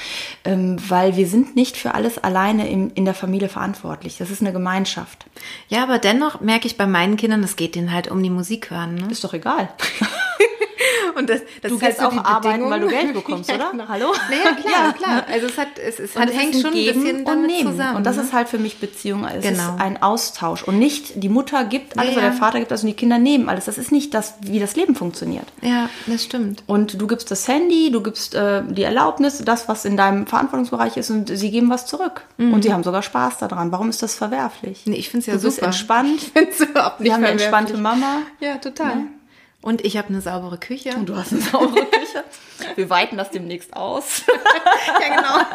ähm, 0.44 0.78
weil 0.90 1.16
wir 1.16 1.28
sind 1.28 1.56
nicht 1.56 1.78
für 1.78 1.94
alles 1.94 2.18
alleine 2.18 2.68
im, 2.70 2.92
in 2.96 3.06
der 3.06 3.14
Familie 3.14 3.48
verantwortlich. 3.48 4.18
Das 4.18 4.32
ist 4.32 4.42
eine 4.42 4.52
Gemeinschaft. 4.52 5.28
Ja, 5.70 5.84
aber 5.84 6.00
dennoch 6.00 6.42
merke 6.42 6.66
ich 6.66 6.78
bei 6.78 6.88
meinen 6.88 7.16
Kindern, 7.16 7.44
es 7.44 7.56
geht 7.56 7.76
denen 7.76 7.94
halt 7.94 8.10
um 8.10 8.24
die 8.24 8.32
Musik 8.32 8.72
hören. 8.72 8.96
Ne? 8.96 9.08
Ist 9.12 9.24
doch 9.24 9.34
egal. 9.34 9.70
Und 11.16 11.30
das, 11.30 11.42
das 11.62 11.72
du 11.72 11.80
kannst 11.80 12.00
halt 12.00 12.14
auch 12.14 12.24
arbeiten, 12.24 12.70
weil 12.70 12.80
du 12.80 12.88
Geld 12.88 13.14
bekommst, 13.14 13.52
oder? 13.52 13.72
Genau. 13.78 13.88
Hallo? 13.88 14.14
Naja, 14.30 14.56
klar, 14.56 14.86
ja. 14.88 14.92
klar. 14.94 15.26
Also 15.32 15.48
es 15.48 15.58
hat, 15.58 15.78
es, 15.78 16.00
es 16.00 16.16
hat, 16.16 16.34
hängt 16.34 16.56
schon 16.56 16.74
ein 16.74 16.86
bisschen 16.86 17.24
und 17.26 17.46
nehmen. 17.46 17.72
zusammen. 17.72 17.98
Und 17.98 18.06
das 18.06 18.18
ne? 18.18 18.24
ist 18.24 18.34
halt 18.34 18.50
für 18.50 18.58
mich 18.58 18.80
Beziehung. 18.80 19.26
Es 19.26 19.44
genau. 19.44 19.76
ist 19.76 19.82
ein 19.82 20.02
Austausch 20.02 20.64
und 20.64 20.80
nicht 20.80 21.22
die 21.22 21.30
Mutter 21.30 21.64
gibt 21.66 21.98
alles 21.98 22.12
ja, 22.12 22.18
oder 22.18 22.30
der 22.30 22.38
Vater 22.38 22.60
gibt 22.60 22.72
alles 22.72 22.84
und 22.84 22.88
die 22.88 22.96
Kinder 22.96 23.20
nehmen 23.20 23.50
alles. 23.50 23.66
Das 23.66 23.78
ist 23.78 23.92
nicht 23.92 24.14
das, 24.14 24.36
wie 24.42 24.60
das 24.60 24.76
Leben 24.76 24.96
funktioniert. 24.96 25.46
Ja, 25.62 25.90
das 26.08 26.24
stimmt. 26.24 26.64
Und 26.68 27.00
du 27.00 27.08
gibst 27.08 27.32
das 27.32 27.48
Handy, 27.48 27.92
du 27.92 28.02
gibst 28.02 28.36
äh, 28.36 28.64
die 28.68 28.84
Erlaubnis, 28.84 29.42
das, 29.44 29.68
was 29.68 29.86
in 29.86 29.98
deinem 29.98 30.28
Verantwortungsbereich 30.28 30.98
ist 30.98 31.10
und 31.10 31.30
sie 31.30 31.52
geben 31.52 31.70
was 31.70 31.86
zurück. 31.86 32.24
Mhm. 32.38 32.54
Und 32.54 32.64
sie 32.64 32.74
haben 32.74 32.84
sogar 32.84 33.02
Spaß 33.02 33.38
daran. 33.38 33.72
Warum 33.72 33.90
ist 33.90 34.04
das 34.04 34.16
verwerflich? 34.16 34.82
Nee, 34.86 34.98
ich 34.98 35.10
finde 35.10 35.22
es 35.22 35.28
ja 35.28 35.34
du 35.34 35.40
super. 35.40 35.50
Du 35.50 35.56
bist 35.56 35.64
entspannt. 35.64 36.22
Ich 36.22 36.32
finde 36.32 36.52
es 36.52 36.60
überhaupt 36.60 37.00
nicht 37.00 37.08
Wir 37.08 37.14
haben 37.14 37.24
eine 37.24 37.34
entspannte 37.34 37.78
Mama. 37.78 38.22
Ja, 38.40 38.58
total. 38.58 38.88
Ja. 38.88 39.04
Und 39.68 39.84
ich 39.84 39.98
habe 39.98 40.08
eine 40.08 40.22
saubere 40.22 40.58
Küche. 40.58 40.96
Und 40.96 41.10
du 41.10 41.18
hast 41.18 41.34
eine 41.34 41.42
saubere 41.42 41.84
Küche. 41.88 42.24
Wir 42.76 42.90
weiten 42.90 43.18
das 43.18 43.32
demnächst 43.32 43.76
aus. 43.76 44.22
ja, 45.02 45.14
genau. 45.14 45.46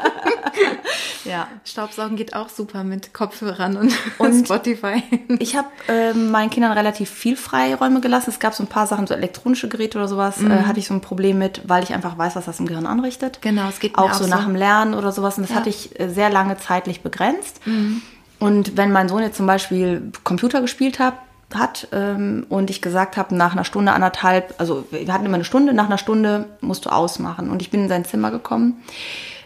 ja. 1.25 1.49
Staubsaugen 1.65 2.19
geht 2.19 2.35
auch 2.37 2.51
super 2.51 2.85
mit 2.85 3.15
Kopfhörern 3.15 3.79
und, 3.79 3.95
und 4.19 4.45
Spotify. 4.45 5.03
Ich 5.39 5.57
habe 5.57 5.69
äh, 5.89 6.13
meinen 6.13 6.51
Kindern 6.51 6.73
relativ 6.73 7.09
viel 7.09 7.37
Freiräume 7.37 8.03
gelassen. 8.03 8.29
Es 8.29 8.39
gab 8.39 8.53
so 8.53 8.63
ein 8.63 8.67
paar 8.67 8.87
Sachen, 8.87 9.07
so 9.07 9.15
elektronische 9.15 9.71
Geräte 9.71 9.97
oder 9.97 10.09
sowas, 10.09 10.41
äh, 10.41 10.43
mhm. 10.43 10.51
äh, 10.51 10.63
hatte 10.65 10.79
ich 10.79 10.89
so 10.89 10.93
ein 10.93 11.01
Problem 11.01 11.39
mit, 11.39 11.63
weil 11.65 11.83
ich 11.83 11.95
einfach 11.95 12.19
weiß, 12.19 12.37
was 12.37 12.45
das 12.45 12.61
im 12.61 12.67
Gehirn 12.67 12.85
anrichtet. 12.85 13.41
Genau, 13.41 13.71
es 13.71 13.81
geht 13.81 13.97
auch, 13.97 14.11
auch 14.11 14.13
so 14.13 14.27
nach 14.27 14.45
dem 14.45 14.55
Lernen 14.55 14.93
oder 14.93 15.13
sowas. 15.13 15.39
Und 15.39 15.45
das 15.45 15.53
ja. 15.53 15.57
hatte 15.57 15.71
ich 15.71 15.99
äh, 15.99 16.11
sehr 16.11 16.29
lange 16.29 16.59
zeitlich 16.59 17.01
begrenzt. 17.01 17.67
Mhm. 17.67 18.03
Und 18.39 18.77
wenn 18.77 18.93
mein 18.93 19.09
Sohn 19.09 19.23
jetzt 19.23 19.39
zum 19.39 19.47
Beispiel 19.47 20.13
Computer 20.23 20.61
gespielt 20.61 20.99
hat, 20.99 21.15
hat 21.57 21.89
ähm, 21.93 22.47
und 22.49 22.71
ich 22.71 22.83
gesagt 22.83 23.17
habe, 23.17 23.35
nach 23.35 23.53
einer 23.53 23.65
Stunde, 23.65 23.93
anderthalb, 23.93 24.55
also 24.59 24.85
wir 24.91 25.13
hatten 25.13 25.27
immer 25.27 25.37
eine 25.37 25.45
Stunde, 25.45 25.73
nach 25.73 25.87
einer 25.87 25.99
Stunde 25.99 26.47
musst 26.61 26.87
du 26.87 26.91
ausmachen. 26.91 27.51
Und 27.51 27.63
ich 27.63 27.71
bin 27.71 27.85
in 27.85 27.89
sein 27.89 28.05
Zimmer 28.05 28.31
gekommen. 28.31 28.83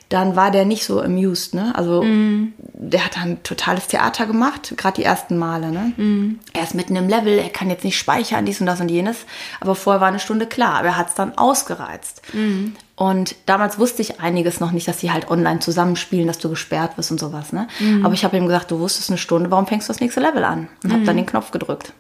Dann 0.09 0.37
war 0.37 0.53
der 0.53 0.65
nicht 0.65 0.85
so 0.85 1.01
amused, 1.01 1.55
ne? 1.55 1.75
Also 1.75 2.03
mm. 2.03 2.53
der 2.75 3.05
hat 3.05 3.17
dann 3.17 3.43
totales 3.43 3.89
Theater 3.89 4.27
gemacht, 4.27 4.75
gerade 4.77 4.97
die 4.97 5.05
ersten 5.05 5.37
Male, 5.37 5.73
ne? 5.73 5.93
Mm. 5.97 6.39
Er 6.53 6.63
ist 6.63 6.77
mitten 6.77 6.95
im 6.95 7.09
Level, 7.09 7.39
er 7.39 7.49
kann 7.49 7.71
jetzt 7.71 7.83
nicht 7.83 7.99
speichern, 7.99 8.47
dies 8.47 8.61
und 8.61 8.67
das 8.67 8.81
und 8.81 8.89
jenes. 8.89 9.27
Aber 9.61 9.75
vorher 9.75 10.01
war 10.01 10.09
eine 10.09 10.21
Stunde 10.21 10.47
klar, 10.47 10.75
aber 10.79 10.89
er 10.89 10.97
hat 10.97 11.09
es 11.09 11.15
dann 11.15 11.37
ausgereizt. 11.37 12.23
Mm. 12.33 12.75
Und 12.97 13.37
damals 13.45 13.79
wusste 13.79 14.01
ich 14.01 14.21
einiges 14.21 14.59
noch 14.59 14.73
nicht, 14.73 14.89
dass 14.89 15.01
sie 15.01 15.13
halt 15.13 15.31
online 15.31 15.61
zusammenspielen, 15.61 16.27
dass 16.27 16.39
du 16.39 16.49
gesperrt 16.49 16.97
wirst 16.97 17.11
und 17.11 17.21
sowas. 17.21 17.53
Ne? 17.53 17.69
Mhm. 17.79 18.07
Aber 18.07 18.15
ich 18.15 18.25
habe 18.25 18.39
ihm 18.39 18.47
gesagt, 18.47 18.71
du 18.71 18.79
wusstest 18.79 19.11
eine 19.11 19.19
Stunde, 19.19 19.51
warum 19.51 19.67
fängst 19.67 19.87
du 19.89 19.93
das 19.93 20.01
nächste 20.01 20.21
Level 20.21 20.43
an? 20.43 20.69
Und 20.83 20.89
mhm. 20.89 20.95
habe 20.95 21.05
dann 21.05 21.17
den 21.17 21.27
Knopf 21.27 21.51
gedrückt. 21.51 21.93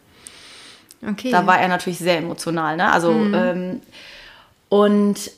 Okay. 1.07 1.31
Da 1.31 1.47
war 1.47 1.61
er 1.61 1.69
natürlich 1.69 1.99
sehr 1.99 2.16
emotional. 2.16 2.79
Ne? 2.79 2.90
Also 2.90 3.12
mhm. 3.12 3.35
ähm, 3.35 3.81
und 4.71 5.31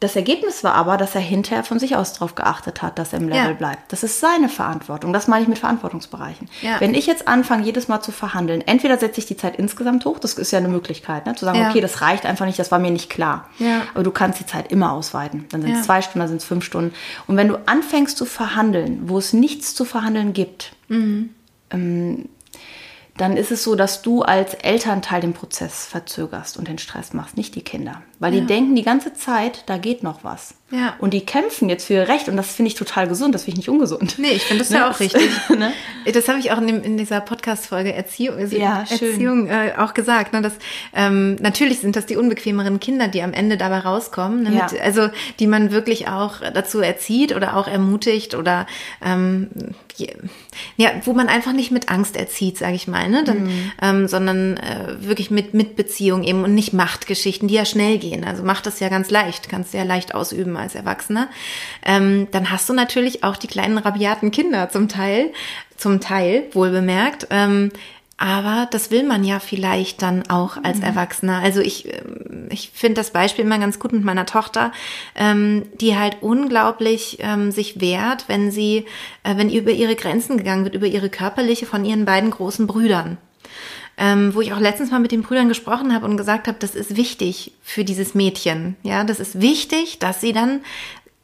das 0.00 0.14
Ergebnis 0.14 0.62
war 0.62 0.74
aber, 0.74 0.96
dass 0.96 1.16
er 1.16 1.20
hinterher 1.20 1.64
von 1.64 1.80
sich 1.80 1.96
aus 1.96 2.12
darauf 2.12 2.36
geachtet 2.36 2.82
hat, 2.82 2.98
dass 2.98 3.12
er 3.12 3.18
im 3.18 3.28
Level 3.28 3.50
ja. 3.50 3.52
bleibt. 3.52 3.92
Das 3.92 4.04
ist 4.04 4.20
seine 4.20 4.48
Verantwortung. 4.48 5.12
Das 5.12 5.26
meine 5.26 5.42
ich 5.42 5.48
mit 5.48 5.58
Verantwortungsbereichen. 5.58 6.48
Ja. 6.62 6.80
Wenn 6.80 6.94
ich 6.94 7.06
jetzt 7.06 7.26
anfange, 7.26 7.64
jedes 7.64 7.88
Mal 7.88 8.00
zu 8.00 8.12
verhandeln, 8.12 8.60
entweder 8.60 8.96
setze 8.98 9.20
ich 9.20 9.26
die 9.26 9.36
Zeit 9.36 9.56
insgesamt 9.56 10.04
hoch, 10.04 10.20
das 10.20 10.34
ist 10.34 10.52
ja 10.52 10.58
eine 10.58 10.68
Möglichkeit, 10.68 11.26
ne? 11.26 11.34
zu 11.34 11.44
sagen, 11.44 11.58
ja. 11.58 11.70
okay, 11.70 11.80
das 11.80 12.00
reicht 12.00 12.26
einfach 12.26 12.46
nicht, 12.46 12.58
das 12.58 12.70
war 12.70 12.78
mir 12.78 12.92
nicht 12.92 13.10
klar. 13.10 13.48
Aber 13.94 14.04
du 14.04 14.12
kannst 14.12 14.38
die 14.38 14.46
Zeit 14.46 14.70
immer 14.70 14.92
ausweiten. 14.92 15.46
Dann 15.50 15.62
sind 15.62 15.74
es 15.74 15.82
zwei 15.82 16.00
Stunden, 16.00 16.20
dann 16.20 16.28
sind 16.28 16.38
es 16.38 16.44
fünf 16.44 16.64
Stunden. 16.64 16.94
Und 17.26 17.36
wenn 17.36 17.48
du 17.48 17.56
anfängst 17.66 18.16
zu 18.16 18.24
verhandeln, 18.24 19.08
wo 19.08 19.18
es 19.18 19.32
nichts 19.32 19.74
zu 19.74 19.84
verhandeln 19.84 20.32
gibt, 20.32 20.72
mhm. 20.88 21.30
ähm, 21.70 22.28
dann 23.16 23.36
ist 23.36 23.50
es 23.50 23.64
so, 23.64 23.74
dass 23.74 24.00
du 24.02 24.22
als 24.22 24.54
Elternteil 24.54 25.20
den 25.20 25.32
Prozess 25.32 25.86
verzögerst 25.86 26.56
und 26.56 26.68
den 26.68 26.78
Stress 26.78 27.12
machst, 27.12 27.36
nicht 27.36 27.56
die 27.56 27.62
Kinder. 27.62 28.02
Weil 28.20 28.34
ja. 28.34 28.40
die 28.40 28.46
denken 28.46 28.74
die 28.74 28.82
ganze 28.82 29.14
Zeit, 29.14 29.62
da 29.66 29.78
geht 29.78 30.02
noch 30.02 30.24
was. 30.24 30.54
Ja. 30.70 30.96
Und 30.98 31.14
die 31.14 31.24
kämpfen 31.24 31.70
jetzt 31.70 31.86
für 31.86 31.94
ihr 31.94 32.08
Recht 32.08 32.28
und 32.28 32.36
das 32.36 32.52
finde 32.52 32.68
ich 32.68 32.74
total 32.74 33.08
gesund, 33.08 33.34
das 33.34 33.44
finde 33.44 33.60
ich 33.60 33.66
nicht 33.66 33.70
ungesund. 33.70 34.16
Nee, 34.18 34.32
ich 34.32 34.42
finde 34.42 34.62
das 34.62 34.70
ne? 34.70 34.76
ja 34.76 34.90
auch 34.90 35.00
richtig. 35.00 35.30
ne? 35.48 35.72
Das 36.12 36.28
habe 36.28 36.38
ich 36.38 36.50
auch 36.52 36.58
in, 36.58 36.66
dem, 36.66 36.82
in 36.82 36.98
dieser 36.98 37.20
Podcast-Folge 37.20 37.92
Erziehung, 37.92 38.36
also 38.36 38.56
ja, 38.56 38.80
Erziehung 38.80 39.46
äh, 39.46 39.72
auch 39.78 39.94
gesagt. 39.94 40.34
Ne? 40.34 40.42
Dass, 40.42 40.52
ähm, 40.94 41.36
natürlich 41.36 41.78
sind 41.78 41.96
das 41.96 42.04
die 42.04 42.16
unbequemeren 42.16 42.80
Kinder, 42.80 43.08
die 43.08 43.22
am 43.22 43.32
Ende 43.32 43.56
dabei 43.56 43.78
rauskommen. 43.78 44.42
Ne? 44.42 44.50
Mit, 44.50 44.80
also 44.80 45.08
die 45.38 45.46
man 45.46 45.70
wirklich 45.70 46.08
auch 46.08 46.40
dazu 46.52 46.80
erzieht 46.80 47.34
oder 47.34 47.56
auch 47.56 47.66
ermutigt 47.66 48.34
oder 48.34 48.66
ähm, 49.02 49.48
ja, 50.76 50.90
wo 51.04 51.12
man 51.12 51.28
einfach 51.28 51.52
nicht 51.52 51.70
mit 51.70 51.88
Angst 51.88 52.16
erzieht, 52.16 52.58
sage 52.58 52.74
ich 52.74 52.86
mal, 52.86 53.08
ne? 53.08 53.24
Dann, 53.24 53.44
mhm. 53.44 53.72
ähm, 53.82 54.08
sondern 54.08 54.56
äh, 54.56 54.96
wirklich 55.00 55.30
mit 55.30 55.54
Mitbeziehung 55.54 56.22
eben 56.22 56.44
und 56.44 56.54
nicht 56.54 56.72
Machtgeschichten, 56.72 57.48
die 57.48 57.54
ja 57.54 57.64
schnell 57.64 57.98
gehen. 57.98 58.07
Also 58.24 58.42
macht 58.42 58.66
das 58.66 58.80
ja 58.80 58.88
ganz 58.88 59.10
leicht, 59.10 59.48
kannst 59.48 59.74
ja 59.74 59.82
leicht 59.82 60.14
ausüben 60.14 60.56
als 60.56 60.74
Erwachsener. 60.74 61.28
Ähm, 61.84 62.28
dann 62.30 62.50
hast 62.50 62.68
du 62.68 62.72
natürlich 62.72 63.24
auch 63.24 63.36
die 63.36 63.46
kleinen 63.46 63.78
rabiaten 63.78 64.30
Kinder 64.30 64.70
zum 64.70 64.88
Teil, 64.88 65.32
zum 65.76 66.00
Teil 66.00 66.44
wohl 66.52 66.70
bemerkt. 66.70 67.26
Ähm, 67.30 67.70
aber 68.20 68.66
das 68.72 68.90
will 68.90 69.04
man 69.04 69.22
ja 69.22 69.38
vielleicht 69.38 70.02
dann 70.02 70.28
auch 70.28 70.56
als 70.62 70.78
mhm. 70.78 70.84
Erwachsener. 70.84 71.38
Also 71.38 71.60
ich, 71.60 71.86
ähm, 71.86 72.48
ich 72.50 72.70
finde 72.74 72.94
das 72.94 73.12
Beispiel 73.12 73.44
immer 73.44 73.60
ganz 73.60 73.78
gut 73.78 73.92
mit 73.92 74.02
meiner 74.02 74.26
Tochter, 74.26 74.72
ähm, 75.14 75.66
die 75.80 75.96
halt 75.96 76.16
unglaublich 76.20 77.18
ähm, 77.20 77.52
sich 77.52 77.80
wehrt, 77.80 78.28
wenn 78.28 78.50
sie, 78.50 78.86
äh, 79.22 79.36
wenn 79.36 79.48
über 79.48 79.70
ihre 79.70 79.94
Grenzen 79.94 80.36
gegangen 80.36 80.64
wird, 80.64 80.74
über 80.74 80.86
ihre 80.86 81.10
körperliche 81.10 81.64
von 81.64 81.84
ihren 81.84 82.04
beiden 82.04 82.30
großen 82.30 82.66
Brüdern. 82.66 83.18
Ähm, 84.00 84.34
wo 84.34 84.40
ich 84.40 84.52
auch 84.52 84.60
letztens 84.60 84.92
mal 84.92 85.00
mit 85.00 85.10
den 85.10 85.22
Brüdern 85.22 85.48
gesprochen 85.48 85.92
habe 85.92 86.06
und 86.06 86.16
gesagt 86.16 86.46
habe, 86.46 86.58
das 86.60 86.76
ist 86.76 86.96
wichtig 86.96 87.52
für 87.62 87.84
dieses 87.84 88.14
Mädchen. 88.14 88.76
Ja, 88.84 89.02
das 89.02 89.18
ist 89.18 89.40
wichtig, 89.40 89.98
dass 89.98 90.20
sie 90.20 90.32
dann 90.32 90.60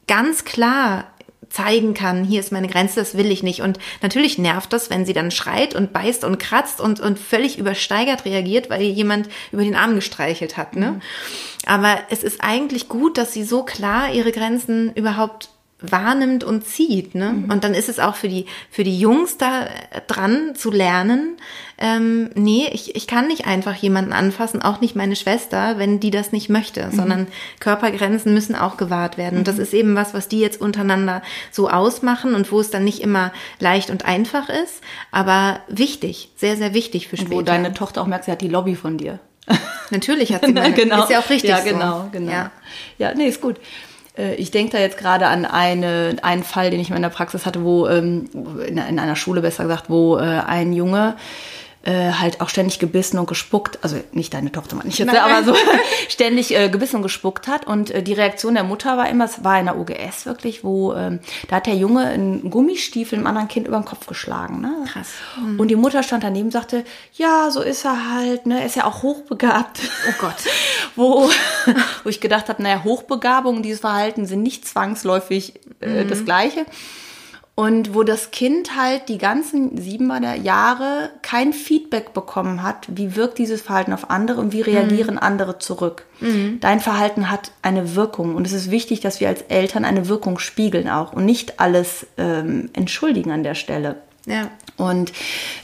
ganz 0.07 0.43
klar 0.43 1.05
zeigen 1.49 1.93
kann, 1.93 2.25
hier 2.25 2.41
ist 2.41 2.51
meine 2.51 2.67
Grenze, 2.67 2.99
das 2.99 3.15
will 3.15 3.31
ich 3.31 3.41
nicht. 3.41 3.61
Und 3.61 3.79
natürlich 4.01 4.37
nervt 4.37 4.73
das, 4.73 4.89
wenn 4.89 5.05
sie 5.05 5.13
dann 5.13 5.31
schreit 5.31 5.73
und 5.73 5.93
beißt 5.93 6.25
und 6.25 6.37
kratzt 6.37 6.81
und, 6.81 6.99
und 6.99 7.17
völlig 7.17 7.57
übersteigert 7.57 8.25
reagiert, 8.25 8.69
weil 8.69 8.81
ihr 8.81 8.91
jemand 8.91 9.29
über 9.53 9.63
den 9.63 9.75
Arm 9.75 9.95
gestreichelt 9.95 10.57
hat. 10.57 10.75
Ne? 10.75 10.91
Mhm. 10.91 11.01
Aber 11.65 11.97
es 12.09 12.23
ist 12.23 12.41
eigentlich 12.41 12.89
gut, 12.89 13.17
dass 13.17 13.33
sie 13.33 13.43
so 13.43 13.63
klar 13.63 14.13
ihre 14.13 14.31
Grenzen 14.31 14.93
überhaupt 14.93 15.49
wahrnimmt 15.91 16.43
und 16.43 16.65
zieht. 16.65 17.15
Ne? 17.15 17.33
Mhm. 17.33 17.51
Und 17.51 17.63
dann 17.63 17.73
ist 17.73 17.89
es 17.89 17.99
auch 17.99 18.15
für 18.15 18.27
die, 18.27 18.45
für 18.69 18.83
die 18.83 18.99
Jungs 18.99 19.37
da 19.37 19.67
dran 20.07 20.55
zu 20.55 20.71
lernen, 20.71 21.37
ähm, 21.77 22.29
nee, 22.35 22.69
ich, 22.71 22.95
ich 22.95 23.05
kann 23.05 23.27
nicht 23.27 23.47
einfach 23.47 23.75
jemanden 23.75 24.13
anfassen, 24.13 24.61
auch 24.61 24.79
nicht 24.79 24.95
meine 24.95 25.15
Schwester, 25.15 25.77
wenn 25.77 25.99
die 25.99 26.11
das 26.11 26.31
nicht 26.31 26.49
möchte, 26.49 26.87
mhm. 26.87 26.91
sondern 26.91 27.27
Körpergrenzen 27.59 28.33
müssen 28.33 28.55
auch 28.55 28.77
gewahrt 28.77 29.17
werden. 29.17 29.35
Mhm. 29.35 29.39
Und 29.39 29.47
das 29.47 29.59
ist 29.59 29.73
eben 29.73 29.95
was, 29.95 30.13
was 30.13 30.29
die 30.29 30.39
jetzt 30.39 30.61
untereinander 30.61 31.21
so 31.51 31.69
ausmachen 31.69 32.33
und 32.33 32.51
wo 32.51 32.61
es 32.61 32.69
dann 32.69 32.85
nicht 32.85 33.01
immer 33.01 33.33
leicht 33.59 33.89
und 33.89 34.05
einfach 34.05 34.47
ist, 34.47 34.81
aber 35.11 35.59
wichtig, 35.67 36.29
sehr, 36.37 36.55
sehr 36.55 36.73
wichtig 36.73 37.09
für 37.09 37.17
später. 37.17 37.31
Und 37.31 37.37
wo 37.39 37.41
deine 37.41 37.73
Tochter 37.73 38.01
auch 38.01 38.07
merkt, 38.07 38.25
sie 38.25 38.31
hat 38.31 38.41
die 38.41 38.47
Lobby 38.47 38.75
von 38.75 38.97
dir. 38.97 39.19
Natürlich 39.91 40.33
hat 40.33 40.45
sie 40.45 40.53
mal. 40.53 40.71
genau. 40.73 41.03
Ist 41.03 41.09
ja 41.09 41.19
auch 41.19 41.29
richtig 41.29 41.49
Ja, 41.49 41.59
genau, 41.59 42.03
so. 42.03 42.09
genau. 42.11 42.31
Ja. 42.31 42.51
ja, 42.97 43.13
nee, 43.13 43.27
ist 43.27 43.41
gut. 43.41 43.57
Äh, 44.17 44.35
ich 44.35 44.51
denke 44.51 44.73
da 44.73 44.79
jetzt 44.79 44.97
gerade 44.97 45.27
an 45.27 45.45
eine, 45.45 46.17
einen 46.21 46.43
Fall, 46.43 46.71
den 46.71 46.79
ich 46.79 46.89
in 46.91 47.01
der 47.01 47.09
Praxis 47.09 47.45
hatte, 47.45 47.63
wo 47.63 47.87
ähm, 47.87 48.29
in, 48.67 48.77
in 48.77 48.99
einer 48.99 49.15
Schule 49.15 49.41
besser 49.41 49.63
gesagt, 49.63 49.89
wo 49.89 50.17
äh, 50.17 50.21
ein 50.21 50.73
Junge 50.73 51.15
äh, 51.85 52.11
halt 52.13 52.41
auch 52.41 52.49
ständig 52.49 52.79
gebissen 52.79 53.19
und 53.19 53.27
gespuckt, 53.27 53.79
also 53.83 53.97
nicht 54.11 54.33
deine 54.33 54.51
Tochter, 54.51 54.75
meine 54.75 54.89
ich 54.89 54.97
jetzt, 54.97 55.07
Nein. 55.07 55.17
aber 55.17 55.43
so 55.43 55.55
ständig 56.09 56.55
äh, 56.55 56.69
gebissen 56.69 56.97
und 56.97 57.03
gespuckt 57.03 57.47
hat. 57.47 57.67
Und 57.67 57.91
äh, 57.91 58.01
die 58.01 58.13
Reaktion 58.13 58.55
der 58.55 58.63
Mutter 58.63 58.97
war 58.97 59.07
immer, 59.07 59.25
es 59.25 59.43
war 59.43 59.59
in 59.59 59.65
der 59.65 59.77
OGS 59.77 60.25
wirklich, 60.25 60.63
wo 60.63 60.93
ähm, 60.93 61.19
da 61.47 61.57
hat 61.57 61.67
der 61.67 61.75
Junge 61.75 62.05
einen 62.05 62.49
Gummistiefel 62.49 63.19
einem 63.19 63.27
anderen 63.27 63.47
Kind 63.47 63.67
über 63.67 63.77
den 63.77 63.85
Kopf 63.85 64.07
geschlagen. 64.07 64.61
Ne? 64.61 64.73
Krass. 64.91 65.09
Mhm. 65.39 65.59
Und 65.59 65.67
die 65.67 65.75
Mutter 65.75 66.01
stand 66.01 66.23
daneben 66.23 66.47
und 66.47 66.51
sagte, 66.51 66.83
ja, 67.13 67.51
so 67.51 67.61
ist 67.61 67.85
er 67.85 68.13
halt, 68.13 68.47
ne? 68.47 68.61
er 68.61 68.65
ist 68.65 68.75
ja 68.75 68.85
auch 68.85 69.03
hochbegabt. 69.03 69.79
Oh 70.09 70.13
Gott. 70.19 70.35
wo, 70.95 71.29
wo 72.03 72.09
ich 72.09 72.19
gedacht 72.19 72.49
habe, 72.49 72.63
naja, 72.63 72.83
Hochbegabung, 72.83 73.61
dieses 73.61 73.81
Verhalten 73.81 74.25
sind 74.25 74.41
nicht 74.41 74.67
zwangsläufig 74.67 75.53
äh, 75.81 76.03
mhm. 76.03 76.09
das 76.09 76.25
Gleiche. 76.25 76.65
Und 77.55 77.95
wo 77.95 78.03
das 78.03 78.31
Kind 78.31 78.75
halt 78.75 79.07
die 79.07 79.17
ganzen 79.17 79.77
sieben 79.77 80.11
Jahre 80.43 81.11
kein 81.21 81.53
Feedback 81.53 82.13
bekommen 82.13 82.61
hat, 82.63 82.85
wie 82.89 83.15
wirkt 83.15 83.37
dieses 83.37 83.61
Verhalten 83.61 83.93
auf 83.93 84.09
andere 84.09 84.41
und 84.41 84.51
wie 84.51 84.59
reagieren 84.59 85.15
mhm. 85.15 85.21
andere 85.21 85.57
zurück. 85.57 86.05
Mhm. 86.19 86.59
Dein 86.59 86.81
Verhalten 86.81 87.31
hat 87.31 87.51
eine 87.61 87.95
Wirkung 87.95 88.35
und 88.35 88.45
es 88.45 88.51
ist 88.51 88.71
wichtig, 88.71 88.99
dass 88.99 89.21
wir 89.21 89.29
als 89.29 89.41
Eltern 89.43 89.85
eine 89.85 90.09
Wirkung 90.09 90.37
spiegeln 90.37 90.89
auch 90.89 91.13
und 91.13 91.23
nicht 91.23 91.61
alles 91.61 92.05
ähm, 92.17 92.69
entschuldigen 92.73 93.31
an 93.31 93.43
der 93.43 93.55
Stelle. 93.55 94.01
Ja. 94.25 94.49
Und 94.77 95.13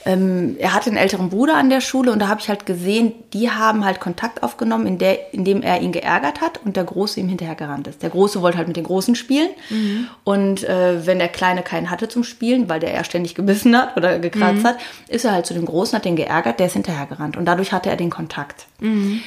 ähm, 0.05 0.55
er 0.59 0.73
hatte 0.73 0.89
einen 0.89 0.97
älteren 0.97 1.29
Bruder 1.29 1.57
an 1.57 1.69
der 1.69 1.81
Schule 1.81 2.11
und 2.11 2.19
da 2.19 2.29
habe 2.29 2.39
ich 2.39 2.47
halt 2.47 2.65
gesehen, 2.65 3.13
die 3.33 3.49
haben 3.49 3.83
halt 3.83 3.99
Kontakt 3.99 4.41
aufgenommen, 4.41 4.87
in 4.87 4.97
der, 4.99 5.33
indem 5.33 5.61
er 5.63 5.81
ihn 5.81 5.91
geärgert 5.91 6.39
hat 6.39 6.61
und 6.63 6.77
der 6.77 6.85
Große 6.85 7.19
ihm 7.19 7.27
hinterhergerannt 7.27 7.87
ist. 7.87 8.03
Der 8.03 8.09
Große 8.09 8.41
wollte 8.41 8.57
halt 8.57 8.67
mit 8.67 8.77
den 8.77 8.85
Großen 8.85 9.15
spielen 9.15 9.49
mhm. 9.69 10.07
und 10.23 10.63
äh, 10.63 11.05
wenn 11.05 11.19
der 11.19 11.27
Kleine 11.27 11.61
keinen 11.61 11.89
hatte 11.89 12.07
zum 12.07 12.23
Spielen, 12.23 12.69
weil 12.69 12.79
der 12.79 12.93
eher 12.93 13.03
ständig 13.03 13.35
gebissen 13.35 13.75
hat 13.75 13.97
oder 13.97 14.19
gekratzt 14.19 14.63
mhm. 14.63 14.67
hat, 14.67 14.77
ist 15.09 15.25
er 15.25 15.33
halt 15.33 15.45
zu 15.45 15.53
dem 15.53 15.65
Großen, 15.65 15.97
hat 15.97 16.05
den 16.05 16.15
geärgert, 16.15 16.59
der 16.59 16.67
ist 16.67 16.73
hinterhergerannt 16.73 17.35
und 17.35 17.45
dadurch 17.45 17.73
hatte 17.73 17.89
er 17.89 17.97
den 17.97 18.11
Kontakt. 18.11 18.67
Mhm. 18.79 19.21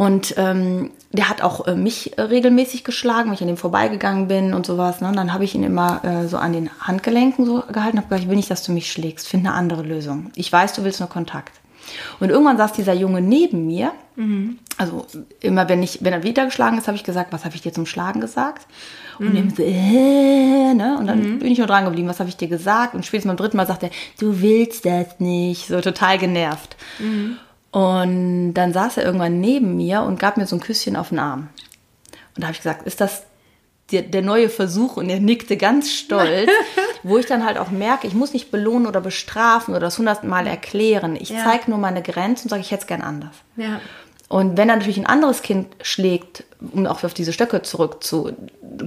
Und 0.00 0.32
ähm, 0.38 0.92
der 1.12 1.28
hat 1.28 1.42
auch 1.42 1.66
äh, 1.66 1.74
mich 1.74 2.12
regelmäßig 2.16 2.84
geschlagen, 2.84 3.26
wenn 3.26 3.34
ich 3.34 3.42
an 3.42 3.48
dem 3.48 3.58
vorbeigegangen 3.58 4.28
bin 4.28 4.54
und 4.54 4.64
sowas. 4.64 5.02
Ne? 5.02 5.08
Und 5.08 5.16
dann 5.16 5.34
habe 5.34 5.44
ich 5.44 5.54
ihn 5.54 5.62
immer 5.62 6.02
äh, 6.02 6.26
so 6.26 6.38
an 6.38 6.54
den 6.54 6.70
Handgelenken 6.80 7.44
so 7.44 7.62
gehalten 7.70 7.98
und 7.98 8.04
habe 8.04 8.08
gesagt, 8.08 8.22
ich 8.22 8.28
will 8.30 8.36
nicht, 8.36 8.50
dass 8.50 8.64
du 8.64 8.72
mich 8.72 8.90
schlägst. 8.90 9.28
Finde 9.28 9.50
eine 9.50 9.58
andere 9.58 9.82
Lösung. 9.82 10.30
Ich 10.36 10.50
weiß, 10.50 10.72
du 10.72 10.84
willst 10.84 11.00
nur 11.00 11.10
Kontakt. 11.10 11.52
Und 12.18 12.30
irgendwann 12.30 12.56
saß 12.56 12.72
dieser 12.72 12.94
Junge 12.94 13.20
neben 13.20 13.66
mir. 13.66 13.92
Mhm. 14.16 14.58
Also 14.78 15.04
immer, 15.40 15.68
wenn, 15.68 15.82
ich, 15.82 16.02
wenn 16.02 16.14
er 16.14 16.22
wieder 16.22 16.46
geschlagen 16.46 16.78
ist, 16.78 16.86
habe 16.86 16.96
ich 16.96 17.04
gesagt, 17.04 17.30
was 17.30 17.44
habe 17.44 17.54
ich 17.54 17.60
dir 17.60 17.74
zum 17.74 17.84
Schlagen 17.84 18.22
gesagt? 18.22 18.66
Und 19.18 19.34
mhm. 19.34 19.50
so, 19.50 19.62
äh, 19.62 20.72
ne? 20.72 20.96
Und 20.98 21.08
dann 21.08 21.34
mhm. 21.34 21.38
bin 21.40 21.52
ich 21.52 21.58
nur 21.58 21.66
dran 21.66 21.84
geblieben, 21.84 22.08
was 22.08 22.20
habe 22.20 22.30
ich 22.30 22.38
dir 22.38 22.48
gesagt? 22.48 22.94
Und 22.94 23.04
spätestens 23.04 23.28
beim 23.28 23.36
dritten 23.36 23.58
Mal 23.58 23.66
sagt 23.66 23.82
er, 23.82 23.90
du 24.18 24.40
willst 24.40 24.86
das 24.86 25.20
nicht. 25.20 25.66
So 25.66 25.82
total 25.82 26.16
genervt. 26.16 26.74
Mhm. 27.00 27.36
Und 27.70 28.54
dann 28.54 28.72
saß 28.72 28.96
er 28.96 29.04
irgendwann 29.04 29.40
neben 29.40 29.76
mir 29.76 30.02
und 30.02 30.18
gab 30.18 30.36
mir 30.36 30.46
so 30.46 30.56
ein 30.56 30.60
Küsschen 30.60 30.96
auf 30.96 31.10
den 31.10 31.20
Arm. 31.20 31.48
Und 32.34 32.42
da 32.42 32.48
habe 32.48 32.52
ich 32.52 32.58
gesagt, 32.58 32.86
ist 32.86 33.00
das 33.00 33.24
der, 33.92 34.02
der, 34.02 34.22
neue 34.22 34.48
Versuch? 34.48 34.96
Und 34.96 35.08
er 35.08 35.20
nickte 35.20 35.56
ganz 35.56 35.90
stolz, 35.90 36.50
wo 37.02 37.18
ich 37.18 37.26
dann 37.26 37.44
halt 37.44 37.58
auch 37.58 37.70
merke, 37.70 38.06
ich 38.06 38.14
muss 38.14 38.32
nicht 38.32 38.50
belohnen 38.50 38.86
oder 38.86 39.00
bestrafen 39.00 39.74
oder 39.74 39.80
das 39.86 39.98
hundertmal 39.98 40.46
erklären. 40.46 41.16
Ich 41.16 41.30
ja. 41.30 41.44
zeige 41.44 41.70
nur 41.70 41.78
meine 41.78 42.02
Grenzen 42.02 42.46
und 42.46 42.50
sage, 42.50 42.62
ich 42.62 42.70
hätte 42.70 42.82
es 42.82 42.86
gern 42.86 43.02
anders. 43.02 43.34
Ja. 43.56 43.80
Und 44.30 44.56
wenn 44.56 44.68
dann 44.68 44.78
natürlich 44.78 44.96
ein 44.96 45.06
anderes 45.06 45.42
Kind 45.42 45.66
schlägt, 45.82 46.44
um 46.60 46.86
auch 46.86 47.02
auf 47.02 47.14
diese 47.14 47.32
Stöcke 47.32 47.62
zurückzukommen, 47.62 48.38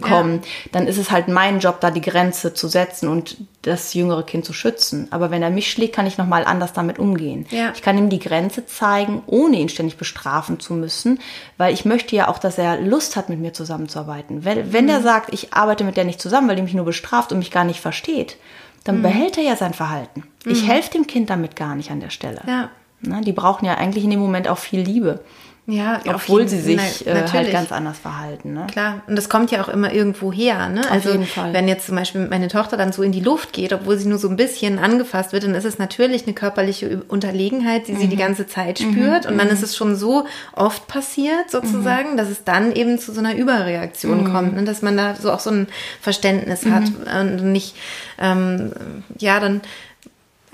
ja. 0.02 0.50
dann 0.72 0.88
ist 0.88 0.98
es 0.98 1.12
halt 1.12 1.28
mein 1.28 1.60
Job, 1.60 1.82
da 1.82 1.92
die 1.92 2.00
Grenze 2.00 2.54
zu 2.54 2.70
setzen 2.70 3.10
und 3.10 3.36
das 3.62 3.94
jüngere 3.94 4.24
Kind 4.24 4.46
zu 4.46 4.54
schützen. 4.54 5.10
Aber 5.12 5.32
wenn 5.32 5.44
er 5.44 5.50
mich 5.50 5.70
schlägt, 5.70 5.98
kann 5.98 6.08
ich 6.08 6.18
nochmal 6.18 6.46
anders 6.46 6.72
damit 6.72 6.98
umgehen. 6.98 7.46
Ja. 7.50 7.74
Ich 7.76 7.82
kann 7.82 7.98
ihm 7.98 8.08
die 8.08 8.20
Grenze 8.20 8.66
zeigen, 8.66 9.22
ohne 9.26 9.58
ihn 9.58 9.68
ständig 9.68 9.98
bestrafen 9.98 10.62
zu 10.62 10.76
müssen, 10.76 11.20
weil 11.58 11.74
ich 11.74 11.84
möchte 11.84 12.16
ja 12.16 12.30
auch, 12.30 12.40
dass 12.40 12.58
er 12.58 12.80
Lust 12.80 13.18
hat, 13.18 13.28
mit 13.28 13.40
mir 13.40 13.52
zusammenzuarbeiten. 13.52 14.46
Wenn, 14.46 14.72
wenn 14.72 14.86
mhm. 14.86 14.92
der 14.92 15.02
sagt, 15.02 15.34
ich 15.34 15.54
arbeite 15.54 15.84
mit 15.84 15.98
der 15.98 16.06
nicht 16.06 16.22
zusammen, 16.22 16.48
weil 16.48 16.56
die 16.56 16.62
mich 16.62 16.74
nur 16.74 16.86
bestraft 16.86 17.34
und 17.34 17.40
mich 17.40 17.52
gar 17.52 17.66
nicht 17.66 17.82
versteht, 17.82 18.38
dann 18.86 19.00
mhm. 19.00 19.02
behält 19.02 19.38
er 19.38 19.44
ja 19.44 19.58
sein 19.58 19.74
Verhalten. 19.74 20.24
Mhm. 20.46 20.52
Ich 20.54 20.66
helfe 20.66 20.92
dem 20.92 21.06
Kind 21.06 21.30
damit 21.30 21.58
gar 21.58 21.76
nicht 21.76 21.92
an 21.92 22.00
der 22.00 22.12
Stelle. 22.12 22.44
Ja. 22.48 22.70
Na, 23.06 23.22
die 23.22 23.34
brauchen 23.34 23.66
ja 23.66 23.76
eigentlich 23.76 24.04
in 24.04 24.10
dem 24.10 24.20
Moment 24.20 24.48
auch 24.48 24.58
viel 24.58 24.82
Liebe. 24.82 25.20
Ja, 25.66 26.02
obwohl 26.08 26.46
sie 26.50 26.60
sich 26.60 27.08
äh, 27.08 27.26
halt 27.32 27.52
ganz 27.54 27.72
anders 27.72 27.98
verhalten. 27.98 28.54
Ne? 28.54 28.68
Klar, 28.70 29.02
und 29.08 29.16
das 29.16 29.30
kommt 29.30 29.50
ja 29.50 29.64
auch 29.64 29.70
immer 29.70 29.94
irgendwo 29.94 30.34
her. 30.34 30.68
Ne? 30.68 30.82
Auf 30.82 30.92
also 30.92 31.12
jeden 31.12 31.26
Fall. 31.26 31.54
wenn 31.54 31.70
jetzt 31.70 31.86
zum 31.86 31.96
Beispiel 31.96 32.28
meine 32.28 32.50
Tochter 32.50 32.76
dann 32.76 32.92
so 32.92 33.02
in 33.02 33.14
die 33.14 33.22
Luft 33.22 33.54
geht, 33.54 33.72
obwohl 33.72 33.98
sie 33.98 34.10
nur 34.10 34.18
so 34.18 34.28
ein 34.28 34.36
bisschen 34.36 34.78
angefasst 34.78 35.32
wird, 35.32 35.46
dann 35.46 35.56
ist 35.56 35.64
es 35.64 35.80
natürlich 35.80 36.26
eine 36.26 36.34
körperliche 36.34 37.04
Unterlegenheit, 37.08 37.88
die 37.88 37.94
mhm. 37.94 38.00
sie 38.00 38.08
die 38.08 38.18
mhm. 38.18 38.20
ganze 38.20 38.46
Zeit 38.46 38.82
mhm. 38.82 38.92
spürt. 38.92 39.24
Mhm. 39.24 39.32
Und 39.32 39.38
dann 39.38 39.48
ist 39.48 39.64
es 39.64 39.78
schon 39.78 39.96
so 39.96 40.26
oft 40.52 40.88
passiert 40.88 41.50
sozusagen, 41.50 42.14
mhm. 42.14 42.18
dass 42.18 42.28
es 42.28 42.44
dann 42.44 42.74
eben 42.74 43.00
zu 43.00 43.14
so 43.14 43.20
einer 43.20 43.36
Überreaktion 43.38 44.26
mhm. 44.26 44.34
kommt, 44.34 44.56
ne? 44.56 44.66
dass 44.66 44.82
man 44.82 44.98
da 44.98 45.16
so 45.16 45.32
auch 45.32 45.40
so 45.40 45.52
ein 45.52 45.68
Verständnis 46.02 46.66
hat 46.66 46.84
und 47.22 47.54
nicht, 47.54 47.78
ähm, 48.20 48.74
ja, 49.18 49.40
dann 49.40 49.62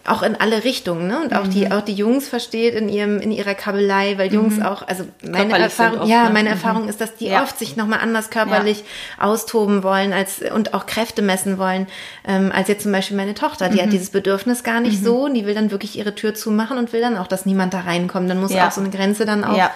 auch 0.10 0.24
in 0.24 0.36
alle 0.36 0.64
Richtungen, 0.64 1.07
ne? 1.07 1.22
Und 1.22 1.36
auch 1.36 1.45
mhm. 1.45 1.51
die 1.51 1.72
auch 1.72 1.82
die 1.82 1.93
Jungs 1.93 2.28
versteht 2.28 2.74
in 2.74 2.89
ihrem 2.89 3.20
in 3.20 3.32
ihrer 3.32 3.53
Kabelei, 3.53 4.18
weil 4.18 4.34
Jungs 4.34 4.57
mhm. 4.57 4.64
auch, 4.64 4.88
also 4.88 5.05
meine 5.22 5.57
Erfahrung, 5.57 6.01
oft, 6.01 6.10
ja, 6.10 6.26
ne? 6.26 6.30
meine 6.32 6.49
mhm. 6.49 6.55
Erfahrung 6.55 6.88
ist, 6.88 6.99
dass 7.01 7.16
die 7.16 7.28
ja. 7.28 7.43
oft 7.43 7.57
sich 7.60 7.76
noch 7.78 7.88
mal 7.88 7.97
anders 7.97 8.30
körperlich 8.30 8.80
ja. 8.80 9.26
austoben 9.26 9.84
wollen 9.84 10.14
als 10.14 10.41
und 10.53 10.74
auch 10.74 10.86
Kräfte 10.86 11.22
messen 11.22 11.57
wollen, 11.57 11.88
ähm, 12.28 12.51
als 12.53 12.68
jetzt 12.68 12.84
zum 12.84 12.91
Beispiel 12.91 13.18
meine 13.18 13.34
Tochter, 13.34 13.70
die 13.70 13.80
hat 13.80 13.88
mhm. 13.88 13.91
dieses 13.91 14.10
Bedürfnis 14.10 14.64
gar 14.64 14.80
nicht 14.80 15.01
mhm. 15.01 15.05
so, 15.05 15.26
und 15.26 15.34
die 15.34 15.45
will 15.45 15.53
dann 15.53 15.72
wirklich 15.72 15.97
ihre 15.97 16.16
Tür 16.16 16.34
zumachen 16.34 16.78
und 16.78 16.91
will 16.93 17.01
dann 17.01 17.18
auch, 17.18 17.28
dass 17.28 17.45
niemand 17.45 17.74
da 17.74 17.82
reinkommt. 17.82 18.30
Dann 18.30 18.39
muss 18.39 18.51
ja. 18.51 18.68
auch 18.68 18.72
so 18.72 18.82
eine 18.82 18.89
Grenze 18.89 19.26
dann 19.26 19.43
auch 19.43 19.70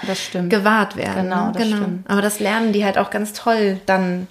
gewahrt 0.49 0.95
werden. 0.95 1.23
Genau, 1.23 1.47
ne? 1.47 1.51
das 1.53 1.63
genau. 1.63 1.77
Stimmt. 1.77 2.09
Aber 2.09 2.21
das 2.21 2.39
lernen 2.39 2.73
die 2.73 2.85
halt 2.85 2.97
auch 2.97 3.09
ganz 3.09 3.33
toll 3.33 3.79
dann 3.85 4.27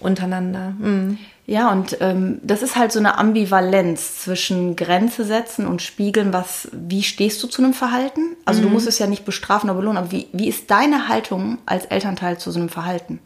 untereinander. 0.00 0.72
Mhm. 0.78 1.18
Ja, 1.46 1.70
und 1.70 1.98
ähm, 2.00 2.40
das 2.42 2.62
ist 2.62 2.76
halt 2.76 2.90
so 2.90 2.98
eine 2.98 3.18
Ambivalenz 3.18 4.20
zwischen 4.20 4.76
Grenze 4.76 5.24
setzen 5.24 5.66
und 5.66 5.82
spiegeln, 5.82 6.32
was, 6.32 6.68
wie 6.72 7.02
stehst 7.02 7.42
du 7.42 7.48
zu 7.48 7.62
einem 7.62 7.74
Verhalten? 7.74 8.36
Also 8.46 8.60
mhm. 8.60 8.64
du 8.66 8.70
musst 8.70 8.86
es 8.86 8.98
ja 8.98 9.06
nicht 9.06 9.26
bestrafen 9.26 9.68
oder 9.68 9.78
belohnen, 9.78 9.98
aber 9.98 10.10
wie, 10.10 10.28
wie 10.32 10.48
ist 10.48 10.70
deine 10.70 11.08
Haltung 11.08 11.58
als 11.66 11.84
Elternteil 11.84 12.38
zu 12.38 12.50
so 12.50 12.58
einem 12.58 12.70
Verhalten? 12.70 13.18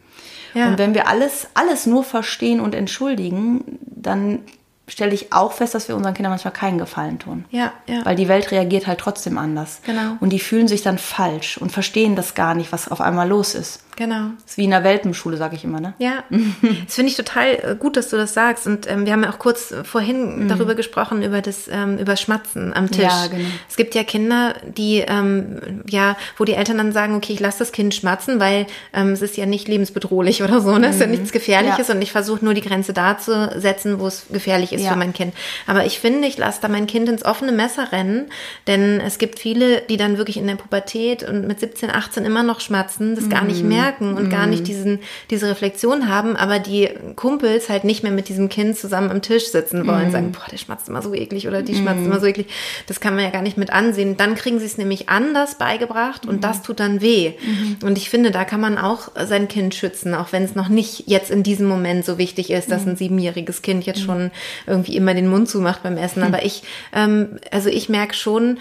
Ja. 0.55 0.69
Und 0.69 0.79
wenn 0.79 0.95
wir 0.95 1.07
alles, 1.07 1.47
alles 1.55 1.87
nur 1.87 2.03
verstehen 2.03 2.61
und 2.61 2.75
entschuldigen, 2.75 3.79
dann 3.83 4.41
stelle 4.89 5.15
ich 5.15 5.33
auch 5.33 5.53
fest, 5.53 5.75
dass 5.75 5.87
wir 5.87 5.95
unseren 5.95 6.15
Kindern 6.15 6.33
manchmal 6.33 6.55
keinen 6.55 6.79
Gefallen 6.79 7.19
tun. 7.19 7.45
Ja, 7.51 7.73
ja. 7.87 8.05
Weil 8.05 8.17
die 8.17 8.27
Welt 8.27 8.51
reagiert 8.51 8.87
halt 8.87 8.99
trotzdem 8.99 9.39
anders. 9.39 9.81
Genau. 9.85 10.17
Und 10.21 10.31
die 10.31 10.39
fühlen 10.39 10.67
sich 10.67 10.83
dann 10.83 10.99
falsch 10.99 11.59
und 11.59 11.71
verstehen 11.71 12.17
das 12.17 12.35
gar 12.35 12.55
nicht, 12.55 12.73
was 12.73 12.91
auf 12.91 13.01
einmal 13.01 13.29
los 13.29 13.55
ist. 13.55 13.85
Genau. 13.99 14.31
Das 14.45 14.53
ist 14.53 14.59
wie 14.59 14.65
in 14.65 14.71
der 14.71 14.85
Welpenschule, 14.85 15.37
sage 15.37 15.57
ich 15.57 15.65
immer, 15.65 15.81
ne? 15.81 15.93
Ja. 15.99 16.23
das 16.85 16.95
finde 16.95 17.11
ich 17.11 17.17
total 17.17 17.49
äh, 17.55 17.77
gut, 17.77 17.97
dass 17.97 18.09
du 18.11 18.17
das 18.17 18.33
sagst. 18.33 18.65
Und 18.69 18.89
ähm, 18.89 19.07
wir 19.07 19.13
haben 19.13 19.25
ja 19.25 19.31
auch 19.31 19.41
kurz 19.41 19.75
vorhin 19.83 20.45
mhm. 20.45 20.49
darüber 20.49 20.77
gesprochen, 20.77 21.25
über 21.25 21.43
das, 21.43 21.67
ähm, 21.69 21.99
über 21.99 22.15
Schmatzen 22.15 22.73
am 22.73 22.93
Tisch. 22.93 23.03
Ja, 23.03 23.27
genau. 23.27 23.49
Es 23.69 23.77
gibt 23.77 23.97
ja 23.97 24.05
Kinder, 24.05 24.55
die, 24.65 24.99
ähm, 25.01 25.83
ja, 25.89 26.17
wo 26.37 26.45
die 26.45 26.53
Eltern 26.53 26.79
dann 26.79 26.93
sagen, 26.93 27.17
okay, 27.17 27.33
ich 27.33 27.41
lasse 27.41 27.59
das 27.59 27.73
Kind 27.73 27.93
schmatzen, 27.93 28.39
weil 28.39 28.69
ähm, 28.93 29.09
es 29.09 29.21
ist 29.21 29.37
ja 29.37 29.47
nicht 29.47 29.67
lebensbedrohlich 29.67 30.45
oder 30.45 30.61
so, 30.61 30.79
ne? 30.79 30.87
Es 30.87 30.95
ist 30.95 31.01
ja 31.01 31.07
mhm. 31.07 31.15
nichts 31.15 31.33
Gefährliches 31.33 31.89
ja. 31.89 31.95
und 31.95 32.01
ich 32.01 32.13
versuche 32.13 32.45
nur 32.45 32.55
die 32.55 32.61
Grenze 32.61 32.93
da 32.93 33.19
zu 33.19 33.51
setzen, 33.57 33.99
wo 33.99 34.07
es 34.07 34.27
gefährlich 34.31 34.73
ist 34.73 34.85
ja. 34.85 34.93
für 34.93 34.97
mein 34.97 35.13
Kind. 35.13 35.35
Aber 35.67 35.87
ich 35.87 35.99
finde, 35.99 36.29
ich 36.29 36.39
lasse 36.39 36.61
da 36.63 36.69
mein 36.69 36.87
Kind 36.87 37.09
ins 37.09 37.25
offene 37.25 37.51
Messer 37.51 37.91
rennen, 37.91 38.31
denn 38.69 39.01
es 39.01 39.19
gibt 39.19 39.41
viele, 39.41 39.81
die 39.91 39.97
dann 39.97 40.19
wirklich 40.19 40.37
in 40.37 40.47
der 40.47 40.55
Pubertät 40.55 41.29
und 41.29 41.49
mit 41.49 41.59
17, 41.59 41.91
18 41.91 42.25
immer 42.25 42.45
noch 42.45 42.61
schmatzen, 42.61 43.17
das 43.17 43.25
mhm. 43.25 43.31
gar 43.31 43.43
nicht 43.43 43.65
merken 43.65 43.88
merken 43.89 44.15
und 44.15 44.25
mhm. 44.25 44.31
gar 44.31 44.47
nicht 44.47 44.63
mhm. 44.63 44.67
diesen, 44.67 44.99
diese 45.31 45.49
Reflexion 45.49 46.09
haben, 46.09 46.37
aber 46.37 46.59
die 46.59 46.89
Kumpels 47.17 47.69
halt 47.69 47.85
nicht 47.85 48.03
mehr 48.03 48.13
mit 48.13 48.29
diesem 48.29 48.49
Kind 48.49 48.77
zusammen 48.77 49.11
am 49.11 49.23
Tisch 49.23 49.49
sitzen 49.51 49.87
wollen, 49.87 50.09
mhm. 50.09 50.13
sagen, 50.13 50.33
boah, 50.33 50.45
der 50.51 50.59
schmatzt 50.59 50.89
immer 50.89 51.03
so 51.03 51.15
eklig 51.15 51.49
oder 51.49 51.63
die 51.63 51.73
mhm. 51.73 51.79
schmatzt 51.79 52.05
immer 52.05 52.21
so 52.21 52.27
eklig. 52.27 52.49
Das 52.87 53.01
kann 53.01 53.15
man 53.15 53.25
ja 53.25 53.31
gar 53.31 53.43
nicht 53.43 53.57
mit 53.57 53.73
ansehen. 53.73 54.17
Dann 54.17 54.35
kriegen 54.35 54.59
sie 54.59 54.67
es 54.67 54.79
nämlich 54.79 55.09
anders 55.09 55.57
beigebracht 55.57 56.27
und 56.27 56.45
das 56.45 56.59
mhm. 56.59 56.63
tut 56.65 56.81
dann 56.81 57.01
weh. 57.01 57.33
Mhm. 57.41 57.87
Und 57.87 57.99
ich 57.99 58.11
finde, 58.11 58.31
da 58.31 58.45
kann 58.45 58.61
man 58.61 58.79
auch 58.79 59.11
sein 59.27 59.49
Kind 59.49 59.75
schützen, 59.75 60.15
auch 60.15 60.33
wenn 60.33 60.45
es 60.45 60.55
noch 60.55 60.69
nicht 60.69 61.05
jetzt 61.07 61.31
in 61.31 61.43
diesem 61.43 61.67
Moment 61.67 62.05
so 62.05 62.19
wichtig 62.19 62.51
ist, 62.51 62.71
dass 62.71 62.87
ein 62.87 62.97
siebenjähriges 62.97 63.63
Kind 63.63 63.87
jetzt 63.87 64.01
schon 64.01 64.31
irgendwie 64.67 64.97
immer 64.97 65.15
den 65.15 65.29
Mund 65.29 65.49
zumacht 65.49 65.83
beim 65.83 65.97
Essen. 65.97 66.23
Aber 66.23 66.45
ich, 66.45 66.63
ähm, 66.93 67.39
also 67.51 67.69
ich 67.69 67.89
merke 67.89 68.15
schon, 68.15 68.59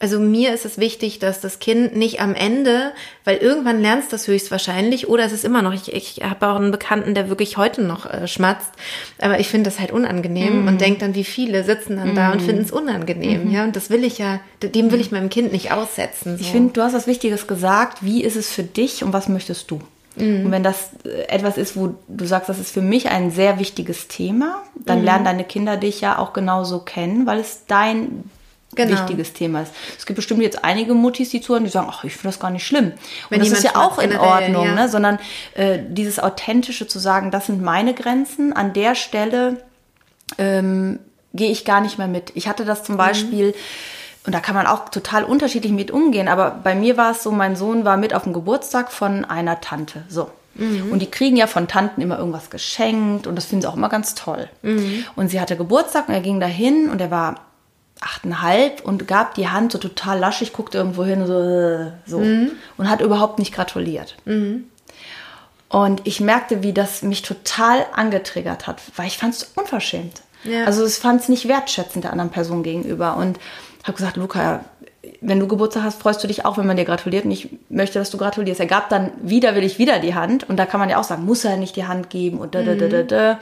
also 0.00 0.20
mir 0.20 0.54
ist 0.54 0.64
es 0.64 0.78
wichtig, 0.78 1.18
dass 1.18 1.40
das 1.40 1.58
Kind 1.58 1.96
nicht 1.96 2.20
am 2.20 2.34
Ende, 2.34 2.92
weil 3.24 3.38
irgendwann 3.38 3.80
lernst 3.80 4.08
du 4.08 4.14
das 4.14 4.28
höchstwahrscheinlich 4.28 5.08
oder 5.08 5.24
es 5.24 5.32
ist 5.32 5.44
immer 5.44 5.60
noch, 5.60 5.72
ich, 5.72 5.92
ich 5.92 6.22
habe 6.22 6.46
auch 6.46 6.56
einen 6.56 6.70
Bekannten, 6.70 7.14
der 7.14 7.28
wirklich 7.28 7.56
heute 7.56 7.82
noch 7.82 8.06
äh, 8.06 8.28
schmatzt, 8.28 8.70
aber 9.18 9.40
ich 9.40 9.48
finde 9.48 9.70
das 9.70 9.80
halt 9.80 9.90
unangenehm 9.90 10.62
mhm. 10.62 10.68
und 10.68 10.80
denke 10.80 11.00
dann, 11.00 11.16
wie 11.16 11.24
viele 11.24 11.64
sitzen 11.64 11.96
dann 11.96 12.10
mhm. 12.10 12.14
da 12.14 12.30
und 12.30 12.42
mhm. 12.42 12.46
finden 12.46 12.62
es 12.62 12.70
unangenehm, 12.70 13.46
mhm. 13.46 13.50
ja, 13.50 13.64
und 13.64 13.74
das 13.74 13.90
will 13.90 14.04
ich 14.04 14.18
ja, 14.18 14.38
dem 14.62 14.92
will 14.92 15.00
ich 15.00 15.10
meinem 15.10 15.30
Kind 15.30 15.50
nicht 15.50 15.72
aussetzen. 15.72 16.36
So. 16.36 16.42
Ich 16.42 16.52
finde, 16.52 16.74
du 16.74 16.82
hast 16.82 16.94
was 16.94 17.08
Wichtiges 17.08 17.48
gesagt, 17.48 18.04
wie 18.04 18.22
ist 18.22 18.36
es 18.36 18.52
für 18.52 18.62
dich 18.62 19.02
und 19.02 19.12
was 19.12 19.28
möchtest 19.28 19.68
du? 19.68 19.80
Mhm. 20.14 20.46
Und 20.46 20.52
wenn 20.52 20.62
das 20.62 20.90
äh, 21.04 21.22
etwas 21.28 21.58
ist, 21.58 21.76
wo 21.76 21.96
du 22.06 22.24
sagst, 22.24 22.48
das 22.48 22.60
ist 22.60 22.70
für 22.70 22.82
mich 22.82 23.08
ein 23.08 23.32
sehr 23.32 23.58
wichtiges 23.58 24.06
Thema, 24.06 24.62
dann 24.76 25.00
mhm. 25.00 25.04
lernen 25.04 25.24
deine 25.24 25.44
Kinder 25.44 25.76
dich 25.76 26.00
ja 26.00 26.18
auch 26.18 26.32
genauso 26.32 26.80
kennen, 26.80 27.26
weil 27.26 27.40
es 27.40 27.62
dein 27.66 28.30
genau. 28.74 28.92
wichtiges 28.92 29.32
Thema 29.32 29.62
ist. 29.62 29.72
Es 29.96 30.06
gibt 30.06 30.16
bestimmt 30.16 30.42
jetzt 30.42 30.64
einige 30.64 30.94
Muttis, 30.94 31.30
die 31.30 31.40
zuhören, 31.40 31.64
die 31.64 31.70
sagen, 31.70 31.88
ach, 31.90 32.04
ich 32.04 32.12
finde 32.12 32.28
das 32.28 32.40
gar 32.40 32.50
nicht 32.50 32.66
schlimm. 32.66 32.92
Wenn 33.30 33.40
und 33.40 33.50
das 33.50 33.58
ist 33.58 33.64
ja 33.64 33.76
auch 33.76 33.98
in 33.98 34.16
Ordnung, 34.16 34.66
ja. 34.66 34.74
ne? 34.74 34.88
sondern 34.88 35.18
äh, 35.54 35.78
dieses 35.88 36.18
Authentische 36.18 36.86
zu 36.86 36.98
sagen, 36.98 37.30
das 37.30 37.46
sind 37.46 37.62
meine 37.62 37.94
Grenzen, 37.94 38.52
an 38.52 38.72
der 38.72 38.94
Stelle 38.94 39.62
ähm, 40.36 40.98
gehe 41.34 41.50
ich 41.50 41.64
gar 41.64 41.80
nicht 41.80 41.98
mehr 41.98 42.08
mit. 42.08 42.32
Ich 42.34 42.48
hatte 42.48 42.64
das 42.64 42.84
zum 42.84 42.96
mhm. 42.96 42.98
Beispiel, 42.98 43.54
und 44.26 44.34
da 44.34 44.40
kann 44.40 44.54
man 44.54 44.66
auch 44.66 44.88
total 44.90 45.24
unterschiedlich 45.24 45.72
mit 45.72 45.90
umgehen, 45.90 46.28
aber 46.28 46.50
bei 46.62 46.74
mir 46.74 46.96
war 46.96 47.12
es 47.12 47.22
so, 47.22 47.30
mein 47.32 47.56
Sohn 47.56 47.84
war 47.84 47.96
mit 47.96 48.14
auf 48.14 48.24
dem 48.24 48.32
Geburtstag 48.32 48.92
von 48.92 49.24
einer 49.24 49.60
Tante. 49.60 50.04
So. 50.08 50.30
Mhm. 50.54 50.92
Und 50.92 51.00
die 51.00 51.10
kriegen 51.10 51.36
ja 51.36 51.46
von 51.46 51.68
Tanten 51.68 52.00
immer 52.00 52.18
irgendwas 52.18 52.50
geschenkt 52.50 53.26
und 53.26 53.36
das 53.36 53.46
finden 53.46 53.62
sie 53.62 53.68
auch 53.68 53.76
immer 53.76 53.88
ganz 53.88 54.14
toll. 54.14 54.48
Mhm. 54.62 55.04
Und 55.16 55.28
sie 55.28 55.40
hatte 55.40 55.56
Geburtstag 55.56 56.08
und 56.08 56.14
er 56.14 56.20
ging 56.20 56.40
dahin 56.40 56.90
und 56.90 57.00
er 57.00 57.10
war 57.10 57.47
achteinhalb 58.00 58.84
und 58.84 59.08
gab 59.08 59.34
die 59.34 59.48
Hand 59.48 59.72
so 59.72 59.78
total 59.78 60.18
laschig, 60.18 60.52
guckte 60.52 60.78
irgendwo 60.78 61.04
hin 61.04 61.26
so, 61.26 61.40
äh, 61.40 61.92
so 62.06 62.20
mhm. 62.20 62.52
und 62.76 62.88
hat 62.88 63.00
überhaupt 63.00 63.38
nicht 63.38 63.54
gratuliert. 63.54 64.16
Mhm. 64.24 64.64
Und 65.68 66.00
ich 66.04 66.20
merkte, 66.20 66.62
wie 66.62 66.72
das 66.72 67.02
mich 67.02 67.22
total 67.22 67.84
angetriggert 67.92 68.66
hat, 68.66 68.80
weil 68.96 69.06
ich 69.06 69.18
fand 69.18 69.34
es 69.34 69.52
unverschämt. 69.54 70.22
Ja. 70.44 70.64
Also 70.64 70.86
ich 70.86 70.94
fand 70.94 71.20
es 71.20 71.28
nicht 71.28 71.48
wertschätzend 71.48 72.04
der 72.04 72.12
anderen 72.12 72.30
Person 72.30 72.62
gegenüber 72.62 73.16
und 73.16 73.38
habe 73.82 73.96
gesagt, 73.96 74.16
Luca, 74.16 74.64
wenn 75.20 75.40
du 75.40 75.48
Geburtstag 75.48 75.82
hast, 75.82 76.00
freust 76.00 76.22
du 76.22 76.28
dich 76.28 76.44
auch, 76.44 76.58
wenn 76.58 76.66
man 76.66 76.76
dir 76.76 76.84
gratuliert 76.84 77.24
und 77.24 77.30
ich 77.30 77.48
möchte, 77.68 77.98
dass 77.98 78.10
du 78.10 78.18
gratulierst. 78.18 78.60
Er 78.60 78.66
gab 78.66 78.88
dann 78.88 79.10
widerwillig 79.20 79.78
wieder 79.78 79.98
die 79.98 80.14
Hand 80.14 80.48
und 80.48 80.56
da 80.56 80.66
kann 80.66 80.80
man 80.80 80.88
ja 80.88 80.98
auch 80.98 81.04
sagen, 81.04 81.24
muss 81.24 81.44
er 81.44 81.56
nicht 81.56 81.76
die 81.76 81.86
Hand 81.86 82.10
geben 82.10 82.38
und 82.38 82.54
da, 82.54 82.62
da, 82.62 82.74
da, 82.74 82.88
da, 82.88 83.02
da. 83.02 83.38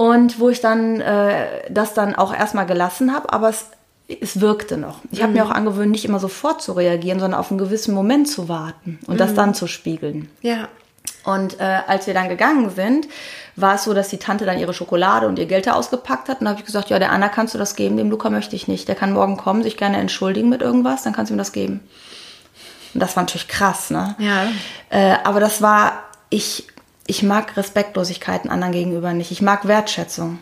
Und 0.00 0.40
wo 0.40 0.48
ich 0.48 0.62
dann 0.62 1.02
äh, 1.02 1.46
das 1.68 1.92
dann 1.92 2.14
auch 2.14 2.32
erstmal 2.32 2.64
gelassen 2.64 3.12
habe, 3.12 3.30
aber 3.34 3.50
es 3.50 3.66
es 4.22 4.40
wirkte 4.40 4.78
noch. 4.78 5.00
Ich 5.12 5.22
habe 5.22 5.34
mir 5.34 5.44
auch 5.44 5.50
angewöhnt, 5.50 5.92
nicht 5.92 6.06
immer 6.06 6.18
sofort 6.18 6.62
zu 6.62 6.72
reagieren, 6.72 7.20
sondern 7.20 7.38
auf 7.38 7.50
einen 7.50 7.58
gewissen 7.58 7.94
Moment 7.94 8.28
zu 8.28 8.48
warten 8.48 8.98
und 9.06 9.20
das 9.20 9.34
dann 9.34 9.54
zu 9.54 9.68
spiegeln. 9.68 10.28
Ja. 10.40 10.68
Und 11.24 11.60
äh, 11.60 11.80
als 11.86 12.08
wir 12.08 12.14
dann 12.14 12.28
gegangen 12.28 12.70
sind, 12.70 13.06
war 13.54 13.76
es 13.76 13.84
so, 13.84 13.94
dass 13.94 14.08
die 14.08 14.16
Tante 14.16 14.46
dann 14.46 14.58
ihre 14.58 14.72
Schokolade 14.72 15.28
und 15.28 15.38
ihr 15.38 15.46
Geld 15.46 15.68
da 15.68 15.74
ausgepackt 15.74 16.28
hat. 16.28 16.40
Und 16.40 16.46
da 16.46 16.50
habe 16.50 16.60
ich 16.60 16.66
gesagt, 16.66 16.90
ja, 16.90 16.98
der 16.98 17.12
Anna 17.12 17.28
kannst 17.28 17.54
du 17.54 17.58
das 17.58 17.76
geben, 17.76 17.96
dem 17.96 18.10
Luca 18.10 18.30
möchte 18.30 18.56
ich 18.56 18.66
nicht. 18.66 18.88
Der 18.88 18.96
kann 18.96 19.12
morgen 19.12 19.36
kommen, 19.36 19.62
sich 19.62 19.76
gerne 19.76 19.98
entschuldigen 19.98 20.48
mit 20.48 20.62
irgendwas, 20.62 21.04
dann 21.04 21.12
kannst 21.12 21.30
du 21.30 21.34
ihm 21.34 21.38
das 21.38 21.52
geben. 21.52 21.80
Und 22.94 23.00
das 23.00 23.14
war 23.14 23.22
natürlich 23.22 23.46
krass, 23.46 23.90
ne? 23.90 24.16
Ja. 24.18 24.48
Äh, 24.88 25.18
aber 25.22 25.38
das 25.38 25.62
war, 25.62 26.02
ich, 26.30 26.66
ich 27.10 27.22
mag 27.22 27.56
Respektlosigkeiten 27.56 28.48
anderen 28.50 28.72
gegenüber 28.72 29.12
nicht. 29.12 29.30
Ich 29.32 29.42
mag 29.42 29.66
Wertschätzung. 29.68 30.38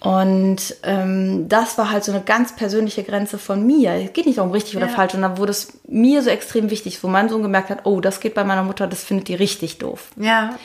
Und 0.00 0.76
ähm, 0.82 1.48
das 1.48 1.78
war 1.78 1.90
halt 1.90 2.04
so 2.04 2.12
eine 2.12 2.20
ganz 2.22 2.54
persönliche 2.56 3.02
Grenze 3.04 3.38
von 3.38 3.66
mir. 3.66 3.92
Es 3.92 4.12
geht 4.12 4.26
nicht 4.26 4.38
darum 4.38 4.52
richtig 4.52 4.76
oder 4.76 4.86
Ja. 4.86 4.92
falsch. 4.92 5.14
Und 5.14 5.22
dann 5.22 5.38
wurde 5.38 5.50
es 5.52 5.78
mir 5.88 6.22
so 6.22 6.30
extrem 6.30 6.70
wichtig, 6.70 7.02
wo 7.02 7.08
mein 7.08 7.28
Sohn 7.28 7.42
gemerkt 7.42 7.70
hat, 7.70 7.80
oh, 7.84 8.00
das 8.00 8.20
geht 8.20 8.34
bei 8.34 8.44
meiner 8.44 8.62
Mutter, 8.62 8.86
das 8.86 9.02
findet 9.02 9.28
die 9.28 9.34
richtig 9.34 9.78
doof. 9.78 10.08
Ja. 10.16 10.56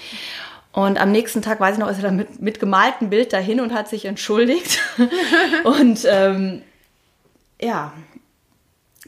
Und 0.74 1.00
am 1.02 1.12
nächsten 1.12 1.42
Tag, 1.42 1.60
weiß 1.60 1.74
ich 1.76 1.80
noch, 1.80 1.90
ist 1.90 1.98
er 1.98 2.04
dann 2.04 2.18
mit, 2.18 2.42
mit 2.42 2.60
gemaltem 2.60 3.10
Bild 3.10 3.34
dahin 3.34 3.60
und 3.62 3.74
hat 3.74 3.88
sich 3.90 4.06
entschuldigt. 4.06 4.80
und 5.64 6.06
ähm, 6.08 6.62
ja, 7.62 7.94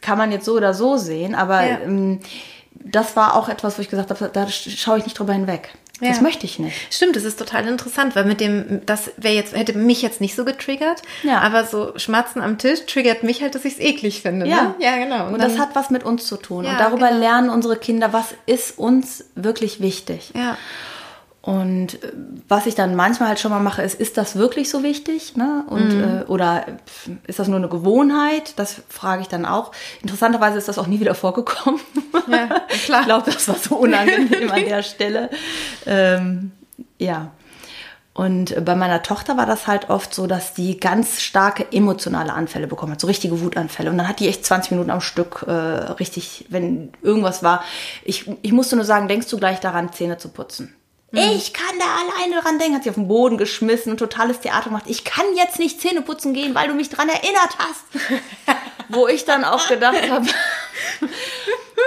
kann 0.02 0.18
man 0.18 0.32
jetzt 0.32 0.46
so 0.46 0.54
oder 0.54 0.74
so 0.74 0.98
sehen, 0.98 1.36
aber 1.36 1.64
Ja. 1.66 1.80
ähm, 1.84 2.20
das 2.74 3.16
war 3.16 3.36
auch 3.36 3.48
etwas, 3.50 3.78
wo 3.78 3.82
ich 3.84 3.90
gesagt 3.90 4.10
habe, 4.10 4.30
da 4.34 4.48
schaue 4.48 4.98
ich 4.98 5.04
nicht 5.04 5.20
drüber 5.20 5.34
hinweg. 5.34 5.70
Das 6.02 6.18
Ja. 6.18 6.24
möchte 6.24 6.46
ich 6.46 6.58
nicht. 6.60 6.76
Stimmt, 6.94 7.16
das 7.16 7.24
ist 7.24 7.38
total 7.38 7.68
interessant, 7.68 8.16
weil 8.16 8.26
mit 8.26 8.42
dem, 8.42 8.82
das 8.86 9.12
wäre 9.18 9.36
jetzt, 9.36 9.56
hätte 9.56 9.78
mich 9.78 10.02
jetzt 10.02 10.20
nicht 10.20 10.36
so 10.36 10.44
getriggert, 10.46 11.02
Ja. 11.24 11.40
aber 11.40 11.64
so 11.66 11.94
Schmatzen 11.98 12.42
am 12.42 12.58
Tisch 12.58 12.86
triggert 12.88 13.24
mich 13.24 13.42
halt, 13.42 13.54
dass 13.56 13.66
ich 13.66 13.74
es 13.74 13.80
eklig 13.80 14.22
finde. 14.22 14.48
Ja. 14.48 14.64
ne? 14.64 14.76
ja 14.80 14.98
genau. 14.98 15.28
Und, 15.28 15.40
das 15.42 15.60
hat 15.60 15.76
was 15.76 15.90
mit 15.92 16.04
uns 16.04 16.26
zu 16.26 16.38
tun. 16.38 16.66
Ja, 16.66 16.72
und 16.72 16.80
darüber 16.80 17.08
genau. 17.10 17.20
lernen 17.20 17.50
unsere 17.50 17.78
Kinder, 17.78 18.14
was 18.14 18.34
ist 18.46 18.78
uns 18.78 19.26
wirklich 19.36 19.80
wichtig. 19.80 20.32
ja, 20.36 20.58
Und 21.42 22.04
äh, 22.04 22.12
was 22.48 22.68
ich 22.68 22.76
dann 22.76 22.96
manchmal 22.96 23.30
halt 23.30 23.40
schon 23.40 23.50
mal 23.52 23.60
mache, 23.60 23.82
ist, 23.82 24.00
ist 24.00 24.16
das 24.18 24.36
wirklich 24.36 24.70
so 24.70 24.84
wichtig? 24.84 25.36
Ne? 25.36 25.64
Und, 25.68 25.94
Mhm. 25.96 26.04
äh, 26.04 26.24
oder 26.26 26.66
ist 27.26 27.40
das 27.40 27.48
nur 27.48 27.58
eine 27.58 27.68
Gewohnheit? 27.70 28.54
Das 28.58 28.82
frage 28.90 29.24
ich 29.24 29.28
dann 29.28 29.46
auch. 29.48 29.72
Interessanterweise 30.04 30.58
ist 30.60 30.68
das 30.68 30.78
auch 30.78 30.86
nie 30.88 31.00
wieder 31.00 31.16
vorgekommen. 31.16 31.80
Ja, 32.28 32.48
klar. 32.86 33.00
Ich 33.02 33.06
glaube, 33.08 33.32
das 33.32 33.48
war 33.48 33.56
so 33.56 33.76
unangenehm 33.76 34.52
an 34.52 34.66
der 34.66 34.84
Stelle. 34.84 35.30
Ähm, 35.88 36.52
ja. 37.00 37.32
Und 38.14 38.52
äh, 38.56 38.62
bei 38.62 38.76
meiner 38.76 39.02
Tochter 39.02 39.36
war 39.38 39.46
das 39.48 39.66
halt 39.66 39.90
oft 39.90 40.14
so, 40.14 40.28
dass 40.28 40.54
die 40.54 40.80
ganz 40.80 41.22
starke 41.22 41.66
emotionale 41.72 42.34
Anfälle 42.34 42.68
bekommen 42.68 42.92
hat, 42.92 43.02
so 43.02 43.08
richtige 43.08 43.42
Wutanfälle. 43.42 43.90
Und 43.90 43.98
dann 43.98 44.08
hat 44.08 44.20
die 44.20 44.28
echt 44.28 44.46
20 44.46 44.72
Minuten 44.72 44.92
am 44.92 45.02
Stück 45.02 45.44
äh, 45.48 45.52
richtig, 45.52 46.46
wenn 46.50 46.92
irgendwas 47.02 47.42
war. 47.42 47.64
Ich, 48.04 48.30
ich 48.44 48.52
musste 48.52 48.76
nur 48.76 48.86
sagen, 48.86 49.08
denkst 49.08 49.28
du 49.30 49.38
gleich 49.40 49.60
daran, 49.60 49.92
Zähne 49.92 50.18
zu 50.20 50.30
putzen? 50.30 50.76
Ich 51.14 51.52
kann 51.54 51.78
da 51.78 51.86
alleine 51.86 52.42
dran 52.42 52.58
denken, 52.58 52.76
hat 52.76 52.84
sie 52.84 52.90
auf 52.90 52.96
den 52.96 53.08
Boden 53.10 53.38
geschmissen 53.38 53.92
und 53.92 53.98
totales 53.98 54.40
Theater 54.40 54.66
gemacht. 54.70 54.86
Ich 54.88 55.04
kann 55.04 55.26
jetzt 55.36 55.60
nicht 55.60 55.82
Zähne 55.82 56.02
putzen 56.02 56.34
gehen, 56.34 56.56
weil 56.56 56.68
du 56.70 56.74
mich 56.74 56.90
dran 56.90 57.10
erinnert 57.10 57.58
hast. 57.58 57.84
Wo 58.90 59.08
ich 59.08 59.26
dann 59.26 59.44
auch 59.44 59.68
gedacht 59.68 60.10
habe. 60.10 60.26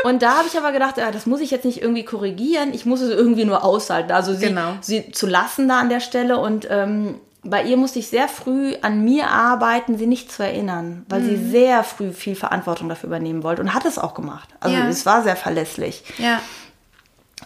Und 0.05 0.21
da 0.23 0.37
habe 0.39 0.49
ich 0.49 0.59
aber 0.59 0.73
gedacht, 0.73 0.99
ja, 0.99 1.11
das 1.11 1.25
muss 1.27 1.41
ich 1.41 1.51
jetzt 1.51 1.65
nicht 1.65 1.81
irgendwie 1.81 2.05
korrigieren, 2.05 2.75
ich 2.75 2.85
muss 2.85 3.01
es 3.01 3.11
irgendwie 3.11 3.45
nur 3.47 3.65
aushalten. 3.65 4.13
Also 4.13 4.35
sie, 4.35 4.47
Genau. 4.49 4.75
sie 4.83 5.11
zu 5.13 5.27
lassen 5.27 5.69
da 5.69 5.79
an 5.81 5.89
der 5.89 6.01
Stelle 6.01 6.39
und 6.39 6.67
ähm, 6.71 7.19
bei 7.43 7.63
ihr 7.63 7.77
musste 7.77 7.99
ich 7.99 8.09
sehr 8.09 8.29
früh 8.29 8.75
an 8.83 9.05
mir 9.05 9.29
arbeiten, 9.31 9.97
sie 9.99 10.07
nicht 10.07 10.31
zu 10.33 10.43
erinnern, 10.43 11.05
weil 11.09 11.23
sie 11.23 11.37
sehr 11.37 11.85
früh 11.85 12.13
viel 12.13 12.37
Verantwortung 12.37 12.89
dafür 12.89 13.09
übernehmen 13.09 13.43
wollte 13.43 13.61
und 13.63 13.75
hat 13.75 13.85
es 13.87 13.99
auch 13.99 14.15
gemacht. 14.15 14.49
Also 14.61 14.77
Ja. 14.77 14.89
es 14.89 15.05
war 15.07 15.23
sehr 15.23 15.37
verlässlich. 15.37 16.03
ja, 16.19 16.41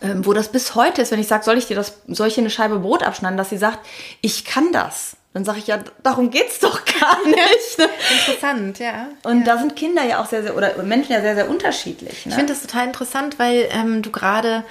Ähm, 0.01 0.25
wo 0.25 0.33
das 0.33 0.49
bis 0.49 0.75
heute 0.75 1.03
ist, 1.03 1.11
wenn 1.11 1.21
ich 1.21 1.27
sage, 1.27 1.45
soll 1.45 1.59
ich 1.59 1.67
dir 1.67 1.77
das, 1.77 1.95
soll 2.07 2.29
ich 2.29 2.35
dir 2.35 2.43
eine 2.43 2.51
Scheibe 2.51 2.79
Brot 2.79 3.03
abschneiden, 3.03 3.37
dass 3.37 3.51
sie 3.51 3.59
sagt, 3.59 3.81
ich 4.21 4.45
kann 4.45 4.73
das. 4.73 5.17
Dann 5.35 5.45
sage 5.45 5.59
ich, 5.59 5.67
ja, 5.67 5.79
darum 6.03 6.31
geht's 6.31 6.59
doch 6.61 6.85
gar 6.85 7.19
nicht. 7.25 7.91
interessant, 8.27 8.79
ja. 8.79 9.09
Und 9.25 9.45
da 9.45 9.59
sind 9.59 9.77
Kinder 9.77 10.05
ja 10.05 10.21
auch 10.23 10.27
sehr, 10.27 10.43
sehr, 10.43 10.57
oder 10.57 10.83
Menschen 10.83 11.13
ja 11.13 11.21
sehr, 11.21 11.35
sehr 11.35 11.51
unterschiedlich. 11.51 12.27
Ne? 12.27 12.31
Ich 12.31 12.35
finde 12.35 12.53
das 12.53 12.63
total 12.63 12.87
interessant, 12.87 13.39
weil 13.39 13.69
ähm, 13.73 14.03
du 14.03 14.11
gerade, 14.11 14.65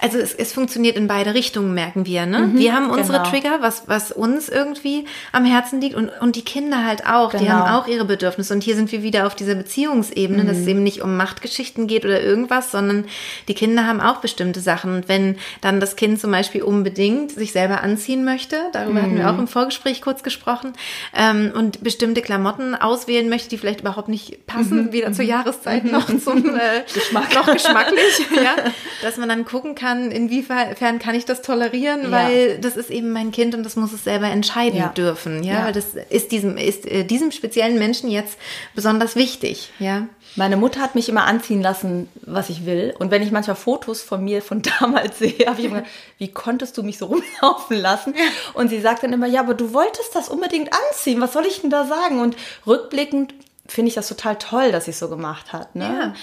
also 0.00 0.18
es, 0.18 0.34
es 0.34 0.52
funktioniert 0.52 0.96
in 0.96 1.06
beide 1.06 1.34
Richtungen, 1.34 1.74
merken 1.74 2.06
wir. 2.06 2.26
Ne? 2.26 2.50
wir 2.54 2.74
haben 2.74 2.90
unsere 2.90 3.18
genau. 3.18 3.30
Trigger, 3.30 3.58
was, 3.60 3.84
was 3.86 4.12
uns 4.12 4.48
irgendwie 4.48 5.04
am 5.32 5.44
Herzen 5.44 5.80
liegt 5.80 5.94
und, 5.94 6.10
und 6.20 6.36
die 6.36 6.44
Kinder 6.44 6.84
halt 6.86 7.06
auch. 7.06 7.32
Die 7.32 7.38
Genau. 7.38 7.50
haben 7.52 7.74
auch 7.74 7.86
ihre 7.86 8.04
Bedürfnisse. 8.04 8.54
Und 8.54 8.62
hier 8.62 8.76
sind 8.76 8.92
wir 8.92 9.02
wieder 9.02 9.26
auf 9.26 9.34
dieser 9.34 9.54
Beziehungsebene, 9.54 10.44
dass 10.44 10.58
es 10.58 10.66
eben 10.66 10.82
nicht 10.82 11.02
um 11.02 11.16
Machtgeschichten 11.16 11.86
geht 11.86 12.04
oder 12.04 12.20
irgendwas, 12.22 12.70
sondern 12.70 13.04
die 13.48 13.54
Kinder 13.54 13.86
haben 13.86 14.00
auch 14.00 14.18
bestimmte 14.18 14.60
Sachen. 14.60 14.94
Und 14.94 15.08
wenn 15.08 15.36
dann 15.60 15.80
das 15.80 15.96
Kind 15.96 16.20
zum 16.20 16.30
Beispiel 16.30 16.62
unbedingt 16.62 17.32
sich 17.32 17.52
selber 17.52 17.82
anziehen 17.82 18.24
möchte, 18.24 18.56
darüber 18.72 19.02
hatten 19.02 19.16
wir 19.16 19.30
auch 19.30 19.38
im 19.38 19.48
Vorgespräch 19.48 20.02
kurz 20.02 20.22
gesprochen, 20.22 20.72
ähm, 21.14 21.52
und 21.54 21.82
bestimmte 21.82 22.22
Klamotten 22.22 22.74
auswählen 22.74 23.28
möchte, 23.28 23.48
die 23.48 23.58
vielleicht 23.58 23.80
überhaupt 23.80 24.08
nicht 24.08 24.46
passen, 24.46 24.92
weder 24.92 25.12
zur 25.12 25.24
Jahreszeit 25.24 25.84
noch 25.84 26.06
zum 26.18 26.44
äh, 26.54 26.82
Geschmack. 26.92 27.34
noch 27.34 27.52
geschmacklich, 27.52 28.18
ja, 28.36 28.54
dass 29.02 29.16
man 29.16 29.28
dann 29.28 29.44
gucken 29.44 29.74
kann, 29.74 29.89
inwiefern 30.10 30.98
kann 30.98 31.14
ich 31.14 31.24
das 31.24 31.42
tolerieren, 31.42 32.02
Ja. 32.04 32.10
weil 32.12 32.58
das 32.58 32.76
ist 32.76 32.90
eben 32.90 33.12
mein 33.12 33.32
Kind 33.32 33.54
und 33.54 33.62
das 33.64 33.76
muss 33.76 33.92
es 33.92 34.04
selber 34.04 34.26
entscheiden 34.28 34.78
Ja. 34.78 34.88
dürfen, 34.88 35.42
ja, 35.42 35.54
Ja. 35.60 35.64
weil 35.66 35.72
das 35.72 35.86
ist 36.08 36.32
diesem 36.32 36.56
ist 36.56 36.86
äh, 36.86 37.04
diesem 37.04 37.30
speziellen 37.32 37.78
Menschen 37.78 38.10
jetzt 38.10 38.38
besonders 38.74 39.16
wichtig, 39.16 39.70
ja. 39.78 40.06
Meine 40.36 40.56
Mutter 40.56 40.80
hat 40.80 40.94
mich 40.94 41.08
immer 41.08 41.24
anziehen 41.24 41.60
lassen, 41.60 42.08
was 42.22 42.50
ich 42.50 42.64
will. 42.64 42.94
Und 43.00 43.10
wenn 43.10 43.20
ich 43.20 43.32
manchmal 43.32 43.56
Fotos 43.56 44.00
von 44.00 44.22
mir 44.22 44.42
von 44.42 44.62
damals 44.80 45.18
sehe, 45.18 45.34
habe 45.46 45.58
ich 45.58 45.66
immer 45.66 45.78
gedacht, 45.78 45.92
wie 46.18 46.28
konntest 46.28 46.78
du 46.78 46.84
mich 46.84 46.98
so 46.98 47.06
rumlaufen 47.42 47.76
lassen? 47.76 48.14
Und 48.54 48.68
sie 48.68 48.80
sagt 48.80 49.02
dann 49.02 49.12
immer, 49.12 49.26
ja, 49.26 49.40
aber 49.40 49.54
du 49.54 49.72
wolltest 49.74 50.14
das 50.14 50.28
unbedingt 50.28 50.70
anziehen. 50.72 51.20
Was 51.20 51.32
soll 51.32 51.46
ich 51.46 51.62
denn 51.62 51.70
da 51.70 51.84
sagen? 51.84 52.20
Und 52.20 52.36
rückblickend 52.64 53.34
finde 53.70 53.88
ich 53.88 53.94
das 53.94 54.08
total 54.08 54.36
toll, 54.36 54.72
dass 54.72 54.86
sie 54.86 54.90
es 54.90 54.98
so 54.98 55.08
gemacht 55.08 55.52
hat. 55.52 55.76
Ne? 55.76 56.14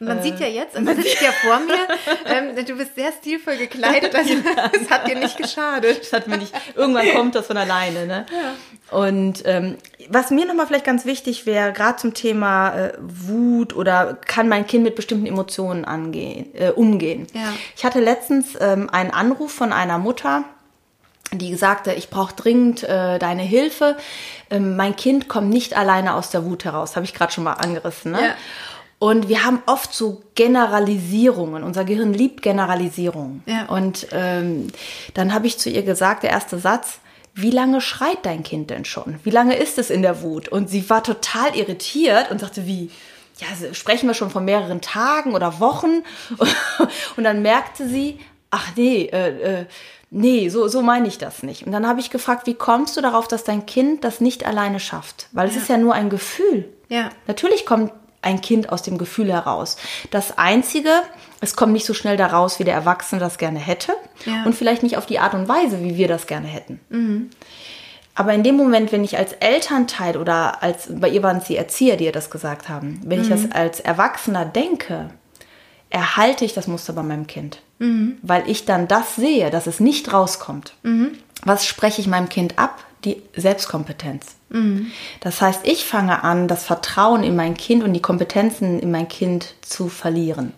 Ja. 0.00 0.06
Man 0.06 0.22
sieht 0.22 0.40
ja 0.40 0.46
jetzt, 0.46 0.76
also 0.76 0.92
sitzt 0.94 1.20
ja 1.22 1.30
vor 1.30 1.60
mir, 1.60 1.74
ähm, 2.56 2.66
du 2.66 2.76
bist 2.76 2.94
sehr 2.96 3.12
stilvoll 3.12 3.56
gekleidet, 3.56 4.14
also 4.14 4.34
es 4.72 4.90
hat 4.90 5.08
dir 5.08 5.16
nicht 5.16 5.36
geschadet. 5.36 6.00
Das 6.00 6.12
hat 6.12 6.26
mir 6.26 6.38
nicht, 6.38 6.52
irgendwann 6.74 7.08
kommt 7.14 7.34
das 7.34 7.46
von 7.46 7.56
alleine. 7.56 8.06
Ne? 8.06 8.26
Und 8.90 9.42
ähm, 9.46 9.78
was 10.08 10.30
mir 10.30 10.46
nochmal 10.46 10.66
vielleicht 10.66 10.84
ganz 10.84 11.04
wichtig 11.04 11.46
wäre, 11.46 11.72
gerade 11.72 11.96
zum 11.96 12.14
Thema 12.14 12.76
äh, 12.76 12.92
Wut 12.98 13.74
oder 13.74 14.18
kann 14.26 14.48
mein 14.48 14.66
Kind 14.66 14.84
mit 14.84 14.96
bestimmten 14.96 15.26
Emotionen 15.26 15.84
angehen, 15.84 16.54
äh, 16.54 16.70
umgehen. 16.70 17.26
Ja. 17.32 17.52
Ich 17.76 17.84
hatte 17.84 18.00
letztens 18.00 18.56
ähm, 18.60 18.90
einen 18.90 19.10
Anruf 19.10 19.52
von 19.52 19.72
einer 19.72 19.98
Mutter, 19.98 20.44
die 21.38 21.54
sagte, 21.54 21.92
ich 21.92 22.10
brauche 22.10 22.34
dringend 22.34 22.82
äh, 22.82 23.18
deine 23.18 23.42
Hilfe. 23.42 23.96
Ähm, 24.50 24.76
mein 24.76 24.96
Kind 24.96 25.28
kommt 25.28 25.50
nicht 25.50 25.76
alleine 25.76 26.14
aus 26.14 26.30
der 26.30 26.44
Wut 26.44 26.64
heraus. 26.64 26.96
Habe 26.96 27.04
ich 27.04 27.14
gerade 27.14 27.32
schon 27.32 27.44
mal 27.44 27.54
angerissen. 27.54 28.12
Ne? 28.12 28.20
Ja. 28.20 28.34
Und 28.98 29.28
wir 29.28 29.44
haben 29.44 29.62
oft 29.66 29.92
so 29.92 30.22
Generalisierungen. 30.34 31.62
Unser 31.62 31.84
Gehirn 31.84 32.14
liebt 32.14 32.42
Generalisierungen. 32.42 33.42
Ja. 33.46 33.66
Und 33.66 34.08
ähm, 34.12 34.68
dann 35.14 35.34
habe 35.34 35.46
ich 35.46 35.58
zu 35.58 35.68
ihr 35.68 35.82
gesagt, 35.82 36.22
der 36.22 36.30
erste 36.30 36.58
Satz, 36.58 36.98
wie 37.34 37.50
lange 37.50 37.82
schreit 37.82 38.24
dein 38.24 38.42
Kind 38.42 38.70
denn 38.70 38.86
schon? 38.86 39.20
Wie 39.22 39.30
lange 39.30 39.56
ist 39.56 39.78
es 39.78 39.90
in 39.90 40.00
der 40.00 40.22
Wut? 40.22 40.48
Und 40.48 40.70
sie 40.70 40.88
war 40.88 41.02
total 41.02 41.54
irritiert 41.54 42.30
und 42.30 42.40
sagte, 42.40 42.66
wie? 42.66 42.90
Ja, 43.38 43.48
sprechen 43.74 44.06
wir 44.06 44.14
schon 44.14 44.30
von 44.30 44.46
mehreren 44.46 44.80
Tagen 44.80 45.34
oder 45.34 45.60
Wochen? 45.60 46.02
Und 47.18 47.24
dann 47.24 47.42
merkte 47.42 47.86
sie, 47.86 48.18
ach 48.50 48.68
nee, 48.76 49.10
äh, 49.12 49.60
äh, 49.60 49.66
nee, 50.10 50.48
so, 50.48 50.68
so 50.68 50.82
meine 50.82 51.08
ich 51.08 51.18
das 51.18 51.42
nicht. 51.42 51.66
Und 51.66 51.72
dann 51.72 51.86
habe 51.86 52.00
ich 52.00 52.10
gefragt, 52.10 52.46
wie 52.46 52.54
kommst 52.54 52.96
du 52.96 53.00
darauf, 53.00 53.28
dass 53.28 53.44
dein 53.44 53.66
Kind 53.66 54.04
das 54.04 54.20
nicht 54.20 54.46
alleine 54.46 54.80
schafft? 54.80 55.28
Weil 55.32 55.48
es 55.48 55.56
ist 55.56 55.68
ja 55.68 55.76
nur 55.76 55.94
ein 55.94 56.10
Gefühl. 56.10 56.68
Ja. 56.88 57.10
Natürlich 57.26 57.66
kommt 57.66 57.92
ein 58.22 58.40
Kind 58.40 58.70
aus 58.72 58.82
dem 58.82 58.98
Gefühl 58.98 59.32
heraus. 59.32 59.76
Das 60.10 60.36
Einzige, 60.38 60.90
es 61.40 61.54
kommt 61.54 61.72
nicht 61.72 61.86
so 61.86 61.94
schnell 61.94 62.16
daraus, 62.16 62.58
wie 62.58 62.64
der 62.64 62.74
Erwachsene 62.74 63.20
das 63.20 63.38
gerne 63.38 63.58
hätte 63.60 63.92
Ja. 64.24 64.42
und 64.44 64.54
vielleicht 64.54 64.82
nicht 64.82 64.96
auf 64.96 65.06
die 65.06 65.18
Art 65.20 65.34
und 65.34 65.48
Weise, 65.48 65.82
wie 65.82 65.96
wir 65.96 66.08
das 66.08 66.26
gerne 66.26 66.48
hätten. 66.48 67.30
Aber 68.14 68.32
in 68.32 68.42
dem 68.42 68.56
Moment, 68.56 68.90
wenn 68.92 69.04
ich 69.04 69.16
als 69.18 69.32
Elternteil 69.34 70.16
oder 70.16 70.62
als, 70.62 70.88
bei 70.90 71.08
ihr 71.08 71.22
waren 71.22 71.36
es 71.36 71.44
die 71.44 71.56
Erzieher, 71.56 71.96
die 71.96 72.06
ihr 72.06 72.12
das 72.12 72.30
gesagt 72.30 72.68
haben, 72.68 73.00
wenn 73.04 73.20
ich 73.20 73.28
das 73.28 73.50
als 73.52 73.78
Erwachsener 73.78 74.44
denke, 74.46 75.10
erhalte 75.96 76.44
ich 76.44 76.52
das 76.52 76.66
Muster 76.68 76.92
bei 76.92 77.02
meinem 77.02 77.26
Kind. 77.26 77.62
Weil 78.20 78.48
ich 78.50 78.66
dann 78.66 78.86
das 78.86 79.16
sehe, 79.16 79.50
dass 79.50 79.66
es 79.66 79.80
nicht 79.80 80.12
rauskommt. 80.12 80.74
Was 81.42 81.64
spreche 81.64 82.02
ich 82.02 82.06
meinem 82.06 82.28
Kind 82.28 82.58
ab? 82.58 82.84
Die 83.04 83.22
Selbstkompetenz. 83.34 84.36
Das 85.20 85.40
heißt, 85.40 85.60
ich 85.64 85.84
fange 85.86 86.22
an, 86.22 86.48
das 86.48 86.64
Vertrauen 86.64 87.22
in 87.22 87.34
mein 87.34 87.54
Kind 87.54 87.82
und 87.82 87.94
die 87.94 88.02
Kompetenzen 88.02 88.78
in 88.78 88.90
mein 88.90 89.08
Kind 89.08 89.54
zu 89.62 89.88
verlieren. 89.88 90.52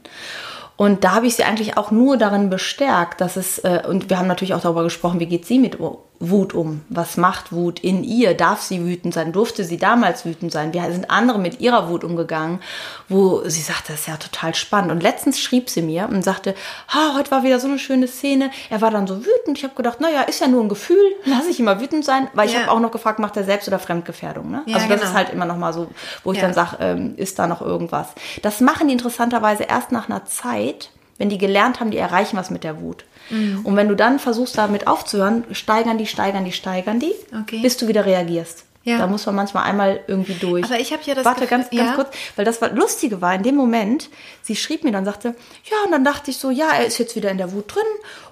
Und 0.76 1.04
da 1.04 1.12
habe 1.12 1.26
ich 1.26 1.36
sie 1.36 1.44
eigentlich 1.44 1.76
auch 1.76 1.90
nur 1.90 2.16
darin 2.16 2.50
bestärkt, 2.50 3.20
dass 3.20 3.36
es, 3.36 3.58
äh, 3.60 3.82
und 3.86 4.10
wir 4.10 4.18
haben 4.18 4.28
natürlich 4.28 4.54
auch 4.54 4.60
darüber 4.60 4.84
gesprochen, 4.84 5.20
wie 5.20 5.26
geht 5.26 5.46
sie 5.46 5.58
mit 5.58 5.78
Wut 6.20 6.52
um? 6.52 6.80
Was 6.88 7.16
macht 7.16 7.52
Wut 7.52 7.78
in 7.78 8.02
ihr? 8.02 8.34
Darf 8.34 8.60
sie 8.60 8.84
wütend 8.84 9.14
sein? 9.14 9.32
Durfte 9.32 9.62
sie 9.62 9.76
damals 9.76 10.24
wütend 10.24 10.50
sein? 10.50 10.74
Wie 10.74 10.80
sind 10.92 11.10
andere 11.10 11.38
mit 11.38 11.60
ihrer 11.60 11.88
Wut 11.88 12.02
umgegangen? 12.02 12.60
Wo 13.08 13.42
sie 13.44 13.60
sagte, 13.60 13.92
das 13.92 14.00
ist 14.00 14.08
ja 14.08 14.16
total 14.16 14.54
spannend. 14.56 14.90
Und 14.90 15.02
letztens 15.02 15.38
schrieb 15.38 15.70
sie 15.70 15.82
mir 15.82 16.08
und 16.08 16.24
sagte, 16.24 16.56
ha, 16.88 17.14
heute 17.16 17.30
war 17.30 17.44
wieder 17.44 17.60
so 17.60 17.68
eine 17.68 17.78
schöne 17.78 18.08
Szene. 18.08 18.50
Er 18.68 18.80
war 18.80 18.90
dann 18.90 19.06
so 19.06 19.24
wütend. 19.24 19.58
Ich 19.58 19.64
habe 19.64 19.76
gedacht, 19.76 20.00
naja, 20.00 20.22
ist 20.22 20.40
ja 20.40 20.48
nur 20.48 20.62
ein 20.62 20.68
Gefühl. 20.68 21.14
Lass 21.24 21.46
ich 21.46 21.60
immer 21.60 21.80
wütend 21.80 22.04
sein. 22.04 22.28
Weil 22.34 22.48
ich 22.48 22.54
ja. 22.54 22.62
habe 22.62 22.72
auch 22.72 22.80
noch 22.80 22.90
gefragt, 22.90 23.20
macht 23.20 23.36
er 23.36 23.44
Selbst- 23.44 23.68
oder 23.68 23.78
Fremdgefährdung? 23.78 24.50
Ne? 24.50 24.62
Ja, 24.66 24.76
also 24.76 24.88
das 24.88 24.96
genau. 24.96 25.10
ist 25.10 25.16
halt 25.16 25.30
immer 25.30 25.44
noch 25.44 25.56
mal 25.56 25.72
so, 25.72 25.86
wo 26.24 26.32
ich 26.32 26.38
ja. 26.38 26.44
dann 26.44 26.54
sage, 26.54 26.78
ähm, 26.80 27.14
ist 27.16 27.38
da 27.38 27.46
noch 27.46 27.62
irgendwas? 27.62 28.08
Das 28.42 28.60
machen 28.60 28.88
die 28.88 28.92
interessanterweise 28.92 29.62
erst 29.62 29.92
nach 29.92 30.08
einer 30.08 30.24
Zeit, 30.24 30.90
wenn 31.18 31.28
die 31.28 31.38
gelernt 31.38 31.78
haben, 31.78 31.92
die 31.92 31.98
erreichen 31.98 32.36
was 32.36 32.50
mit 32.50 32.64
der 32.64 32.80
Wut. 32.80 33.04
Mhm. 33.30 33.60
Und 33.64 33.76
wenn 33.76 33.88
du 33.88 33.94
dann 33.94 34.18
versuchst, 34.18 34.56
damit 34.56 34.86
aufzuhören, 34.86 35.44
steigern 35.52 35.98
die, 35.98 36.06
steigern 36.06 36.44
die, 36.44 36.52
steigern 36.52 37.00
die, 37.00 37.14
okay. 37.38 37.60
bis 37.62 37.76
du 37.76 37.88
wieder 37.88 38.06
reagierst. 38.06 38.64
Ja. 38.88 38.98
Da 38.98 39.06
muss 39.06 39.26
man 39.26 39.34
manchmal 39.34 39.64
einmal 39.64 40.00
irgendwie 40.06 40.32
durch. 40.34 40.64
Aber 40.64 40.80
ich 40.80 40.92
habe 40.92 41.02
ja 41.04 41.14
das 41.14 41.24
Warte, 41.26 41.42
Gefühl, 41.42 41.58
ganz, 41.58 41.70
ganz 41.70 41.90
ja? 41.90 41.94
kurz, 41.94 42.08
weil 42.36 42.44
das 42.46 42.62
war 42.62 42.70
Lustige 42.70 43.20
war, 43.20 43.34
in 43.34 43.42
dem 43.42 43.54
Moment, 43.54 44.08
sie 44.42 44.56
schrieb 44.56 44.82
mir 44.82 44.92
dann, 44.92 45.04
sagte, 45.04 45.34
ja, 45.64 45.76
und 45.84 45.92
dann 45.92 46.04
dachte 46.04 46.30
ich 46.30 46.38
so, 46.38 46.50
ja, 46.50 46.70
er 46.70 46.86
ist 46.86 46.96
jetzt 46.96 47.14
wieder 47.14 47.30
in 47.30 47.36
der 47.36 47.52
Wut 47.52 47.74
drin. 47.74 47.84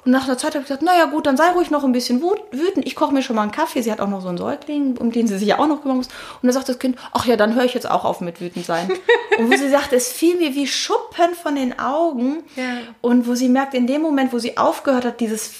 Und 0.06 0.12
nach 0.12 0.24
einer 0.24 0.38
Zeit 0.38 0.54
habe 0.54 0.62
ich 0.62 0.68
gesagt, 0.68 0.82
naja 0.82 1.06
gut, 1.06 1.26
dann 1.26 1.36
sei 1.36 1.50
ruhig 1.50 1.70
noch 1.70 1.82
ein 1.82 1.90
bisschen 1.90 2.22
wütend. 2.22 2.86
Ich 2.86 2.94
koche 2.94 3.12
mir 3.12 3.22
schon 3.22 3.34
mal 3.34 3.42
einen 3.42 3.50
Kaffee. 3.50 3.82
Sie 3.82 3.90
hat 3.90 4.00
auch 4.00 4.08
noch 4.08 4.22
so 4.22 4.28
einen 4.28 4.38
Säugling, 4.38 4.96
um 4.98 5.10
den 5.10 5.26
sie 5.26 5.36
sich 5.36 5.48
ja 5.48 5.58
auch 5.58 5.66
noch 5.66 5.82
kümmern 5.82 5.96
muss. 5.96 6.06
Und 6.06 6.44
dann 6.44 6.52
sagt 6.52 6.68
das 6.68 6.78
Kind, 6.78 6.96
ach 7.12 7.26
ja, 7.26 7.36
dann 7.36 7.56
höre 7.56 7.64
ich 7.64 7.74
jetzt 7.74 7.90
auch 7.90 8.04
auf 8.04 8.20
mit 8.20 8.40
wütend 8.40 8.64
sein. 8.64 8.88
und 9.38 9.50
wo 9.50 9.56
sie 9.56 9.68
sagt, 9.68 9.92
es 9.92 10.12
fiel 10.12 10.36
mir 10.36 10.54
wie 10.54 10.68
Schuppen 10.68 11.34
von 11.34 11.56
den 11.56 11.78
Augen. 11.80 12.44
Ja. 12.54 12.78
Und 13.00 13.26
wo 13.26 13.34
sie 13.34 13.48
merkt, 13.48 13.74
in 13.74 13.88
dem 13.88 14.00
Moment, 14.00 14.32
wo 14.32 14.38
sie 14.38 14.56
aufgehört 14.56 15.04
hat, 15.04 15.20
dieses, 15.20 15.50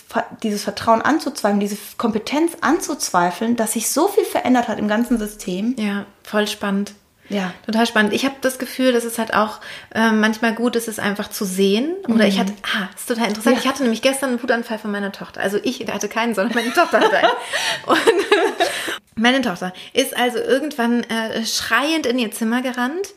dieses 0.45 0.63
Vertrauen 0.63 1.03
anzuzweifeln, 1.03 1.59
diese 1.59 1.77
Kompetenz 1.99 2.53
anzuzweifeln, 2.61 3.57
dass 3.57 3.73
sich 3.73 3.91
so 3.91 4.07
viel 4.07 4.25
verändert 4.25 4.69
hat 4.69 4.79
im 4.79 4.86
ganzen 4.89 5.19
System. 5.19 5.75
Ja, 5.79 6.07
voll 6.23 6.47
spannend. 6.49 6.93
Ja. 7.29 7.53
Total 7.65 7.87
spannend. 7.87 8.13
Ich 8.13 8.25
habe 8.25 8.37
das 8.41 8.59
Gefühl, 8.59 8.93
dass 8.93 9.05
es 9.05 9.19
halt 9.19 9.35
auch 9.35 9.61
äh, 9.95 10.13
manchmal 10.13 10.55
gut 10.55 10.77
ist, 10.77 10.87
es 10.87 10.99
einfach 10.99 11.29
zu 11.29 11.45
sehen. 11.45 11.95
Oder 12.05 12.25
mhm. 12.25 12.31
ich 12.31 12.39
hatte, 12.39 12.53
ah, 12.63 12.89
ist 12.95 13.09
total 13.09 13.29
interessant. 13.29 13.57
Ja. 13.57 13.63
Ich 13.63 13.69
hatte 13.69 13.83
nämlich 13.83 14.03
gestern 14.03 14.31
einen 14.31 14.43
Wutanfall 14.43 14.79
von 14.79 14.91
meiner 14.91 15.13
Tochter. 15.13 15.41
Also 15.41 15.59
ich 15.63 15.87
hatte 15.89 16.09
keinen, 16.09 16.35
sondern 16.35 16.55
meine 16.55 16.73
Tochter 16.73 17.01
hatte 17.01 17.17
einen. 17.17 17.31
Und 17.87 17.99
meine 19.17 19.41
Tochter 19.43 19.73
ist 19.93 20.17
also 20.17 20.39
irgendwann 20.39 21.03
äh, 21.05 21.45
schreiend 21.45 22.07
in 22.07 22.19
ihr 22.19 22.31
Zimmer 22.31 22.63
gerannt 22.63 23.09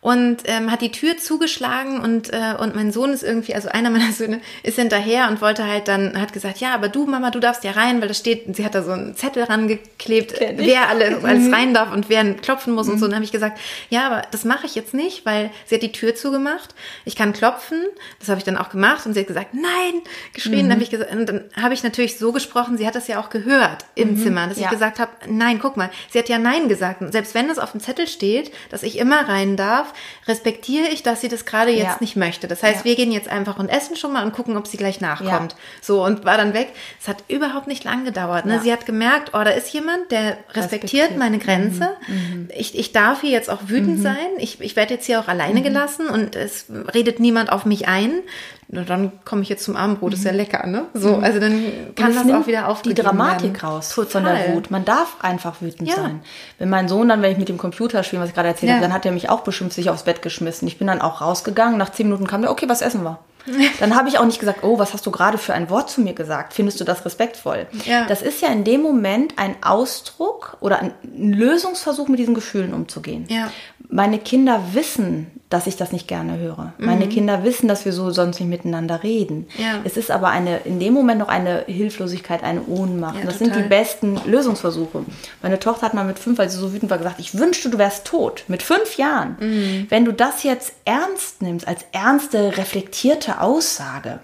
und 0.00 0.38
ähm, 0.44 0.70
hat 0.70 0.80
die 0.80 0.92
Tür 0.92 1.16
zugeschlagen 1.16 2.00
und 2.00 2.32
äh, 2.32 2.54
und 2.58 2.74
mein 2.74 2.92
Sohn 2.92 3.12
ist 3.12 3.24
irgendwie, 3.24 3.54
also 3.54 3.68
einer 3.68 3.90
meiner 3.90 4.12
Söhne 4.12 4.40
ist 4.62 4.78
hinterher 4.78 5.28
und 5.28 5.40
wollte 5.40 5.66
halt 5.66 5.88
dann, 5.88 6.20
hat 6.20 6.32
gesagt, 6.32 6.58
ja, 6.58 6.72
aber 6.72 6.88
du 6.88 7.06
Mama, 7.06 7.30
du 7.30 7.40
darfst 7.40 7.64
ja 7.64 7.72
rein, 7.72 8.00
weil 8.00 8.08
da 8.08 8.14
steht, 8.14 8.54
sie 8.54 8.64
hat 8.64 8.74
da 8.74 8.82
so 8.82 8.92
einen 8.92 9.16
Zettel 9.16 9.42
rangeklebt, 9.44 10.34
wer 10.56 10.88
alle, 10.88 11.18
alles 11.22 11.44
mhm. 11.44 11.54
rein 11.54 11.74
darf 11.74 11.92
und 11.92 12.08
wer 12.08 12.34
klopfen 12.34 12.74
muss 12.74 12.86
mhm. 12.86 12.92
und 12.92 12.98
so. 12.98 13.04
Und 13.06 13.10
dann 13.10 13.16
habe 13.16 13.24
ich 13.24 13.32
gesagt, 13.32 13.58
ja, 13.90 14.06
aber 14.06 14.22
das 14.30 14.44
mache 14.44 14.66
ich 14.66 14.74
jetzt 14.74 14.94
nicht, 14.94 15.26
weil 15.26 15.50
sie 15.66 15.74
hat 15.74 15.82
die 15.82 15.92
Tür 15.92 16.14
zugemacht, 16.14 16.74
ich 17.04 17.16
kann 17.16 17.32
klopfen, 17.32 17.82
das 18.20 18.28
habe 18.28 18.38
ich 18.38 18.44
dann 18.44 18.56
auch 18.56 18.70
gemacht 18.70 19.04
und 19.04 19.14
sie 19.14 19.20
hat 19.20 19.26
gesagt, 19.26 19.54
nein, 19.54 20.02
geschrien, 20.32 20.66
mhm. 20.66 20.68
dann 20.68 20.72
habe 20.72 20.82
ich 20.82 20.90
gesagt, 20.90 21.12
und 21.12 21.28
dann 21.28 21.44
habe 21.60 21.74
ich 21.74 21.82
natürlich 21.82 22.18
so 22.18 22.32
gesprochen, 22.32 22.78
sie 22.78 22.86
hat 22.86 22.94
das 22.94 23.08
ja 23.08 23.20
auch 23.20 23.30
gehört 23.30 23.84
im 23.96 24.12
mhm. 24.12 24.22
Zimmer, 24.22 24.46
dass 24.46 24.58
ja. 24.58 24.66
ich 24.66 24.70
gesagt 24.70 25.00
habe, 25.00 25.10
nein, 25.28 25.58
guck 25.58 25.76
mal, 25.76 25.90
sie 26.10 26.18
hat 26.18 26.28
ja 26.28 26.38
nein 26.38 26.68
gesagt, 26.68 27.00
und 27.00 27.12
selbst 27.12 27.34
wenn 27.34 27.48
das 27.48 27.58
auf 27.58 27.72
dem 27.72 27.80
Zettel 27.80 28.06
steht, 28.06 28.52
dass 28.70 28.82
ich 28.82 28.98
immer 28.98 29.28
rein 29.28 29.56
darf, 29.56 29.87
respektiere 30.26 30.88
ich, 30.88 31.02
dass 31.02 31.20
sie 31.20 31.28
das 31.28 31.44
gerade 31.44 31.70
jetzt 31.70 31.82
ja. 31.82 31.96
nicht 32.00 32.16
möchte. 32.16 32.48
Das 32.48 32.62
heißt, 32.62 32.80
ja. 32.80 32.84
wir 32.84 32.96
gehen 32.96 33.12
jetzt 33.12 33.28
einfach 33.28 33.58
und 33.58 33.68
essen 33.68 33.96
schon 33.96 34.12
mal 34.12 34.24
und 34.24 34.32
gucken, 34.32 34.56
ob 34.56 34.66
sie 34.66 34.76
gleich 34.76 35.00
nachkommt. 35.00 35.52
Ja. 35.52 35.58
So, 35.80 36.04
und 36.04 36.24
war 36.24 36.36
dann 36.36 36.54
weg. 36.54 36.72
Es 37.00 37.08
hat 37.08 37.24
überhaupt 37.28 37.66
nicht 37.66 37.84
lang 37.84 38.04
gedauert. 38.04 38.46
Ne? 38.46 38.60
Sie 38.62 38.72
hat 38.72 38.86
gemerkt, 38.86 39.30
oh, 39.34 39.42
da 39.44 39.50
ist 39.50 39.72
jemand, 39.72 40.10
der 40.10 40.38
respektiert, 40.52 40.54
respektiert. 40.54 41.16
meine 41.16 41.38
Grenze. 41.38 41.96
Mhm. 42.06 42.14
mhm. 42.14 42.48
Ich, 42.56 42.78
ich 42.78 42.92
darf 42.92 43.20
hier 43.20 43.30
jetzt 43.30 43.50
auch 43.50 43.60
wütend 43.66 43.98
mhm. 43.98 44.02
sein. 44.02 44.28
Ich, 44.38 44.60
ich 44.60 44.76
werde 44.76 44.94
jetzt 44.94 45.06
hier 45.06 45.20
auch 45.20 45.28
alleine 45.28 45.60
mhm. 45.60 45.64
gelassen 45.64 46.08
und 46.08 46.36
es 46.36 46.66
redet 46.94 47.20
niemand 47.20 47.52
auf 47.52 47.64
mich 47.64 47.88
ein 47.88 48.22
na, 48.70 48.82
dann 48.82 49.12
komme 49.24 49.40
ich 49.40 49.48
jetzt 49.48 49.64
zum 49.64 49.76
Abendbrot, 49.76 50.12
ist 50.12 50.24
ja 50.24 50.32
mhm. 50.32 50.36
lecker, 50.36 50.66
ne? 50.66 50.84
So, 50.92 51.16
mhm. 51.16 51.24
also 51.24 51.40
dann 51.40 51.64
kann 51.96 52.14
das 52.14 52.30
auch 52.30 52.46
wieder 52.46 52.68
auf 52.68 52.82
die 52.82 52.92
Dramatik 52.92 53.54
werden. 53.54 53.66
raus 53.66 53.88
Total. 53.88 54.10
von 54.10 54.24
der 54.24 54.54
Wut. 54.54 54.70
Man 54.70 54.84
darf 54.84 55.16
einfach 55.20 55.62
wütend 55.62 55.88
ja. 55.88 55.96
sein. 55.96 56.20
Wenn 56.58 56.68
mein 56.68 56.86
Sohn 56.86 57.08
dann, 57.08 57.22
wenn 57.22 57.32
ich 57.32 57.38
mit 57.38 57.48
dem 57.48 57.56
Computer 57.56 58.02
spiele, 58.02 58.20
was 58.20 58.28
ich 58.28 58.34
gerade 58.34 58.48
erzählt 58.48 58.68
ja. 58.68 58.76
habe, 58.76 58.84
dann 58.84 58.92
hat 58.92 59.06
er 59.06 59.12
mich 59.12 59.30
auch 59.30 59.40
beschimpft, 59.40 59.74
sich 59.74 59.88
aufs 59.88 60.02
Bett 60.02 60.20
geschmissen. 60.20 60.68
Ich 60.68 60.76
bin 60.76 60.86
dann 60.86 61.00
auch 61.00 61.22
rausgegangen. 61.22 61.78
Nach 61.78 61.90
zehn 61.90 62.08
Minuten 62.08 62.26
kam 62.26 62.42
der, 62.42 62.50
okay, 62.50 62.68
was 62.68 62.82
essen 62.82 63.02
wir? 63.04 63.18
Dann 63.80 63.96
habe 63.96 64.10
ich 64.10 64.18
auch 64.18 64.26
nicht 64.26 64.40
gesagt, 64.40 64.62
oh, 64.62 64.78
was 64.78 64.92
hast 64.92 65.06
du 65.06 65.10
gerade 65.10 65.38
für 65.38 65.54
ein 65.54 65.70
Wort 65.70 65.88
zu 65.88 66.02
mir 66.02 66.12
gesagt? 66.12 66.52
Findest 66.52 66.80
du 66.80 66.84
das 66.84 67.06
respektvoll? 67.06 67.66
Ja. 67.86 68.04
Das 68.06 68.20
ist 68.20 68.42
ja 68.42 68.48
in 68.48 68.64
dem 68.64 68.82
Moment 68.82 69.34
ein 69.36 69.56
Ausdruck 69.62 70.58
oder 70.60 70.80
ein 70.80 70.92
Lösungsversuch, 71.16 72.08
mit 72.08 72.18
diesen 72.18 72.34
Gefühlen 72.34 72.74
umzugehen. 72.74 73.24
Ja. 73.28 73.50
Meine 73.88 74.18
Kinder 74.18 74.60
wissen, 74.72 75.28
dass 75.50 75.66
ich 75.66 75.76
das 75.76 75.92
nicht 75.92 76.06
gerne 76.06 76.38
höre. 76.38 76.74
Mhm. 76.78 76.86
Meine 76.86 77.08
Kinder 77.08 77.42
wissen, 77.42 77.68
dass 77.68 77.84
wir 77.84 77.92
so 77.92 78.10
sonst 78.10 78.38
nicht 78.38 78.48
miteinander 78.48 79.02
reden. 79.02 79.46
Ja. 79.56 79.80
Es 79.84 79.96
ist 79.96 80.10
aber 80.10 80.28
eine, 80.28 80.58
in 80.58 80.78
dem 80.78 80.92
Moment 80.92 81.20
noch 81.20 81.28
eine 81.28 81.64
Hilflosigkeit, 81.66 82.42
eine 82.42 82.62
Ohnmacht. 82.66 83.20
Ja, 83.20 83.24
das 83.24 83.38
total. 83.38 83.54
sind 83.54 83.64
die 83.64 83.68
besten 83.68 84.20
Lösungsversuche. 84.26 85.04
Meine 85.42 85.58
Tochter 85.58 85.86
hat 85.86 85.94
mal 85.94 86.04
mit 86.04 86.18
fünf, 86.18 86.38
weil 86.38 86.50
sie 86.50 86.58
so 86.58 86.72
wütend 86.72 86.90
war, 86.90 86.98
gesagt, 86.98 87.18
ich 87.18 87.38
wünschte, 87.38 87.70
du 87.70 87.78
wärst 87.78 88.06
tot. 88.06 88.44
Mit 88.48 88.62
fünf 88.62 88.96
Jahren. 88.98 89.36
Mhm. 89.40 89.86
Wenn 89.88 90.04
du 90.04 90.12
das 90.12 90.42
jetzt 90.42 90.72
ernst 90.84 91.40
nimmst, 91.40 91.66
als 91.66 91.84
ernste, 91.92 92.58
reflektierte 92.58 93.40
Aussage, 93.40 94.20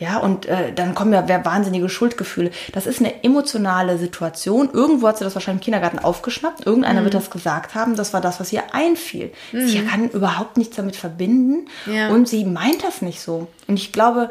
ja, 0.00 0.18
und 0.18 0.46
äh, 0.46 0.72
dann 0.72 0.94
kommen 0.94 1.12
ja 1.12 1.44
wahnsinnige 1.44 1.88
Schuldgefühle. 1.88 2.50
Das 2.72 2.86
ist 2.86 2.98
eine 2.98 3.22
emotionale 3.22 3.96
Situation. 3.96 4.70
Irgendwo 4.72 5.06
hat 5.06 5.18
sie 5.18 5.24
das 5.24 5.36
wahrscheinlich 5.36 5.62
im 5.62 5.64
Kindergarten 5.64 6.00
aufgeschnappt. 6.00 6.66
Irgendeiner 6.66 7.00
mhm. 7.00 7.04
wird 7.04 7.14
das 7.14 7.30
gesagt 7.30 7.76
haben. 7.76 7.94
Das 7.94 8.12
war 8.12 8.20
das, 8.20 8.40
was 8.40 8.52
ihr 8.52 8.62
einfiel. 8.72 9.32
Mhm. 9.52 9.68
Sie 9.68 9.84
kann 9.84 10.08
überhaupt 10.08 10.56
nichts 10.56 10.74
damit 10.74 10.96
verbinden. 10.96 11.68
Ja. 11.86 12.08
Und 12.08 12.28
sie 12.28 12.44
meint 12.44 12.82
das 12.82 13.02
nicht 13.02 13.20
so. 13.20 13.46
Und 13.68 13.78
ich 13.78 13.92
glaube, 13.92 14.30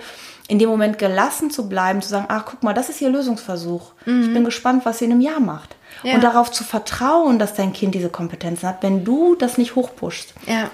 in 0.50 0.60
dem 0.60 0.68
Moment 0.68 1.00
gelassen 1.00 1.50
zu 1.50 1.70
bleiben, 1.70 2.02
zu 2.02 2.10
sagen, 2.10 2.26
ach, 2.28 2.44
guck 2.46 2.62
mal, 2.62 2.74
das 2.74 2.90
ist 2.90 3.00
ihr 3.00 3.10
Lösungsversuch. 3.10 3.94
Mhm. 4.06 4.22
Ich 4.24 4.34
bin 4.34 4.44
gespannt, 4.44 4.86
was 4.86 5.00
sie 5.00 5.06
in 5.06 5.12
einem 5.12 5.22
Jahr 5.22 5.40
macht. 5.40 5.78
Ja. 6.04 6.16
Und 6.16 6.24
darauf 6.26 6.52
zu 6.52 6.66
vertrauen, 6.66 7.40
dass 7.40 7.54
dein 7.54 7.72
Kind 7.72 7.96
diese 7.96 8.10
Kompetenzen 8.10 8.68
hat, 8.68 8.84
wenn 8.84 9.06
du 9.06 9.36
das 9.36 9.58
nicht 9.58 9.76
hochpushst. 9.76 10.34
Ja. 10.46 10.70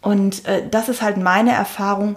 Und 0.00 0.46
äh, 0.46 0.62
das 0.70 0.88
ist 0.88 1.02
halt 1.02 1.16
meine 1.16 1.50
Erfahrung 1.50 2.14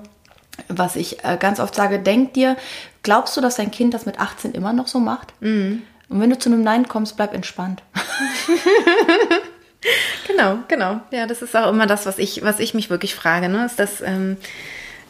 was 0.68 0.96
ich 0.96 1.24
äh, 1.24 1.38
ganz 1.40 1.60
oft 1.60 1.76
sage, 1.76 2.00
denk 2.00 2.34
dir, 2.34 2.58
glaubst 3.04 3.36
du, 3.38 3.42
dass 3.42 3.56
dein 3.56 3.72
Kind 3.72 3.94
das 3.94 4.06
mit 4.06 4.20
18 4.20 4.54
immer 4.54 4.74
noch 4.74 4.88
so 4.88 5.00
macht? 5.00 5.34
Mhm. 5.42 5.84
Und 6.10 6.20
wenn 6.20 6.30
du 6.30 6.38
zu 6.38 6.50
einem 6.50 6.64
Nein 6.64 6.88
kommst, 6.88 7.16
bleib 7.16 7.34
entspannt. 7.34 7.84
genau, 10.28 10.60
genau. 10.68 11.00
Ja, 11.12 11.26
das 11.26 11.42
ist 11.42 11.56
auch 11.56 11.70
immer 11.70 11.88
das, 11.88 12.06
was 12.06 12.18
ich, 12.18 12.44
was 12.44 12.60
ich 12.60 12.74
mich 12.74 12.90
wirklich 12.90 13.16
frage. 13.16 13.48
Ne? 13.48 13.66
Ist 13.66 13.80
das, 13.80 14.02
ähm, 14.02 14.38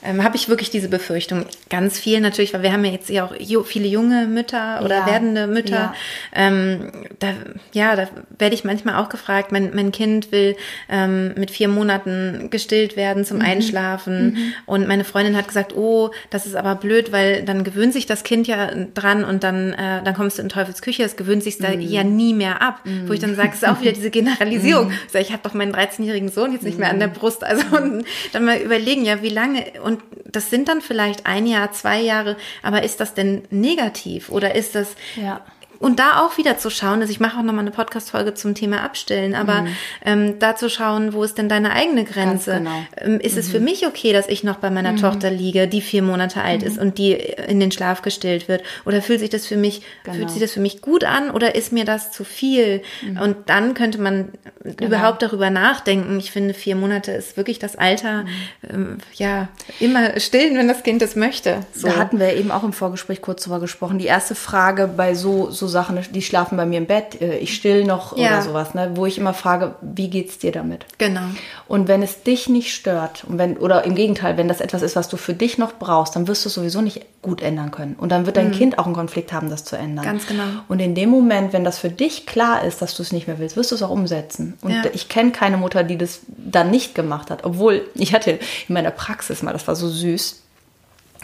ähm, 0.04 0.24
habe 0.24 0.36
ich 0.36 0.50
wirklich 0.50 0.70
diese 0.70 0.90
Befürchtung. 0.90 1.46
Ganz 1.70 2.00
viel 2.00 2.22
natürlich, 2.22 2.54
weil 2.54 2.64
wir 2.64 2.74
haben 2.74 2.84
ja 2.86 2.92
jetzt 2.92 3.10
ja 3.10 3.26
auch 3.26 3.66
viele 3.66 3.88
junge 3.88 4.28
Mütter 4.28 4.82
oder 4.84 5.00
ja, 5.00 5.06
werdende 5.06 5.48
Mütter. 5.48 5.72
Ja. 5.72 5.94
Ähm, 6.34 6.92
da, 7.20 7.34
ja, 7.74 7.96
da 7.96 8.08
werde 8.38 8.56
ich 8.56 8.64
manchmal 8.64 8.96
auch 8.96 9.10
gefragt, 9.10 9.52
mein, 9.52 9.72
mein 9.74 9.92
Kind 9.92 10.32
will 10.32 10.56
ähm, 10.90 11.34
mit 11.36 11.52
vier 11.52 11.68
Monaten 11.68 12.50
gestillt 12.50 12.96
werden 12.96 13.26
zum 13.26 13.38
mhm. 13.38 13.46
Einschlafen. 13.46 14.34
Mhm. 14.34 14.54
Und 14.66 14.88
meine 14.88 15.04
Freundin 15.04 15.38
hat 15.38 15.48
gesagt, 15.48 15.76
oh, 15.76 16.12
das 16.30 16.46
ist 16.46 16.56
aber 16.56 16.76
blöd, 16.76 17.12
weil 17.12 17.44
dann 17.44 17.64
gewöhnt 17.64 17.94
sich 17.94 18.06
das 18.06 18.24
Kind 18.24 18.48
ja 18.48 18.72
dran 18.94 19.24
und 19.24 19.44
dann, 19.44 19.74
äh, 19.74 20.04
dann 20.04 20.14
kommst 20.14 20.38
du 20.38 20.42
in 20.42 20.50
Teufels 20.50 20.82
Küche, 20.82 21.04
es 21.04 21.16
gewöhnt 21.16 21.44
sich 21.44 21.58
da 21.58 21.70
mhm. 21.70 21.82
ja 21.82 22.04
nie 22.04 22.34
mehr 22.34 22.62
ab. 22.62 22.82
Wo 23.06 23.14
ich 23.14 23.20
dann 23.20 23.36
sage, 23.36 23.50
es 23.50 23.56
ist 23.62 23.68
auch 23.68 23.82
wieder 23.82 23.92
diese 23.92 24.10
Generalisierung. 24.10 24.88
Mhm. 24.88 24.94
Ich, 25.06 25.12
sag, 25.12 25.22
ich 25.22 25.32
habe 25.32 25.44
doch 25.44 25.54
meinen 25.54 25.74
13-jährigen 25.74 26.30
Sohn 26.30 26.52
jetzt 26.54 26.64
nicht 26.64 26.80
mehr 26.80 26.90
an 26.90 27.00
der 27.00 27.10
mhm. 27.10 27.14
Brust. 27.14 27.44
Also 27.44 27.64
und 27.76 28.06
dann 28.32 28.46
mal 28.46 28.58
überlegen, 28.58 29.06
ja, 29.06 29.22
wie 29.22 29.30
lange 29.30 29.66
und 29.92 30.02
das 30.26 30.50
sind 30.50 30.70
dann 30.70 30.82
vielleicht 30.82 31.26
ein 31.26 31.46
Jahr, 31.46 31.72
zwei 31.74 32.00
Jahre, 32.00 32.38
aber 32.64 32.84
ist 32.84 33.00
das 33.00 33.14
denn 33.14 33.44
negativ 33.50 34.30
oder 34.30 34.56
ist 34.56 34.76
das 34.76 34.96
ja. 35.16 35.42
Und 35.82 35.98
da 35.98 36.22
auch 36.22 36.38
wieder 36.38 36.60
zu 36.60 36.70
schauen, 36.70 37.02
also 37.02 37.12
ich 37.12 37.20
mache 37.20 37.40
auch 37.40 37.44
nochmal 37.44 37.62
eine 37.62 37.72
Podcast-Folge 37.72 38.36
zum 38.36 38.54
Thema 38.54 38.84
Abstillen, 38.84 39.34
aber 39.34 39.62
mhm. 39.62 39.68
ähm, 40.06 40.40
da 40.40 40.56
zu 40.56 40.70
schauen, 40.70 41.14
wo 41.14 41.24
ist 41.24 41.40
denn 41.40 41.50
deine 41.50 41.72
eigene 41.72 42.04
Grenze? 42.04 42.58
Genau. 42.58 42.86
Ähm, 42.98 43.20
ist 43.20 43.34
mhm. 43.34 43.40
es 43.40 43.50
für 43.50 43.58
mhm. 43.58 43.66
mich 43.66 43.88
okay, 43.88 44.14
dass 44.14 44.28
ich 44.28 44.44
noch 44.44 44.58
bei 44.58 44.70
meiner 44.70 44.92
mhm. 44.92 44.98
Tochter 44.98 45.32
liege, 45.32 45.68
die 45.68 45.82
vier 45.82 46.04
Monate 46.04 46.44
alt 46.44 46.62
ist 46.62 46.76
mhm. 46.76 46.84
und 46.84 46.98
die 47.00 47.14
in 47.14 47.60
den 47.60 47.72
Schlaf 47.72 48.04
gestillt 48.04 48.48
wird? 48.48 48.62
Oder 48.86 49.02
fühlt 49.02 49.22
sich 49.22 49.32
das 49.32 49.48
für 49.48 49.58
mich, 49.58 49.82
genau. 50.04 50.18
fühlt 50.18 50.30
sich 50.30 50.40
das 50.40 50.52
für 50.52 50.60
mich 50.60 50.82
gut 50.82 51.04
an 51.04 51.32
oder 51.32 51.56
ist 51.56 51.74
mir 51.74 51.84
das 51.84 52.12
zu 52.12 52.24
viel? 52.24 52.84
Mhm. 53.02 53.18
Und 53.20 53.38
dann 53.48 53.74
könnte 53.74 54.00
man 54.00 54.30
genau. 54.64 54.86
überhaupt 54.86 55.24
darüber 55.24 55.50
nachdenken. 55.50 56.20
Ich 56.20 56.30
finde, 56.30 56.54
vier 56.54 56.76
Monate 56.76 57.12
ist 57.12 57.38
wirklich 57.38 57.58
das 57.58 57.76
Alter, 57.76 58.26
ähm, 58.72 59.00
ja, 59.16 59.48
immer 59.80 60.20
stillen, 60.20 60.56
wenn 60.58 60.68
das 60.68 60.84
Kind 60.84 61.02
das 61.02 61.16
möchte. 61.16 61.62
So. 61.74 61.88
Da 61.88 61.96
hatten 61.98 62.20
wir 62.20 62.36
eben 62.36 62.52
auch 62.52 62.64
im 62.64 62.74
Vorgespräch 62.74 63.24
kurz 63.24 63.44
drüber 63.44 63.60
gesprochen. 63.60 63.98
Die 63.98 64.06
erste 64.06 64.36
Frage 64.36 64.88
bei 64.88 65.16
so, 65.16 65.50
so 65.50 65.71
Sachen, 65.72 66.00
die 66.14 66.22
schlafen 66.22 66.56
bei 66.58 66.66
mir 66.68 66.78
im 66.78 66.86
Bett, 66.86 67.20
äh, 67.20 67.38
ich 67.38 67.56
still 67.56 67.84
noch 67.84 68.16
ja. 68.16 68.28
oder 68.28 68.42
sowas, 68.44 68.74
ne, 68.76 68.92
wo 68.94 69.08
ich 69.08 69.18
immer 69.18 69.34
frage, 69.34 69.74
wie 69.82 70.10
geht's 70.10 70.38
dir 70.38 70.52
damit? 70.52 70.86
Genau. 71.00 71.22
Und 71.68 71.88
wenn 71.88 72.04
es 72.04 72.22
dich 72.22 72.48
nicht 72.50 72.74
stört 72.74 73.24
und 73.24 73.40
wenn 73.40 73.58
oder 73.58 73.84
im 73.84 73.96
Gegenteil, 73.96 74.38
wenn 74.38 74.48
das 74.48 74.62
etwas 74.62 74.84
ist, 74.84 74.96
was 74.96 75.10
du 75.10 75.18
für 75.18 75.34
dich 75.34 75.58
noch 75.58 75.74
brauchst, 75.74 76.16
dann 76.16 76.28
wirst 76.28 76.46
du 76.46 76.50
es 76.50 76.54
sowieso 76.54 76.82
nicht 76.82 77.04
gut 77.24 77.42
ändern 77.42 77.72
können 77.72 77.96
und 77.96 78.12
dann 78.12 78.28
wird 78.28 78.38
dein 78.38 78.50
mhm. 78.50 78.54
Kind 78.54 78.78
auch 78.78 78.86
einen 78.86 78.94
Konflikt 78.94 79.34
haben, 79.34 79.50
das 79.50 79.64
zu 79.64 79.76
ändern. 79.76 80.06
Ganz 80.06 80.28
genau. 80.28 80.44
Und 80.68 80.80
in 80.80 80.94
dem 80.94 81.10
Moment, 81.10 81.54
wenn 81.54 81.64
das 81.64 81.80
für 81.80 81.90
dich 81.90 82.28
klar 82.28 82.64
ist, 82.64 82.82
dass 82.82 82.96
du 82.96 83.02
es 83.02 83.12
nicht 83.12 83.28
mehr 83.28 83.40
willst, 83.40 83.58
wirst 83.58 83.72
du 83.72 83.76
es 83.76 83.82
auch 83.82 83.90
umsetzen. 83.90 84.58
Und 84.62 84.72
ja. 84.72 84.84
ich 84.94 85.10
kenne 85.10 85.32
keine 85.32 85.58
Mutter, 85.58 85.84
die 85.84 85.98
das 85.98 86.20
dann 86.28 86.70
nicht 86.70 86.94
gemacht 86.94 87.32
hat, 87.32 87.44
obwohl 87.44 87.90
ich 87.96 88.14
hatte 88.14 88.32
in 88.32 88.74
meiner 88.74 88.92
Praxis 88.92 89.42
mal, 89.42 89.54
das 89.54 89.68
war 89.68 89.76
so 89.76 89.88
süß, 89.88 90.42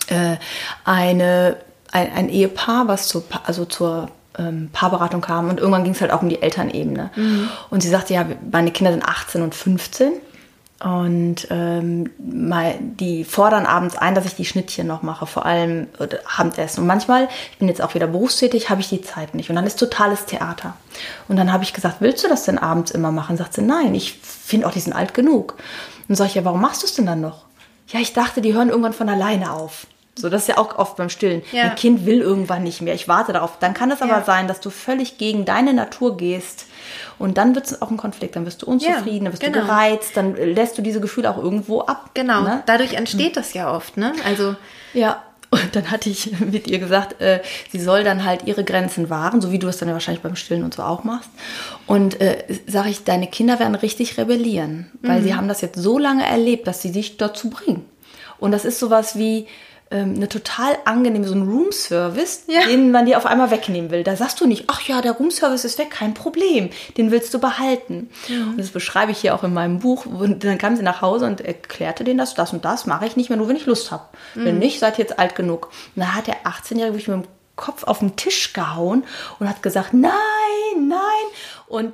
äh, 0.08 0.38
eine 0.86 1.58
ein, 1.91 2.12
ein 2.12 2.30
Ehepaar, 2.30 2.88
was 2.88 3.08
zu, 3.08 3.24
also 3.45 3.66
zur 3.66 4.10
ähm, 4.38 4.69
Paarberatung 4.71 5.21
kam 5.21 5.49
und 5.49 5.59
irgendwann 5.59 5.83
ging 5.83 5.93
es 5.93 6.01
halt 6.01 6.11
auch 6.11 6.21
um 6.21 6.29
die 6.29 6.41
Elternebene. 6.41 7.11
Mhm. 7.15 7.49
Und 7.69 7.81
sie 7.81 7.89
sagte, 7.89 8.13
ja, 8.13 8.25
meine 8.51 8.71
Kinder 8.71 8.91
sind 8.91 9.03
18 9.03 9.41
und 9.41 9.55
15 9.55 10.13
und 10.79 11.47
ähm, 11.49 12.11
mal, 12.19 12.75
die 12.79 13.23
fordern 13.23 13.65
abends 13.65 13.97
ein, 13.97 14.13
dass 14.13 14.25
ich 14.25 14.35
die 14.35 14.45
Schnittchen 14.45 14.85
noch 14.85 15.01
mache, 15.01 15.25
vor 15.25 15.45
allem 15.45 15.88
Abendessen. 16.38 16.81
Und 16.81 16.88
manchmal, 16.88 17.29
ich 17.51 17.57
bin 17.57 17.67
jetzt 17.67 17.81
auch 17.81 17.95
wieder 17.95 18.05
berufstätig, 18.05 18.69
habe 18.69 18.81
ich 18.81 18.89
die 18.89 19.01
Zeit 19.01 19.33
nicht. 19.33 19.49
Und 19.49 19.55
dann 19.55 19.65
ist 19.65 19.79
totales 19.79 20.25
Theater. 20.25 20.75
Und 21.27 21.38
dann 21.38 21.51
habe 21.51 21.63
ich 21.63 21.73
gesagt, 21.73 21.97
willst 21.99 22.23
du 22.23 22.27
das 22.27 22.43
denn 22.43 22.59
abends 22.59 22.91
immer 22.91 23.11
machen? 23.11 23.38
Sagt 23.38 23.55
sie, 23.55 23.63
nein, 23.63 23.95
ich 23.95 24.13
finde 24.13 24.67
auch, 24.67 24.71
die 24.71 24.79
sind 24.79 24.93
alt 24.93 25.15
genug. 25.15 25.55
Und 26.07 26.15
sage 26.15 26.29
ich, 26.29 26.35
ja, 26.35 26.45
warum 26.45 26.61
machst 26.61 26.83
du 26.83 26.85
es 26.85 26.93
denn 26.93 27.07
dann 27.07 27.21
noch? 27.21 27.45
Ja, 27.88 27.99
ich 27.99 28.13
dachte, 28.13 28.41
die 28.41 28.53
hören 28.53 28.69
irgendwann 28.69 28.93
von 28.93 29.09
alleine 29.09 29.51
auf. 29.51 29.88
So, 30.18 30.30
das 30.30 30.43
ist 30.43 30.47
ja 30.47 30.57
auch 30.57 30.78
oft 30.78 30.97
beim 30.97 31.09
Stillen. 31.09 31.43
Ja. 31.51 31.63
Ein 31.63 31.76
Kind 31.76 32.05
will 32.05 32.22
irgendwann 32.22 32.63
nicht 32.63 32.82
mehr. 32.82 32.93
Ich 32.93 33.07
warte 33.07 33.34
darauf. 33.34 33.59
Dann 33.59 33.74
kann 33.74 33.91
es 33.91 34.01
aber 34.01 34.18
ja. 34.18 34.24
sein, 34.24 34.47
dass 34.47 34.59
du 34.59 34.70
völlig 34.70 35.18
gegen 35.18 35.45
deine 35.45 35.74
Natur 35.74 36.18
gehst. 36.18 36.65
Und 37.20 37.38
dann 37.38 37.55
wird 37.55 37.68
es 37.68 37.82
auch 37.82 37.91
ein 37.91 37.97
Konflikt. 37.97 38.36
Dann 38.36 38.45
wirst 38.45 38.63
du 38.63 38.65
unzufrieden, 38.65 39.26
dann 39.26 39.34
wirst 39.34 39.43
genau. 39.43 39.59
du 39.59 39.65
gereizt, 39.65 40.18
dann 40.18 40.36
lässt 40.36 40.78
du 40.78 40.82
diese 40.82 40.99
Gefühle 40.99 41.30
auch 41.30 41.38
irgendwo 41.38 41.82
ab. 41.82 42.11
Genau. 42.13 42.41
Ne? 42.41 42.63
Dadurch 42.65 42.93
entsteht 42.93 43.38
das 43.38 43.53
ja 43.53 43.72
oft, 43.72 43.97
ne? 43.97 44.13
Also. 44.26 44.55
Ja. 44.93 45.24
Und 45.49 45.76
dann 45.76 45.91
hatte 45.91 46.09
ich 46.09 46.39
mit 46.51 46.68
ihr 46.68 46.80
gesagt, 46.80 47.22
äh, 47.22 47.41
sie 47.72 47.80
soll 47.80 48.03
dann 48.03 48.26
halt 48.26 48.45
ihre 48.45 48.63
Grenzen 48.63 49.09
wahren, 49.09 49.39
so 49.41 49.51
wie 49.51 49.59
du 49.59 49.68
es 49.68 49.78
dann 49.78 49.88
ja 49.88 49.93
wahrscheinlich 49.93 50.24
beim 50.24 50.36
Stillen 50.36 50.63
und 50.63 50.74
so 50.74 50.84
auch 50.84 51.03
machst. 51.03 51.30
Und 51.86 52.20
äh, 52.20 52.43
sage 52.68 52.89
ich, 52.89 53.03
deine 53.03 53.28
Kinder 53.28 53.59
werden 53.59 53.76
richtig 53.76 54.18
rebellieren, 54.18 54.91
weil 55.01 55.22
mhm. 55.22 55.24
sie 55.24 55.36
haben 55.36 55.47
das 55.47 55.61
jetzt 55.61 55.80
so 55.80 55.97
lange 55.97 56.26
erlebt, 56.26 56.68
dass 56.68 56.82
sie 56.82 56.91
dich 56.91 57.18
dazu 57.18 57.49
bringen. 57.49 57.86
Und 58.39 58.51
das 58.51 58.65
ist 58.65 58.80
sowas 58.80 59.18
wie, 59.18 59.47
ähm, 59.89 60.15
eine 60.15 60.27
total 60.27 60.77
angenehme, 60.85 61.27
so 61.27 61.33
ein 61.33 61.47
Roomservice, 61.47 62.43
ja. 62.47 62.65
den 62.67 62.91
man 62.91 63.05
dir 63.05 63.17
auf 63.17 63.25
einmal 63.25 63.51
wegnehmen 63.51 63.89
will. 63.91 64.03
Da 64.03 64.15
sagst 64.15 64.41
du 64.41 64.47
nicht, 64.47 64.65
ach 64.67 64.81
ja, 64.81 65.01
der 65.01 65.13
Roomservice 65.13 65.65
ist 65.65 65.77
weg, 65.77 65.91
kein 65.91 66.13
Problem, 66.13 66.69
den 66.97 67.11
willst 67.11 67.33
du 67.33 67.39
behalten. 67.39 68.09
Mhm. 68.27 68.51
Und 68.51 68.59
das 68.59 68.69
beschreibe 68.69 69.11
ich 69.11 69.19
hier 69.19 69.33
auch 69.33 69.43
in 69.43 69.53
meinem 69.53 69.79
Buch. 69.79 70.05
Und 70.05 70.43
dann 70.43 70.57
kam 70.57 70.75
sie 70.75 70.83
nach 70.83 71.01
Hause 71.01 71.25
und 71.25 71.41
erklärte 71.41 72.03
denen 72.03 72.17
das, 72.17 72.33
das 72.33 72.53
und 72.53 72.65
das 72.65 72.85
mache 72.85 73.05
ich 73.05 73.15
nicht 73.15 73.29
mehr, 73.29 73.38
nur 73.38 73.47
wenn 73.47 73.55
ich 73.55 73.65
Lust 73.65 73.91
habe. 73.91 74.03
Mhm. 74.35 74.45
Wenn 74.45 74.59
nicht, 74.59 74.79
seid 74.79 74.97
ihr 74.97 75.05
jetzt 75.05 75.19
alt 75.19 75.35
genug. 75.35 75.69
Und 75.95 76.01
da 76.01 76.15
hat 76.15 76.27
der 76.27 76.43
18-Jährige 76.43 76.93
wirklich 76.93 77.07
mit 77.07 77.23
dem 77.23 77.27
Kopf 77.55 77.83
auf 77.83 77.99
den 77.99 78.15
Tisch 78.15 78.53
gehauen 78.53 79.03
und 79.39 79.49
hat 79.49 79.63
gesagt, 79.63 79.93
nein, 79.93 80.11
nein. 80.77 80.99
Und 81.67 81.93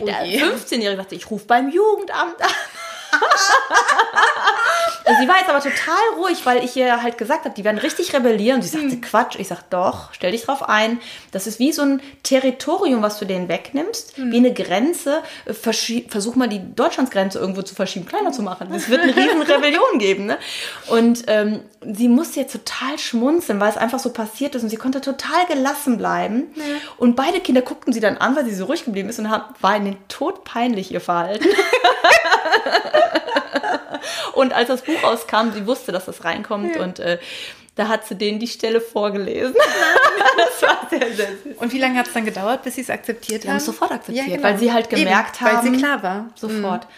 oh 0.00 0.04
der 0.04 0.24
15-Jährige 0.26 0.96
sagte, 0.96 1.14
ich 1.14 1.30
rufe 1.30 1.46
beim 1.46 1.70
Jugendamt 1.70 2.40
an. 2.40 2.48
Sie 5.20 5.28
war 5.28 5.38
jetzt 5.38 5.50
aber 5.50 5.60
total 5.60 6.02
ruhig, 6.16 6.46
weil 6.46 6.64
ich 6.64 6.76
ihr 6.76 7.02
halt 7.02 7.18
gesagt 7.18 7.44
habe, 7.44 7.54
die 7.54 7.64
werden 7.64 7.78
richtig 7.78 8.14
rebellieren. 8.14 8.56
Und 8.56 8.62
sie 8.62 8.70
sagte, 8.70 8.90
hm. 8.90 9.00
Quatsch. 9.02 9.36
Ich 9.38 9.48
sag, 9.48 9.68
doch, 9.68 10.08
stell 10.12 10.32
dich 10.32 10.44
drauf 10.44 10.66
ein. 10.66 10.98
Das 11.30 11.46
ist 11.46 11.58
wie 11.58 11.72
so 11.72 11.82
ein 11.82 12.00
Territorium, 12.22 13.02
was 13.02 13.18
du 13.18 13.26
denen 13.26 13.48
wegnimmst, 13.48 14.16
hm. 14.16 14.32
wie 14.32 14.38
eine 14.38 14.54
Grenze. 14.54 15.22
Versuch 15.46 16.36
mal 16.36 16.48
die 16.48 16.74
Deutschlandsgrenze 16.74 17.38
irgendwo 17.38 17.62
zu 17.62 17.74
verschieben, 17.74 18.06
kleiner 18.06 18.32
zu 18.32 18.42
machen. 18.42 18.72
Es 18.72 18.88
wird 18.88 19.02
eine 19.02 19.12
riesen 19.16 19.42
Rebellion 19.42 19.98
geben. 19.98 20.26
Ne? 20.26 20.38
Und 20.88 21.24
ähm, 21.26 21.60
sie 21.82 22.08
musste 22.08 22.40
jetzt 22.40 22.52
total 22.52 22.98
schmunzeln, 22.98 23.60
weil 23.60 23.70
es 23.70 23.76
einfach 23.76 23.98
so 23.98 24.10
passiert 24.10 24.54
ist. 24.54 24.62
Und 24.62 24.70
sie 24.70 24.76
konnte 24.76 25.02
total 25.02 25.44
gelassen 25.46 25.98
bleiben. 25.98 26.54
Ja. 26.54 26.64
Und 26.96 27.14
beide 27.14 27.40
Kinder 27.40 27.60
guckten 27.60 27.92
sie 27.92 28.00
dann 28.00 28.16
an, 28.16 28.36
weil 28.36 28.46
sie 28.46 28.54
so 28.54 28.64
ruhig 28.64 28.84
geblieben 28.84 29.10
ist 29.10 29.18
und 29.18 29.30
haben, 29.30 29.54
war 29.60 29.76
ihnen 29.76 29.98
todpeinlich 30.08 30.92
ihr 30.92 31.02
Verhalten. 31.02 31.48
und 34.34 34.52
als 34.52 34.68
das 34.68 34.82
Buch 34.82 35.02
rauskam, 35.02 35.52
sie 35.52 35.66
wusste, 35.66 35.92
dass 35.92 36.04
das 36.06 36.24
reinkommt 36.24 36.76
ja. 36.76 36.82
und 36.82 36.98
äh, 36.98 37.18
da 37.74 37.88
hat 37.88 38.06
sie 38.06 38.14
denen 38.14 38.38
die 38.38 38.46
Stelle 38.46 38.80
vorgelesen. 38.80 39.54
das 40.36 40.62
war 40.62 40.88
sehr, 40.90 41.12
sehr 41.12 41.28
süß. 41.42 41.56
Und 41.56 41.72
wie 41.72 41.78
lange 41.78 41.98
hat 41.98 42.06
es 42.06 42.12
dann 42.12 42.24
gedauert, 42.24 42.62
bis 42.62 42.76
sie 42.76 42.82
es 42.82 42.90
akzeptiert 42.90 43.42
haben? 43.42 43.50
haben 43.50 43.56
es 43.56 43.66
sofort 43.66 43.90
akzeptiert, 43.90 44.28
ja, 44.28 44.36
genau. 44.36 44.48
weil 44.48 44.58
sie 44.58 44.72
halt 44.72 44.90
gemerkt 44.90 45.40
eben, 45.40 45.50
haben. 45.50 45.66
Weil 45.66 45.72
sie 45.72 45.78
klar 45.78 46.02
war. 46.02 46.30
Sofort. 46.36 46.84
Mhm. 46.84 46.88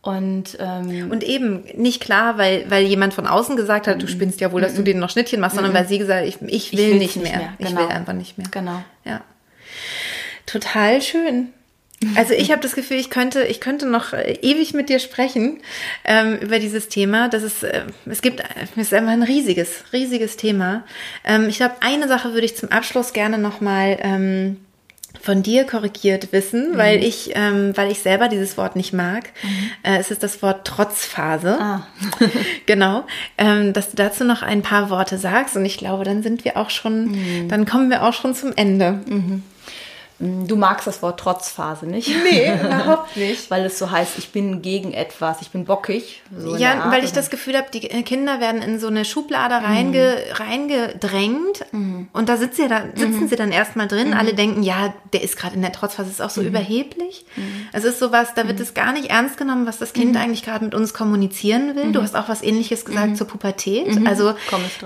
Und, 0.00 0.56
ähm, 0.60 1.10
und 1.10 1.24
eben 1.24 1.64
nicht 1.74 2.00
klar, 2.00 2.38
weil, 2.38 2.70
weil 2.70 2.84
jemand 2.84 3.14
von 3.14 3.26
außen 3.26 3.56
gesagt 3.56 3.86
hat, 3.86 4.00
du 4.00 4.06
mhm. 4.06 4.10
spinnst 4.10 4.40
ja 4.40 4.52
wohl, 4.52 4.60
dass 4.60 4.74
du 4.74 4.80
mhm. 4.80 4.84
denen 4.84 5.00
noch 5.00 5.10
Schnittchen 5.10 5.40
machst, 5.40 5.56
sondern 5.56 5.74
weil 5.74 5.88
sie 5.88 5.98
gesagt 5.98 6.20
hat, 6.20 6.28
ich, 6.28 6.40
ich 6.42 6.72
will 6.72 6.94
ich 6.94 7.16
nicht, 7.16 7.16
mehr. 7.16 7.36
mehr. 7.36 7.52
Genau. 7.58 7.70
Ich 7.70 7.76
will 7.76 7.86
einfach 7.88 8.12
nicht 8.12 8.38
mehr. 8.38 8.46
Genau. 8.50 8.82
Ja. 9.04 9.22
Total 10.46 11.02
schön. 11.02 11.52
Also 12.14 12.32
ich 12.32 12.52
habe 12.52 12.62
das 12.62 12.74
Gefühl, 12.74 12.98
ich 12.98 13.10
könnte, 13.10 13.42
ich 13.44 13.60
könnte 13.60 13.86
noch 13.86 14.12
äh, 14.12 14.38
ewig 14.42 14.72
mit 14.72 14.88
dir 14.88 15.00
sprechen 15.00 15.58
ähm, 16.04 16.36
über 16.36 16.60
dieses 16.60 16.88
Thema. 16.88 17.28
Das 17.28 17.42
ist, 17.42 17.64
äh, 17.64 17.82
es 18.06 18.22
gibt, 18.22 18.40
es 18.40 18.76
ist 18.76 18.94
einfach 18.94 19.12
ein 19.12 19.24
riesiges, 19.24 19.84
riesiges 19.92 20.36
Thema. 20.36 20.84
Ähm, 21.24 21.48
ich 21.48 21.56
glaube, 21.56 21.74
eine 21.80 22.06
Sache 22.06 22.32
würde 22.34 22.44
ich 22.44 22.56
zum 22.56 22.70
Abschluss 22.70 23.12
gerne 23.12 23.36
noch 23.36 23.60
mal 23.60 23.98
ähm, 24.00 24.58
von 25.20 25.42
dir 25.42 25.64
korrigiert 25.64 26.32
wissen, 26.32 26.72
mhm. 26.72 26.76
weil 26.78 27.02
ich, 27.02 27.32
ähm, 27.34 27.76
weil 27.76 27.90
ich 27.90 27.98
selber 27.98 28.28
dieses 28.28 28.56
Wort 28.56 28.76
nicht 28.76 28.92
mag. 28.92 29.30
Mhm. 29.42 29.70
Äh, 29.82 29.98
es 29.98 30.12
ist 30.12 30.22
das 30.22 30.40
Wort 30.40 30.66
Trotzphase. 30.66 31.58
Ah. 31.60 31.86
genau. 32.66 33.06
Ähm, 33.36 33.72
dass 33.72 33.90
du 33.90 33.96
dazu 33.96 34.22
noch 34.22 34.42
ein 34.42 34.62
paar 34.62 34.88
Worte 34.90 35.18
sagst 35.18 35.56
und 35.56 35.64
ich 35.64 35.78
glaube, 35.78 36.04
dann 36.04 36.22
sind 36.22 36.44
wir 36.44 36.56
auch 36.56 36.70
schon, 36.70 37.06
mhm. 37.06 37.48
dann 37.48 37.66
kommen 37.66 37.90
wir 37.90 38.04
auch 38.04 38.14
schon 38.14 38.36
zum 38.36 38.52
Ende. 38.54 39.00
Mhm. 40.18 40.48
Du 40.48 40.56
magst 40.56 40.86
das 40.86 41.00
Wort 41.02 41.20
Trotzphase 41.20 41.86
nicht? 41.86 42.10
Nee, 42.24 42.52
überhaupt 42.64 43.16
nicht. 43.16 43.50
weil 43.50 43.64
es 43.64 43.78
so 43.78 43.90
heißt, 43.90 44.18
ich 44.18 44.30
bin 44.30 44.62
gegen 44.62 44.92
etwas, 44.92 45.42
ich 45.42 45.50
bin 45.50 45.64
bockig. 45.64 46.22
So 46.36 46.56
ja, 46.56 46.90
weil 46.90 47.04
ich 47.04 47.12
das 47.12 47.30
Gefühl 47.30 47.56
habe, 47.56 47.68
die 47.72 47.80
Kinder 48.02 48.40
werden 48.40 48.60
in 48.60 48.80
so 48.80 48.88
eine 48.88 49.04
Schublade 49.04 49.60
mhm. 49.60 49.64
reinge, 49.64 50.16
reingedrängt 50.34 51.72
mhm. 51.72 52.08
und 52.12 52.28
da 52.28 52.36
sitzen, 52.36 52.62
sie, 52.62 52.68
da, 52.68 52.82
sitzen 52.94 53.20
mhm. 53.20 53.28
sie 53.28 53.36
dann 53.36 53.52
erstmal 53.52 53.86
drin. 53.86 54.08
Mhm. 54.08 54.14
Alle 54.14 54.34
denken, 54.34 54.62
ja, 54.62 54.92
der 55.12 55.22
ist 55.22 55.36
gerade 55.36 55.54
in 55.54 55.62
der 55.62 55.72
Trotzphase, 55.72 56.10
ist 56.10 56.20
auch 56.20 56.30
so 56.30 56.40
mhm. 56.40 56.48
überheblich. 56.48 57.24
Mhm. 57.36 57.68
Es 57.72 57.84
ist 57.84 58.00
sowas, 58.00 58.34
da 58.34 58.48
wird 58.48 58.58
es 58.58 58.74
gar 58.74 58.92
nicht 58.92 59.10
ernst 59.10 59.36
genommen, 59.36 59.66
was 59.66 59.78
das 59.78 59.92
Kind 59.92 60.16
eigentlich 60.16 60.42
gerade 60.42 60.64
mit 60.64 60.74
uns 60.74 60.94
kommunizieren 60.94 61.76
will. 61.76 61.92
Du 61.92 62.02
hast 62.02 62.16
auch 62.16 62.28
was 62.28 62.42
ähnliches 62.42 62.84
gesagt 62.84 63.16
zur 63.16 63.28
Pubertät. 63.28 63.86
Also, 64.06 64.34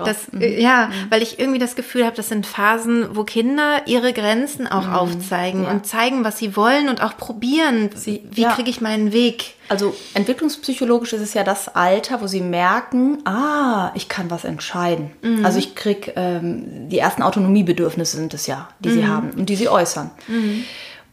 das, 0.03 0.27
äh, 0.39 0.61
ja, 0.61 0.89
weil 1.09 1.21
ich 1.21 1.39
irgendwie 1.39 1.59
das 1.59 1.75
Gefühl 1.75 2.05
habe, 2.05 2.15
das 2.15 2.29
sind 2.29 2.45
Phasen, 2.45 3.15
wo 3.15 3.23
Kinder 3.23 3.81
ihre 3.87 4.13
Grenzen 4.13 4.67
auch 4.67 4.91
aufzeigen 4.91 5.22
zeigen 5.23 5.63
ja. 5.63 5.71
und 5.71 5.85
zeigen, 5.85 6.23
was 6.23 6.37
sie 6.37 6.55
wollen 6.55 6.89
und 6.89 7.01
auch 7.01 7.17
probieren, 7.17 7.89
sie, 7.95 8.23
wie 8.29 8.41
ja. 8.41 8.51
kriege 8.51 8.69
ich 8.69 8.81
meinen 8.81 9.13
Weg. 9.13 9.55
Also 9.69 9.95
entwicklungspsychologisch 10.13 11.13
ist 11.13 11.21
es 11.21 11.33
ja 11.33 11.43
das 11.43 11.73
Alter, 11.75 12.21
wo 12.21 12.27
sie 12.27 12.41
merken, 12.41 13.19
ah, 13.25 13.91
ich 13.95 14.09
kann 14.09 14.29
was 14.29 14.43
entscheiden. 14.43 15.11
Mhm. 15.21 15.45
Also 15.45 15.59
ich 15.59 15.75
kriege, 15.75 16.13
ähm, 16.15 16.89
die 16.89 16.99
ersten 16.99 17.23
Autonomiebedürfnisse 17.23 18.17
sind 18.17 18.33
es 18.33 18.47
ja, 18.47 18.69
die 18.79 18.89
mhm. 18.89 18.93
sie 18.93 19.07
haben 19.07 19.31
und 19.31 19.49
die 19.49 19.55
sie 19.55 19.69
äußern. 19.69 20.11
Mhm. 20.27 20.63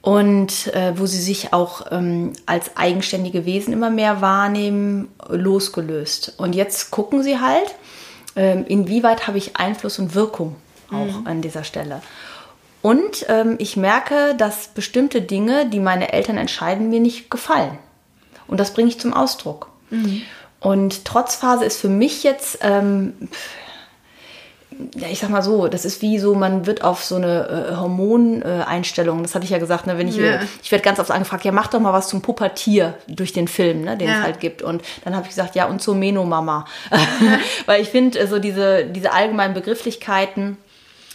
Und 0.03 0.69
äh, 0.75 0.95
wo 0.97 1.05
sie 1.05 1.21
sich 1.21 1.53
auch 1.53 1.87
ähm, 1.91 2.33
als 2.47 2.77
eigenständige 2.77 3.45
Wesen 3.45 3.73
immer 3.73 3.91
mehr 3.91 4.23
wahrnehmen, 4.23 5.09
losgelöst. 5.29 6.35
Und 6.39 6.55
jetzt 6.55 6.91
gucken 6.91 7.23
sie 7.23 7.39
halt, 7.39 7.75
ähm, 8.35 8.65
inwieweit 8.67 9.27
habe 9.27 9.39
ich 9.39 9.57
Einfluss 9.57 9.99
und 9.99 10.15
Wirkung 10.15 10.57
auch 10.91 11.21
mhm. 11.21 11.27
an 11.27 11.43
dieser 11.43 11.65
Stelle. 11.65 12.01
Und 12.83 13.27
ähm, 13.29 13.57
ich 13.59 13.77
merke, 13.77 14.35
dass 14.37 14.69
bestimmte 14.69 15.21
Dinge, 15.21 15.67
die 15.67 15.81
meine 15.81 16.13
Eltern 16.13 16.39
entscheiden, 16.39 16.89
mir 16.89 17.01
nicht 17.01 17.31
gefallen. 17.31 17.79
Und 18.47 18.59
das 18.59 18.73
bringe 18.73 18.89
ich 18.89 18.99
zum 18.99 19.13
Ausdruck. 19.13 19.69
Mhm. 19.91 20.23
Und 20.61 21.05
Trotzphase 21.05 21.65
ist 21.65 21.79
für 21.79 21.89
mich 21.89 22.23
jetzt, 22.23 22.59
ähm, 22.63 23.15
ja, 24.95 25.09
ich 25.09 25.19
sag 25.19 25.31
mal 25.31 25.43
so, 25.43 25.69
das 25.69 25.85
ist 25.85 26.01
wie 26.03 26.19
so, 26.19 26.35
man 26.35 26.67
wird 26.67 26.83
auf 26.83 27.05
so 27.05 27.17
eine 27.17 27.71
äh, 27.71 27.77
Hormoneinstellung, 27.77 29.21
äh, 29.21 29.23
das 29.23 29.35
hatte 29.35 29.45
ich 29.45 29.51
ja 29.51 29.59
gesagt, 29.59 29.87
ne, 29.87 29.99
wenn 29.99 30.09
ich, 30.09 30.17
ja. 30.17 30.41
ich 30.63 30.71
werde 30.71 30.85
ganz 30.85 30.99
oft 30.99 31.11
angefragt, 31.11 31.45
ja, 31.45 31.53
mach 31.53 31.69
doch 31.69 31.81
mal 31.81 31.93
was 31.93 32.09
zum 32.09 32.23
Pubertier 32.23 32.95
durch 33.09 33.33
den 33.33 33.49
Film, 33.49 33.83
ne, 33.83 33.97
den 33.97 34.09
ja. 34.09 34.19
es 34.19 34.23
halt 34.23 34.41
gibt. 34.41 34.63
Und 34.63 34.83
dann 35.05 35.15
habe 35.15 35.25
ich 35.25 35.31
gesagt, 35.31 35.55
ja, 35.55 35.67
und 35.67 35.81
zur 35.81 35.95
Menomama. 35.95 36.67
Weil 37.67 37.83
ich 37.83 37.89
finde, 37.89 38.19
äh, 38.19 38.27
so 38.27 38.39
diese, 38.39 38.85
diese 38.85 39.13
allgemeinen 39.13 39.55
Begrifflichkeiten, 39.55 40.57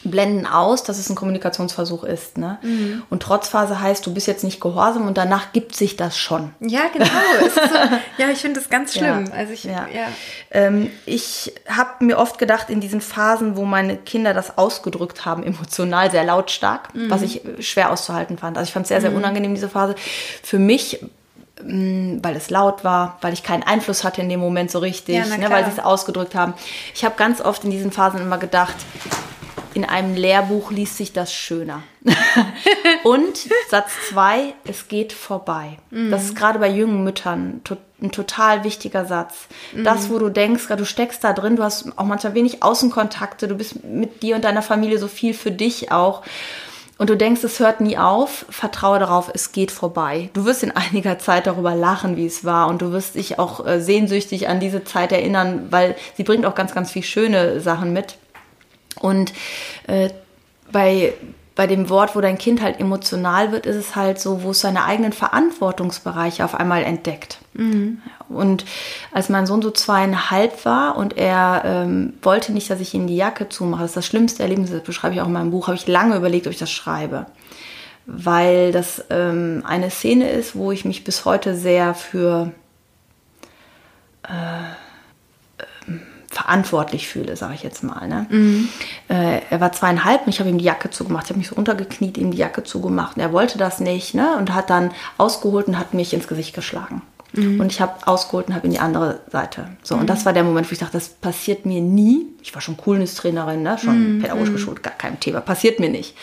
blenden 0.05 0.45
aus, 0.45 0.83
dass 0.83 0.97
es 0.97 1.09
ein 1.09 1.15
Kommunikationsversuch 1.15 2.03
ist. 2.03 2.37
Ne? 2.37 2.57
Mhm. 2.61 3.03
Und 3.09 3.23
Trotzphase 3.23 3.79
heißt, 3.79 4.05
du 4.05 4.13
bist 4.13 4.27
jetzt 4.27 4.43
nicht 4.43 4.61
gehorsam 4.61 5.07
und 5.07 5.17
danach 5.17 5.51
gibt 5.51 5.75
sich 5.75 5.95
das 5.95 6.17
schon. 6.17 6.51
Ja, 6.59 6.87
genau. 6.91 7.05
so, 7.05 7.61
ja, 8.17 8.29
ich 8.29 8.39
finde 8.39 8.59
das 8.59 8.69
ganz 8.69 8.93
schlimm. 8.93 9.25
Ja, 9.27 9.33
also 9.33 9.53
ich, 9.53 9.63
ja. 9.63 9.87
ja. 9.93 10.07
Ähm, 10.51 10.89
ich 11.05 11.53
habe 11.67 12.05
mir 12.05 12.17
oft 12.17 12.37
gedacht, 12.37 12.69
in 12.69 12.79
diesen 12.79 13.01
Phasen, 13.01 13.55
wo 13.57 13.65
meine 13.65 13.97
Kinder 13.97 14.33
das 14.33 14.57
ausgedrückt 14.57 15.25
haben, 15.25 15.43
emotional 15.43 16.11
sehr 16.11 16.23
lautstark, 16.23 16.93
mhm. 16.93 17.09
was 17.09 17.21
ich 17.21 17.41
schwer 17.59 17.91
auszuhalten 17.91 18.37
fand. 18.37 18.57
Also 18.57 18.67
ich 18.67 18.73
fand 18.73 18.85
es 18.85 18.89
sehr, 18.89 19.01
sehr 19.01 19.11
mhm. 19.11 19.17
unangenehm, 19.17 19.53
diese 19.53 19.69
Phase. 19.69 19.95
Für 20.43 20.59
mich 20.59 20.99
mm, 21.61 22.19
weil 22.21 22.35
es 22.35 22.49
laut 22.49 22.83
war, 22.83 23.17
weil 23.21 23.33
ich 23.33 23.43
keinen 23.43 23.63
Einfluss 23.63 24.03
hatte 24.03 24.21
in 24.21 24.29
dem 24.29 24.39
Moment 24.39 24.71
so 24.71 24.79
richtig, 24.79 25.15
ja, 25.15 25.25
ne, 25.25 25.49
weil 25.49 25.65
sie 25.65 25.71
es 25.71 25.79
ausgedrückt 25.79 26.35
haben. 26.35 26.53
Ich 26.93 27.03
habe 27.03 27.15
ganz 27.17 27.41
oft 27.41 27.63
in 27.63 27.71
diesen 27.71 27.91
Phasen 27.91 28.21
immer 28.21 28.37
gedacht, 28.37 28.75
in 29.75 29.83
einem 29.83 30.15
Lehrbuch 30.15 30.71
liest 30.71 30.97
sich 30.97 31.11
das 31.11 31.33
schöner. 31.33 31.83
und 33.03 33.37
Satz 33.69 33.91
zwei, 34.09 34.53
es 34.65 34.87
geht 34.87 35.11
vorbei. 35.11 35.77
Mhm. 35.91 36.11
Das 36.11 36.23
ist 36.23 36.35
gerade 36.35 36.59
bei 36.59 36.69
jungen 36.69 37.03
Müttern 37.03 37.61
to 37.63 37.77
ein 38.01 38.11
total 38.11 38.65
wichtiger 38.65 39.05
Satz. 39.05 39.47
Mhm. 39.73 39.83
Das, 39.85 40.09
wo 40.09 40.19
du 40.19 40.29
denkst, 40.29 40.67
du 40.67 40.85
steckst 40.85 41.23
da 41.23 41.31
drin, 41.31 41.55
du 41.55 41.63
hast 41.63 41.97
auch 41.97 42.03
manchmal 42.03 42.33
wenig 42.33 42.61
Außenkontakte, 42.61 43.47
du 43.47 43.55
bist 43.55 43.83
mit 43.85 44.21
dir 44.21 44.35
und 44.35 44.43
deiner 44.43 44.61
Familie 44.61 44.99
so 44.99 45.07
viel 45.07 45.33
für 45.33 45.51
dich 45.51 45.91
auch. 45.91 46.21
Und 46.97 47.09
du 47.09 47.17
denkst, 47.17 47.43
es 47.43 47.59
hört 47.59 47.81
nie 47.81 47.97
auf, 47.97 48.45
vertraue 48.49 48.99
darauf, 48.99 49.29
es 49.33 49.51
geht 49.51 49.71
vorbei. 49.71 50.29
Du 50.33 50.45
wirst 50.45 50.63
in 50.63 50.71
einiger 50.71 51.19
Zeit 51.19 51.47
darüber 51.47 51.75
lachen, 51.75 52.15
wie 52.15 52.25
es 52.25 52.45
war. 52.45 52.67
Und 52.67 52.81
du 52.81 52.91
wirst 52.91 53.15
dich 53.15 53.39
auch 53.39 53.65
äh, 53.65 53.81
sehnsüchtig 53.81 54.47
an 54.47 54.61
diese 54.61 54.83
Zeit 54.85 55.11
erinnern, 55.11 55.67
weil 55.71 55.95
sie 56.15 56.23
bringt 56.23 56.45
auch 56.45 56.55
ganz, 56.55 56.73
ganz 56.73 56.91
viel 56.91 57.03
schöne 57.03 57.59
Sachen 57.59 57.91
mit. 57.91 58.17
Und 58.99 59.33
äh, 59.87 60.09
bei, 60.71 61.13
bei 61.55 61.67
dem 61.67 61.89
Wort, 61.89 62.15
wo 62.15 62.21
dein 62.21 62.37
Kind 62.37 62.61
halt 62.61 62.79
emotional 62.79 63.51
wird, 63.51 63.65
ist 63.65 63.75
es 63.75 63.95
halt 63.95 64.19
so, 64.19 64.43
wo 64.43 64.51
es 64.51 64.61
seine 64.61 64.83
eigenen 64.83 65.13
Verantwortungsbereiche 65.13 66.43
auf 66.43 66.55
einmal 66.55 66.83
entdeckt. 66.83 67.39
Mhm. 67.53 68.01
Und 68.27 68.65
als 69.11 69.29
mein 69.29 69.45
Sohn 69.45 69.61
so 69.61 69.71
zweieinhalb 69.71 70.65
war 70.65 70.97
und 70.97 71.17
er 71.17 71.61
ähm, 71.65 72.13
wollte 72.21 72.51
nicht, 72.51 72.69
dass 72.69 72.79
ich 72.79 72.93
ihm 72.93 73.07
die 73.07 73.15
Jacke 73.15 73.47
zumache, 73.49 73.83
das 73.83 73.91
ist 73.91 73.97
das 73.97 74.05
schlimmste 74.05 74.43
Erlebnis, 74.43 74.71
das 74.71 74.83
beschreibe 74.83 75.15
ich 75.15 75.21
auch 75.21 75.27
in 75.27 75.33
meinem 75.33 75.51
Buch, 75.51 75.67
habe 75.67 75.77
ich 75.77 75.87
lange 75.87 76.15
überlegt, 76.17 76.47
ob 76.47 76.53
ich 76.53 76.59
das 76.59 76.71
schreibe. 76.71 77.27
Weil 78.05 78.71
das 78.71 79.05
ähm, 79.09 79.63
eine 79.65 79.89
Szene 79.89 80.29
ist, 80.29 80.55
wo 80.55 80.71
ich 80.71 80.85
mich 80.85 81.03
bis 81.03 81.25
heute 81.25 81.55
sehr 81.55 81.95
für 81.95 82.51
äh, 84.23 84.29
verantwortlich 86.35 87.07
fühle, 87.07 87.37
sage 87.37 87.53
ich 87.53 87.63
jetzt 87.63 87.81
mal. 87.81 88.09
Ne? 88.09 88.25
Mhm. 88.29 88.67
Äh, 89.07 89.39
er 89.49 89.61
war 89.61 89.71
zweieinhalb 89.71 90.25
und 90.25 90.33
ich 90.33 90.41
habe 90.41 90.49
ihm 90.49 90.57
die 90.57 90.65
Jacke 90.65 90.89
zugemacht. 90.89 91.23
Ich 91.23 91.29
habe 91.29 91.39
mich 91.39 91.47
so 91.47 91.55
untergekniet, 91.55 92.17
ihm 92.17 92.31
die 92.31 92.37
Jacke 92.37 92.63
zugemacht. 92.63 93.15
Und 93.15 93.21
er 93.21 93.31
wollte 93.31 93.57
das 93.57 93.79
nicht 93.79 94.15
ne? 94.15 94.35
und 94.37 94.53
hat 94.53 94.69
dann 94.69 94.91
ausgeholt 95.17 95.67
und 95.67 95.79
hat 95.79 95.93
mich 95.93 96.13
ins 96.13 96.27
Gesicht 96.27 96.53
geschlagen. 96.53 97.03
Mhm. 97.31 97.61
Und 97.61 97.71
ich 97.71 97.79
habe 97.79 98.05
ausgeholt 98.05 98.47
und 98.47 98.53
habe 98.53 98.65
in 98.65 98.73
die 98.73 98.79
andere 98.79 99.21
Seite. 99.31 99.69
So, 99.81 99.95
mhm. 99.95 100.01
und 100.01 100.09
das 100.09 100.25
war 100.25 100.33
der 100.33 100.43
Moment, 100.43 100.69
wo 100.69 100.73
ich 100.73 100.79
dachte, 100.79 100.91
das 100.97 101.07
passiert 101.07 101.65
mir 101.65 101.79
nie. 101.79 102.25
Ich 102.43 102.53
war 102.53 102.61
schon 102.61 102.75
Coolness-Trainerin, 102.75 103.63
ne? 103.63 103.77
schon 103.77 104.17
mhm. 104.17 104.21
pädagogisch 104.21 104.49
mhm. 104.49 104.53
geschult, 104.55 104.83
gar 104.83 104.93
kein 104.93 105.21
Thema, 105.21 105.39
passiert 105.39 105.79
mir 105.79 105.89
nicht. 105.89 106.15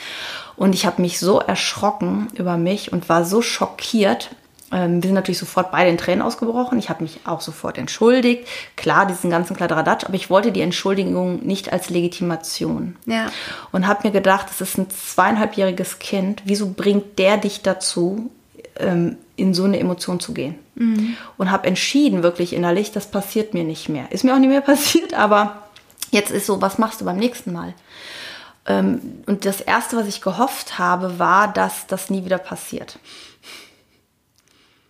Und 0.56 0.74
ich 0.74 0.84
habe 0.84 1.00
mich 1.00 1.18
so 1.18 1.40
erschrocken 1.40 2.28
über 2.34 2.58
mich 2.58 2.92
und 2.92 3.08
war 3.08 3.24
so 3.24 3.40
schockiert, 3.40 4.28
wir 4.72 5.02
sind 5.02 5.12
natürlich 5.12 5.38
sofort 5.38 5.70
beide 5.70 5.90
in 5.90 5.98
Tränen 5.98 6.22
ausgebrochen. 6.22 6.78
Ich 6.78 6.88
habe 6.88 7.02
mich 7.02 7.20
auch 7.24 7.42
sofort 7.42 7.76
entschuldigt. 7.76 8.48
Klar, 8.74 9.06
diesen 9.06 9.28
ganzen 9.28 9.54
Kladderadatsch, 9.54 10.04
aber 10.04 10.14
ich 10.14 10.30
wollte 10.30 10.50
die 10.50 10.62
Entschuldigung 10.62 11.44
nicht 11.44 11.72
als 11.72 11.90
Legitimation. 11.90 12.96
Ja. 13.04 13.26
Und 13.70 13.86
habe 13.86 14.08
mir 14.08 14.12
gedacht, 14.12 14.46
das 14.48 14.62
ist 14.62 14.78
ein 14.78 14.88
zweieinhalbjähriges 14.88 15.98
Kind. 15.98 16.42
Wieso 16.46 16.70
bringt 16.70 17.18
der 17.18 17.36
dich 17.36 17.60
dazu, 17.60 18.30
ähm, 18.78 19.18
in 19.36 19.52
so 19.52 19.64
eine 19.64 19.78
Emotion 19.78 20.20
zu 20.20 20.32
gehen? 20.32 20.54
Mhm. 20.74 21.16
Und 21.36 21.50
habe 21.50 21.66
entschieden, 21.66 22.22
wirklich 22.22 22.54
innerlich, 22.54 22.92
das 22.92 23.10
passiert 23.10 23.52
mir 23.52 23.64
nicht 23.64 23.90
mehr. 23.90 24.10
Ist 24.10 24.24
mir 24.24 24.34
auch 24.34 24.38
nicht 24.38 24.48
mehr 24.48 24.60
passiert, 24.62 25.12
aber 25.12 25.64
jetzt 26.10 26.30
ist 26.30 26.46
so, 26.46 26.62
was 26.62 26.78
machst 26.78 27.02
du 27.02 27.04
beim 27.04 27.18
nächsten 27.18 27.52
Mal? 27.52 27.74
Ähm, 28.66 29.22
und 29.26 29.44
das 29.44 29.60
Erste, 29.60 29.98
was 29.98 30.06
ich 30.06 30.22
gehofft 30.22 30.78
habe, 30.78 31.18
war, 31.18 31.52
dass 31.52 31.86
das 31.86 32.08
nie 32.08 32.24
wieder 32.24 32.38
passiert. 32.38 32.98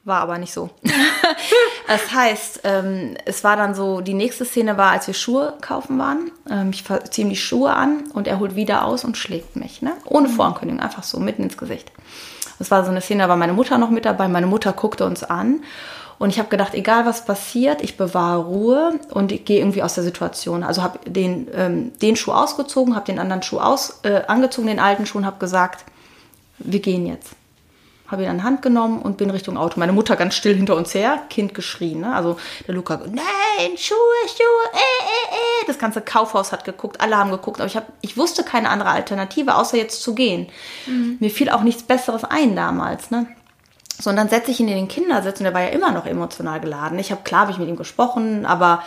War 0.05 0.21
aber 0.21 0.39
nicht 0.39 0.53
so. 0.53 0.71
das 1.87 2.13
heißt, 2.13 2.63
ähm, 2.65 3.17
es 3.25 3.45
war 3.45 3.57
dann 3.57 3.75
so, 3.75 4.01
die 4.01 4.15
nächste 4.15 4.45
Szene 4.45 4.77
war, 4.77 4.91
als 4.91 5.07
wir 5.07 5.15
Schuhe 5.15 5.55
kaufen 5.61 5.97
waren. 5.99 6.33
Ähm, 6.51 6.71
ich 6.71 6.85
ziehe 7.11 7.27
ihm 7.27 7.31
die 7.31 7.37
Schuhe 7.37 7.73
an 7.73 8.11
und 8.13 8.27
er 8.27 8.41
holt 8.41 8.57
wieder 8.57 8.85
aus 8.85 9.05
und 9.05 9.17
schlägt 9.17 9.55
mich. 9.55 9.81
Ne? 9.81 9.93
Ohne 10.05 10.27
mhm. 10.27 10.33
Vorankündigung, 10.33 10.83
einfach 10.83 11.05
so, 11.05 11.21
mitten 11.21 11.45
ins 11.45 11.57
Gesicht. 11.57 11.93
Das 12.59 12.73
war 12.73 12.85
so 12.85 12.91
eine 12.91 13.01
Szene, 13.01 13.23
da 13.23 13.29
war 13.29 13.37
meine 13.37 13.53
Mutter 13.53 13.79
noch 13.79 13.91
mit 13.91 14.05
dabei. 14.05 14.27
Meine 14.27 14.49
Mutter 14.49 14.73
guckte 14.73 15.07
uns 15.07 15.23
an. 15.23 15.63
Und 16.19 16.31
ich 16.31 16.39
habe 16.39 16.49
gedacht, 16.49 16.75
egal 16.75 17.07
was 17.07 17.25
passiert, 17.25 17.81
ich 17.81 17.97
bewahre 17.97 18.43
Ruhe 18.43 19.01
und 19.11 19.31
ich 19.31 19.45
gehe 19.45 19.59
irgendwie 19.59 19.83
aus 19.83 19.95
der 19.95 20.05
Situation. 20.05 20.65
Also 20.65 20.83
habe 20.83 20.99
den, 21.09 21.47
ähm, 21.55 21.93
den 22.01 22.17
Schuh 22.17 22.33
ausgezogen, 22.33 22.97
habe 22.97 23.07
den 23.07 23.21
anderen 23.21 23.43
Schuh 23.43 23.61
aus, 23.61 24.01
äh, 24.03 24.23
angezogen, 24.27 24.67
den 24.67 24.81
alten 24.81 25.07
Schuh 25.07 25.19
und 25.19 25.27
habe 25.27 25.39
gesagt, 25.39 25.85
wir 26.59 26.81
gehen 26.81 27.07
jetzt 27.07 27.35
habe 28.13 28.23
ihn 28.23 28.29
an 28.29 28.39
die 28.39 28.43
Hand 28.45 28.63
genommen 28.63 29.03
und 29.03 29.17
bin 29.17 29.31
Richtung 29.31 29.57
Auto. 29.57 29.81
Meine 29.81 29.93
Mutter 29.93 30.17
ganz 30.17 30.35
still 30.35 30.55
hinter 30.55 30.77
uns 30.77 30.95
her, 30.95 31.23
Kind 31.31 31.55
geschrien. 31.55 32.01
Ne? 32.01 32.15
Also 32.15 32.39
der 32.67 32.75
Luca, 32.75 32.99
nein, 33.07 33.77
Schuhe, 33.77 33.97
Schuhe, 34.27 34.71
äh, 34.73 34.77
äh, 34.77 35.63
äh. 35.63 35.67
Das 35.67 35.79
ganze 35.79 36.01
Kaufhaus 36.01 36.53
hat 36.53 36.65
geguckt, 36.65 37.01
alle 37.01 37.17
haben 37.17 37.31
geguckt, 37.31 37.61
aber 37.61 37.67
ich, 37.67 37.77
hab, 37.77 37.87
ich 38.01 38.17
wusste 38.17 38.45
keine 38.45 38.69
andere 38.69 38.91
Alternative, 38.91 39.57
außer 39.57 39.77
jetzt 39.77 40.03
zu 40.03 40.15
gehen. 40.15 40.49
Mhm. 40.87 41.17
Mir 41.21 41.31
fiel 41.31 41.51
auch 41.51 41.63
nichts 41.63 41.83
Besseres 41.83 42.25
ein 42.25 42.55
damals. 42.55 43.11
Ne? 43.11 43.27
So, 43.99 44.11
und 44.11 44.17
dann 44.17 44.29
setze 44.29 44.51
ich 44.51 44.61
ihn 44.61 44.69
in 44.69 44.77
den 44.77 44.89
Kindersitz 44.89 45.39
und 45.39 45.45
der 45.45 45.55
war 45.55 45.63
ja 45.63 45.69
immer 45.69 45.93
noch 45.93 46.07
emotional 46.07 46.61
geladen. 46.61 46.99
Ich 46.99 47.11
habe 47.11 47.23
klar, 47.23 47.43
habe 47.43 47.53
ich 47.53 47.59
mit 47.59 47.69
ihm 47.69 47.77
gesprochen, 47.77 48.47
aber 48.47 48.83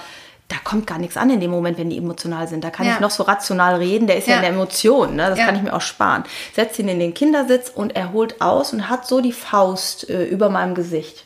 da 0.48 0.58
kommt 0.64 0.86
gar 0.86 1.00
nichts 1.00 1.18
an 1.18 1.30
in 1.30 1.40
dem 1.40 1.52
Moment, 1.52 1.78
wenn 1.78 1.90
die 1.90 1.98
emotional 1.98 2.48
sind. 2.48 2.64
Da 2.64 2.70
kann 2.70 2.86
ja. 2.86 2.94
ich 2.94 3.00
noch 3.00 3.10
so 3.10 3.24
rational 3.24 3.76
reden, 3.76 4.08
der 4.08 4.18
ist 4.18 4.28
ja, 4.28 4.34
ja 4.34 4.38
in 4.38 4.44
der 4.44 4.52
Emotion, 4.52 5.16
ne? 5.16 5.30
das 5.30 5.40
ja. 5.40 5.46
kann 5.46 5.56
ich 5.56 5.64
mir 5.64 5.74
auch 5.74 5.82
sparen. 5.82 6.24
Setzt 6.54 6.78
ihn 6.78 6.88
in 6.88 7.00
den 7.00 7.14
Kindersitz 7.14 7.72
und 7.74 7.96
er 7.96 8.14
holt 8.14 8.42
aus 8.42 8.72
und 8.72 8.90
hat 8.90 9.08
so 9.08 9.22
die 9.22 9.32
Faust 9.32 10.10
äh, 10.10 10.26
über 10.26 10.50
meinem 10.50 10.76
Gesicht. 10.76 11.26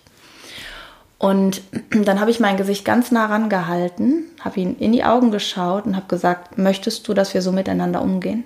Und 1.17 1.61
dann 1.89 2.21
habe 2.21 2.31
ich 2.31 2.39
mein 2.39 2.55
Gesicht 2.55 2.85
ganz 2.85 3.11
nah 3.11 3.25
rangehalten, 3.25 4.23
habe 4.39 4.59
ihn 4.61 4.77
in 4.77 4.93
die 4.93 5.03
Augen 5.03 5.31
geschaut 5.31 5.85
und 5.85 5.95
habe 5.95 6.07
gesagt, 6.07 6.57
möchtest 6.57 7.07
du, 7.07 7.13
dass 7.13 7.33
wir 7.33 7.41
so 7.41 7.51
miteinander 7.51 8.01
umgehen? 8.01 8.45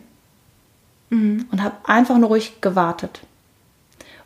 Mhm. 1.09 1.45
Und 1.51 1.61
habe 1.61 1.75
einfach 1.83 2.17
nur 2.17 2.29
ruhig 2.29 2.61
gewartet 2.61 3.21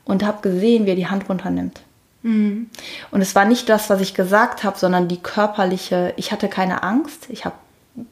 und 0.05 0.25
habe 0.25 0.41
gesehen, 0.41 0.85
wie 0.85 0.91
er 0.91 0.95
die 0.95 1.07
Hand 1.07 1.27
runternimmt. 1.27 1.81
Mhm. 2.27 2.69
Und 3.11 3.21
es 3.21 3.35
war 3.35 3.45
nicht 3.45 3.69
das, 3.69 3.89
was 3.89 4.01
ich 4.01 4.13
gesagt 4.13 4.63
habe, 4.63 4.77
sondern 4.77 5.07
die 5.07 5.17
körperliche, 5.17 6.13
ich 6.17 6.31
hatte 6.31 6.49
keine 6.49 6.83
Angst, 6.83 7.27
ich 7.29 7.45
hab, 7.45 7.53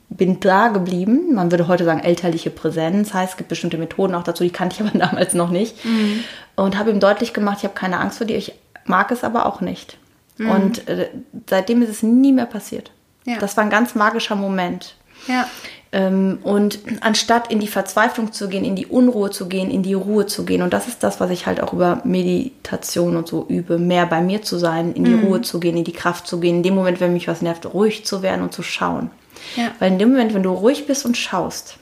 bin 0.09 0.39
da 0.39 0.69
geblieben. 0.69 1.33
Man 1.35 1.51
würde 1.51 1.67
heute 1.67 1.83
sagen, 1.83 1.99
elterliche 1.99 2.49
Präsenz, 2.49 3.13
heißt, 3.13 3.33
es 3.33 3.37
gibt 3.37 3.49
bestimmte 3.49 3.77
Methoden 3.77 4.15
auch 4.15 4.23
dazu, 4.23 4.43
die 4.43 4.51
kannte 4.51 4.75
ich 4.75 4.87
aber 4.87 4.97
damals 5.05 5.33
noch 5.33 5.49
nicht. 5.49 5.83
Mhm. 5.83 6.23
Und 6.55 6.77
habe 6.77 6.91
ihm 6.91 7.01
deutlich 7.01 7.33
gemacht, 7.33 7.57
ich 7.59 7.63
habe 7.65 7.75
keine 7.75 7.99
Angst 7.99 8.17
vor 8.17 8.27
dir, 8.27 8.37
ich 8.37 8.53
mag 8.85 9.11
es 9.11 9.25
aber 9.25 9.45
auch 9.45 9.59
nicht. 9.59 9.97
Mhm. 10.37 10.49
Und 10.49 10.87
äh, 10.87 11.09
seitdem 11.49 11.81
ist 11.81 11.89
es 11.89 12.03
nie 12.03 12.31
mehr 12.31 12.45
passiert. 12.45 12.91
Ja. 13.25 13.37
Das 13.39 13.57
war 13.57 13.65
ein 13.65 13.69
ganz 13.69 13.95
magischer 13.95 14.35
Moment. 14.35 14.95
Ja. 15.27 15.47
Ähm, 15.95 16.39
und 16.43 16.79
anstatt 16.99 17.49
in 17.49 17.61
die 17.61 17.69
Verzweiflung 17.69 18.33
zu 18.33 18.49
gehen, 18.49 18.65
in 18.65 18.75
die 18.75 18.85
Unruhe 18.85 19.29
zu 19.29 19.47
gehen, 19.47 19.71
in 19.71 19.81
die 19.81 19.93
Ruhe 19.93 20.25
zu 20.25 20.43
gehen. 20.43 20.61
Und 20.61 20.73
das 20.73 20.89
ist 20.89 21.03
das, 21.03 21.21
was 21.21 21.29
ich 21.29 21.47
halt 21.47 21.63
auch 21.63 21.71
über 21.71 22.01
Meditation 22.03 23.15
und 23.15 23.29
so 23.29 23.45
übe, 23.47 23.77
mehr 23.77 24.05
bei 24.05 24.19
mir 24.19 24.41
zu 24.41 24.57
sein, 24.57 24.91
in 24.91 25.05
die 25.05 25.11
mhm. 25.11 25.23
Ruhe 25.23 25.41
zu 25.41 25.61
gehen, 25.61 25.77
in 25.77 25.85
die 25.85 25.93
Kraft 25.93 26.27
zu 26.27 26.41
gehen. 26.41 26.57
In 26.57 26.63
dem 26.63 26.75
Moment, 26.75 26.99
wenn 26.99 27.13
mich 27.13 27.29
was 27.29 27.41
nervt, 27.41 27.73
ruhig 27.73 28.05
zu 28.05 28.21
werden 28.21 28.41
und 28.41 28.53
zu 28.53 28.61
schauen. 28.61 29.09
Ja. 29.55 29.71
Weil 29.79 29.93
in 29.93 29.99
dem 29.99 30.09
Moment, 30.09 30.33
wenn 30.33 30.43
du 30.43 30.51
ruhig 30.51 30.85
bist 30.85 31.05
und 31.05 31.15
schaust, 31.15 31.77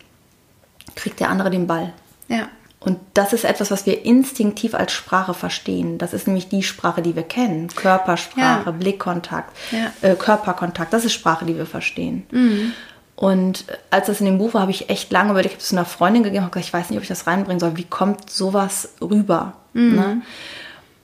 kriegt 0.94 1.20
der 1.20 1.30
andere 1.30 1.50
den 1.50 1.66
Ball. 1.66 1.92
Ja. 2.28 2.50
Und 2.80 3.00
das 3.16 3.34
ist 3.34 3.46
etwas, 3.46 3.72
was 3.72 3.88
wir 3.88 4.06
instinktiv 4.06 4.76
als 4.76 4.92
Sprache 4.92 5.34
verstehen. 5.34 5.98
Das 5.98 6.14
ist 6.14 6.28
nämlich 6.28 6.50
die 6.50 6.62
Sprache, 6.62 7.02
die 7.02 7.16
wir 7.16 7.24
kennen. 7.24 7.70
Körpersprache, 7.70 8.66
ja. 8.66 8.72
Blickkontakt. 8.72 9.56
Äh, 10.02 10.14
Körperkontakt. 10.16 10.94
Das 10.94 11.04
ist 11.04 11.14
Sprache, 11.14 11.46
die 11.46 11.58
wir 11.58 11.66
verstehen. 11.66 12.28
Mhm. 12.30 12.74
Und 13.16 13.66
als 13.92 14.08
das 14.08 14.20
in 14.20 14.26
dem 14.26 14.38
Buch 14.40 14.54
war, 14.54 14.62
habe 14.62 14.72
ich 14.72 14.90
echt 14.90 15.12
lange 15.12 15.32
überlegt, 15.32 15.54
ich 15.54 15.58
habe 15.58 15.64
es 15.64 15.72
einer 15.74 15.86
Freundin 15.86 16.24
gegeben, 16.24 16.44
habe 16.44 16.52
gesagt, 16.52 16.68
ich 16.68 16.74
weiß 16.74 16.90
nicht, 16.90 16.98
ob 16.98 17.04
ich 17.04 17.10
das 17.10 17.28
reinbringen 17.28 17.60
soll. 17.60 17.78
Wie 17.78 17.84
kommt 17.84 18.30
sowas 18.30 18.90
rüber? 19.02 19.54
Mhm. 19.74 19.96
Ne? 19.96 20.22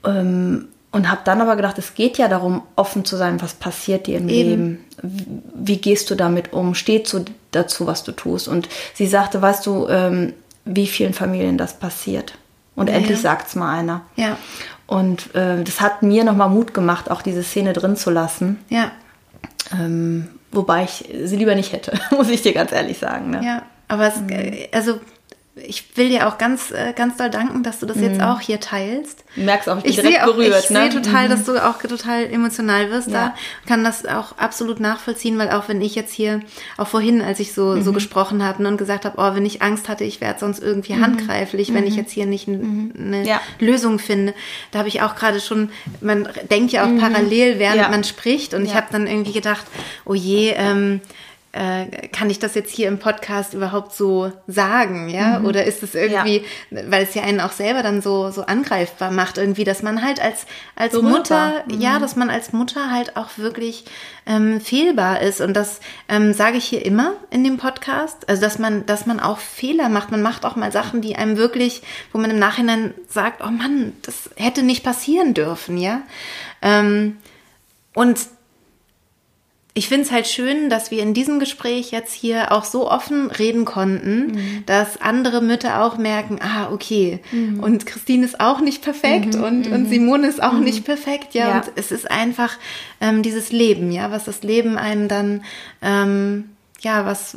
Ähm, 0.04 0.68
und 0.92 1.08
habe 1.08 1.20
dann 1.24 1.40
aber 1.40 1.54
gedacht, 1.54 1.78
es 1.78 1.94
geht 1.94 2.18
ja 2.18 2.26
darum, 2.26 2.62
offen 2.74 3.04
zu 3.04 3.16
sein, 3.16 3.40
was 3.40 3.54
passiert 3.54 4.08
dir 4.08 4.18
im 4.18 4.28
Eben. 4.28 4.48
Leben. 4.50 4.84
Wie, 5.02 5.26
wie, 5.54 5.76
gehst 5.76 6.10
du 6.10 6.16
damit 6.16 6.52
um? 6.52 6.74
Steht 6.74 7.12
du 7.12 7.24
dazu, 7.52 7.86
was 7.86 8.02
du 8.02 8.10
tust? 8.10 8.48
Und 8.48 8.68
sie 8.94 9.06
sagte, 9.06 9.40
weißt 9.40 9.64
du, 9.66 9.86
ähm, 9.88 10.32
wie 10.64 10.88
vielen 10.88 11.14
Familien 11.14 11.58
das 11.58 11.74
passiert? 11.74 12.34
Und 12.74 12.88
ja, 12.88 12.96
endlich 12.96 13.24
es 13.24 13.54
mal 13.54 13.78
einer. 13.78 14.02
Ja. 14.16 14.36
Und 14.86 15.32
äh, 15.36 15.62
das 15.62 15.80
hat 15.80 16.02
mir 16.02 16.24
nochmal 16.24 16.48
Mut 16.48 16.74
gemacht, 16.74 17.10
auch 17.10 17.22
diese 17.22 17.44
Szene 17.44 17.72
drin 17.72 17.94
zu 17.94 18.10
lassen. 18.10 18.58
Ja. 18.68 18.90
Ähm, 19.72 20.28
Wobei 20.52 20.84
ich 20.84 21.08
sie 21.24 21.36
lieber 21.36 21.54
nicht 21.54 21.72
hätte, 21.72 21.98
muss 22.10 22.28
ich 22.28 22.42
dir 22.42 22.52
ganz 22.52 22.72
ehrlich 22.72 22.98
sagen. 22.98 23.30
Ne? 23.30 23.40
Ja, 23.44 23.62
Aber 23.88 24.06
es, 24.08 24.20
mhm. 24.20 24.56
also 24.72 25.00
ich 25.66 25.96
will 25.96 26.08
dir 26.08 26.28
auch 26.28 26.38
ganz, 26.38 26.70
äh, 26.70 26.92
ganz 26.94 27.16
doll 27.16 27.30
danken, 27.30 27.62
dass 27.62 27.80
du 27.80 27.86
das 27.86 27.98
jetzt 28.00 28.18
mhm. 28.18 28.24
auch 28.24 28.40
hier 28.40 28.60
teilst. 28.60 29.24
Du 29.34 29.42
merkst 29.42 29.68
auch, 29.68 29.78
ich 29.78 29.82
bin 29.82 29.90
ich 29.90 30.00
direkt 30.00 30.22
auch, 30.22 30.26
berührt. 30.26 30.64
Ich 30.64 30.70
ne? 30.70 30.90
sehe 30.90 31.02
total, 31.02 31.26
mhm. 31.26 31.30
dass 31.30 31.44
du 31.44 31.64
auch 31.64 31.78
total 31.78 32.24
emotional 32.24 32.90
wirst 32.90 33.08
ja. 33.08 33.28
da. 33.28 33.34
Kann 33.66 33.84
das 33.84 34.06
auch 34.06 34.36
absolut 34.38 34.80
nachvollziehen, 34.80 35.38
weil 35.38 35.50
auch 35.50 35.68
wenn 35.68 35.80
ich 35.80 35.94
jetzt 35.94 36.12
hier, 36.12 36.40
auch 36.76 36.88
vorhin, 36.88 37.22
als 37.22 37.40
ich 37.40 37.52
so, 37.52 37.74
mhm. 37.76 37.82
so 37.82 37.92
gesprochen 37.92 38.44
habe 38.44 38.62
ne, 38.62 38.68
und 38.68 38.76
gesagt 38.76 39.04
habe, 39.04 39.16
oh, 39.18 39.34
wenn 39.34 39.46
ich 39.46 39.62
Angst 39.62 39.88
hatte, 39.88 40.04
ich 40.04 40.20
werde 40.20 40.40
sonst 40.40 40.62
irgendwie 40.62 40.94
mhm. 40.94 41.02
handgreiflich, 41.02 41.72
wenn 41.74 41.86
ich 41.86 41.94
mhm. 41.94 42.00
jetzt 42.00 42.12
hier 42.12 42.26
nicht 42.26 42.48
mhm. 42.48 42.92
eine 42.96 43.26
ja. 43.26 43.40
Lösung 43.58 43.98
finde. 43.98 44.34
Da 44.70 44.80
habe 44.80 44.88
ich 44.88 45.02
auch 45.02 45.16
gerade 45.16 45.40
schon, 45.40 45.70
man 46.00 46.28
denkt 46.50 46.72
ja 46.72 46.84
auch 46.84 46.98
parallel, 46.98 47.58
während 47.58 47.80
ja. 47.80 47.88
man 47.88 48.04
spricht. 48.04 48.54
Und 48.54 48.64
ich 48.64 48.74
habe 48.74 48.86
dann 48.90 49.06
irgendwie 49.06 49.32
gedacht, 49.32 49.66
oh 50.04 50.14
je, 50.14 50.54
ähm, 50.56 51.00
äh, 51.52 52.08
kann 52.08 52.30
ich 52.30 52.38
das 52.38 52.54
jetzt 52.54 52.72
hier 52.72 52.86
im 52.86 52.98
Podcast 52.98 53.54
überhaupt 53.54 53.92
so 53.92 54.30
sagen, 54.46 55.08
ja? 55.08 55.40
Mhm. 55.40 55.46
Oder 55.46 55.64
ist 55.64 55.82
es 55.82 55.96
irgendwie, 55.96 56.44
ja. 56.70 56.82
weil 56.88 57.02
es 57.02 57.14
ja 57.14 57.22
einen 57.22 57.40
auch 57.40 57.50
selber 57.50 57.82
dann 57.82 58.02
so 58.02 58.30
so 58.30 58.42
angreifbar 58.42 59.10
macht, 59.10 59.36
irgendwie, 59.36 59.64
dass 59.64 59.82
man 59.82 60.02
halt 60.02 60.20
als 60.20 60.46
als 60.76 60.92
so 60.92 61.02
Mutter, 61.02 61.64
mhm. 61.66 61.80
ja, 61.80 61.98
dass 61.98 62.14
man 62.14 62.30
als 62.30 62.52
Mutter 62.52 62.92
halt 62.92 63.16
auch 63.16 63.30
wirklich 63.36 63.84
ähm, 64.26 64.60
fehlbar 64.60 65.22
ist 65.22 65.40
und 65.40 65.54
das 65.54 65.80
ähm, 66.08 66.34
sage 66.34 66.56
ich 66.56 66.66
hier 66.66 66.84
immer 66.86 67.14
in 67.30 67.42
dem 67.42 67.56
Podcast, 67.56 68.28
also 68.28 68.40
dass 68.40 68.60
man 68.60 68.86
dass 68.86 69.06
man 69.06 69.18
auch 69.18 69.38
Fehler 69.38 69.88
macht, 69.88 70.12
man 70.12 70.22
macht 70.22 70.44
auch 70.44 70.54
mal 70.54 70.70
Sachen, 70.70 71.00
die 71.00 71.16
einem 71.16 71.36
wirklich, 71.36 71.82
wo 72.12 72.18
man 72.18 72.30
im 72.30 72.38
Nachhinein 72.38 72.94
sagt, 73.08 73.42
oh 73.42 73.50
Mann, 73.50 73.94
das 74.02 74.30
hätte 74.36 74.62
nicht 74.62 74.84
passieren 74.84 75.34
dürfen, 75.34 75.76
ja? 75.78 76.02
Ähm, 76.62 77.16
und 77.92 78.20
ich 79.80 79.88
finde 79.88 80.04
es 80.04 80.12
halt 80.12 80.26
schön, 80.26 80.68
dass 80.68 80.90
wir 80.90 81.02
in 81.02 81.14
diesem 81.14 81.40
Gespräch 81.40 81.90
jetzt 81.90 82.12
hier 82.12 82.52
auch 82.52 82.64
so 82.64 82.90
offen 82.90 83.30
reden 83.30 83.64
konnten, 83.64 84.26
mhm. 84.26 84.62
dass 84.66 85.00
andere 85.00 85.40
Mütter 85.40 85.82
auch 85.82 85.96
merken, 85.96 86.38
ah, 86.42 86.70
okay, 86.70 87.20
mhm. 87.32 87.60
und 87.60 87.86
Christine 87.86 88.26
ist 88.26 88.40
auch 88.40 88.60
nicht 88.60 88.82
perfekt 88.82 89.36
mhm. 89.36 89.42
und, 89.42 89.66
und 89.68 89.84
mhm. 89.84 89.88
Simone 89.88 90.28
ist 90.28 90.42
auch 90.42 90.52
mhm. 90.52 90.64
nicht 90.64 90.84
perfekt, 90.84 91.32
ja, 91.32 91.48
ja, 91.48 91.56
und 91.60 91.72
es 91.76 91.92
ist 91.92 92.10
einfach 92.10 92.58
ähm, 93.00 93.22
dieses 93.22 93.52
Leben, 93.52 93.90
ja, 93.90 94.10
was 94.10 94.26
das 94.26 94.42
Leben 94.42 94.76
einem 94.76 95.08
dann 95.08 95.44
ähm, 95.80 96.50
ja, 96.80 97.04
was, 97.04 97.36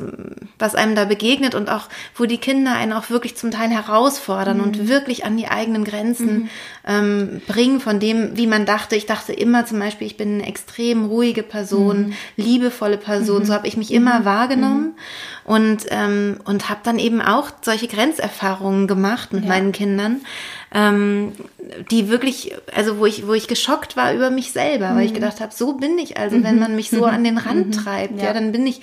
was 0.58 0.74
einem 0.74 0.94
da 0.94 1.04
begegnet 1.04 1.54
und 1.54 1.68
auch, 1.68 1.88
wo 2.16 2.24
die 2.24 2.38
Kinder 2.38 2.74
einen 2.74 2.94
auch 2.94 3.10
wirklich 3.10 3.36
zum 3.36 3.50
Teil 3.50 3.68
herausfordern 3.68 4.56
mhm. 4.58 4.62
und 4.64 4.88
wirklich 4.88 5.24
an 5.26 5.36
die 5.36 5.48
eigenen 5.48 5.84
Grenzen 5.84 6.34
mhm. 6.34 6.48
ähm, 6.86 7.42
bringen 7.46 7.80
von 7.80 8.00
dem, 8.00 8.36
wie 8.36 8.46
man 8.46 8.64
dachte. 8.64 8.96
Ich 8.96 9.04
dachte 9.04 9.34
immer 9.34 9.66
zum 9.66 9.78
Beispiel, 9.78 10.06
ich 10.06 10.16
bin 10.16 10.34
eine 10.34 10.46
extrem 10.46 11.04
ruhige 11.04 11.42
Person, 11.42 12.08
mhm. 12.08 12.12
liebevolle 12.36 12.96
Person, 12.96 13.40
mhm. 13.40 13.44
so 13.44 13.52
habe 13.52 13.68
ich 13.68 13.76
mich 13.76 13.92
immer 13.92 14.20
mhm. 14.20 14.24
wahrgenommen 14.24 14.84
mhm. 14.84 15.52
und, 15.52 15.86
ähm, 15.90 16.40
und 16.44 16.70
habe 16.70 16.80
dann 16.82 16.98
eben 16.98 17.20
auch 17.20 17.50
solche 17.60 17.86
Grenzerfahrungen 17.86 18.88
gemacht 18.88 19.34
mit 19.34 19.44
ja. 19.44 19.50
meinen 19.50 19.72
Kindern. 19.72 20.22
Ähm, 20.76 21.32
die 21.90 22.08
wirklich, 22.08 22.52
also 22.74 22.98
wo 22.98 23.06
ich, 23.06 23.28
wo 23.28 23.32
ich 23.32 23.46
geschockt 23.46 23.96
war 23.96 24.12
über 24.12 24.30
mich 24.30 24.50
selber, 24.50 24.96
weil 24.96 25.06
ich 25.06 25.14
gedacht 25.14 25.40
habe, 25.40 25.54
so 25.54 25.74
bin 25.74 25.98
ich 25.98 26.16
also, 26.18 26.42
wenn 26.42 26.58
man 26.58 26.74
mich 26.74 26.90
so 26.90 27.04
an 27.04 27.22
den 27.22 27.38
Rand 27.38 27.76
treibt, 27.84 28.18
ja. 28.18 28.26
ja, 28.26 28.32
dann 28.32 28.50
bin 28.50 28.66
ich 28.66 28.80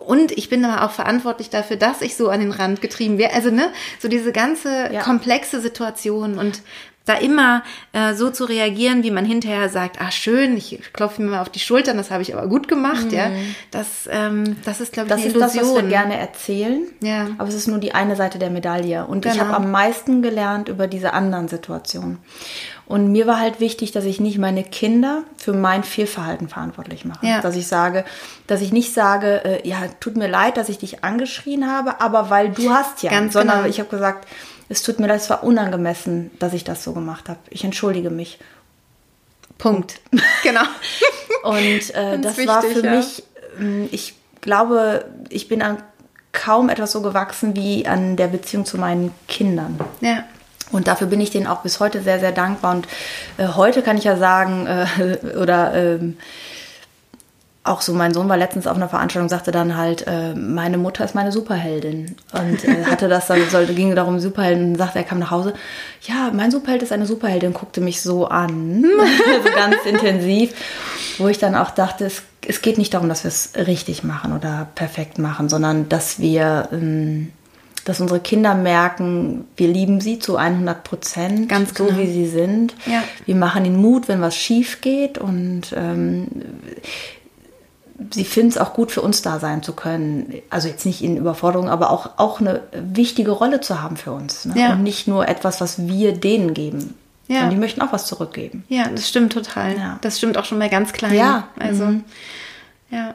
und 0.00 0.32
ich 0.32 0.48
bin 0.48 0.64
aber 0.64 0.84
auch 0.84 0.92
verantwortlich 0.92 1.50
dafür, 1.50 1.76
dass 1.76 2.02
ich 2.02 2.16
so 2.16 2.28
an 2.28 2.40
den 2.40 2.52
Rand 2.52 2.80
getrieben 2.80 3.18
werde. 3.18 3.34
Also, 3.34 3.50
ne, 3.50 3.72
so 3.98 4.08
diese 4.08 4.32
ganze 4.32 4.92
ja. 4.92 5.02
komplexe 5.02 5.60
Situation 5.60 6.38
und 6.38 6.62
da 7.04 7.14
immer 7.14 7.62
äh, 7.92 8.14
so 8.14 8.30
zu 8.30 8.44
reagieren, 8.44 9.02
wie 9.02 9.10
man 9.10 9.26
hinterher 9.26 9.68
sagt, 9.68 10.00
ah 10.00 10.10
schön, 10.10 10.56
ich 10.56 10.80
klopfe 10.92 11.20
mir 11.20 11.32
mal 11.32 11.40
auf 11.40 11.50
die 11.50 11.58
Schultern, 11.58 11.98
das 11.98 12.10
habe 12.10 12.22
ich 12.22 12.34
aber 12.34 12.46
gut 12.46 12.66
gemacht, 12.66 13.06
mhm. 13.06 13.14
ja. 13.14 13.30
Das, 13.70 14.08
ähm, 14.10 14.56
das 14.64 14.80
ist, 14.80 14.92
glaube 14.94 15.08
ich, 15.08 15.14
das 15.14 15.20
eine 15.20 15.30
Illusion. 15.30 15.40
Das 15.42 15.54
ist 15.54 15.60
das, 15.60 15.68
was 15.68 15.82
wir 15.82 15.88
gerne 15.88 16.16
erzählen, 16.16 16.82
ja. 17.00 17.28
aber 17.36 17.48
es 17.48 17.54
ist 17.54 17.68
nur 17.68 17.78
die 17.78 17.94
eine 17.94 18.16
Seite 18.16 18.38
der 18.38 18.50
Medaille. 18.50 19.06
Und 19.06 19.22
genau. 19.22 19.34
ich 19.34 19.40
habe 19.40 19.54
am 19.54 19.70
meisten 19.70 20.22
gelernt 20.22 20.68
über 20.68 20.86
diese 20.86 21.12
anderen 21.12 21.48
Situationen. 21.48 22.18
Und 22.86 23.12
mir 23.12 23.26
war 23.26 23.38
halt 23.38 23.60
wichtig, 23.60 23.92
dass 23.92 24.04
ich 24.04 24.20
nicht 24.20 24.38
meine 24.38 24.62
Kinder 24.62 25.22
für 25.36 25.54
mein 25.54 25.84
Fehlverhalten 25.84 26.48
verantwortlich 26.48 27.04
mache. 27.04 27.26
Ja. 27.26 27.40
Dass 27.40 27.56
ich 27.56 27.66
sage, 27.66 28.04
dass 28.46 28.60
ich 28.60 28.72
nicht 28.72 28.92
sage, 28.92 29.42
äh, 29.44 29.68
ja, 29.68 29.78
tut 30.00 30.16
mir 30.16 30.28
leid, 30.28 30.58
dass 30.58 30.68
ich 30.68 30.78
dich 30.78 31.02
angeschrien 31.02 31.70
habe, 31.70 32.00
aber 32.02 32.28
weil 32.28 32.50
du 32.50 32.70
hast 32.70 33.02
ja. 33.02 33.10
Ganz 33.10 33.32
sondern 33.32 33.58
genau. 33.58 33.68
ich 33.68 33.78
habe 33.78 33.88
gesagt, 33.88 34.28
es 34.68 34.82
tut 34.82 34.98
mir 34.98 35.06
leid, 35.06 35.20
es 35.20 35.30
war 35.30 35.44
unangemessen, 35.44 36.30
dass 36.38 36.52
ich 36.52 36.64
das 36.64 36.84
so 36.84 36.92
gemacht 36.92 37.28
habe. 37.28 37.40
Ich 37.50 37.64
entschuldige 37.64 38.10
mich. 38.10 38.38
Punkt. 39.58 40.00
Genau. 40.42 40.62
Und 41.44 41.94
äh, 41.94 42.18
das 42.18 42.36
wichtig, 42.36 42.48
war 42.48 42.62
für 42.62 42.84
ja. 42.84 42.90
mich, 42.96 43.22
ähm, 43.58 43.88
ich 43.92 44.14
glaube, 44.40 45.04
ich 45.28 45.48
bin 45.48 45.62
an 45.62 45.82
kaum 46.32 46.68
etwas 46.68 46.92
so 46.92 47.00
gewachsen 47.00 47.54
wie 47.54 47.86
an 47.86 48.16
der 48.16 48.26
Beziehung 48.26 48.64
zu 48.64 48.78
meinen 48.78 49.12
Kindern. 49.28 49.78
Ja. 50.00 50.24
Und 50.72 50.88
dafür 50.88 51.06
bin 51.06 51.20
ich 51.20 51.30
denen 51.30 51.46
auch 51.46 51.62
bis 51.62 51.78
heute 51.78 52.02
sehr, 52.02 52.18
sehr 52.18 52.32
dankbar. 52.32 52.74
Und 52.74 52.88
äh, 53.36 53.46
heute 53.48 53.82
kann 53.82 53.96
ich 53.96 54.04
ja 54.04 54.16
sagen, 54.16 54.66
äh, 54.66 55.36
oder 55.36 55.74
ähm, 55.74 56.16
auch 57.64 57.80
so, 57.80 57.94
mein 57.94 58.12
Sohn 58.12 58.28
war 58.28 58.36
letztens 58.36 58.66
auf 58.66 58.76
einer 58.76 58.90
Veranstaltung, 58.90 59.30
sagte 59.30 59.50
dann 59.50 59.76
halt, 59.76 60.06
äh, 60.06 60.34
meine 60.34 60.76
Mutter 60.76 61.02
ist 61.02 61.14
meine 61.14 61.32
Superheldin. 61.32 62.14
Und 62.32 62.62
äh, 62.62 62.84
hatte 62.90 63.08
das 63.08 63.26
dann, 63.26 63.48
sollte, 63.48 63.74
ging 63.74 63.94
darum 63.96 64.20
Superhelden, 64.20 64.72
und 64.72 64.76
sagte, 64.76 64.98
er 64.98 65.04
kam 65.04 65.18
nach 65.18 65.30
Hause, 65.30 65.54
ja, 66.02 66.30
mein 66.32 66.50
Superheld 66.50 66.82
ist 66.82 66.92
eine 66.92 67.06
Superheldin, 67.06 67.54
guckte 67.54 67.80
mich 67.80 68.02
so 68.02 68.26
an, 68.26 68.84
also 69.34 69.48
ganz 69.56 69.76
intensiv, 69.86 70.52
wo 71.16 71.28
ich 71.28 71.38
dann 71.38 71.54
auch 71.54 71.70
dachte, 71.70 72.04
es, 72.04 72.22
es 72.46 72.60
geht 72.60 72.76
nicht 72.76 72.92
darum, 72.92 73.08
dass 73.08 73.24
wir 73.24 73.28
es 73.28 73.52
richtig 73.56 74.04
machen 74.04 74.34
oder 74.34 74.68
perfekt 74.74 75.18
machen, 75.18 75.48
sondern 75.48 75.88
dass 75.88 76.20
wir... 76.20 76.68
Ähm, 76.70 77.32
dass 77.86 78.00
unsere 78.00 78.20
Kinder 78.20 78.54
merken, 78.54 79.44
wir 79.58 79.68
lieben 79.68 80.00
sie 80.00 80.18
zu 80.18 80.38
100 80.38 80.84
Prozent, 80.84 81.50
Ganz 81.50 81.74
genau. 81.74 81.90
so 81.90 81.98
wie 81.98 82.10
sie 82.10 82.26
sind. 82.26 82.74
Ja. 82.86 83.04
Wir 83.26 83.34
machen 83.34 83.66
ihnen 83.66 83.76
Mut, 83.76 84.08
wenn 84.08 84.22
was 84.22 84.34
schief 84.34 84.80
geht 84.80 85.18
und 85.18 85.74
ähm, 85.76 86.28
sie 88.12 88.24
finden 88.24 88.50
es 88.50 88.58
auch 88.58 88.74
gut, 88.74 88.92
für 88.92 89.02
uns 89.02 89.22
da 89.22 89.38
sein 89.38 89.62
zu 89.62 89.72
können. 89.72 90.42
Also 90.50 90.68
jetzt 90.68 90.86
nicht 90.86 91.02
in 91.02 91.16
Überforderung, 91.16 91.68
aber 91.68 91.90
auch, 91.90 92.18
auch 92.18 92.40
eine 92.40 92.62
wichtige 92.72 93.30
Rolle 93.30 93.60
zu 93.60 93.82
haben 93.82 93.96
für 93.96 94.12
uns. 94.12 94.44
Ne? 94.44 94.54
Ja. 94.56 94.72
Und 94.72 94.82
nicht 94.82 95.06
nur 95.06 95.28
etwas, 95.28 95.60
was 95.60 95.86
wir 95.86 96.12
denen 96.12 96.54
geben. 96.54 96.94
Ja. 97.28 97.44
Und 97.44 97.50
die 97.50 97.56
möchten 97.56 97.80
auch 97.80 97.92
was 97.92 98.06
zurückgeben. 98.06 98.64
Ja, 98.68 98.88
das 98.88 99.08
stimmt 99.08 99.32
total. 99.32 99.76
Ja. 99.76 99.98
Das 100.02 100.18
stimmt 100.18 100.36
auch 100.36 100.44
schon 100.44 100.58
bei 100.58 100.68
ganz 100.68 100.92
kleinen. 100.92 101.14
Ja. 101.14 101.48
Also, 101.58 101.86
mhm. 101.86 102.04
ja. 102.90 103.14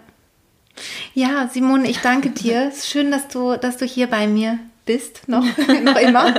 Ja, 1.13 1.49
Simone, 1.51 1.89
ich 1.89 1.99
danke 1.99 2.29
dir. 2.29 2.69
es 2.69 2.79
ist 2.79 2.89
schön, 2.89 3.11
dass 3.11 3.27
du, 3.27 3.57
dass 3.57 3.77
du 3.77 3.85
hier 3.85 4.07
bei 4.07 4.27
mir 4.27 4.59
bist, 4.89 5.27
noch, 5.29 5.45
noch 5.83 5.97
immer. 5.97 6.33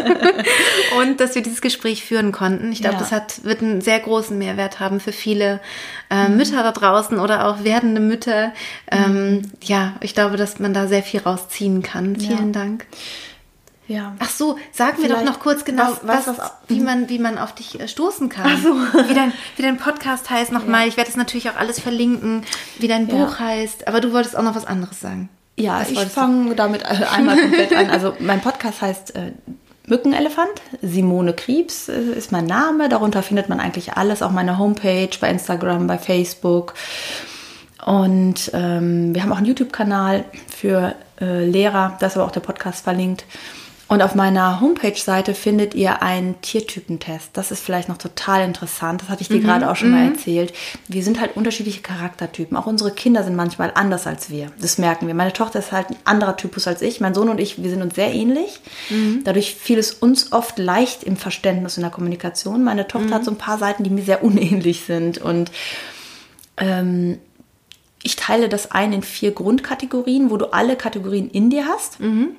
und 0.99 1.21
dass 1.21 1.37
wir 1.37 1.43
dieses 1.43 1.61
Gespräch 1.61 2.05
führen 2.05 2.33
konnten. 2.33 2.73
Ich 2.73 2.81
glaube, 2.81 2.97
ja. 2.97 3.01
das 3.01 3.13
hat, 3.13 3.45
wird 3.45 3.63
einen 3.63 3.81
sehr 3.81 4.01
großen 4.01 4.37
Mehrwert 4.37 4.81
haben 4.81 4.99
für 4.99 5.13
viele 5.13 5.61
äh, 6.11 6.29
mhm. 6.29 6.37
Mütter 6.37 6.65
da 6.65 6.73
draußen 6.73 7.21
oder 7.21 7.47
auch 7.47 7.63
werdende 7.63 8.01
Mütter. 8.01 8.53
Ähm, 8.91 9.35
mhm. 9.35 9.43
Ja, 9.63 9.95
ich 10.01 10.15
glaube, 10.15 10.37
dass 10.37 10.59
man 10.59 10.75
da 10.75 10.89
sehr 10.89 11.05
viel 11.05 11.21
rausziehen 11.21 11.85
kann. 11.85 12.17
Vielen 12.17 12.53
ja. 12.53 12.61
Dank. 12.61 12.87
Ja. 13.87 14.17
Ach 14.19 14.31
so, 14.31 14.59
sag 14.73 14.99
mir 14.99 15.09
doch 15.09 15.23
noch 15.23 15.39
kurz 15.39 15.65
genau, 15.65 15.97
was, 16.03 16.27
was, 16.27 16.39
was, 16.39 16.53
wie, 16.67 16.81
man, 16.81 17.09
wie 17.09 17.21
man 17.21 17.39
auf 17.39 17.55
dich 17.55 17.79
äh, 17.79 17.87
stoßen 17.87 18.29
kann. 18.31 18.51
Ach 18.53 18.61
so. 18.61 18.75
wie, 19.09 19.15
dein, 19.15 19.33
wie 19.55 19.63
dein 19.63 19.77
Podcast 19.77 20.29
heißt 20.29 20.51
nochmal. 20.51 20.83
Ja. 20.83 20.89
Ich 20.89 20.97
werde 20.97 21.09
es 21.11 21.17
natürlich 21.17 21.51
auch 21.51 21.57
alles 21.57 21.79
verlinken, 21.79 22.43
wie 22.81 22.89
dein 22.89 23.07
Buch 23.07 23.39
heißt. 23.39 23.87
Aber 23.87 24.01
du 24.01 24.13
wolltest 24.13 24.37
auch 24.37 24.43
noch 24.43 24.57
was 24.57 24.65
anderes 24.65 25.01
sagen. 25.01 25.29
Ja, 25.61 25.81
was 25.81 25.91
ich 25.91 25.99
fange 25.99 26.55
damit 26.55 26.83
äh, 26.83 27.05
einmal 27.15 27.39
komplett 27.39 27.73
an. 27.75 27.91
Also 27.91 28.15
mein 28.21 28.41
Podcast 28.41 28.81
heißt 28.83 29.15
äh, 29.17 29.33
Mückenelefant. 29.87 30.63
Simone 30.81 31.35
Kriebs 31.35 31.89
äh, 31.89 32.01
ist 32.01 32.33
mein 32.33 32.47
Name. 32.47 32.89
Darunter 32.89 33.23
findet 33.23 33.49
man 33.49 33.61
eigentlich 33.61 33.95
alles, 33.95 34.23
auch 34.23 34.31
meine 34.31 34.59
Homepage 34.59 35.11
bei 35.21 35.29
Instagram, 35.31 35.87
bei 35.87 35.99
Facebook. 35.99 36.75
Und 37.85 38.51
ähm, 38.55 39.15
wir 39.15 39.23
haben 39.23 39.33
auch 39.33 39.39
einen 39.39 39.47
YouTube-Kanal 39.47 40.25
für 40.49 40.95
äh, 41.21 41.45
Lehrer, 41.45 41.97
da 41.99 42.07
ist 42.07 42.17
aber 42.17 42.27
auch 42.27 42.31
der 42.31 42.41
Podcast 42.41 42.85
verlinkt. 42.85 43.25
Und 43.91 44.03
auf 44.03 44.15
meiner 44.15 44.61
Homepage-Seite 44.61 45.35
findet 45.35 45.75
ihr 45.75 46.01
einen 46.01 46.41
Tiertypentest. 46.43 47.31
Das 47.33 47.51
ist 47.51 47.61
vielleicht 47.61 47.89
noch 47.89 47.99
total 47.99 48.45
interessant. 48.45 49.03
Das 49.03 49.09
hatte 49.09 49.23
ich 49.23 49.29
dir 49.29 49.39
mhm. 49.39 49.43
gerade 49.43 49.69
auch 49.69 49.75
schon 49.75 49.89
mhm. 49.89 49.95
mal 49.97 50.05
erzählt. 50.13 50.53
Wir 50.87 51.03
sind 51.03 51.21
halt 51.21 51.37
unterschiedliche 51.37 51.81
Charaktertypen. 51.81 52.57
Auch 52.57 52.67
unsere 52.67 52.93
Kinder 52.93 53.25
sind 53.25 53.35
manchmal 53.35 53.73
anders 53.75 54.07
als 54.07 54.31
wir. 54.31 54.53
Das 54.61 54.79
merken 54.79 55.09
wir. 55.09 55.15
Meine 55.15 55.33
Tochter 55.33 55.59
ist 55.59 55.73
halt 55.73 55.91
ein 55.91 55.97
anderer 56.05 56.37
Typus 56.37 56.69
als 56.69 56.83
ich. 56.83 57.01
Mein 57.01 57.15
Sohn 57.15 57.29
und 57.29 57.41
ich, 57.41 57.61
wir 57.61 57.69
sind 57.69 57.83
uns 57.83 57.97
sehr 57.97 58.15
ähnlich. 58.15 58.61
Mhm. 58.91 59.23
Dadurch 59.25 59.57
fiel 59.57 59.81
es 59.81 59.91
uns 59.91 60.31
oft 60.31 60.61
leicht 60.61 61.03
im 61.03 61.17
Verständnis 61.17 61.77
in 61.77 61.83
der 61.83 61.91
Kommunikation. 61.91 62.63
Meine 62.63 62.87
Tochter 62.87 63.09
mhm. 63.09 63.15
hat 63.15 63.25
so 63.25 63.33
ein 63.33 63.39
paar 63.39 63.59
Seiten, 63.59 63.83
die 63.83 63.91
mir 63.91 64.05
sehr 64.05 64.23
unähnlich 64.23 64.85
sind. 64.85 65.19
Und 65.19 65.51
ähm, 66.59 67.19
ich 68.05 68.15
teile 68.15 68.49
das 68.49 68.71
ein 68.71 68.93
in 68.93 69.03
vier 69.03 69.33
Grundkategorien, 69.33 70.31
wo 70.31 70.37
du 70.37 70.53
alle 70.53 70.77
Kategorien 70.77 71.29
in 71.29 71.51
dir 71.51 71.67
hast. 71.67 71.99
Mhm. 71.99 72.37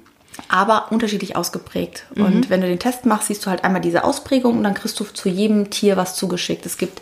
Aber 0.48 0.92
unterschiedlich 0.92 1.36
ausgeprägt. 1.36 2.06
Mhm. 2.16 2.26
Und 2.26 2.50
wenn 2.50 2.62
du 2.62 2.68
den 2.68 2.80
Test 2.80 3.06
machst, 3.06 3.28
siehst 3.28 3.46
du 3.46 3.50
halt 3.50 3.64
einmal 3.64 3.82
diese 3.82 4.04
Ausprägung 4.04 4.58
und 4.58 4.64
dann 4.64 4.74
kriegst 4.74 5.00
du 5.00 5.04
zu 5.04 5.30
jedem 5.30 5.70
Tier 5.70 5.98
was 5.98 6.16
zugeschickt. 6.16 6.66
Es 6.66 6.78
gibt 6.78 7.02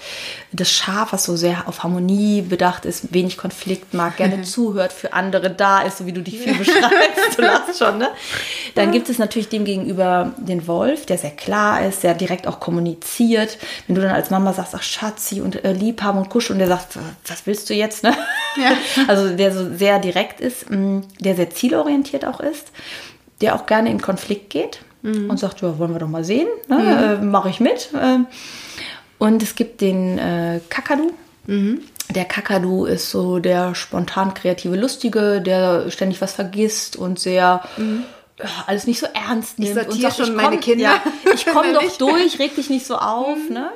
das 0.51 0.71
Schaf, 0.71 1.13
was 1.13 1.25
so 1.25 1.36
sehr 1.36 1.67
auf 1.67 1.84
Harmonie 1.84 2.41
bedacht 2.41 2.86
ist, 2.86 3.13
wenig 3.13 3.38
Konflikt 3.38 3.93
mag, 3.93 4.17
gerne 4.17 4.41
zuhört, 4.41 4.91
für 4.91 5.13
andere 5.13 5.49
da 5.51 5.82
ist, 5.82 5.99
so 5.99 6.05
wie 6.05 6.11
du 6.11 6.21
dich 6.21 6.39
viel 6.39 6.53
beschreibst. 6.57 7.38
du 7.38 7.41
lachst 7.41 7.77
schon, 7.77 7.97
ne? 7.99 8.09
Dann 8.75 8.91
gibt 8.91 9.09
es 9.09 9.19
natürlich 9.19 9.49
dem 9.49 9.65
gegenüber 9.65 10.34
den 10.38 10.67
Wolf, 10.67 11.05
der 11.05 11.17
sehr 11.17 11.32
klar 11.32 11.86
ist, 11.86 12.01
sehr 12.01 12.15
direkt 12.15 12.47
auch 12.47 12.59
kommuniziert. 12.59 13.57
Wenn 13.88 13.95
du 13.95 14.01
dann 14.01 14.11
als 14.11 14.30
Mama 14.30 14.53
sagst, 14.53 14.73
ach 14.75 14.84
Schatzi 14.84 15.41
und 15.41 15.63
äh, 15.63 15.71
Liebhaber 15.71 16.19
und 16.19 16.30
Kusch 16.30 16.49
und 16.49 16.59
der 16.59 16.67
sagt, 16.67 16.97
was 17.27 17.45
willst 17.45 17.69
du 17.69 17.73
jetzt, 17.73 18.03
ne? 18.03 18.15
Ja. 18.57 18.71
Also 19.07 19.36
der 19.36 19.53
so 19.53 19.75
sehr 19.75 19.99
direkt 19.99 20.39
ist, 20.41 20.69
mm, 20.69 21.01
der 21.19 21.36
sehr 21.36 21.49
zielorientiert 21.49 22.25
auch 22.25 22.39
ist 22.39 22.67
der 23.41 23.55
auch 23.55 23.65
gerne 23.65 23.89
in 23.89 24.01
Konflikt 24.01 24.49
geht 24.49 24.81
mhm. 25.01 25.29
und 25.29 25.39
sagt, 25.39 25.61
ja, 25.61 25.77
wollen 25.77 25.93
wir 25.93 25.99
doch 25.99 26.07
mal 26.07 26.23
sehen, 26.23 26.47
ne? 26.67 26.77
mhm. 26.77 26.87
äh, 26.87 27.25
mache 27.25 27.49
ich 27.49 27.59
mit. 27.59 27.89
Äh, 27.93 28.19
und 29.17 29.43
es 29.43 29.55
gibt 29.55 29.81
den 29.81 30.17
äh, 30.17 30.61
Kakadu. 30.69 31.11
Mhm. 31.45 31.81
Der 32.09 32.25
Kakadu 32.25 32.85
ist 32.85 33.11
so 33.11 33.39
der 33.39 33.75
spontan 33.75 34.33
kreative 34.33 34.75
Lustige, 34.75 35.41
der 35.41 35.91
ständig 35.91 36.21
was 36.21 36.33
vergisst 36.33 36.95
und 36.95 37.19
sehr 37.19 37.61
mhm. 37.77 38.03
alles 38.65 38.87
nicht 38.87 38.99
so 38.99 39.07
ernst 39.13 39.59
nimmt. 39.59 39.69
Ich 39.69 39.75
sortiere 39.75 40.07
und 40.07 40.15
sagt, 40.15 40.27
schon 40.27 40.35
meine 40.35 40.49
komm, 40.51 40.59
Kinder. 40.61 40.83
Ja, 40.83 41.33
ich 41.33 41.45
komme 41.45 41.73
doch 41.79 41.97
durch, 41.97 42.39
reg 42.39 42.55
dich 42.55 42.69
nicht 42.69 42.85
so 42.85 42.95
auf. 42.95 43.37
Mhm. 43.37 43.53
Ne? 43.53 43.69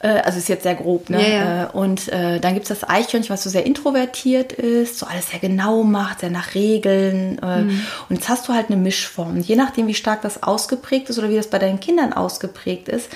Äh, 0.00 0.20
also 0.22 0.38
ist 0.38 0.48
jetzt 0.48 0.62
sehr 0.62 0.74
grob, 0.74 1.10
ne? 1.10 1.20
Ja. 1.20 1.64
Äh, 1.64 1.66
und 1.72 2.08
äh, 2.08 2.40
dann 2.40 2.54
gibt 2.54 2.68
es 2.68 2.80
das 2.80 2.88
Eichhörnchen, 2.88 3.30
was 3.30 3.42
so 3.42 3.50
sehr 3.50 3.66
introvertiert 3.66 4.52
ist, 4.52 4.98
so 4.98 5.06
alles 5.06 5.30
sehr 5.30 5.38
genau 5.38 5.82
macht, 5.82 6.20
sehr 6.20 6.30
nach 6.30 6.54
Regeln. 6.54 7.38
Äh, 7.42 7.62
mhm. 7.62 7.82
Und 8.08 8.16
jetzt 8.16 8.28
hast 8.28 8.48
du 8.48 8.54
halt 8.54 8.70
eine 8.70 8.76
Mischform. 8.76 9.36
Und 9.36 9.46
je 9.46 9.56
nachdem, 9.56 9.86
wie 9.86 9.94
stark 9.94 10.22
das 10.22 10.42
ausgeprägt 10.42 11.10
ist 11.10 11.18
oder 11.18 11.28
wie 11.28 11.36
das 11.36 11.48
bei 11.48 11.58
deinen 11.58 11.80
Kindern 11.80 12.12
ausgeprägt 12.12 12.88
ist, 12.88 13.10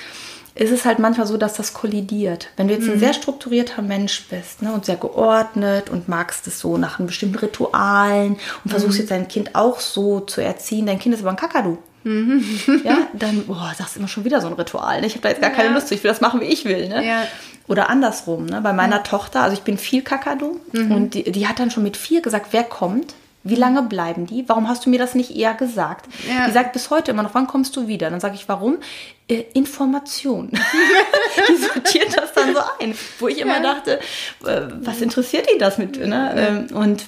ist 0.55 0.71
es 0.71 0.85
halt 0.85 0.99
manchmal 0.99 1.27
so, 1.27 1.35
dass 1.35 1.55
das 1.55 1.73
kollidiert. 1.73 2.49
Wenn 2.55 2.69
du 2.69 2.73
jetzt 2.73 2.85
mhm. 2.85 2.93
ein 2.93 2.99
sehr 2.99 3.13
strukturierter 3.13 3.81
Mensch 3.81 4.25
bist 4.29 4.61
ne, 4.61 4.71
und 4.71 4.85
sehr 4.85 4.95
geordnet 4.95 5.89
und 5.89 6.07
magst 6.07 6.47
es 6.47 6.59
so 6.59 6.77
nach 6.77 6.97
einem 6.97 7.07
bestimmten 7.07 7.37
Ritualen 7.37 8.37
und 8.63 8.71
versuchst 8.71 8.95
mhm. 8.95 8.99
jetzt 9.01 9.11
dein 9.11 9.27
Kind 9.27 9.55
auch 9.55 9.81
so 9.81 10.21
zu 10.21 10.41
erziehen, 10.41 10.85
dein 10.85 10.99
Kind 10.99 11.13
ist 11.13 11.21
aber 11.21 11.31
ein 11.31 11.35
Kakadu. 11.35 11.77
Mhm. 12.05 12.43
ja, 12.83 12.99
dann, 13.13 13.45
boah, 13.47 13.73
sagst 13.77 13.97
immer 13.97 14.07
schon 14.07 14.23
wieder 14.23 14.39
so 14.39 14.47
ein 14.47 14.53
Ritual. 14.53 15.01
Ne? 15.01 15.07
Ich 15.07 15.13
habe 15.13 15.23
da 15.23 15.29
jetzt 15.29 15.41
gar 15.41 15.49
ja. 15.49 15.55
keine 15.55 15.73
Lust 15.73 15.89
zu. 15.89 15.95
Ich 15.95 16.03
will 16.03 16.11
das 16.11 16.21
machen, 16.21 16.39
wie 16.39 16.45
ich 16.45 16.63
will. 16.63 16.87
Ne? 16.87 17.05
Ja. 17.05 17.27
Oder 17.67 17.89
andersrum. 17.89 18.45
Ne? 18.45 18.61
Bei 18.61 18.71
meiner. 18.71 19.03
Tochter, 19.03 19.41
also 19.41 19.53
ich 19.53 19.63
bin 19.63 19.77
viel 19.77 20.03
Kakadu 20.03 20.59
mhm. 20.71 20.91
und 20.91 21.13
die, 21.15 21.31
die, 21.31 21.47
hat 21.47 21.59
dann 21.59 21.69
schon 21.69 21.83
mit 21.83 21.97
vier 21.97 22.21
gesagt, 22.21 22.47
wer 22.51 22.63
kommt. 22.63 23.13
Wie 23.47 23.55
lange 23.55 23.83
bleiben 23.83 24.25
die? 24.25 24.43
Warum 24.47 24.67
hast 24.67 24.87
du 24.87 24.89
mir 24.89 24.97
das 24.97 25.13
nicht 25.13 25.35
eher 25.35 25.53
gesagt? 25.53 26.07
Ja. 26.27 26.47
Die 26.47 26.51
sagt 26.51 26.73
bis 26.73 26.89
heute 26.89 27.11
immer 27.11 27.21
noch, 27.21 27.35
wann 27.35 27.45
kommst 27.45 27.75
du 27.75 27.87
wieder? 27.87 28.09
Dann 28.09 28.19
sage 28.19 28.33
ich, 28.33 28.49
warum? 28.49 28.79
Äh, 29.27 29.43
Information. 29.53 30.49
die 31.49 31.55
sortiert 31.55 32.17
das 32.17 32.33
dann 32.33 32.55
so 32.55 32.61
ein, 32.79 32.95
wo 33.19 33.27
ich 33.27 33.37
immer 33.37 33.59
dachte, 33.59 33.99
äh, 34.45 34.61
was 34.81 34.99
interessiert 34.99 35.47
die 35.53 35.59
das 35.59 35.77
mit? 35.77 35.95
Ne? 36.03 36.67
Ähm, 36.71 36.75
und 36.75 37.05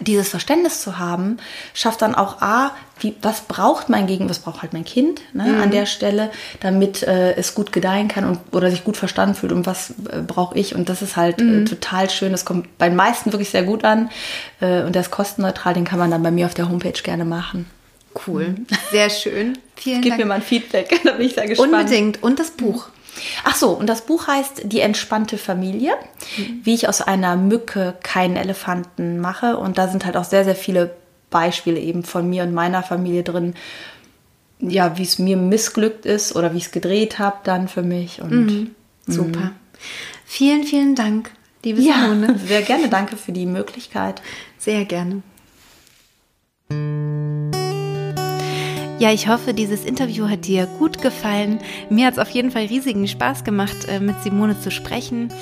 dieses 0.00 0.28
Verständnis 0.28 0.80
zu 0.80 0.98
haben, 0.98 1.38
schafft 1.74 2.02
dann 2.02 2.14
auch 2.14 2.40
A, 2.40 2.72
wie, 3.00 3.14
was 3.22 3.42
braucht 3.42 3.88
mein 3.88 4.06
Gegenüber, 4.06 4.30
was 4.30 4.40
braucht 4.40 4.62
halt 4.62 4.72
mein 4.72 4.84
Kind 4.84 5.20
ne, 5.32 5.44
mhm. 5.44 5.60
an 5.60 5.70
der 5.70 5.86
Stelle, 5.86 6.30
damit 6.60 7.02
äh, 7.02 7.34
es 7.36 7.54
gut 7.54 7.72
gedeihen 7.72 8.08
kann 8.08 8.24
und, 8.24 8.40
oder 8.52 8.70
sich 8.70 8.84
gut 8.84 8.96
verstanden 8.96 9.34
fühlt 9.34 9.52
und 9.52 9.66
was 9.66 9.90
äh, 10.10 10.20
brauche 10.26 10.58
ich. 10.58 10.74
Und 10.74 10.88
das 10.88 11.02
ist 11.02 11.16
halt 11.16 11.40
äh, 11.40 11.44
mhm. 11.44 11.62
äh, 11.62 11.64
total 11.64 12.10
schön. 12.10 12.32
Das 12.32 12.44
kommt 12.44 12.76
bei 12.78 12.88
den 12.88 12.96
meisten 12.96 13.32
wirklich 13.32 13.50
sehr 13.50 13.62
gut 13.62 13.84
an. 13.84 14.10
Äh, 14.60 14.82
und 14.82 14.94
der 14.94 15.02
ist 15.02 15.10
kostenneutral, 15.10 15.74
den 15.74 15.84
kann 15.84 15.98
man 15.98 16.10
dann 16.10 16.22
bei 16.22 16.30
mir 16.30 16.46
auf 16.46 16.54
der 16.54 16.68
Homepage 16.68 17.00
gerne 17.02 17.24
machen. 17.24 17.66
Cool, 18.26 18.48
mhm. 18.48 18.66
sehr 18.90 19.10
schön. 19.10 19.58
Vielen 19.76 20.02
Gib 20.02 20.12
Dank. 20.12 20.20
mir 20.20 20.26
mal 20.26 20.34
ein 20.36 20.42
Feedback, 20.42 21.00
da 21.04 21.12
bin 21.12 21.26
ich 21.26 21.34
sehr 21.34 21.46
gespannt. 21.46 21.72
Unbedingt. 21.72 22.22
Und 22.22 22.38
das 22.38 22.50
Buch. 22.50 22.88
Ach 23.44 23.56
so, 23.56 23.70
und 23.70 23.86
das 23.86 24.02
Buch 24.02 24.26
heißt 24.26 24.62
Die 24.64 24.80
entspannte 24.80 25.38
Familie, 25.38 25.92
mhm. 26.36 26.60
wie 26.64 26.74
ich 26.74 26.88
aus 26.88 27.00
einer 27.00 27.36
Mücke 27.36 27.94
keinen 28.02 28.36
Elefanten 28.36 29.20
mache. 29.20 29.56
Und 29.56 29.78
da 29.78 29.88
sind 29.88 30.04
halt 30.04 30.16
auch 30.16 30.24
sehr, 30.24 30.44
sehr 30.44 30.56
viele 30.56 30.94
Beispiele 31.30 31.78
eben 31.78 32.04
von 32.04 32.28
mir 32.28 32.42
und 32.42 32.54
meiner 32.54 32.82
Familie 32.82 33.22
drin. 33.22 33.54
Ja, 34.60 34.98
wie 34.98 35.04
es 35.04 35.18
mir 35.18 35.36
missglückt 35.36 36.04
ist 36.04 36.34
oder 36.34 36.52
wie 36.52 36.58
ich 36.58 36.66
es 36.66 36.70
gedreht 36.72 37.18
habe 37.18 37.38
dann 37.44 37.68
für 37.68 37.82
mich. 37.82 38.20
Und, 38.20 38.46
mhm. 38.46 38.70
Super. 39.06 39.40
Mhm. 39.40 39.50
Vielen, 40.24 40.64
vielen 40.64 40.94
Dank, 40.94 41.30
liebe 41.64 41.80
ja, 41.80 41.94
Simone. 42.02 42.38
Sehr 42.46 42.62
gerne, 42.62 42.88
danke 42.88 43.16
für 43.16 43.32
die 43.32 43.46
Möglichkeit. 43.46 44.20
Sehr 44.58 44.84
gerne. 44.84 45.22
Ja, 48.98 49.12
ich 49.12 49.28
hoffe, 49.28 49.54
dieses 49.54 49.84
Interview 49.84 50.28
hat 50.28 50.46
dir 50.46 50.66
gut 50.66 51.00
gefallen. 51.00 51.60
Mir 51.88 52.06
hat 52.06 52.14
es 52.14 52.18
auf 52.18 52.30
jeden 52.30 52.50
Fall 52.50 52.64
riesigen 52.64 53.06
Spaß 53.06 53.44
gemacht, 53.44 53.86
äh, 53.88 54.00
mit 54.00 54.20
Simone 54.24 54.58
zu 54.58 54.72
sprechen. 54.72 55.32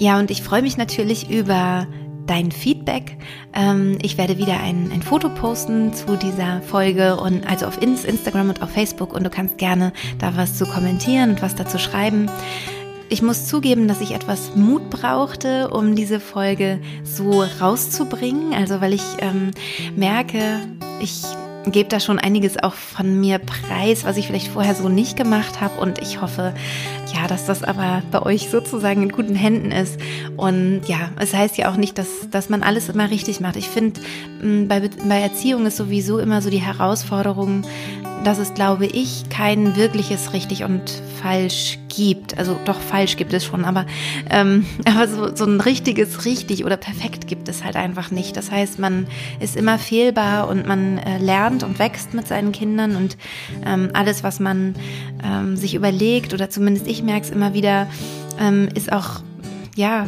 Ja, 0.00 0.18
und 0.18 0.32
ich 0.32 0.42
freue 0.42 0.62
mich 0.62 0.76
natürlich 0.76 1.30
über 1.30 1.86
dein 2.26 2.50
Feedback. 2.50 3.16
Ähm, 3.54 3.98
ich 4.02 4.18
werde 4.18 4.36
wieder 4.36 4.60
ein, 4.60 4.90
ein 4.92 5.02
Foto 5.02 5.28
posten 5.28 5.94
zu 5.94 6.16
dieser 6.16 6.60
Folge 6.62 7.16
und 7.20 7.48
also 7.48 7.66
auf 7.66 7.80
Instagram 7.80 8.48
und 8.48 8.62
auf 8.62 8.70
Facebook 8.70 9.12
und 9.12 9.22
du 9.22 9.30
kannst 9.30 9.58
gerne 9.58 9.92
da 10.18 10.36
was 10.36 10.58
zu 10.58 10.66
kommentieren 10.66 11.30
und 11.30 11.42
was 11.42 11.54
dazu 11.54 11.78
schreiben. 11.78 12.28
Ich 13.10 13.22
muss 13.22 13.46
zugeben, 13.46 13.86
dass 13.86 14.00
ich 14.00 14.10
etwas 14.10 14.56
Mut 14.56 14.90
brauchte, 14.90 15.68
um 15.70 15.94
diese 15.94 16.18
Folge 16.18 16.80
so 17.04 17.44
rauszubringen. 17.60 18.54
Also 18.54 18.80
weil 18.80 18.92
ich 18.92 19.04
ähm, 19.20 19.52
merke, 19.96 20.58
ich 21.00 21.22
gebe 21.66 21.88
da 21.88 22.00
schon 22.00 22.18
einiges 22.18 22.62
auch 22.62 22.74
von 22.74 23.20
mir 23.20 23.38
preis, 23.38 24.04
was 24.04 24.16
ich 24.16 24.26
vielleicht 24.26 24.48
vorher 24.48 24.74
so 24.74 24.88
nicht 24.88 25.16
gemacht 25.16 25.60
habe. 25.60 25.80
Und 25.80 26.00
ich 26.00 26.20
hoffe, 26.20 26.54
ja, 27.14 27.26
dass 27.26 27.46
das 27.46 27.62
aber 27.62 28.02
bei 28.10 28.22
euch 28.22 28.48
sozusagen 28.50 29.02
in 29.02 29.08
guten 29.10 29.34
Händen 29.34 29.72
ist. 29.72 29.98
Und 30.36 30.82
ja, 30.86 31.10
es 31.18 31.34
heißt 31.34 31.58
ja 31.58 31.70
auch 31.70 31.76
nicht, 31.76 31.98
dass, 31.98 32.30
dass 32.30 32.48
man 32.48 32.62
alles 32.62 32.88
immer 32.88 33.10
richtig 33.10 33.40
macht. 33.40 33.56
Ich 33.56 33.68
finde, 33.68 34.00
bei, 34.68 34.88
bei 35.08 35.20
Erziehung 35.20 35.66
ist 35.66 35.76
sowieso 35.76 36.18
immer 36.18 36.42
so 36.42 36.50
die 36.50 36.62
Herausforderung, 36.62 37.62
dass 38.24 38.38
es, 38.38 38.54
glaube 38.54 38.86
ich, 38.86 39.28
kein 39.28 39.76
wirkliches 39.76 40.32
richtig 40.32 40.64
und 40.64 40.90
falsch 41.20 41.72
gibt. 41.72 41.87
Also 42.36 42.58
doch 42.64 42.80
falsch 42.80 43.16
gibt 43.16 43.32
es 43.32 43.44
schon, 43.44 43.64
aber, 43.64 43.86
ähm, 44.30 44.66
aber 44.84 45.08
so, 45.08 45.34
so 45.34 45.44
ein 45.44 45.60
richtiges 45.60 46.24
richtig 46.24 46.64
oder 46.64 46.76
perfekt 46.76 47.26
gibt 47.26 47.48
es 47.48 47.64
halt 47.64 47.76
einfach 47.76 48.10
nicht. 48.10 48.36
Das 48.36 48.50
heißt, 48.50 48.78
man 48.78 49.06
ist 49.40 49.56
immer 49.56 49.78
fehlbar 49.78 50.48
und 50.48 50.66
man 50.66 50.98
äh, 50.98 51.18
lernt 51.18 51.62
und 51.62 51.78
wächst 51.78 52.14
mit 52.14 52.28
seinen 52.28 52.52
Kindern 52.52 52.96
und 52.96 53.16
ähm, 53.66 53.90
alles, 53.92 54.22
was 54.22 54.40
man 54.40 54.74
ähm, 55.24 55.56
sich 55.56 55.74
überlegt 55.74 56.34
oder 56.34 56.50
zumindest 56.50 56.86
ich 56.86 57.02
merke 57.02 57.26
es 57.26 57.30
immer 57.30 57.54
wieder, 57.54 57.88
ähm, 58.40 58.68
ist 58.74 58.92
auch 58.92 59.20
ja 59.76 60.06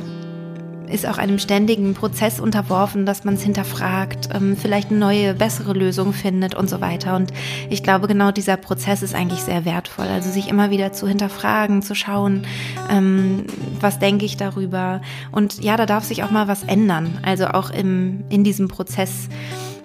ist 0.90 1.06
auch 1.06 1.18
einem 1.18 1.38
ständigen 1.38 1.94
Prozess 1.94 2.40
unterworfen, 2.40 3.06
dass 3.06 3.24
man 3.24 3.34
es 3.34 3.42
hinterfragt, 3.42 4.28
ähm, 4.34 4.56
vielleicht 4.56 4.90
eine 4.90 4.98
neue, 4.98 5.34
bessere 5.34 5.72
Lösung 5.72 6.12
findet 6.12 6.54
und 6.54 6.68
so 6.68 6.80
weiter. 6.80 7.16
Und 7.16 7.32
ich 7.68 7.82
glaube, 7.82 8.08
genau 8.08 8.30
dieser 8.30 8.56
Prozess 8.56 9.02
ist 9.02 9.14
eigentlich 9.14 9.40
sehr 9.40 9.64
wertvoll. 9.64 10.06
Also 10.06 10.30
sich 10.30 10.48
immer 10.48 10.70
wieder 10.70 10.92
zu 10.92 11.06
hinterfragen, 11.06 11.82
zu 11.82 11.94
schauen, 11.94 12.46
ähm, 12.90 13.44
was 13.80 13.98
denke 13.98 14.24
ich 14.24 14.36
darüber. 14.36 15.00
Und 15.32 15.62
ja, 15.62 15.76
da 15.76 15.86
darf 15.86 16.04
sich 16.04 16.22
auch 16.22 16.30
mal 16.30 16.48
was 16.48 16.64
ändern. 16.64 17.18
Also 17.22 17.46
auch 17.46 17.70
im, 17.70 18.24
in 18.28 18.44
diesem 18.44 18.68
Prozess, 18.68 19.28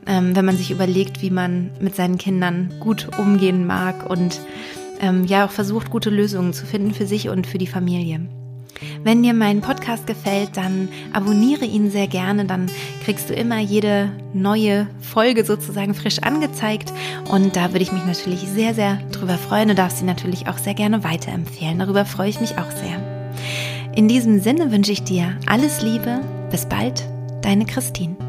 ähm, 0.07 0.35
wenn 0.35 0.45
man 0.45 0.57
sich 0.57 0.71
überlegt, 0.71 1.21
wie 1.21 1.31
man 1.31 1.71
mit 1.79 1.95
seinen 1.95 2.17
Kindern 2.17 2.73
gut 2.79 3.09
umgehen 3.17 3.65
mag 3.65 4.09
und 4.09 4.41
ja 5.27 5.45
auch 5.45 5.51
versucht, 5.51 5.91
gute 5.91 6.09
Lösungen 6.09 6.53
zu 6.53 6.65
finden 6.65 6.93
für 6.93 7.05
sich 7.05 7.27
und 7.27 7.45
für 7.45 7.57
die 7.57 7.67
Familie. 7.67 8.21
Wenn 9.03 9.23
dir 9.23 9.33
mein 9.33 9.61
Podcast 9.61 10.07
gefällt, 10.07 10.57
dann 10.57 10.89
abonniere 11.13 11.65
ihn 11.65 11.91
sehr 11.91 12.07
gerne, 12.07 12.45
dann 12.45 12.69
kriegst 13.03 13.29
du 13.29 13.33
immer 13.33 13.59
jede 13.59 14.11
neue 14.33 14.87
Folge 14.99 15.45
sozusagen 15.45 15.93
frisch 15.93 16.19
angezeigt 16.19 16.91
und 17.29 17.55
da 17.55 17.71
würde 17.71 17.83
ich 17.83 17.91
mich 17.91 18.05
natürlich 18.05 18.41
sehr, 18.41 18.73
sehr 18.73 18.97
drüber 19.11 19.37
freuen. 19.37 19.69
Du 19.69 19.75
darfst 19.75 19.99
sie 19.99 20.05
natürlich 20.05 20.47
auch 20.47 20.57
sehr 20.57 20.73
gerne 20.73 21.03
weiterempfehlen. 21.03 21.79
Darüber 21.79 22.05
freue 22.05 22.29
ich 22.29 22.41
mich 22.41 22.57
auch 22.57 22.71
sehr. 22.71 22.99
In 23.95 24.07
diesem 24.07 24.41
Sinne 24.41 24.71
wünsche 24.71 24.91
ich 24.91 25.03
dir 25.03 25.37
alles 25.45 25.81
Liebe. 25.81 26.19
Bis 26.51 26.65
bald, 26.65 27.07
deine 27.41 27.65
Christine. 27.65 28.24